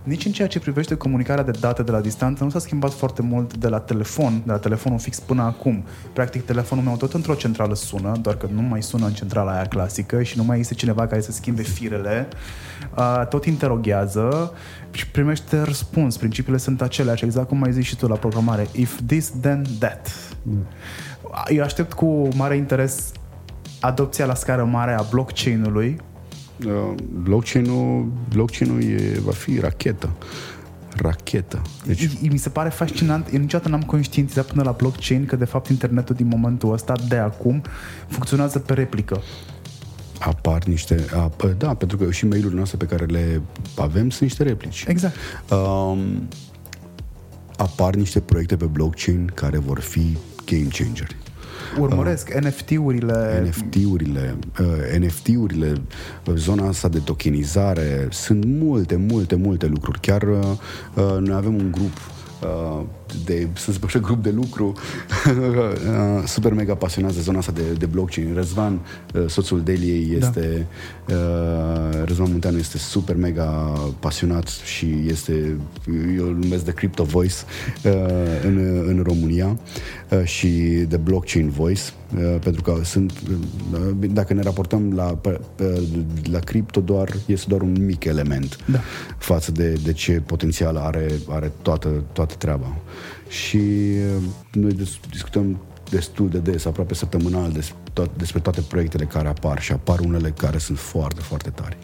nici 0.09 0.25
în 0.25 0.33
ceea 0.33 0.49
ce 0.49 0.59
privește 0.59 0.95
comunicarea 0.95 1.45
de 1.45 1.51
date 1.61 1.83
de 1.83 1.91
la 1.91 2.01
distanță 2.01 2.45
nu 2.45 2.51
s-a 2.51 2.59
schimbat 2.59 2.93
foarte 2.93 3.23
mult 3.23 3.57
de 3.57 3.69
la 3.69 3.81
telefon, 3.81 4.43
de 4.47 4.53
la 4.53 4.59
telefonul 4.59 4.99
fix 4.99 5.21
până 5.21 5.43
acum. 5.43 5.85
Practic, 6.13 6.45
telefonul 6.45 6.85
meu 6.85 6.97
tot 6.97 7.13
într-o 7.13 7.35
centrală 7.35 7.75
sună, 7.75 8.13
doar 8.21 8.37
că 8.37 8.49
nu 8.53 8.63
mai 8.63 8.83
sună 8.83 9.07
în 9.07 9.13
centrala 9.13 9.53
aia 9.53 9.67
clasică 9.67 10.23
și 10.23 10.37
nu 10.37 10.45
mai 10.45 10.61
este 10.61 10.75
cineva 10.75 11.07
care 11.07 11.21
să 11.21 11.33
schimbe 11.33 11.63
firele. 11.63 12.29
Uh, 12.97 13.27
tot 13.29 13.45
interoghează 13.45 14.53
și 14.91 15.09
primește 15.09 15.63
răspuns. 15.63 16.17
Principiile 16.17 16.59
sunt 16.59 16.83
aceleași, 16.83 17.25
exact 17.25 17.49
cum 17.49 17.63
ai 17.63 17.73
zis 17.73 17.85
și 17.85 17.97
tu 17.97 18.07
la 18.07 18.17
programare. 18.17 18.69
If 18.73 19.01
this, 19.07 19.33
then 19.41 19.65
that. 19.79 20.11
Mm. 20.43 20.67
Eu 21.49 21.63
aștept 21.63 21.93
cu 21.93 22.29
mare 22.35 22.57
interes 22.57 23.13
adopția 23.81 24.27
la 24.27 24.35
scară 24.35 24.65
mare 24.65 24.93
a 24.93 25.03
blockchain-ului 25.11 25.97
Uh, 26.01 26.08
blockchain-ul, 27.23 28.09
blockchain-ul 28.29 28.83
e, 28.83 29.19
va 29.25 29.33
fi 29.33 29.59
rachetă. 29.59 30.11
Rachetă. 30.97 31.63
Deci... 31.87 32.09
Mi 32.21 32.39
se 32.39 32.49
pare 32.49 32.69
fascinant. 32.69 33.33
Eu 33.33 33.41
niciodată 33.41 33.69
n-am 33.69 33.83
conștientizat 33.83 34.47
până 34.47 34.63
la 34.63 34.71
blockchain 34.71 35.27
că 35.27 35.37
de 35.37 35.45
fapt 35.45 35.69
internetul 35.69 36.15
din 36.15 36.27
momentul 36.27 36.73
ăsta, 36.73 36.93
de 37.09 37.17
acum, 37.17 37.63
funcționează 38.07 38.59
pe 38.59 38.75
replică 38.75 39.23
apar 40.19 40.65
niște... 40.65 41.05
A, 41.15 41.31
da, 41.59 41.75
pentru 41.75 41.97
că 41.97 42.11
și 42.11 42.27
mail-urile 42.27 42.57
noastre 42.57 42.77
pe 42.77 42.85
care 42.85 43.05
le 43.05 43.43
avem 43.77 44.11
sunt 44.11 44.21
niște 44.21 44.43
replici. 44.43 44.85
Exact. 44.89 45.15
Um, 45.51 46.29
apar 47.57 47.95
niște 47.95 48.21
proiecte 48.21 48.57
pe 48.57 48.65
blockchain 48.65 49.31
care 49.35 49.59
vor 49.59 49.81
fi 49.81 50.17
game 50.45 50.69
changeri. 50.73 51.17
Urmăresc 51.79 52.31
uh, 52.35 52.43
NFT-urile. 52.43 53.43
NFT-urile, 53.49 54.37
uh, 54.61 54.99
NFT-urile, 54.99 55.73
zona 56.35 56.69
asta 56.69 56.89
de 56.89 56.99
tokenizare, 56.99 58.09
sunt 58.11 58.45
multe, 58.45 58.97
multe, 58.97 59.35
multe 59.35 59.67
lucruri. 59.67 60.01
Chiar 60.01 60.23
uh, 60.23 60.39
uh 60.95 61.17
noi 61.21 61.37
avem 61.37 61.55
un 61.55 61.71
grup 61.71 61.97
uh, 62.43 62.85
de, 63.25 63.49
să 63.53 63.73
zic 63.73 63.85
așa, 63.85 63.99
grup 63.99 64.23
de 64.23 64.31
lucru 64.31 64.67
uh, 65.27 66.25
super 66.27 66.53
mega 66.53 66.75
pasionat 66.75 67.13
de 67.15 67.21
zona 67.21 67.39
asta 67.39 67.53
de, 67.53 67.63
de 67.79 67.87
blockchain. 67.87 68.35
Răzvan, 68.35 68.81
uh, 69.15 69.25
soțul 69.27 69.61
Deliei, 69.61 70.17
da. 70.19 70.27
este 70.27 70.67
da. 71.07 71.17
Răzvan 72.05 72.31
Munteanu 72.31 72.59
este 72.59 72.79
super 72.79 73.17
mega 73.17 73.47
pasionat 74.01 74.49
și 74.49 74.87
este, 75.07 75.57
eu 76.17 76.27
îl 76.27 76.37
numesc 76.41 76.65
de 76.65 76.73
Crypto 76.73 77.03
Voice 77.03 77.35
în, 78.45 78.83
în 78.87 79.03
România 79.03 79.59
și 80.25 80.49
de 80.89 80.97
Blockchain 80.97 81.49
Voice 81.49 81.83
pentru 82.41 82.63
că 82.63 82.81
sunt 82.85 83.13
dacă 84.13 84.35
ne 84.35 84.43
raportăm 84.43 84.93
la, 84.95 85.19
la 86.31 86.39
cripto 86.39 86.81
doar 86.81 87.09
este 87.27 87.47
doar 87.49 87.61
un 87.61 87.77
mic 87.81 88.05
element 88.05 88.59
da. 88.65 88.81
față 89.19 89.53
de, 89.53 89.73
de 89.85 89.93
ce 89.93 90.23
potențial 90.27 90.77
are, 90.77 91.11
are 91.29 91.53
toată, 91.63 92.05
toată 92.13 92.35
treaba 92.39 92.77
și 93.29 93.57
uh, 94.17 94.23
noi 94.53 94.77
discutăm 95.11 95.59
destul 95.91 96.29
de 96.29 96.39
des, 96.39 96.65
aproape 96.65 96.95
săptămânal, 96.95 97.51
des, 97.53 97.71
to- 97.71 98.17
despre 98.17 98.41
toate 98.41 98.61
proiectele 98.61 99.05
care 99.05 99.29
apar 99.29 99.61
și 99.61 99.73
apar 99.73 99.99
unele 99.99 100.31
care 100.31 100.59
sunt 100.59 100.79
foarte, 100.79 101.21
foarte 101.21 101.51
tari. 101.51 101.77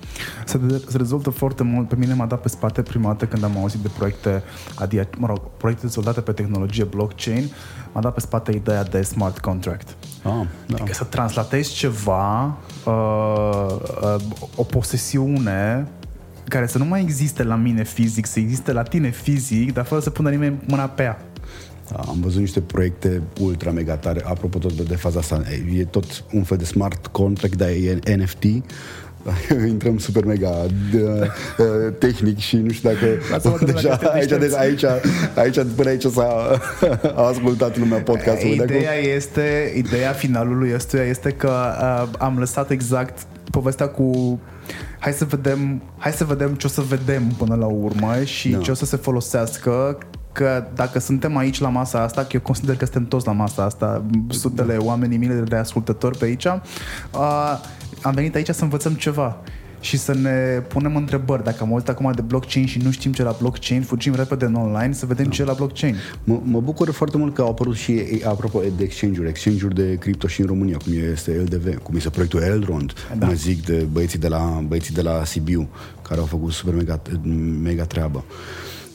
Se, 0.45 0.59
de- 0.59 0.83
se 0.89 0.97
rezolvă 0.97 1.31
foarte 1.31 1.63
mult. 1.63 1.89
Pe 1.89 1.97
mine 1.97 2.15
m-a 2.15 2.27
dat 2.27 2.41
pe 2.41 2.49
spate 2.49 2.83
prima 2.83 3.09
dată 3.09 3.27
când 3.27 3.45
am 3.45 3.59
auzit 3.59 3.81
de 3.81 3.89
proiecte, 3.97 4.43
adică, 4.75 5.07
mă 5.19 5.27
rog, 5.27 5.41
proiecte 5.57 5.87
dezvoltate 5.87 6.21
pe 6.21 6.33
tehnologie 6.33 6.85
blockchain, 6.85 7.51
m-a 7.93 8.01
dat 8.01 8.15
pe 8.15 8.21
spate 8.21 8.53
ideea 8.53 8.85
de 8.85 9.03
smart 9.03 9.39
contract. 9.39 9.89
Ah, 10.23 10.33
da. 10.67 10.75
Adică 10.75 10.93
să 10.93 11.05
translatezi 11.05 11.73
ceva, 11.75 12.57
uh, 12.87 13.67
uh, 14.03 14.17
o 14.57 14.63
posesiune 14.63 15.89
care 16.49 16.67
să 16.67 16.79
nu 16.79 16.85
mai 16.85 17.01
existe 17.01 17.43
la 17.43 17.55
mine 17.55 17.83
fizic, 17.85 18.27
să 18.27 18.39
existe 18.39 18.73
la 18.73 18.83
tine 18.83 19.11
fizic, 19.11 19.73
dar 19.73 19.85
fără 19.85 20.01
să 20.01 20.11
pună 20.11 20.31
nimeni 20.31 20.57
mâna 20.67 20.85
pe 20.85 21.03
ea. 21.03 21.19
Da, 21.91 21.97
am 21.97 22.21
văzut 22.21 22.41
niște 22.41 22.61
proiecte 22.61 23.23
ultra 23.41 23.71
mega 23.71 23.97
tare. 23.97 24.23
Apropo 24.25 24.59
tot 24.59 24.81
de 24.81 24.97
faza 24.97 25.19
asta, 25.19 25.43
e 25.77 25.85
tot 25.85 26.25
un 26.33 26.43
fel 26.43 26.57
de 26.57 26.65
smart 26.65 27.07
contract, 27.07 27.57
dar 27.57 27.69
e 27.69 28.17
NFT. 28.17 28.45
Intrăm 29.69 29.99
super 29.99 30.25
mega 30.25 30.67
de, 30.93 31.03
uh, 31.59 31.95
tehnic 31.99 32.39
și 32.39 32.57
nu 32.57 32.71
știu 32.71 32.91
dacă 32.91 33.65
deja 33.65 33.95
aici, 34.13 34.29
de, 34.29 34.53
aici, 34.57 34.85
aici, 35.35 35.59
până 35.77 35.89
aici 35.89 36.05
s-a 36.05 36.61
a 37.15 37.23
ascultat 37.23 37.79
lumea 37.79 37.99
podcastul. 37.99 38.49
Ideea 38.49 38.95
este, 38.95 39.73
ideea 39.77 40.13
finalului 40.13 40.75
ăstuia 40.75 41.03
este 41.03 41.31
că 41.31 41.51
uh, 41.81 42.09
am 42.19 42.39
lăsat 42.39 42.71
exact 42.71 43.27
povestea 43.51 43.89
cu 43.89 44.41
hai 44.99 45.13
să 45.13 45.25
vedem, 45.25 45.83
hai 45.99 46.13
să 46.13 46.25
vedem 46.25 46.55
ce 46.55 46.67
o 46.67 46.71
să 46.71 46.81
vedem 46.81 47.23
până 47.39 47.55
la 47.55 47.67
urmă 47.67 48.23
și 48.25 48.49
da. 48.49 48.59
ce 48.59 48.71
o 48.71 48.75
să 48.75 48.85
se 48.85 48.97
folosească 48.97 49.99
că 50.35 50.65
dacă 50.75 50.99
suntem 50.99 51.37
aici 51.37 51.61
la 51.61 51.69
masa 51.69 52.01
asta, 52.01 52.21
că 52.21 52.29
eu 52.33 52.41
consider 52.41 52.77
că 52.77 52.85
suntem 52.85 53.07
toți 53.07 53.27
la 53.27 53.33
masa 53.33 53.63
asta, 53.63 54.05
sutele, 54.29 54.77
oamenii, 54.77 55.19
mii 55.19 55.29
de 55.29 55.57
ascultători 55.57 56.19
pe 56.19 56.25
aici, 56.25 56.45
uh, 56.45 57.61
am 58.03 58.15
venit 58.15 58.35
aici 58.35 58.49
să 58.49 58.63
învățăm 58.63 58.93
ceva 58.93 59.37
și 59.81 59.99
să 59.99 60.15
ne 60.15 60.63
punem 60.69 60.97
întrebări. 60.97 61.45
Dacă 61.45 61.63
am 61.63 61.73
auzit 61.73 61.89
acum 61.89 62.13
de 62.15 62.21
blockchain 62.21 62.67
și 62.67 62.79
nu 62.79 62.91
știm 62.91 63.13
ce 63.13 63.23
la 63.23 63.37
blockchain, 63.41 63.83
fugim 63.83 64.15
repede 64.15 64.45
în 64.45 64.55
online 64.55 64.93
să 64.93 65.07
vedem 65.07 65.25
da. 65.25 65.31
ce 65.31 65.45
la 65.45 65.53
blockchain. 65.53 65.97
Mă, 66.25 66.41
mă 66.43 66.61
bucur 66.61 66.91
foarte 66.91 67.17
mult 67.17 67.35
că 67.35 67.43
au 67.43 67.49
apărut 67.49 67.77
și, 67.77 68.03
apropo 68.25 68.61
de 68.77 68.85
exchange-uri, 68.85 69.29
exchange-uri 69.29 69.75
de 69.75 69.97
cripto 69.97 70.27
și 70.27 70.41
în 70.41 70.47
România, 70.47 70.77
cum 70.77 70.93
este 71.13 71.31
LDV, 71.31 71.79
cum 71.83 71.97
este 71.97 72.11
proiectul 72.11 72.43
Elrond, 72.43 72.93
da. 73.19 73.27
mă 73.27 73.33
zic 73.33 73.65
de 73.65 73.87
băieții 73.93 74.19
de 74.19 74.29
la, 74.29 74.63
băieții 74.67 74.95
de 74.95 75.03
la 75.03 75.25
Sibiu, 75.25 75.69
care 76.03 76.21
au 76.21 76.27
făcut 76.27 76.53
super 76.53 76.75
mega, 76.75 77.03
mega 77.63 77.85
treabă. 77.85 78.25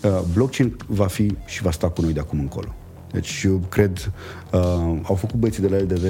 Uh, 0.03 0.21
blockchain 0.33 0.77
va 0.87 1.07
fi 1.07 1.37
și 1.45 1.61
va 1.61 1.71
sta 1.71 1.89
cu 1.89 2.01
noi 2.01 2.13
de 2.13 2.19
acum 2.19 2.39
încolo. 2.39 2.75
Deci 3.11 3.43
eu 3.43 3.61
cred, 3.69 4.11
uh, 4.53 4.99
au 5.03 5.15
făcut 5.15 5.39
băieții 5.39 5.61
de 5.61 5.67
la 5.67 5.77
LDV 5.77 6.03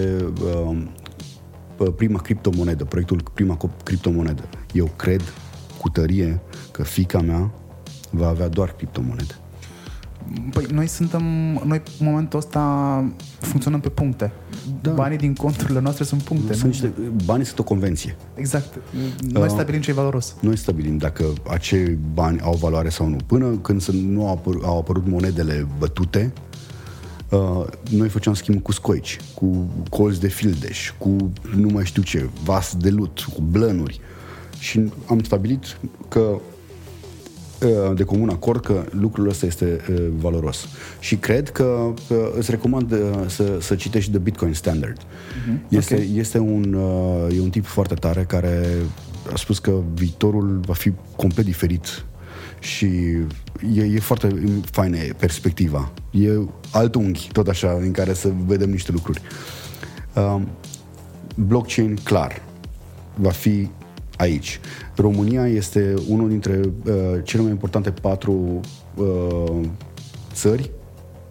uh, 1.77 1.93
prima 1.95 2.19
criptomonedă, 2.19 2.85
proiectul 2.85 3.23
prima 3.33 3.57
criptomonedă. 3.83 4.43
Eu 4.73 4.89
cred 4.95 5.21
cu 5.81 5.89
tărie 5.89 6.41
că 6.71 6.83
fica 6.83 7.21
mea 7.21 7.51
va 8.09 8.27
avea 8.27 8.47
doar 8.47 8.71
criptomonede. 8.71 9.35
Păi 10.51 10.65
noi 10.71 10.87
suntem, 10.87 11.23
noi 11.65 11.81
în 11.99 12.05
momentul 12.05 12.39
ăsta 12.39 13.03
funcționăm 13.39 13.79
pe 13.79 13.89
puncte. 13.89 14.31
Da. 14.81 14.91
Banii 14.91 15.17
din 15.17 15.33
conturile 15.33 15.79
noastre 15.79 16.03
sunt 16.03 16.21
puncte. 16.21 16.53
Sunt 16.53 16.71
niște, 16.71 16.91
banii 17.25 17.45
sunt 17.45 17.59
o 17.59 17.63
convenție. 17.63 18.15
Exact. 18.35 18.79
Noi 19.31 19.43
uh, 19.43 19.49
stabilim 19.49 19.81
ce 19.81 19.89
e 19.89 19.93
valoros. 19.93 20.35
Noi 20.41 20.57
stabilim 20.57 20.97
dacă 20.97 21.25
acei 21.49 21.97
bani 22.13 22.39
au 22.41 22.55
valoare 22.55 22.89
sau 22.89 23.07
nu. 23.07 23.17
Până 23.25 23.45
când 23.45 23.85
nu 23.85 24.27
au 24.27 24.33
apărut, 24.33 24.63
au 24.63 24.77
apărut 24.77 25.07
monedele 25.07 25.67
bătute, 25.77 26.33
Uh, 27.29 27.65
noi 27.89 28.09
făceam 28.09 28.33
schimb 28.33 28.61
cu 28.61 28.71
scoici, 28.71 29.17
cu 29.33 29.67
colți 29.89 30.19
de 30.19 30.27
fildeș, 30.27 30.93
cu 30.97 31.31
nu 31.55 31.67
mai 31.67 31.85
știu 31.85 32.01
ce, 32.01 32.29
vas 32.43 32.75
de 32.75 32.89
lut, 32.89 33.25
cu 33.33 33.41
blănuri. 33.41 33.99
Și 34.59 34.91
am 35.09 35.23
stabilit 35.23 35.77
că 36.07 36.19
uh, 36.19 36.39
de 37.95 38.03
comun 38.03 38.29
acord 38.29 38.65
că 38.65 38.83
lucrul 38.89 39.29
ăsta 39.29 39.45
este 39.45 39.81
uh, 39.89 40.07
valoros. 40.17 40.67
Și 40.99 41.15
cred 41.15 41.49
că 41.49 41.63
uh, 41.63 42.17
îți 42.37 42.51
recomand 42.51 42.91
uh, 42.91 42.99
să, 43.27 43.57
să 43.61 43.75
citești 43.75 44.09
The 44.09 44.19
Bitcoin 44.19 44.53
Standard. 44.53 44.97
Uh-huh. 44.97 45.69
Este, 45.69 45.93
okay. 45.93 46.11
este 46.15 46.37
un, 46.37 46.73
uh, 46.73 47.37
e 47.37 47.41
un 47.41 47.49
tip 47.49 47.65
foarte 47.65 47.93
tare 47.93 48.23
care 48.23 48.67
a 49.33 49.35
spus 49.35 49.59
că 49.59 49.71
viitorul 49.93 50.59
va 50.65 50.73
fi 50.73 50.91
complet 51.15 51.45
diferit 51.45 52.03
și 52.59 52.85
e, 53.73 53.83
e 53.93 53.99
foarte 53.99 54.59
faină 54.71 54.97
perspectiva. 55.17 55.91
E 56.11 56.29
alt 56.71 56.95
unghi, 56.95 57.29
tot 57.31 57.47
așa, 57.47 57.77
în 57.81 57.91
care 57.91 58.13
să 58.13 58.31
vedem 58.45 58.69
niște 58.69 58.91
lucruri. 58.91 59.21
Uh, 60.15 60.41
blockchain, 61.35 61.97
clar, 62.03 62.41
va 63.15 63.29
fi 63.29 63.69
aici. 64.19 64.59
România 64.95 65.47
este 65.47 65.93
unul 66.07 66.29
dintre 66.29 66.61
uh, 66.85 66.93
cele 67.23 67.41
mai 67.41 67.51
importante 67.51 67.91
patru 67.91 68.59
uh, 68.95 69.61
țări 70.33 70.71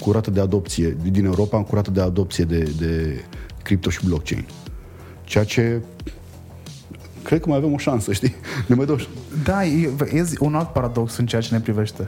cu 0.00 0.12
rată 0.12 0.30
de 0.30 0.40
adopție 0.40 0.96
din 1.10 1.24
Europa, 1.24 1.62
cu 1.62 1.74
rată 1.74 1.90
de 1.90 2.00
adopție 2.00 2.44
de, 2.44 2.72
de 2.78 3.24
cripto 3.62 3.90
și 3.90 4.04
blockchain. 4.04 4.46
Ceea 5.24 5.44
ce 5.44 5.80
cred 7.22 7.40
că 7.40 7.48
mai 7.48 7.58
avem 7.58 7.72
o 7.72 7.78
șansă, 7.78 8.12
știi? 8.12 8.34
Ne 8.68 8.74
mai 8.74 8.86
dau... 8.86 8.98
Da, 9.44 9.64
e, 9.64 9.90
e 10.12 10.24
un 10.38 10.54
alt 10.54 10.68
paradox 10.68 11.16
în 11.16 11.26
ceea 11.26 11.40
ce 11.40 11.54
ne 11.54 11.60
privește. 11.60 12.06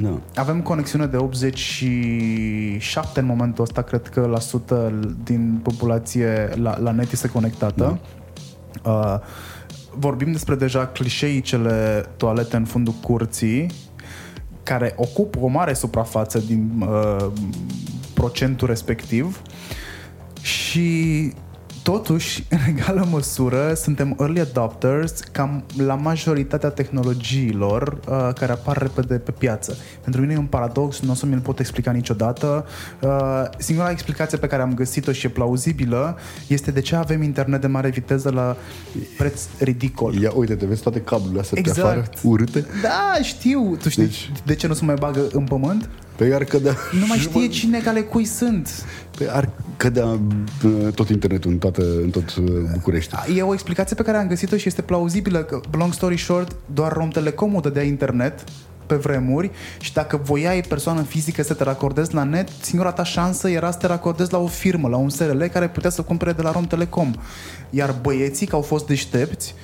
No. 0.00 0.18
Avem 0.34 0.62
conexiune 0.62 1.06
de 1.06 1.16
87 1.16 3.20
în 3.20 3.26
momentul 3.26 3.64
ăsta, 3.64 3.82
cred 3.82 4.08
că 4.08 4.26
la 4.26 4.38
sută 4.38 5.00
din 5.24 5.60
populație 5.62 6.48
la, 6.54 6.78
la 6.78 6.90
net 6.90 7.12
este 7.12 7.28
conectată. 7.28 7.84
No. 7.84 7.96
Uh, 8.84 9.16
vorbim 9.98 10.32
despre 10.32 10.54
deja 10.54 10.86
clișeicele 10.86 12.06
toalete 12.16 12.56
în 12.56 12.64
fundul 12.64 12.94
curții, 13.02 13.70
care 14.62 14.92
ocupă 14.96 15.38
o 15.40 15.46
mare 15.46 15.72
suprafață 15.72 16.38
din 16.38 16.86
uh, 16.88 17.26
procentul 18.14 18.68
respectiv. 18.68 19.42
Și 20.40 21.32
Totuși, 21.84 22.44
în 22.50 22.58
egală 22.68 23.06
măsură, 23.10 23.74
suntem 23.74 24.16
early 24.20 24.40
adopters 24.40 25.20
cam 25.32 25.64
la 25.76 25.94
majoritatea 25.94 26.68
tehnologiilor 26.68 27.98
uh, 28.08 28.28
care 28.34 28.52
apar 28.52 28.76
repede 28.76 29.14
pe 29.14 29.30
piață. 29.30 29.76
Pentru 30.02 30.20
mine 30.20 30.32
e 30.32 30.36
un 30.36 30.44
paradox, 30.46 31.00
nu 31.00 31.10
o 31.10 31.14
să 31.14 31.26
mi-l 31.26 31.38
pot 31.38 31.58
explica 31.58 31.90
niciodată. 31.90 32.66
Uh, 33.00 33.10
singura 33.58 33.90
explicație 33.90 34.38
pe 34.38 34.46
care 34.46 34.62
am 34.62 34.74
găsit-o 34.74 35.12
și 35.12 35.26
e 35.26 35.28
plauzibilă 35.28 36.18
este 36.46 36.70
de 36.70 36.80
ce 36.80 36.96
avem 36.96 37.22
internet 37.22 37.60
de 37.60 37.66
mare 37.66 37.88
viteză 37.88 38.30
la 38.30 38.56
preț 39.18 39.42
ridicol. 39.58 40.14
Ia 40.14 40.30
uite, 40.34 40.54
te 40.54 40.66
vezi 40.66 40.82
toate 40.82 41.00
cablurile 41.00 41.40
astea 41.40 41.58
Exact. 41.58 41.78
pe 41.80 41.86
afară, 41.86 42.04
urâte. 42.22 42.66
Da, 42.82 43.22
știu. 43.22 43.76
Tu 43.82 43.88
știi 43.88 44.02
Deci- 44.02 44.32
de 44.44 44.54
ce 44.54 44.66
nu 44.66 44.74
se 44.74 44.84
mai 44.84 44.94
bagă 44.94 45.20
în 45.32 45.44
pământ? 45.44 45.88
Pe 46.16 46.34
ar 46.34 46.44
cădea... 46.44 46.76
Nu 47.00 47.06
mai 47.06 47.18
știe 47.28 47.48
cine 47.48 47.82
ale 47.86 48.00
cui 48.00 48.24
sunt. 48.24 48.84
Pe 49.18 49.30
ar 49.30 49.50
cădea 49.76 50.06
uh, 50.06 50.92
tot 50.94 51.08
internetul 51.08 51.50
în, 51.50 51.58
toată, 51.58 51.82
în 52.02 52.10
tot 52.10 52.34
uh, 52.34 52.44
București. 52.72 53.14
E 53.36 53.42
o 53.42 53.52
explicație 53.52 53.96
pe 53.96 54.02
care 54.02 54.16
am 54.16 54.28
găsit-o 54.28 54.56
și 54.56 54.68
este 54.68 54.82
plauzibilă 54.82 55.42
că, 55.42 55.60
long 55.70 55.92
story 55.92 56.18
short, 56.18 56.56
doar 56.74 56.92
Romtelecom 56.92 57.54
o 57.54 57.60
dădea 57.60 57.82
internet 57.82 58.44
pe 58.86 58.94
vremuri 58.94 59.50
și 59.80 59.92
dacă 59.92 60.16
voiai 60.16 60.60
persoană 60.60 61.02
fizică 61.02 61.42
să 61.42 61.54
te 61.54 61.64
racordezi 61.64 62.14
la 62.14 62.24
net, 62.24 62.48
singura 62.60 62.92
ta 62.92 63.04
șansă 63.04 63.48
era 63.48 63.70
să 63.70 63.78
te 63.78 63.86
racordezi 63.86 64.32
la 64.32 64.38
o 64.38 64.46
firmă, 64.46 64.88
la 64.88 64.96
un 64.96 65.08
SRL 65.08 65.44
care 65.44 65.68
putea 65.68 65.90
să 65.90 66.02
cumpere 66.02 66.32
de 66.32 66.42
la 66.42 66.52
Romtelecom. 66.52 67.14
Iar 67.70 67.94
băieții, 68.02 68.46
că 68.46 68.54
au 68.54 68.62
fost 68.62 68.86
deștepți, 68.86 69.54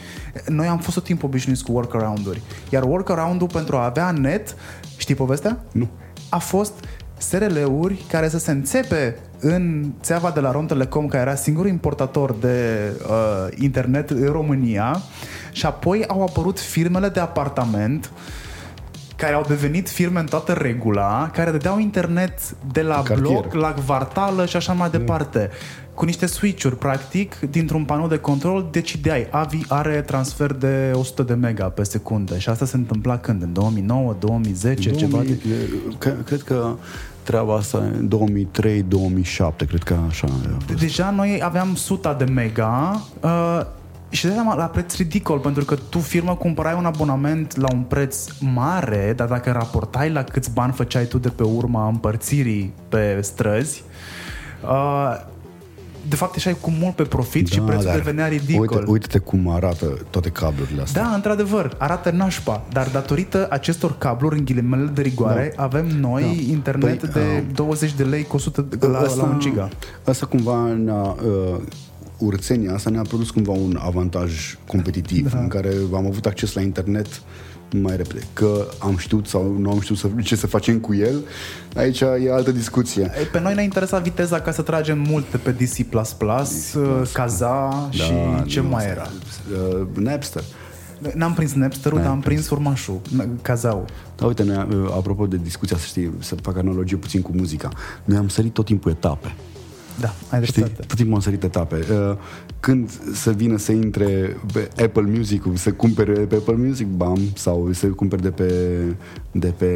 noi 0.46 0.66
am 0.66 0.78
fost 0.78 0.96
tot 0.96 1.04
timpul 1.04 1.28
obișnuiți 1.28 1.64
cu 1.64 1.72
workaround-uri. 1.72 2.42
Iar 2.70 2.82
workaround-ul 2.82 3.48
pentru 3.52 3.76
a 3.76 3.84
avea 3.84 4.10
net, 4.10 4.56
știi 4.96 5.14
povestea? 5.14 5.64
Nu. 5.72 5.88
A 6.30 6.38
fost 6.38 6.72
SRL-uri 7.18 8.04
care 8.08 8.28
să 8.28 8.38
se 8.38 8.50
înțepe 8.50 9.16
în 9.40 9.92
țeava 10.02 10.30
de 10.30 10.40
la 10.40 10.50
Romtelecom, 10.50 11.06
care 11.06 11.22
era 11.22 11.34
singurul 11.34 11.70
importator 11.70 12.32
de 12.32 12.90
uh, 13.08 13.56
internet 13.58 14.10
în 14.10 14.26
România. 14.26 15.00
Și 15.52 15.66
apoi 15.66 16.04
au 16.06 16.22
apărut 16.22 16.60
firmele 16.60 17.08
de 17.08 17.20
apartament 17.20 18.10
care 19.20 19.34
au 19.34 19.44
devenit 19.48 19.88
firme 19.88 20.20
în 20.20 20.26
toată 20.26 20.52
regula, 20.52 21.30
care 21.32 21.50
dădeau 21.50 21.78
internet 21.78 22.32
de 22.72 22.82
la 22.82 23.02
cartier. 23.02 23.18
bloc, 23.18 23.52
la 23.52 23.72
kvartală 23.72 24.46
și 24.46 24.56
așa 24.56 24.72
mai 24.72 24.90
departe. 24.90 25.50
Cu 25.94 26.04
niște 26.04 26.26
switch-uri, 26.26 26.76
practic, 26.76 27.38
dintr-un 27.50 27.84
panou 27.84 28.08
de 28.08 28.16
control, 28.18 28.68
decideai. 28.70 29.26
Avi 29.30 29.58
are 29.68 30.00
transfer 30.00 30.52
de 30.52 30.90
100 30.94 31.22
de 31.22 31.34
mega 31.34 31.64
pe 31.64 31.82
secundă 31.82 32.38
și 32.38 32.48
asta 32.48 32.64
se 32.64 32.76
întâmpla 32.76 33.18
când? 33.18 33.42
În 33.42 33.52
2009, 33.52 34.16
2010, 34.18 34.90
ceva 34.90 35.18
de... 35.18 35.38
2000, 35.44 35.52
e, 35.52 35.94
că, 35.98 36.14
cred 36.24 36.42
că 36.42 36.74
treaba 37.22 37.56
asta 37.56 37.78
în 37.78 38.08
2003-2007, 38.08 39.66
cred 39.66 39.82
că 39.82 39.96
așa 40.08 40.26
a 40.26 40.60
fost. 40.66 40.80
Deja 40.80 41.10
noi 41.10 41.40
aveam 41.44 41.74
suta 41.74 42.14
de 42.14 42.24
mega 42.24 43.02
uh, 43.20 43.60
și 44.10 44.26
de 44.26 44.34
la, 44.34 44.54
la 44.54 44.64
preț 44.64 44.96
ridicol, 44.96 45.38
pentru 45.38 45.64
că 45.64 45.76
tu, 45.88 45.98
firmă, 45.98 46.34
cumpărai 46.34 46.74
un 46.78 46.84
abonament 46.84 47.56
la 47.56 47.66
un 47.72 47.80
preț 47.80 48.26
mare, 48.38 49.12
dar 49.16 49.28
dacă 49.28 49.50
raportai 49.50 50.10
la 50.10 50.22
câți 50.22 50.50
bani 50.50 50.72
făceai 50.72 51.04
tu 51.04 51.18
de 51.18 51.28
pe 51.28 51.42
urma 51.42 51.86
împărțirii 51.88 52.74
pe 52.88 53.18
străzi, 53.22 53.82
uh, 54.62 55.28
de 56.08 56.16
fapt 56.16 56.34
ieșai 56.34 56.56
cu 56.60 56.70
mult 56.70 56.94
pe 56.94 57.02
profit 57.02 57.46
și 57.46 57.60
prețul 57.60 57.84
dar 57.84 57.94
devenea 57.94 58.26
ridicol. 58.26 58.76
Uite, 58.78 58.90
uite-te 58.90 59.18
cum 59.18 59.48
arată 59.48 59.86
toate 60.10 60.28
cablurile 60.28 60.82
astea. 60.82 61.02
Da, 61.02 61.08
într-adevăr, 61.14 61.74
arată 61.78 62.10
nașpa, 62.10 62.62
dar 62.72 62.88
datorită 62.88 63.46
acestor 63.50 63.98
cabluri, 63.98 64.38
în 64.38 64.44
ghilimele 64.44 64.90
de 64.94 65.02
rigoare, 65.02 65.52
Da. 65.56 65.62
avem 65.62 65.86
noi 65.86 66.22
Da. 66.22 66.52
internet 66.52 66.98
Păi, 66.98 67.10
de 67.12 67.44
uh, 67.48 67.54
20 67.54 67.92
de 67.92 68.02
lei 68.02 68.22
cu 68.22 68.36
100 68.36 68.60
de, 68.60 68.86
la, 68.86 69.14
la 69.16 69.22
un 69.22 69.38
giga. 69.40 69.68
Asta 70.04 70.26
cumva 70.26 70.66
ne-a, 70.84 71.00
uh, 71.02 71.60
urțenia 72.20 72.74
asta 72.74 72.90
ne-a 72.90 73.02
produs 73.02 73.30
cumva 73.30 73.52
un 73.52 73.78
avantaj 73.80 74.58
competitiv 74.66 75.32
da. 75.32 75.38
în 75.38 75.48
care 75.48 75.72
am 75.94 76.06
avut 76.06 76.26
acces 76.26 76.52
la 76.52 76.60
internet 76.60 77.06
mai 77.72 77.96
repede. 77.96 78.20
Că 78.32 78.66
am 78.78 78.96
știut 78.96 79.26
sau 79.26 79.56
nu 79.58 79.70
am 79.70 79.80
știut 79.80 79.98
să, 79.98 80.08
ce 80.22 80.36
să 80.36 80.46
facem 80.46 80.78
cu 80.78 80.94
el, 80.94 81.24
aici 81.76 82.00
e 82.00 82.32
altă 82.32 82.52
discuție. 82.52 83.02
E, 83.02 83.24
Pe 83.32 83.40
noi 83.40 83.54
ne-a 83.54 83.62
interesat 83.62 84.02
viteza 84.02 84.40
ca 84.40 84.52
să 84.52 84.62
tragem 84.62 84.98
multe 84.98 85.36
pe 85.36 85.50
DC++, 85.50 85.78
DC++, 85.78 86.76
Kaza 87.12 87.88
și 87.90 88.12
ce 88.46 88.60
nu, 88.60 88.68
mai 88.68 88.90
asta- 88.90 88.90
era. 88.90 89.08
Uh, 89.80 89.86
Napster. 89.94 90.42
N-am 91.14 91.34
prins 91.34 91.52
Napster-ul, 91.52 91.98
dar 92.00 92.10
am 92.10 92.20
prins 92.20 92.50
urmașul, 92.50 93.00
Kazau. 93.42 93.84
Da, 94.16 94.26
uite, 94.26 94.42
noi, 94.42 94.66
uh, 94.70 94.92
apropo 94.96 95.26
de 95.26 95.36
discuția, 95.42 95.76
să 95.76 95.84
știi, 95.86 96.12
să 96.18 96.34
fac 96.42 96.56
analogie 96.56 96.96
puțin 96.96 97.22
cu 97.22 97.30
muzica, 97.34 97.68
noi 98.04 98.16
am 98.16 98.28
sărit 98.28 98.52
tot 98.52 98.64
timpul 98.64 98.90
etape. 98.90 99.34
Da, 100.00 100.14
ai 100.30 100.44
Știi? 100.44 100.62
dreptate. 100.62 100.86
Tot 100.86 100.96
timpul 100.96 101.14
am 101.14 101.20
sărit 101.20 101.42
etape. 101.44 101.76
Uh, 101.90 102.16
Când 102.60 102.90
să 103.14 103.30
vină 103.30 103.56
să 103.56 103.72
intre 103.72 104.36
pe 104.52 104.82
Apple 104.84 105.02
Music, 105.02 105.42
să 105.54 105.72
cumpere 105.72 106.12
pe 106.12 106.34
Apple 106.34 106.54
Music, 106.54 106.86
bam, 106.86 107.18
sau 107.34 107.68
să 107.72 107.86
cumpere 107.86 108.22
de 108.22 108.30
pe, 108.30 108.52
de 109.32 109.54
pe 109.58 109.66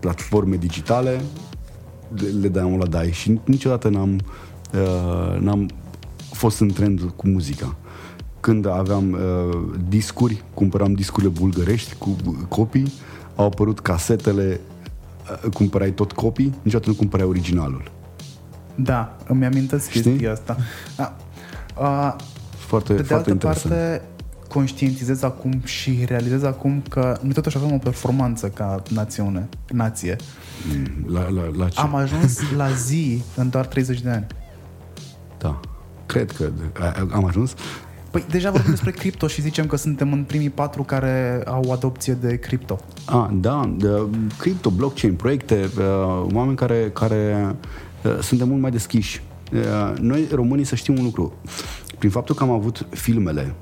platforme 0.00 0.56
digitale, 0.56 1.20
le- 2.14 2.28
le 2.40 2.48
dai 2.48 2.76
la 2.78 2.86
dai. 2.86 3.10
Și 3.12 3.40
niciodată 3.44 3.88
n-am, 3.88 4.20
uh, 4.74 5.40
n-am 5.40 5.68
fost 6.32 6.60
în 6.60 6.68
trend 6.72 7.12
cu 7.16 7.28
muzica. 7.28 7.76
Când 8.40 8.66
aveam 8.66 9.12
uh, 9.12 9.58
discuri, 9.88 10.44
cumpăram 10.54 10.92
discurile 10.92 11.30
bulgărești 11.38 11.94
cu 11.98 12.16
copii, 12.48 12.92
au 13.36 13.44
apărut 13.46 13.80
casetele, 13.80 14.60
uh, 15.44 15.50
cumpărai 15.52 15.90
tot 15.90 16.12
copii, 16.12 16.54
niciodată 16.62 16.90
nu 16.90 16.96
cumpărai 16.96 17.26
originalul. 17.26 17.90
Da, 18.82 19.16
îmi 19.26 19.44
amintesc 19.44 19.88
Știi? 19.88 20.00
chestia 20.02 20.32
asta. 20.32 20.56
Da. 20.96 21.16
Uh, 21.78 22.14
Foarte, 22.56 22.92
Pe 22.92 23.00
de 23.00 23.06
foarte 23.06 23.30
altă 23.30 23.46
interesant. 23.46 23.74
parte, 23.74 24.02
conștientizez 24.48 25.22
acum 25.22 25.60
și 25.64 26.04
realizez 26.06 26.42
acum 26.42 26.82
că 26.88 27.18
noi 27.22 27.32
totuși 27.32 27.56
avem 27.56 27.72
o 27.72 27.78
performanță 27.78 28.48
ca 28.48 28.82
națiune, 28.88 29.48
nație. 29.72 30.16
La, 31.06 31.28
la, 31.28 31.42
la 31.56 31.68
ce? 31.68 31.80
Am 31.80 31.94
ajuns 31.94 32.38
la 32.56 32.70
zi 32.70 33.22
în 33.36 33.50
doar 33.50 33.66
30 33.66 34.00
de 34.00 34.10
ani. 34.10 34.26
Da. 35.38 35.60
Cred 36.06 36.30
că 36.30 36.48
a- 36.80 37.06
am 37.12 37.24
ajuns. 37.24 37.54
Păi 38.10 38.24
deja 38.30 38.50
vorbim 38.50 38.70
despre 38.70 38.90
cripto 38.90 39.26
și 39.26 39.40
zicem 39.42 39.66
că 39.66 39.76
suntem 39.76 40.12
în 40.12 40.22
primii 40.24 40.50
patru 40.50 40.82
care 40.82 41.42
au 41.46 41.72
adopție 41.72 42.12
de 42.12 42.36
cripto. 42.38 42.78
A, 43.04 43.30
da, 43.34 43.74
de, 43.76 43.88
crypto, 44.38 44.70
blockchain, 44.70 45.14
proiecte, 45.14 45.68
uh, 45.78 46.26
oameni 46.32 46.56
care, 46.56 46.90
care 46.94 47.46
uh, 47.48 47.54
suntem 48.20 48.48
mult 48.48 48.60
mai 48.60 48.70
deschiși. 48.70 49.22
Uh, 49.52 49.98
noi, 49.98 50.28
românii, 50.32 50.64
să 50.64 50.74
știm 50.74 50.98
un 50.98 51.04
lucru. 51.04 51.32
Prin 51.98 52.10
faptul 52.10 52.34
că 52.34 52.42
am 52.42 52.50
avut 52.50 52.86
filmele 52.90 53.54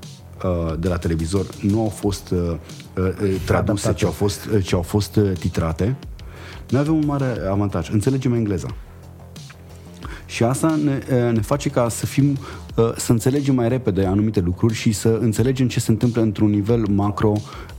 uh, 0.43 0.73
de 0.79 0.87
la 0.87 0.97
televizor 0.97 1.45
nu 1.61 1.81
au 1.81 1.89
fost 1.89 2.29
uh, 2.29 2.37
uh, 2.39 2.55
traduse, 3.45 3.53
Adaptate. 3.53 3.93
ci 3.93 4.03
au 4.03 4.11
fost, 4.11 4.45
uh, 4.45 4.63
ci 4.63 4.73
au 4.73 4.81
fost 4.81 5.15
uh, 5.15 5.31
titrate, 5.39 5.95
noi 6.69 6.81
avem 6.81 6.93
un 6.95 7.05
mare 7.05 7.35
avantaj. 7.49 7.89
Înțelegem 7.89 8.33
engleza. 8.33 8.75
Și 10.25 10.43
asta 10.43 10.79
ne, 10.83 10.99
eh, 11.09 11.33
ne 11.33 11.41
face 11.41 11.69
ca 11.69 11.89
să 11.89 12.05
fim, 12.05 12.37
eh, 12.79 12.91
să 12.95 13.11
înțelegem 13.11 13.55
mai 13.55 13.69
repede 13.69 14.05
anumite 14.05 14.39
lucruri 14.39 14.73
și 14.73 14.91
să 14.91 15.17
înțelegem 15.21 15.67
ce 15.67 15.79
se 15.79 15.91
întâmplă 15.91 16.21
într-un 16.21 16.49
nivel 16.49 16.85
macro 16.87 17.33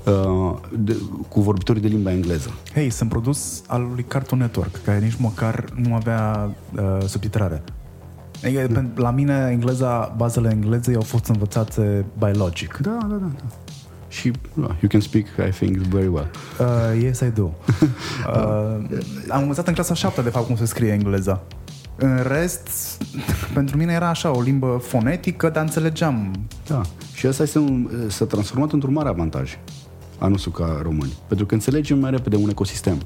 eh, 0.07 0.53
de, 0.79 0.97
cu 1.29 1.41
vorbitorii 1.41 1.83
de 1.83 1.89
limba 1.89 2.13
engleză. 2.13 2.51
Hei, 2.75 2.91
sunt 2.91 3.09
produs 3.09 3.63
al 3.67 3.91
lui 3.95 4.05
Cartoon 4.09 4.41
Network, 4.41 4.83
care 4.85 4.99
nici 4.99 5.17
măcar 5.17 5.65
nu 5.75 5.95
avea 5.95 6.51
uh, 6.77 7.07
subtitrare. 7.07 7.63
Adică, 8.45 8.69
mm. 8.71 8.91
La 8.95 9.11
mine, 9.11 9.49
engleza, 9.51 10.15
bazele 10.17 10.51
englezei 10.51 10.95
au 10.95 11.03
fost 11.03 11.27
învățate 11.27 12.05
by 12.19 12.39
logic. 12.39 12.79
Da, 12.83 12.99
da, 13.01 13.07
da. 13.15 13.17
da. 13.17 13.45
Și 14.09 14.33
uh, 14.55 14.65
you 14.65 14.89
can 14.89 15.01
speak, 15.01 15.25
I 15.49 15.51
think, 15.51 15.77
very 15.77 16.07
well. 16.07 16.31
Uh, 16.61 17.03
yes, 17.03 17.21
I 17.21 17.31
do. 17.35 17.43
Uh, 17.43 17.53
am 19.37 19.41
învățat 19.41 19.67
în 19.69 19.75
clasa 19.75 19.95
7, 19.95 20.23
de 20.23 20.31
fapt, 20.31 20.47
cum 20.47 20.57
se 20.57 20.65
scrie 20.65 20.93
engleza. 20.93 21.43
În 22.03 22.23
rest, 22.27 22.69
pentru 23.55 23.77
mine 23.77 23.93
era 23.93 24.09
așa, 24.09 24.37
o 24.37 24.41
limbă 24.41 24.81
fonetică, 24.83 25.49
dar 25.49 25.63
înțelegeam. 25.63 26.33
Da. 26.67 26.81
Și 27.13 27.27
asta 27.27 27.43
este 27.43 27.59
un, 27.59 27.91
s-a 28.09 28.25
transformat 28.25 28.73
într-un 28.73 28.93
mare 28.93 29.09
avantaj 29.09 29.59
a 30.19 30.27
nostru 30.27 30.51
ca 30.51 30.79
români. 30.83 31.13
Pentru 31.29 31.47
că 31.47 31.55
înțelegem 31.55 31.99
mai 31.99 32.11
repede 32.11 32.37
un 32.37 32.49
ecosistem. 32.49 33.03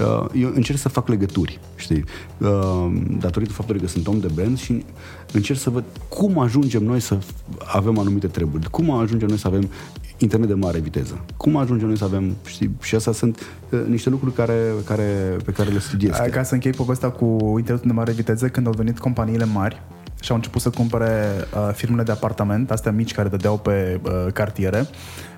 Uh, 0.00 0.26
Eu 0.34 0.50
încerc 0.54 0.78
să 0.78 0.88
fac 0.88 1.08
legături, 1.08 1.60
știi, 1.76 2.04
Uh, 2.38 2.92
datorită 3.20 3.52
faptului 3.52 3.80
că 3.80 3.86
sunt 3.86 4.06
om 4.06 4.20
de 4.20 4.28
brand 4.34 4.58
și 4.58 4.84
încerc 5.32 5.58
să 5.58 5.70
văd 5.70 5.84
cum 6.08 6.38
ajungem 6.38 6.84
noi 6.84 7.00
să 7.00 7.18
avem 7.64 7.98
anumite 7.98 8.26
treburi, 8.26 8.70
cum 8.70 8.90
ajungem 8.90 9.28
noi 9.28 9.38
să 9.38 9.46
avem 9.46 9.68
internet 10.16 10.48
de 10.48 10.54
mare 10.54 10.78
viteză, 10.78 11.20
cum 11.36 11.56
ajungem 11.56 11.86
noi 11.86 11.96
să 11.96 12.04
avem, 12.04 12.36
știi, 12.44 12.76
și 12.82 12.94
astea 12.94 13.12
sunt 13.12 13.40
uh, 13.70 13.80
niște 13.88 14.10
lucruri 14.10 14.34
care, 14.34 14.72
care, 14.84 15.36
pe 15.44 15.52
care 15.52 15.70
le 15.70 15.78
studiez. 15.78 16.16
Ca 16.30 16.42
să 16.42 16.54
închei 16.54 16.72
povestea 16.72 17.08
cu 17.08 17.54
internetul 17.56 17.88
de 17.88 17.92
mare 17.92 18.12
viteză, 18.12 18.48
când 18.48 18.66
au 18.66 18.72
venit 18.72 18.98
companiile 18.98 19.44
mari 19.44 19.82
și 20.20 20.30
au 20.30 20.36
început 20.36 20.60
să 20.60 20.70
cumpere 20.70 21.34
uh, 21.54 21.74
firmele 21.74 22.02
de 22.02 22.12
apartament, 22.12 22.70
astea 22.70 22.92
mici 22.92 23.14
care 23.14 23.28
dădeau 23.28 23.58
pe 23.58 24.00
uh, 24.02 24.32
cartiere, 24.32 24.86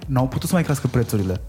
n-au 0.06 0.28
putut 0.28 0.48
să 0.48 0.54
mai 0.54 0.62
crească 0.62 0.86
prețurile. 0.86 1.40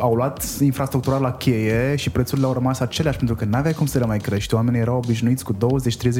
Au 0.00 0.14
luat 0.14 0.44
infrastructura 0.60 1.18
la 1.18 1.32
cheie 1.32 1.96
și 1.96 2.10
prețurile 2.10 2.46
au 2.46 2.52
rămas 2.52 2.80
aceleași 2.80 3.16
pentru 3.16 3.36
că 3.36 3.44
n-aveai 3.44 3.74
cum 3.74 3.86
să 3.86 3.98
le 3.98 4.06
mai 4.06 4.18
crești. 4.18 4.54
Oamenii 4.54 4.80
erau 4.80 4.96
obișnuiți 4.96 5.44
cu 5.44 5.54
20-30 5.54 5.56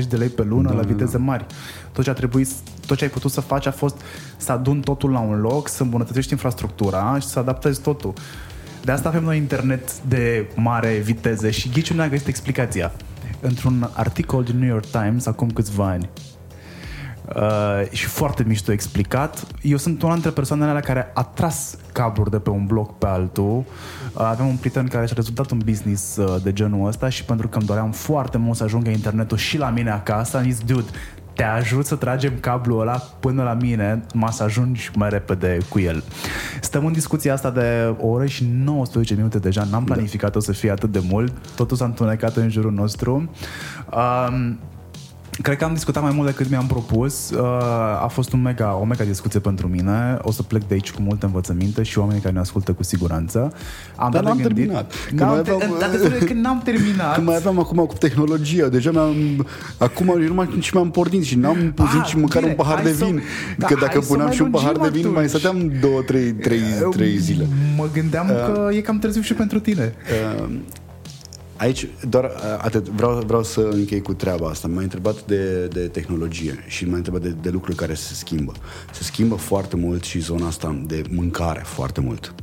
de 0.08 0.16
lei 0.16 0.28
pe 0.28 0.42
lună 0.42 0.68
da, 0.68 0.74
la 0.74 0.82
viteze 0.82 1.16
da. 1.16 1.22
mari. 1.24 1.46
Tot 1.92 2.04
ce, 2.04 2.10
a 2.10 2.12
trebuit, 2.12 2.48
tot 2.86 2.96
ce 2.96 3.04
ai 3.04 3.10
putut 3.10 3.30
să 3.30 3.40
faci 3.40 3.66
a 3.66 3.70
fost 3.70 4.00
să 4.36 4.52
adun 4.52 4.80
totul 4.80 5.10
la 5.10 5.20
un 5.20 5.40
loc, 5.40 5.68
să 5.68 5.82
îmbunătățești 5.82 6.32
infrastructura 6.32 7.18
și 7.20 7.26
să 7.26 7.38
adaptezi 7.38 7.80
totul. 7.80 8.12
De 8.84 8.92
asta 8.92 9.08
avem 9.08 9.24
noi 9.24 9.36
internet 9.36 10.00
de 10.00 10.50
mare 10.54 10.96
viteză 10.96 11.50
și 11.50 11.68
ghiciul 11.68 11.96
ne-a 11.96 12.08
găsit 12.08 12.26
explicația. 12.26 12.92
Într-un 13.40 13.90
articol 13.92 14.44
din 14.44 14.58
New 14.58 14.68
York 14.68 14.86
Times 14.86 15.26
acum 15.26 15.50
câțiva 15.50 15.86
ani, 15.88 16.08
Uh, 17.36 17.90
și 17.90 18.06
foarte 18.06 18.44
mișto 18.46 18.72
explicat. 18.72 19.46
Eu 19.62 19.76
sunt 19.76 20.02
una 20.02 20.12
dintre 20.12 20.30
persoanele 20.30 20.68
alea 20.68 20.82
care 20.82 21.10
a 21.14 21.22
tras 21.22 21.76
cabluri 21.92 22.30
de 22.30 22.38
pe 22.38 22.50
un 22.50 22.66
bloc 22.66 22.98
pe 22.98 23.06
altul. 23.06 23.64
Uh, 24.12 24.20
aveam 24.22 24.48
un 24.48 24.56
prieten 24.56 24.86
care 24.86 25.06
și-a 25.06 25.14
rezultat 25.16 25.50
un 25.50 25.60
business 25.64 26.16
uh, 26.16 26.42
de 26.42 26.52
genul 26.52 26.86
ăsta 26.86 27.08
și 27.08 27.24
pentru 27.24 27.48
că 27.48 27.58
îmi 27.58 27.66
doream 27.66 27.90
foarte 27.90 28.38
mult 28.38 28.56
să 28.56 28.64
ajungă 28.64 28.90
internetul 28.90 29.36
și 29.36 29.58
la 29.58 29.70
mine 29.70 29.90
acasă, 29.90 30.36
am 30.36 30.42
zis, 30.42 30.58
dude, 30.60 30.90
te 31.38 31.44
ajut 31.44 31.86
să 31.86 31.94
tragem 31.94 32.32
cablul 32.40 32.80
ăla 32.80 32.96
până 33.20 33.42
la 33.42 33.54
mine, 33.54 34.02
mă 34.14 34.30
să 34.30 34.42
ajungi 34.42 34.90
mai 34.94 35.08
repede 35.08 35.58
cu 35.68 35.78
el. 35.78 36.04
Stăm 36.60 36.86
în 36.86 36.92
discuția 36.92 37.32
asta 37.32 37.50
de 37.50 37.94
o 38.00 38.06
oră 38.06 38.26
și 38.26 38.46
19 38.64 39.14
minute 39.14 39.38
deja, 39.38 39.66
n-am 39.70 39.84
da. 39.84 39.92
planificat-o 39.92 40.40
să 40.40 40.52
fie 40.52 40.70
atât 40.70 40.92
de 40.92 41.02
mult, 41.10 41.32
totul 41.56 41.76
s-a 41.76 41.84
întunecat 41.84 42.36
în 42.36 42.50
jurul 42.50 42.72
nostru. 42.72 43.30
Um, 43.92 44.58
Cred 45.42 45.56
că 45.56 45.64
am 45.64 45.72
discutat 45.72 46.02
mai 46.02 46.12
mult 46.14 46.26
decât 46.26 46.50
mi-am 46.50 46.66
propus. 46.66 47.30
Uh, 47.30 47.42
a 48.02 48.06
fost 48.12 48.32
un 48.32 48.42
mega, 48.42 48.76
o 48.80 48.84
mega 48.84 49.04
discuție 49.04 49.40
pentru 49.40 49.68
mine. 49.68 50.16
O 50.22 50.30
să 50.30 50.42
plec 50.42 50.62
de 50.68 50.74
aici 50.74 50.90
cu 50.92 51.02
multe 51.02 51.24
învățăminte 51.26 51.82
și 51.82 51.98
oamenii 51.98 52.20
care 52.22 52.34
ne 52.34 52.40
ascultă 52.40 52.72
cu 52.72 52.82
siguranță. 52.82 53.52
Am 53.96 54.10
Dar 54.10 54.22
n-am 54.22 54.36
gândit. 54.36 54.56
terminat. 54.56 54.92
Că 55.16 55.24
n-am, 55.24 55.42
te- 55.42 55.50
aveam, 55.50 55.70
că 56.26 56.32
n-am 56.32 56.60
terminat. 56.70 57.14
Că 57.14 57.20
mai 57.20 57.36
aveam 57.36 57.58
acum 57.58 57.76
cu 57.78 57.94
tehnologia. 57.94 58.68
Deja 58.68 58.90
mi-am... 58.90 59.46
Acum 59.78 60.08
eu 60.08 60.18
nu 60.18 60.34
mai 60.34 60.56
și 60.60 60.70
mi-am 60.74 60.90
pornit 60.90 61.24
și 61.24 61.34
n-am 61.36 61.72
pus 61.74 61.92
nici 61.92 62.14
măcar 62.14 62.40
bine, 62.42 62.54
un 62.58 62.64
pahar 62.64 62.82
de 62.82 62.90
vin. 62.90 63.22
Să, 63.58 63.66
că 63.66 63.74
da, 63.74 63.80
dacă 63.80 64.00
puneam 64.00 64.30
și 64.30 64.42
un 64.42 64.50
pahar 64.50 64.76
de 64.76 64.88
vin, 64.88 65.12
mai 65.12 65.28
stăteam 65.28 65.72
două, 65.80 66.00
trei, 66.02 66.32
trei, 66.32 66.60
trei 66.90 67.16
zile. 67.16 67.46
Mă 67.76 67.88
gândeam 67.92 68.28
uh, 68.28 68.34
că 68.36 68.68
e 68.72 68.80
cam 68.80 68.98
târziu 68.98 69.20
și 69.20 69.34
pentru 69.34 69.60
tine. 69.60 69.94
Uh, 71.58 71.64
Aici 71.64 71.88
doar 72.08 72.24
uh, 72.24 72.30
atât. 72.58 72.88
Vreau, 72.88 73.22
vreau 73.26 73.42
să 73.42 73.60
închei 73.60 74.00
cu 74.00 74.14
treaba 74.14 74.48
asta. 74.48 74.68
M-ai 74.68 74.82
întrebat 74.82 75.24
de, 75.24 75.66
de 75.66 75.80
tehnologie 75.80 76.64
și 76.66 76.84
m-ai 76.84 76.96
întrebat 76.96 77.20
de, 77.20 77.34
de 77.40 77.50
lucruri 77.50 77.76
care 77.76 77.94
se 77.94 78.14
schimbă. 78.14 78.52
Se 78.92 79.02
schimbă 79.02 79.34
foarte 79.34 79.76
mult 79.76 80.04
și 80.04 80.18
zona 80.18 80.46
asta 80.46 80.82
de 80.86 81.02
mâncare 81.10 81.62
foarte 81.64 82.00
mult. 82.00 82.34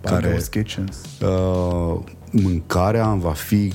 Care, 0.00 0.42
uh, 1.20 2.00
mâncarea 2.30 3.14
va 3.14 3.32
fi 3.32 3.72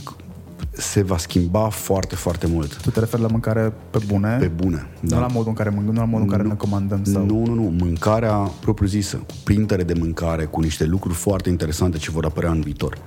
se 0.72 1.04
va 1.04 1.18
schimba 1.18 1.70
foarte, 1.70 2.16
foarte 2.16 2.48
mult. 2.48 2.82
Tu 2.82 2.90
te 2.90 3.00
referi 3.00 3.22
la 3.22 3.28
mâncare 3.28 3.74
pe 3.90 4.00
bune? 4.08 4.38
Pe 4.40 4.48
bune, 4.48 4.88
da. 5.00 5.16
Nu 5.16 5.22
la 5.22 5.28
modul 5.28 5.48
în 5.48 5.54
care 5.54 5.70
mâncăm, 5.70 5.94
nu 5.94 6.00
la 6.00 6.06
modul 6.06 6.22
în 6.22 6.32
care 6.32 6.44
nu, 6.44 6.50
ne 6.50 6.56
comandăm? 6.56 7.04
Sau... 7.04 7.26
Nu, 7.26 7.46
nu, 7.46 7.54
nu. 7.54 7.74
Mâncarea 7.80 8.34
propriu-zisă, 8.36 9.18
cu 9.18 9.34
printere 9.44 9.84
de 9.84 9.94
mâncare, 9.94 10.46
cu 10.46 10.62
niște 10.62 10.86
lucruri 10.86 11.16
foarte 11.16 11.50
interesante 11.50 11.98
ce 11.98 12.12
vor 12.12 12.26
apărea 12.26 12.52
în 12.52 12.62
viitor 12.62 12.98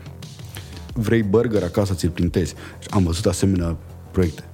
vrei 0.93 1.23
burger 1.23 1.63
acasă, 1.63 1.95
ți-l 1.95 2.11
printezi. 2.11 2.55
Am 2.91 3.03
văzut 3.05 3.27
asemenea 3.27 3.77
proiecte. 4.11 4.45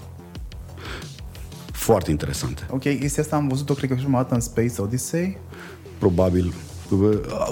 Foarte 1.73 2.11
interesante. 2.11 2.67
Ok, 2.71 2.85
este 2.85 3.21
asta 3.21 3.37
am 3.37 3.49
văzut-o, 3.49 3.75
cred 3.75 3.91
că 3.91 3.97
și 3.97 4.07
dată 4.11 4.35
în 4.35 4.41
Space 4.41 4.75
Odyssey. 4.83 5.39
Probabil. 5.99 6.55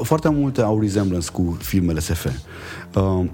Foarte 0.02 0.28
multe 0.28 0.60
au 0.60 0.80
resemblance 0.80 1.30
cu 1.30 1.56
filmele 1.60 2.00
SF. 2.00 2.26
Uh, 2.94 3.24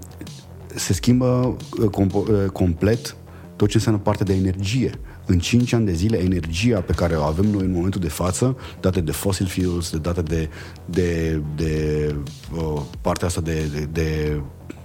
se 0.75 0.93
schimbă 0.93 1.57
uh, 1.81 2.07
uh, 2.13 2.47
complet 2.53 3.17
tot 3.57 3.69
ce 3.69 3.77
înseamnă 3.77 4.01
partea 4.01 4.27
de 4.27 4.35
energie. 4.35 4.91
În 5.27 5.39
5 5.39 5.73
ani 5.73 5.87
de 5.87 5.93
zile, 5.93 6.19
energia 6.19 6.81
pe 6.81 6.93
care 6.93 7.17
o 7.17 7.23
avem 7.23 7.45
noi 7.45 7.65
în 7.65 7.73
momentul 7.73 8.01
de 8.01 8.09
față, 8.09 8.57
date 8.81 9.01
de 9.01 9.13
fossil 9.13 9.47
fuels, 9.47 9.91
de 9.91 9.99
date 9.99 10.23
de, 10.23 10.49
de, 10.85 11.43
de 11.57 12.15
uh, 12.57 12.83
partea 13.01 13.27
asta 13.27 13.41
de, 13.41 13.71
de, 13.73 13.89
de 13.93 14.41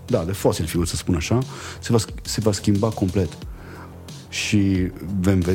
da, 0.07 0.23
de 0.23 0.31
fossil 0.31 0.65
fuel, 0.65 0.85
să 0.85 0.95
spun 0.95 1.15
așa, 1.15 1.39
se 1.79 1.91
va, 1.91 1.97
se 2.21 2.41
va 2.41 2.51
schimba 2.51 2.89
complet. 2.89 3.37
Și 4.29 4.91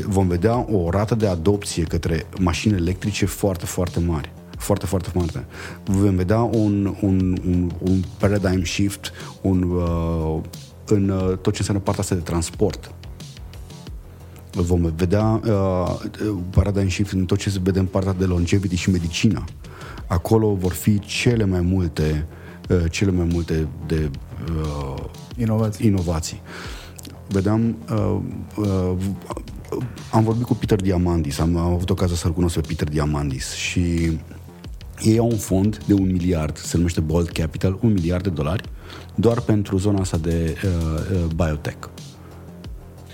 vom 0.07 0.29
vedea 0.29 0.67
o 0.73 0.91
rată 0.91 1.15
de 1.15 1.27
adopție 1.27 1.83
către 1.83 2.27
mașini 2.39 2.75
electrice 2.75 3.27
foarte, 3.27 3.67
foarte 3.67 4.01
mari 4.01 4.33
foarte, 4.63 4.87
foarte 4.87 5.11
mare. 5.15 5.47
Vom 5.85 6.17
vedea 6.17 6.41
un, 6.41 6.97
un, 7.01 7.39
un, 7.45 7.71
un 7.79 8.03
paradigm 8.19 8.65
shift 8.65 9.13
un, 9.41 9.63
uh, 9.63 10.41
în 10.87 11.09
uh, 11.09 11.39
tot 11.39 11.53
ce 11.53 11.59
înseamnă 11.59 11.83
partea 11.83 12.03
asta 12.03 12.15
de 12.15 12.21
transport. 12.21 12.95
Vom 14.53 14.93
vedea 14.97 15.41
uh, 15.45 16.01
paradigm 16.51 16.89
shift 16.89 17.13
în 17.13 17.25
tot 17.25 17.39
ce 17.39 17.51
se 17.51 17.59
vede 17.63 17.79
în 17.79 17.87
partea 17.87 18.13
de 18.13 18.25
longevity 18.25 18.77
și 18.77 18.91
medicina. 18.91 19.45
Acolo 20.07 20.55
vor 20.55 20.73
fi 20.73 20.99
cele 20.99 21.45
mai 21.45 21.61
multe 21.61 22.27
uh, 22.29 22.42
cele 22.91 23.11
mai 23.11 23.27
multe 23.33 23.69
de 23.87 24.11
uh, 24.49 25.05
inovații. 25.37 25.87
inovații. 25.87 26.41
Vedeam, 27.29 27.77
uh, 27.91 28.19
uh, 28.57 28.97
am 30.13 30.25
vorbit 30.25 30.45
cu 30.45 30.55
Peter 30.55 30.81
Diamandis, 30.81 31.39
am, 31.39 31.57
am 31.57 31.73
avut 31.73 31.91
ocazia 31.91 32.17
să-l 32.17 32.33
cunosc 32.33 32.55
pe 32.55 32.61
Peter 32.67 32.89
Diamandis 32.89 33.53
și 33.53 34.13
ei 35.03 35.19
au 35.19 35.27
un 35.27 35.37
fond 35.37 35.85
de 35.87 35.93
un 35.93 36.11
miliard, 36.11 36.57
se 36.57 36.77
numește 36.77 37.01
Bold 37.01 37.29
Capital, 37.29 37.79
un 37.81 37.93
miliard 37.93 38.23
de 38.23 38.31
dolari, 38.31 38.69
doar 39.15 39.41
pentru 39.41 39.77
zona 39.77 40.01
asta 40.01 40.17
de 40.17 40.57
uh, 40.65 40.71
uh, 41.13 41.25
biotech. 41.37 41.89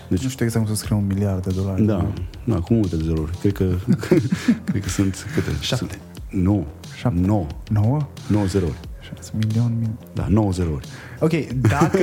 Deci, 0.08 0.22
nu 0.22 0.28
știu 0.28 0.44
exact 0.44 0.64
cum 0.66 0.74
să 0.74 0.80
scriu 0.80 0.96
un 0.96 1.06
miliard 1.06 1.44
de 1.44 1.52
dolari. 1.56 1.82
Da, 1.82 2.12
da, 2.44 2.60
cu 2.60 2.74
multe 2.74 2.96
zerouri. 2.96 3.38
Cred 3.38 3.52
că, 3.52 3.64
cred 4.70 4.82
că 4.82 4.88
sunt 4.88 5.26
câte? 5.34 5.50
Șapte. 5.60 5.86
Sunt, 5.86 6.00
nu. 6.42 6.66
Șapte. 6.96 7.20
Nouă. 7.20 7.46
Nouă? 7.70 8.08
Nouă 8.28 8.44
zerouri. 8.44 8.78
6 9.16 9.32
milion, 9.35 9.76
Mil... 9.78 9.90
Da, 10.12 10.26
9 10.28 10.51
zerouri. 10.51 10.89
Ok, 11.20 11.32
dacă, 11.47 11.98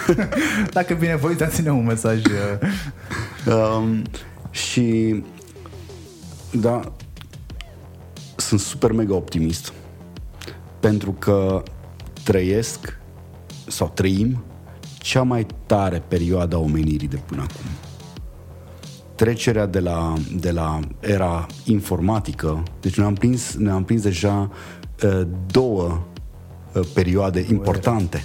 dacă 0.76 0.94
bine 0.94 1.16
voi, 1.16 1.36
dați-ne 1.36 1.70
un 1.70 1.84
mesaj. 1.84 2.22
Um, 3.46 4.02
și 4.50 5.22
da, 6.52 6.92
sunt 8.36 8.60
super 8.60 8.92
mega 8.92 9.14
optimist 9.14 9.72
pentru 10.80 11.12
că 11.12 11.62
trăiesc 12.24 12.98
sau 13.66 13.90
trăim 13.94 14.44
cea 14.98 15.22
mai 15.22 15.46
tare 15.66 16.02
perioadă 16.08 16.56
a 16.56 16.58
omenirii 16.58 17.08
de 17.08 17.20
până 17.26 17.42
acum. 17.42 17.70
Trecerea 19.14 19.66
de 19.66 19.80
la, 19.80 20.14
de 20.36 20.50
la 20.50 20.80
era 21.00 21.46
informatică, 21.64 22.62
deci 22.80 22.96
ne-am 22.98 23.14
prins, 23.14 23.54
ne-am 23.54 23.84
prins 23.84 24.02
deja 24.02 24.50
uh, 25.02 25.22
două 25.46 25.88
Uh, 25.88 26.09
perioade 26.94 27.46
importante. 27.48 28.24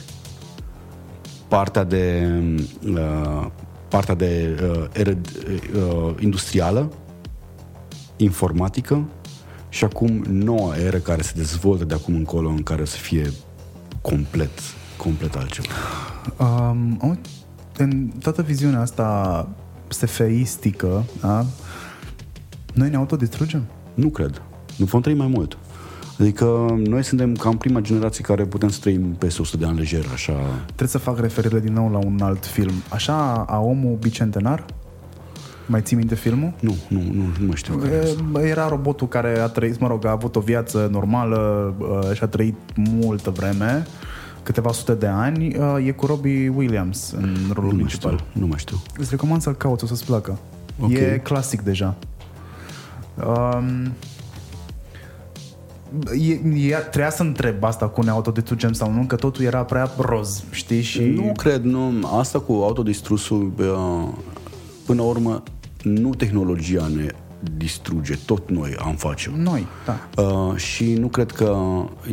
Partea 1.47 1.84
de 1.84 2.27
uh, 2.88 3.47
partea 3.88 4.15
de 4.15 4.59
uh, 4.63 4.85
eră 4.91 5.17
uh, 5.76 6.15
industrială, 6.19 6.91
informatică 8.15 9.05
și 9.69 9.84
acum 9.84 10.23
noua 10.30 10.77
eră 10.77 10.97
care 10.97 11.22
se 11.22 11.34
dezvoltă 11.35 11.85
de 11.85 11.93
acum 11.93 12.15
încolo 12.15 12.49
în 12.49 12.63
care 12.63 12.81
o 12.81 12.85
să 12.85 12.97
fie 12.97 13.31
complet, 14.01 14.59
complet 14.97 15.35
altceva. 15.35 15.67
Um, 16.38 17.19
în 17.77 18.11
toată 18.19 18.41
viziunea 18.41 18.80
asta 18.80 19.47
sefeistică, 19.88 21.03
da? 21.22 21.45
noi 22.73 22.89
ne 22.89 22.95
autodistrugem? 22.95 23.65
Nu 23.93 24.09
cred. 24.09 24.41
Nu 24.77 24.85
vom 24.85 25.01
trăi 25.01 25.13
mai 25.13 25.27
mult. 25.27 25.57
Adică 26.19 26.45
noi 26.85 27.03
suntem 27.03 27.35
cam 27.35 27.57
prima 27.57 27.79
generație 27.79 28.23
care 28.23 28.43
putem 28.43 28.69
să 28.69 28.79
trăim 28.79 29.01
peste 29.01 29.41
100 29.41 29.57
de 29.57 29.65
ani 29.65 29.77
lejer, 29.77 30.05
așa... 30.13 30.33
Trebuie 30.65 30.87
să 30.87 30.97
fac 30.97 31.19
referire 31.19 31.59
din 31.59 31.73
nou 31.73 31.91
la 31.91 31.97
un 31.97 32.19
alt 32.21 32.45
film. 32.45 32.73
Așa, 32.89 33.45
a 33.47 33.59
omul 33.59 33.97
bicentenar? 34.01 34.65
Mai 35.67 35.81
ții 35.81 35.97
minte 35.97 36.15
filmul? 36.15 36.53
Nu, 36.59 36.75
nu, 36.87 36.99
nu, 36.99 37.23
nu 37.39 37.45
mai 37.45 37.55
știu 37.55 37.75
care 37.75 38.47
Era 38.47 38.67
robotul 38.67 39.07
care 39.07 39.39
a 39.39 39.47
trăit, 39.47 39.79
mă 39.79 39.87
rog, 39.87 40.05
a 40.05 40.11
avut 40.11 40.35
o 40.35 40.39
viață 40.39 40.87
normală 40.91 41.73
și 42.13 42.23
a 42.23 42.27
trăit 42.27 42.55
multă 42.75 43.29
vreme 43.29 43.85
câteva 44.43 44.71
sute 44.71 44.93
de 44.93 45.07
ani, 45.07 45.57
e 45.85 45.91
cu 45.91 46.05
Robbie 46.05 46.53
Williams 46.55 47.11
în 47.11 47.35
rolul 47.53 47.71
nu 47.71 47.77
principal. 47.77 48.11
Mai 48.11 48.19
știu, 48.29 48.41
nu 48.41 48.47
mai 48.47 48.57
știu. 48.57 48.81
Îți 48.97 49.09
recomand 49.09 49.41
să-l 49.41 49.53
cauți, 49.53 49.83
o 49.83 49.87
să-ți 49.87 50.05
placă. 50.05 50.37
Okay. 50.79 50.95
E 50.95 51.21
clasic 51.23 51.61
deja. 51.61 51.95
Um, 53.27 53.91
e, 56.20 56.32
e, 56.68 56.76
trebuia 56.76 57.10
să 57.10 57.24
întreb 57.24 57.64
asta 57.64 57.88
cu 57.88 58.02
ne 58.02 58.10
autodistrugem 58.10 58.74
sau 58.74 58.91
nu, 58.91 59.03
că 59.03 59.16
totul 59.16 59.44
era 59.44 59.64
prea 59.64 59.91
roz, 59.98 60.44
știi? 60.52 60.82
Și... 60.82 61.02
Nu 61.02 61.32
cred, 61.38 61.64
nu. 61.64 61.94
Asta 62.18 62.40
cu 62.40 62.53
autodistrusul, 62.53 63.52
până 64.86 65.02
la 65.02 65.07
urmă, 65.07 65.44
nu 65.84 66.10
tehnologia 66.10 66.88
ne 66.95 67.07
distruge, 67.57 68.18
tot 68.26 68.49
noi 68.49 68.76
am 68.80 68.95
face. 68.95 69.32
Noi, 69.38 69.68
da. 69.86 70.24
Uh, 70.24 70.56
și 70.56 70.94
nu 70.94 71.07
cred 71.07 71.32
că, 71.32 71.56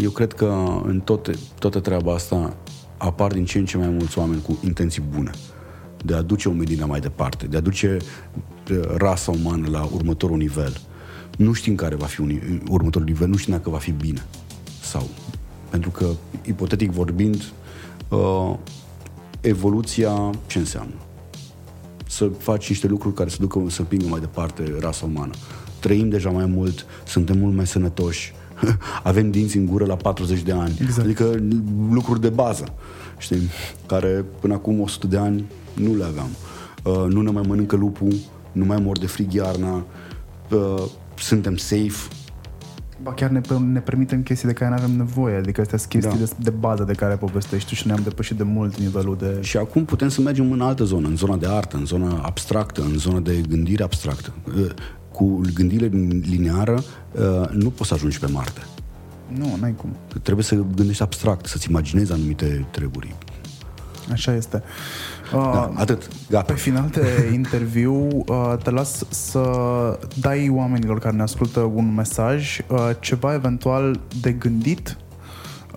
eu 0.00 0.10
cred 0.10 0.32
că 0.32 0.80
în 0.84 1.00
toate, 1.00 1.32
toată 1.58 1.80
treaba 1.80 2.12
asta 2.12 2.56
apar 2.96 3.32
din 3.32 3.44
ce 3.44 3.58
în 3.58 3.64
ce 3.64 3.76
mai 3.76 3.88
mulți 3.88 4.18
oameni 4.18 4.42
cu 4.42 4.58
intenții 4.64 5.02
bune 5.14 5.30
de 6.04 6.14
a 6.14 6.22
duce 6.22 6.48
omenirea 6.48 6.86
mai 6.86 7.00
departe, 7.00 7.46
de 7.46 7.56
a 7.56 7.60
duce 7.60 7.96
uh, 8.70 8.80
rasa 8.96 9.30
umană 9.30 9.68
la 9.70 9.88
următorul 9.94 10.36
nivel. 10.36 10.80
Nu 11.36 11.52
știm 11.52 11.74
care 11.74 11.94
va 11.94 12.06
fi 12.06 12.20
un, 12.20 12.60
următorul 12.68 13.06
nivel, 13.06 13.28
nu 13.28 13.36
știm 13.36 13.52
dacă 13.52 13.70
va 13.70 13.78
fi 13.78 13.90
bine 13.90 14.24
sau 14.82 15.08
pentru 15.72 15.90
că, 15.90 16.06
ipotetic 16.46 16.90
vorbind, 16.90 17.52
uh, 18.08 18.54
evoluția 19.40 20.30
ce 20.46 20.58
înseamnă? 20.58 20.94
Să 22.06 22.30
faci 22.38 22.68
niște 22.68 22.86
lucruri 22.86 23.14
care 23.14 23.28
să 23.28 23.36
ducă, 23.40 23.64
să 23.68 23.80
împingă 23.80 24.06
mai 24.08 24.20
departe 24.20 24.62
rasa 24.80 25.06
umană. 25.06 25.32
Trăim 25.80 26.08
deja 26.08 26.30
mai 26.30 26.46
mult, 26.46 26.86
suntem 27.06 27.38
mult 27.38 27.54
mai 27.54 27.66
sănătoși, 27.66 28.34
avem 29.02 29.30
dinți 29.30 29.56
în 29.56 29.66
gură 29.66 29.84
la 29.84 29.96
40 29.96 30.42
de 30.42 30.52
ani. 30.52 30.78
Exact. 30.80 31.04
Adică 31.04 31.42
lucruri 31.90 32.20
de 32.20 32.28
bază, 32.28 32.64
știi, 33.18 33.48
care 33.86 34.24
până 34.40 34.54
acum 34.54 34.80
100 34.80 35.06
de 35.06 35.16
ani 35.16 35.44
nu 35.74 35.94
le 35.94 36.04
aveam. 36.04 36.30
Uh, 36.84 37.12
nu 37.12 37.20
ne 37.20 37.30
mai 37.30 37.42
mănâncă 37.46 37.76
lupul, 37.76 38.14
nu 38.52 38.64
mai 38.64 38.80
mor 38.80 38.98
de 38.98 39.06
frig 39.06 39.32
iarna, 39.32 39.84
uh, 40.50 40.84
suntem 41.22 41.56
safe, 41.56 42.08
Ba 43.02 43.12
chiar 43.12 43.30
ne, 43.30 43.40
ne 43.72 43.80
permitem 43.80 44.22
chestii 44.22 44.48
de 44.48 44.54
care 44.54 44.70
nu 44.70 44.76
avem 44.76 44.96
nevoie, 44.96 45.36
adică 45.36 45.60
astea 45.60 45.78
sunt 45.78 45.90
chestii 45.90 46.18
Da. 46.18 46.24
de, 46.24 46.32
de 46.38 46.50
bază 46.50 46.84
de 46.84 46.92
care 46.92 47.16
povestești 47.16 47.68
tu 47.68 47.74
și 47.74 47.86
ne-am 47.86 48.00
depășit 48.02 48.36
de 48.36 48.42
mult 48.42 48.78
nivelul 48.78 49.16
de... 49.16 49.38
Și 49.40 49.56
acum 49.56 49.84
putem 49.84 50.08
să 50.08 50.20
mergem 50.20 50.52
în 50.52 50.60
altă 50.60 50.84
zonă, 50.84 51.08
în 51.08 51.16
zona 51.16 51.36
de 51.36 51.46
artă, 51.46 51.76
în 51.76 51.86
zona 51.86 52.20
abstractă, 52.22 52.80
în 52.82 52.98
zona 52.98 53.18
de 53.18 53.40
gândire 53.48 53.82
abstractă. 53.82 54.32
Uh, 54.56 54.70
Cu 55.12 55.40
gândire 55.54 55.86
lineară 56.22 56.82
uh, 57.12 57.48
nu 57.50 57.70
poți 57.70 57.88
să 57.88 57.94
ajungi 57.94 58.18
pe 58.18 58.26
Marte. 58.26 58.60
Nu, 59.28 59.56
n-ai 59.60 59.74
cum. 59.76 59.96
Trebuie 60.22 60.44
să 60.44 60.54
gândești 60.74 61.02
abstract, 61.02 61.46
să-ți 61.46 61.68
imaginezi 61.68 62.12
anumite 62.12 62.66
treburi. 62.70 63.14
Așa 64.12 64.34
este. 64.34 64.62
Uh, 65.34 65.50
Da, 65.52 65.70
atât. 65.74 66.08
Gata. 66.30 66.52
Pe 66.52 66.58
final 66.58 66.88
de 66.88 67.30
interviu 67.32 67.94
uh, 68.26 68.54
te 68.62 68.70
las 68.70 69.04
să 69.08 69.40
dai 70.20 70.48
oamenilor 70.48 70.98
care 70.98 71.16
ne 71.16 71.22
ascultă 71.22 71.60
un 71.60 71.94
mesaj, 71.94 72.58
uh, 72.68 72.90
ceva 73.00 73.34
eventual 73.34 74.00
de 74.20 74.32
gândit, 74.32 74.96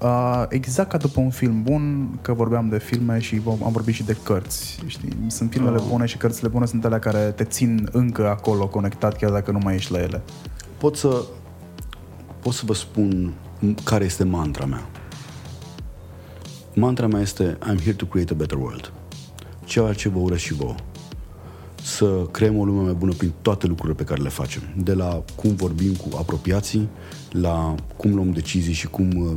uh, 0.02 0.44
exact 0.50 0.90
ca 0.90 0.98
după 0.98 1.20
un 1.20 1.30
film 1.30 1.64
bun, 1.64 2.08
că 2.22 2.34
vorbeam 2.34 2.70
de 2.70 2.78
filme 2.80 3.20
și 3.20 3.40
vom- 3.40 3.64
am 3.66 3.72
vorbit 3.72 3.94
și 3.96 4.04
de 4.04 4.18
cărți. 4.24 4.80
Știi? 4.86 5.16
Sunt 5.28 5.52
filmele 5.52 5.80
bune 5.90 6.06
și 6.06 6.18
cărțile 6.18 6.48
bune 6.48 6.66
sunt 6.66 6.86
alea 6.86 7.00
care 7.00 7.20
te 7.20 7.44
țin 7.44 7.90
încă 7.92 8.30
acolo 8.30 8.68
conectat 8.68 9.18
chiar 9.18 9.32
dacă 9.32 9.52
nu 9.52 9.60
mai 9.64 9.76
ești 9.76 9.92
la 9.92 10.00
ele. 10.02 10.22
Pot 10.78 10.96
să, 10.96 11.24
pot 12.40 12.54
să 12.54 12.62
vă 12.66 12.74
spun 12.74 13.34
care 13.84 14.06
este 14.06 14.24
mantra 14.24 14.66
mea. 14.66 14.86
Mantra 16.74 17.08
mea 17.08 17.22
este 17.22 17.58
I'm 17.62 17.80
here 17.84 17.94
to 17.96 18.06
create 18.06 18.34
a 18.34 18.36
better 18.36 18.58
world. 18.58 18.92
Ceea 19.66 19.94
ce 19.94 20.10
vă 20.10 20.20
urez 20.20 20.38
și 20.40 20.54
vouă. 20.54 20.76
Să 21.84 22.06
creăm 22.32 22.58
o 22.58 22.66
lume 22.66 22.82
mai 22.82 22.94
bună 22.94 23.14
prin 23.18 23.32
toate 23.42 23.68
lucrurile 23.68 23.96
pe 23.96 24.04
care 24.04 24.22
le 24.22 24.30
facem. 24.30 24.62
De 24.78 24.94
la 24.94 25.24
cum 25.36 25.56
vorbim 25.56 25.94
cu 25.94 26.18
apropiații, 26.18 26.90
la 27.32 27.76
cum 27.98 28.16
luăm 28.16 28.32
decizii 28.32 28.74
și 28.74 28.88
cum 28.88 29.10
uh, 29.16 29.32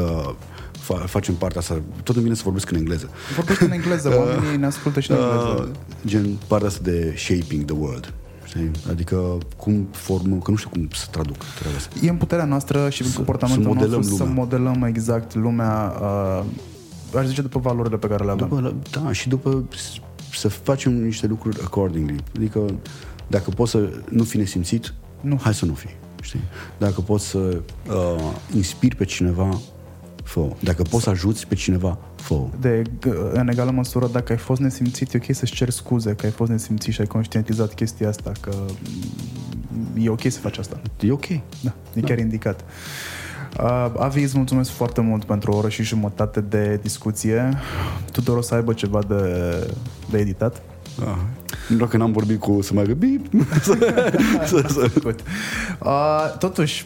uh, 0.00 0.34
fa- 0.74 1.04
facem 1.06 1.34
partea 1.34 1.60
asta. 1.60 1.80
Tot 2.02 2.14
îmi 2.14 2.24
vine 2.24 2.36
să 2.36 2.42
vorbesc 2.44 2.70
în 2.70 2.76
engleză. 2.76 3.10
Vorbește 3.36 3.64
în 3.64 3.70
engleză, 3.70 4.08
oamenii 4.18 4.56
ne 4.58 4.66
ascultă 4.66 5.00
și 5.00 5.10
în 5.10 5.16
Uh, 5.16 5.22
engleză. 5.24 5.70
gen 6.06 6.36
partea 6.46 6.68
asta 6.68 6.80
de 6.82 7.14
shaping 7.16 7.64
the 7.64 7.74
world. 7.78 8.12
Știi? 8.44 8.70
Adică 8.90 9.38
cum 9.56 9.88
formăm, 9.90 10.40
că 10.40 10.50
nu 10.50 10.56
știu 10.56 10.70
cum 10.70 10.88
să 10.92 11.06
traduc 11.10 11.36
treaba 11.58 11.76
asta. 11.76 11.94
E 12.02 12.08
în 12.08 12.16
puterea 12.16 12.44
noastră 12.44 12.88
și 12.90 13.02
în 13.02 13.12
comportamentul 13.12 13.62
să 13.62 13.68
modelăm 13.68 13.94
nostru 13.96 14.16
să 14.16 14.22
lumea. 14.22 14.38
modelăm 14.42 14.82
exact 14.82 15.34
lumea, 15.34 15.92
uh, 16.00 16.44
aș 17.16 17.26
zice, 17.26 17.42
după 17.42 17.58
valorile 17.58 17.96
pe 17.96 18.06
care 18.06 18.24
le 18.24 18.30
avem. 18.30 18.48
După, 18.48 18.74
da, 18.90 19.12
și 19.12 19.28
după 19.28 19.64
s- 19.76 20.00
să 20.38 20.48
facem 20.48 21.02
niște 21.02 21.26
lucruri 21.26 21.60
accordingly. 21.62 22.16
Adică 22.36 22.74
dacă 23.26 23.50
poți 23.50 23.70
să 23.70 23.90
nu 24.10 24.24
fi 24.24 24.36
nesimțit, 24.36 24.94
Nu. 25.20 25.38
hai 25.42 25.54
să 25.54 25.64
nu 25.64 25.72
fii. 25.74 25.96
Știi? 26.22 26.40
Dacă 26.78 27.00
poți 27.00 27.26
să 27.26 27.38
uh, 27.38 28.32
inspiri 28.54 28.96
pe 28.96 29.04
cineva, 29.04 29.58
fă 30.24 30.48
Dacă 30.60 30.82
poți 30.82 31.02
să 31.04 31.10
ajuți 31.10 31.46
pe 31.46 31.54
cineva, 31.54 31.98
fă 32.16 32.40
De, 32.60 32.82
în 33.32 33.48
egală 33.48 33.70
măsură, 33.70 34.08
dacă 34.12 34.32
ai 34.32 34.38
fost 34.38 34.60
nesimțit, 34.60 35.14
e 35.14 35.16
ok 35.24 35.34
să-ți 35.36 35.52
ceri 35.52 35.72
scuze 35.72 36.14
că 36.14 36.26
ai 36.26 36.32
fost 36.32 36.50
nesimțit 36.50 36.92
și 36.92 37.00
ai 37.00 37.06
conștientizat 37.06 37.74
chestia 37.74 38.08
asta, 38.08 38.32
că 38.40 38.52
mm, 39.72 40.04
e 40.04 40.08
ok 40.08 40.20
să 40.22 40.38
faci 40.38 40.58
asta. 40.58 40.80
E 41.00 41.12
ok. 41.12 41.26
Da, 41.62 41.74
e 41.94 42.00
chiar 42.00 42.18
indicat. 42.18 42.64
Uh, 43.60 43.90
Avi, 43.98 44.22
îți 44.22 44.36
mulțumesc 44.36 44.70
foarte 44.70 45.00
mult 45.00 45.24
pentru 45.24 45.52
o 45.52 45.56
oră 45.56 45.68
și 45.68 45.82
jumătate 45.82 46.40
de 46.40 46.78
discuție. 46.82 47.48
Tudor 48.12 48.36
o 48.36 48.40
să 48.40 48.54
aibă 48.54 48.72
ceva 48.72 49.02
de, 49.08 49.22
de 50.10 50.18
editat. 50.18 50.62
Da. 50.98 51.18
Doar 51.76 51.88
că 51.88 51.96
n-am 51.96 52.12
vorbit 52.12 52.40
cu 52.40 52.62
să 52.62 52.74
mai 52.74 52.96
bip. 52.98 53.26
să, 54.44 54.64
să, 54.68 54.90
Good. 55.02 55.22
Uh, 55.82 56.36
totuși, 56.38 56.84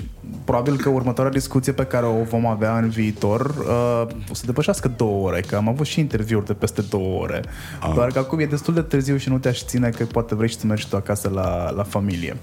probabil 0.52 0.82
că 0.82 0.88
următoarea 0.88 1.32
discuție 1.32 1.72
pe 1.72 1.84
care 1.84 2.06
o 2.06 2.22
vom 2.22 2.46
avea 2.46 2.78
în 2.78 2.88
viitor 2.88 3.40
uh, 3.40 4.14
o 4.30 4.34
să 4.34 4.42
depășească 4.46 4.92
două 4.96 5.26
ore, 5.26 5.40
că 5.40 5.56
am 5.56 5.68
avut 5.68 5.86
și 5.86 6.00
interviuri 6.00 6.46
de 6.46 6.52
peste 6.52 6.82
două 6.82 7.20
ore. 7.20 7.42
Ah. 7.80 7.90
Doar 7.94 8.10
că 8.10 8.18
acum 8.18 8.38
e 8.38 8.46
destul 8.46 8.74
de 8.74 8.80
târziu 8.80 9.16
și 9.16 9.28
nu 9.28 9.38
te-aș 9.38 9.64
ține 9.64 9.88
că 9.88 10.04
poate 10.04 10.34
vrei 10.34 10.48
și 10.48 10.58
să 10.58 10.66
mergi 10.66 10.88
tu 10.88 10.96
acasă 10.96 11.30
la, 11.34 11.70
la 11.70 11.82
familie. 11.82 12.36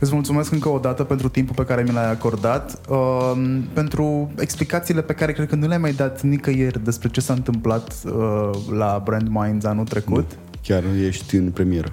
Îți 0.00 0.14
mulțumesc 0.14 0.52
încă 0.52 0.68
o 0.68 0.78
dată 0.78 1.04
pentru 1.04 1.28
timpul 1.28 1.54
pe 1.54 1.64
care 1.64 1.82
mi 1.82 1.92
l-ai 1.92 2.10
acordat, 2.10 2.80
uh, 2.88 3.58
pentru 3.72 4.30
explicațiile 4.38 5.02
pe 5.02 5.12
care 5.12 5.32
cred 5.32 5.48
că 5.48 5.54
nu 5.54 5.66
le-ai 5.66 5.78
mai 5.78 5.92
dat 5.92 6.22
nicăieri 6.22 6.84
despre 6.84 7.08
ce 7.08 7.20
s-a 7.20 7.32
întâmplat 7.32 7.94
uh, 8.04 8.50
la 8.76 9.00
Brand 9.04 9.28
Minds 9.28 9.64
anul 9.64 9.84
trecut. 9.84 10.30
Chiar 10.62 10.82
ești 11.06 11.36
în 11.36 11.50
premieră. 11.50 11.92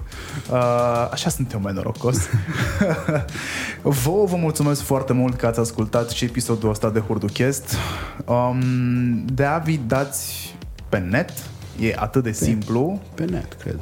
Uh, 0.50 1.08
așa 1.10 1.30
sunt 1.30 1.52
eu 1.52 1.60
mai 1.60 1.72
norocos. 1.72 2.16
Vouă 3.82 4.26
vă 4.26 4.36
mulțumesc 4.36 4.82
foarte 4.82 5.12
mult 5.12 5.36
că 5.36 5.46
ați 5.46 5.60
ascultat 5.60 6.10
și 6.10 6.24
episodul 6.24 6.70
ăsta 6.70 6.90
de 6.90 6.98
Hurduchest. 7.00 7.74
Um, 8.26 9.24
de 9.24 9.44
Avi 9.44 9.80
dați 9.86 10.56
pe 10.88 10.98
net, 10.98 11.32
e 11.80 11.94
atât 11.96 12.22
de 12.22 12.32
simplu. 12.32 13.02
Pe 13.14 13.24
net, 13.24 13.52
cred. 13.52 13.80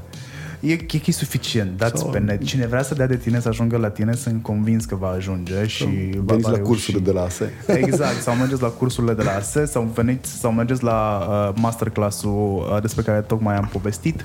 E, 0.60 0.72
e, 0.72 1.00
e 1.06 1.12
suficient, 1.12 1.76
dați 1.76 2.00
Sau- 2.00 2.10
pe 2.10 2.18
net. 2.18 2.44
Cine 2.44 2.66
vrea 2.66 2.82
să 2.82 2.94
dea 2.94 3.06
de 3.06 3.16
tine 3.16 3.40
să 3.40 3.48
ajungă 3.48 3.76
la 3.76 3.88
tine, 3.90 4.14
sunt 4.14 4.42
convins 4.42 4.84
că 4.84 4.94
va 4.94 5.08
ajunge 5.08 5.66
și 5.66 5.84
va, 5.84 5.90
Veniți 6.24 6.42
va 6.42 6.50
la 6.50 6.54
reuși. 6.56 6.62
cursurile 6.70 7.02
de 7.02 7.12
la 7.12 7.22
ASE. 7.22 7.52
Exact, 7.84 8.20
sau 8.22 8.34
mergeți 8.34 8.62
la 8.62 8.68
cursurile 8.68 9.14
de 9.14 9.22
la 9.22 9.30
ASE 9.34 9.64
sau, 9.64 9.82
veniți, 9.94 10.30
sau 10.30 10.52
mergeți 10.52 10.82
la 10.84 11.26
uh, 11.28 11.60
masterclass-ul 11.60 12.68
uh, 12.72 12.80
despre 12.80 13.02
care 13.02 13.20
tocmai 13.20 13.56
am 13.56 13.68
povestit. 13.72 14.24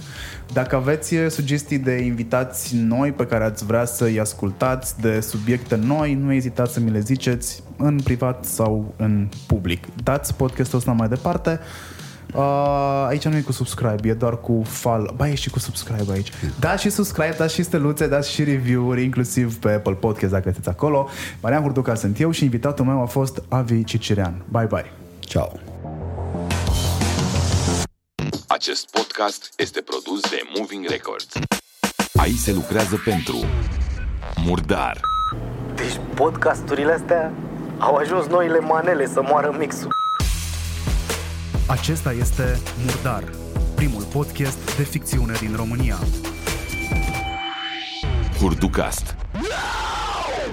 Dacă 0.54 0.76
aveți 0.76 1.14
uh, 1.16 1.30
sugestii 1.30 1.78
de 1.78 1.92
invitați 1.92 2.76
noi 2.76 3.12
pe 3.12 3.26
care 3.26 3.44
ați 3.44 3.66
vrea 3.66 3.86
să-i 3.86 4.20
ascultați, 4.20 5.00
de 5.02 5.20
subiecte 5.20 5.76
noi, 5.76 6.14
nu 6.14 6.34
ezitați 6.34 6.74
să 6.74 6.80
mi 6.80 6.92
le 6.92 7.00
ziceți 7.00 7.64
în 7.78 8.00
privat 8.04 8.46
sau 8.46 8.94
în 8.98 9.28
public. 9.48 9.84
Dați 10.04 10.36
podcastul 10.36 10.78
ăsta 10.78 10.92
mai 10.92 11.08
departe. 11.08 11.60
Uh, 12.34 13.06
aici 13.08 13.26
nu 13.26 13.38
e 13.38 13.42
cu 13.42 13.52
subscribe, 13.52 14.10
e 14.10 14.14
doar 14.14 14.40
cu 14.40 14.62
follow. 14.66 15.14
Ba, 15.16 15.28
e 15.28 15.36
și 15.36 15.50
cu 15.50 15.60
subscribe 15.60 16.12
aici. 16.12 16.32
Dați 16.60 16.82
și 16.82 16.90
subscribe, 16.90 17.36
dați 17.38 17.54
și 17.54 17.64
steluțe, 17.64 18.08
dați 18.08 18.32
și 18.32 18.44
review-uri, 18.44 19.04
inclusiv 19.04 19.60
pe 19.60 19.72
Apple 19.72 19.94
Podcast 19.94 20.32
dacă 20.32 20.44
sunteți 20.44 20.70
acolo. 20.70 21.10
Marian 21.42 21.62
Hurduca 21.62 21.96
sunt 21.96 22.20
eu 22.20 22.32
și 22.32 22.44
invitatul 22.44 22.86
meu 22.86 23.02
a 23.02 23.06
fost 23.06 23.44
Avi 23.50 23.84
Cicirean. 23.84 24.44
Bye, 24.50 24.66
bye! 24.70 24.92
Ciao. 25.20 25.52
Acest 28.48 28.90
podcast 28.90 29.54
este 29.58 29.82
produs 29.82 30.22
de 30.22 30.42
Moving 30.58 30.86
Records. 30.90 31.28
Aici 32.14 32.38
se 32.38 32.54
lucrează 32.54 33.02
pentru 33.06 33.38
Murdar, 34.46 35.00
Deci 35.76 36.00
podcasturile 36.16 36.92
astea 36.92 37.34
au 37.78 37.96
ajuns 37.96 38.26
noile 38.26 38.60
manele 38.60 39.08
să 39.08 39.22
moară 39.22 39.56
mixul. 39.60 40.03
Acesta 41.68 42.12
este 42.12 42.60
Murdar, 42.86 43.24
primul 43.76 44.04
podcast 44.04 44.76
de 44.78 44.84
ficțiune 44.84 45.34
din 45.40 45.54
România. 45.56 45.98
Hurducast, 48.40 49.16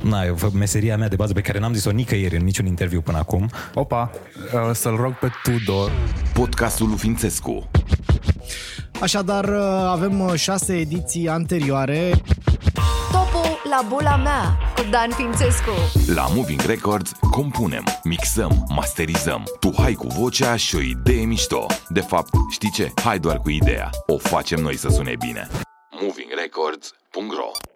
Na, 0.02 0.24
eu 0.24 0.34
fac 0.34 0.52
meseria 0.52 0.96
mea 0.96 1.08
de 1.08 1.16
bază 1.16 1.32
pe 1.32 1.40
care 1.40 1.58
n-am 1.58 1.74
zis-o 1.74 1.90
nicăieri 1.90 2.36
în 2.36 2.44
niciun 2.44 2.66
interviu 2.66 3.00
până 3.00 3.18
acum. 3.18 3.50
Opa, 3.74 4.10
uh, 4.54 4.70
să-l 4.74 4.96
rog 4.96 5.18
pe 5.18 5.30
Tudor. 5.42 5.90
podcastul 6.32 6.88
lui 6.88 6.96
Fințescu, 6.96 7.70
Așadar, 9.00 9.44
uh, 9.44 9.88
avem 9.90 10.20
uh, 10.20 10.34
șase 10.34 10.76
ediții 10.76 11.28
anterioare. 11.28 12.10
Topul 13.12 13.29
la 13.70 13.82
bula 13.88 14.16
mea 14.16 14.58
cu 14.76 14.82
Dan 14.90 15.10
Fințescu. 15.10 15.70
La 16.14 16.26
Moving 16.34 16.60
Records 16.60 17.12
compunem, 17.30 17.84
mixăm, 18.04 18.64
masterizăm. 18.68 19.42
Tu 19.60 19.72
hai 19.76 19.94
cu 19.94 20.06
vocea 20.06 20.56
și 20.56 20.76
o 20.76 20.80
idee 20.80 21.24
mișto. 21.24 21.66
De 21.88 22.00
fapt, 22.00 22.30
știi 22.50 22.70
ce? 22.70 22.92
Hai 23.04 23.18
doar 23.18 23.38
cu 23.38 23.50
ideea. 23.50 23.90
O 24.06 24.18
facem 24.18 24.60
noi 24.60 24.76
să 24.76 24.88
sune 24.88 25.14
bine. 25.18 25.48
movingrecords.ro 26.00 27.69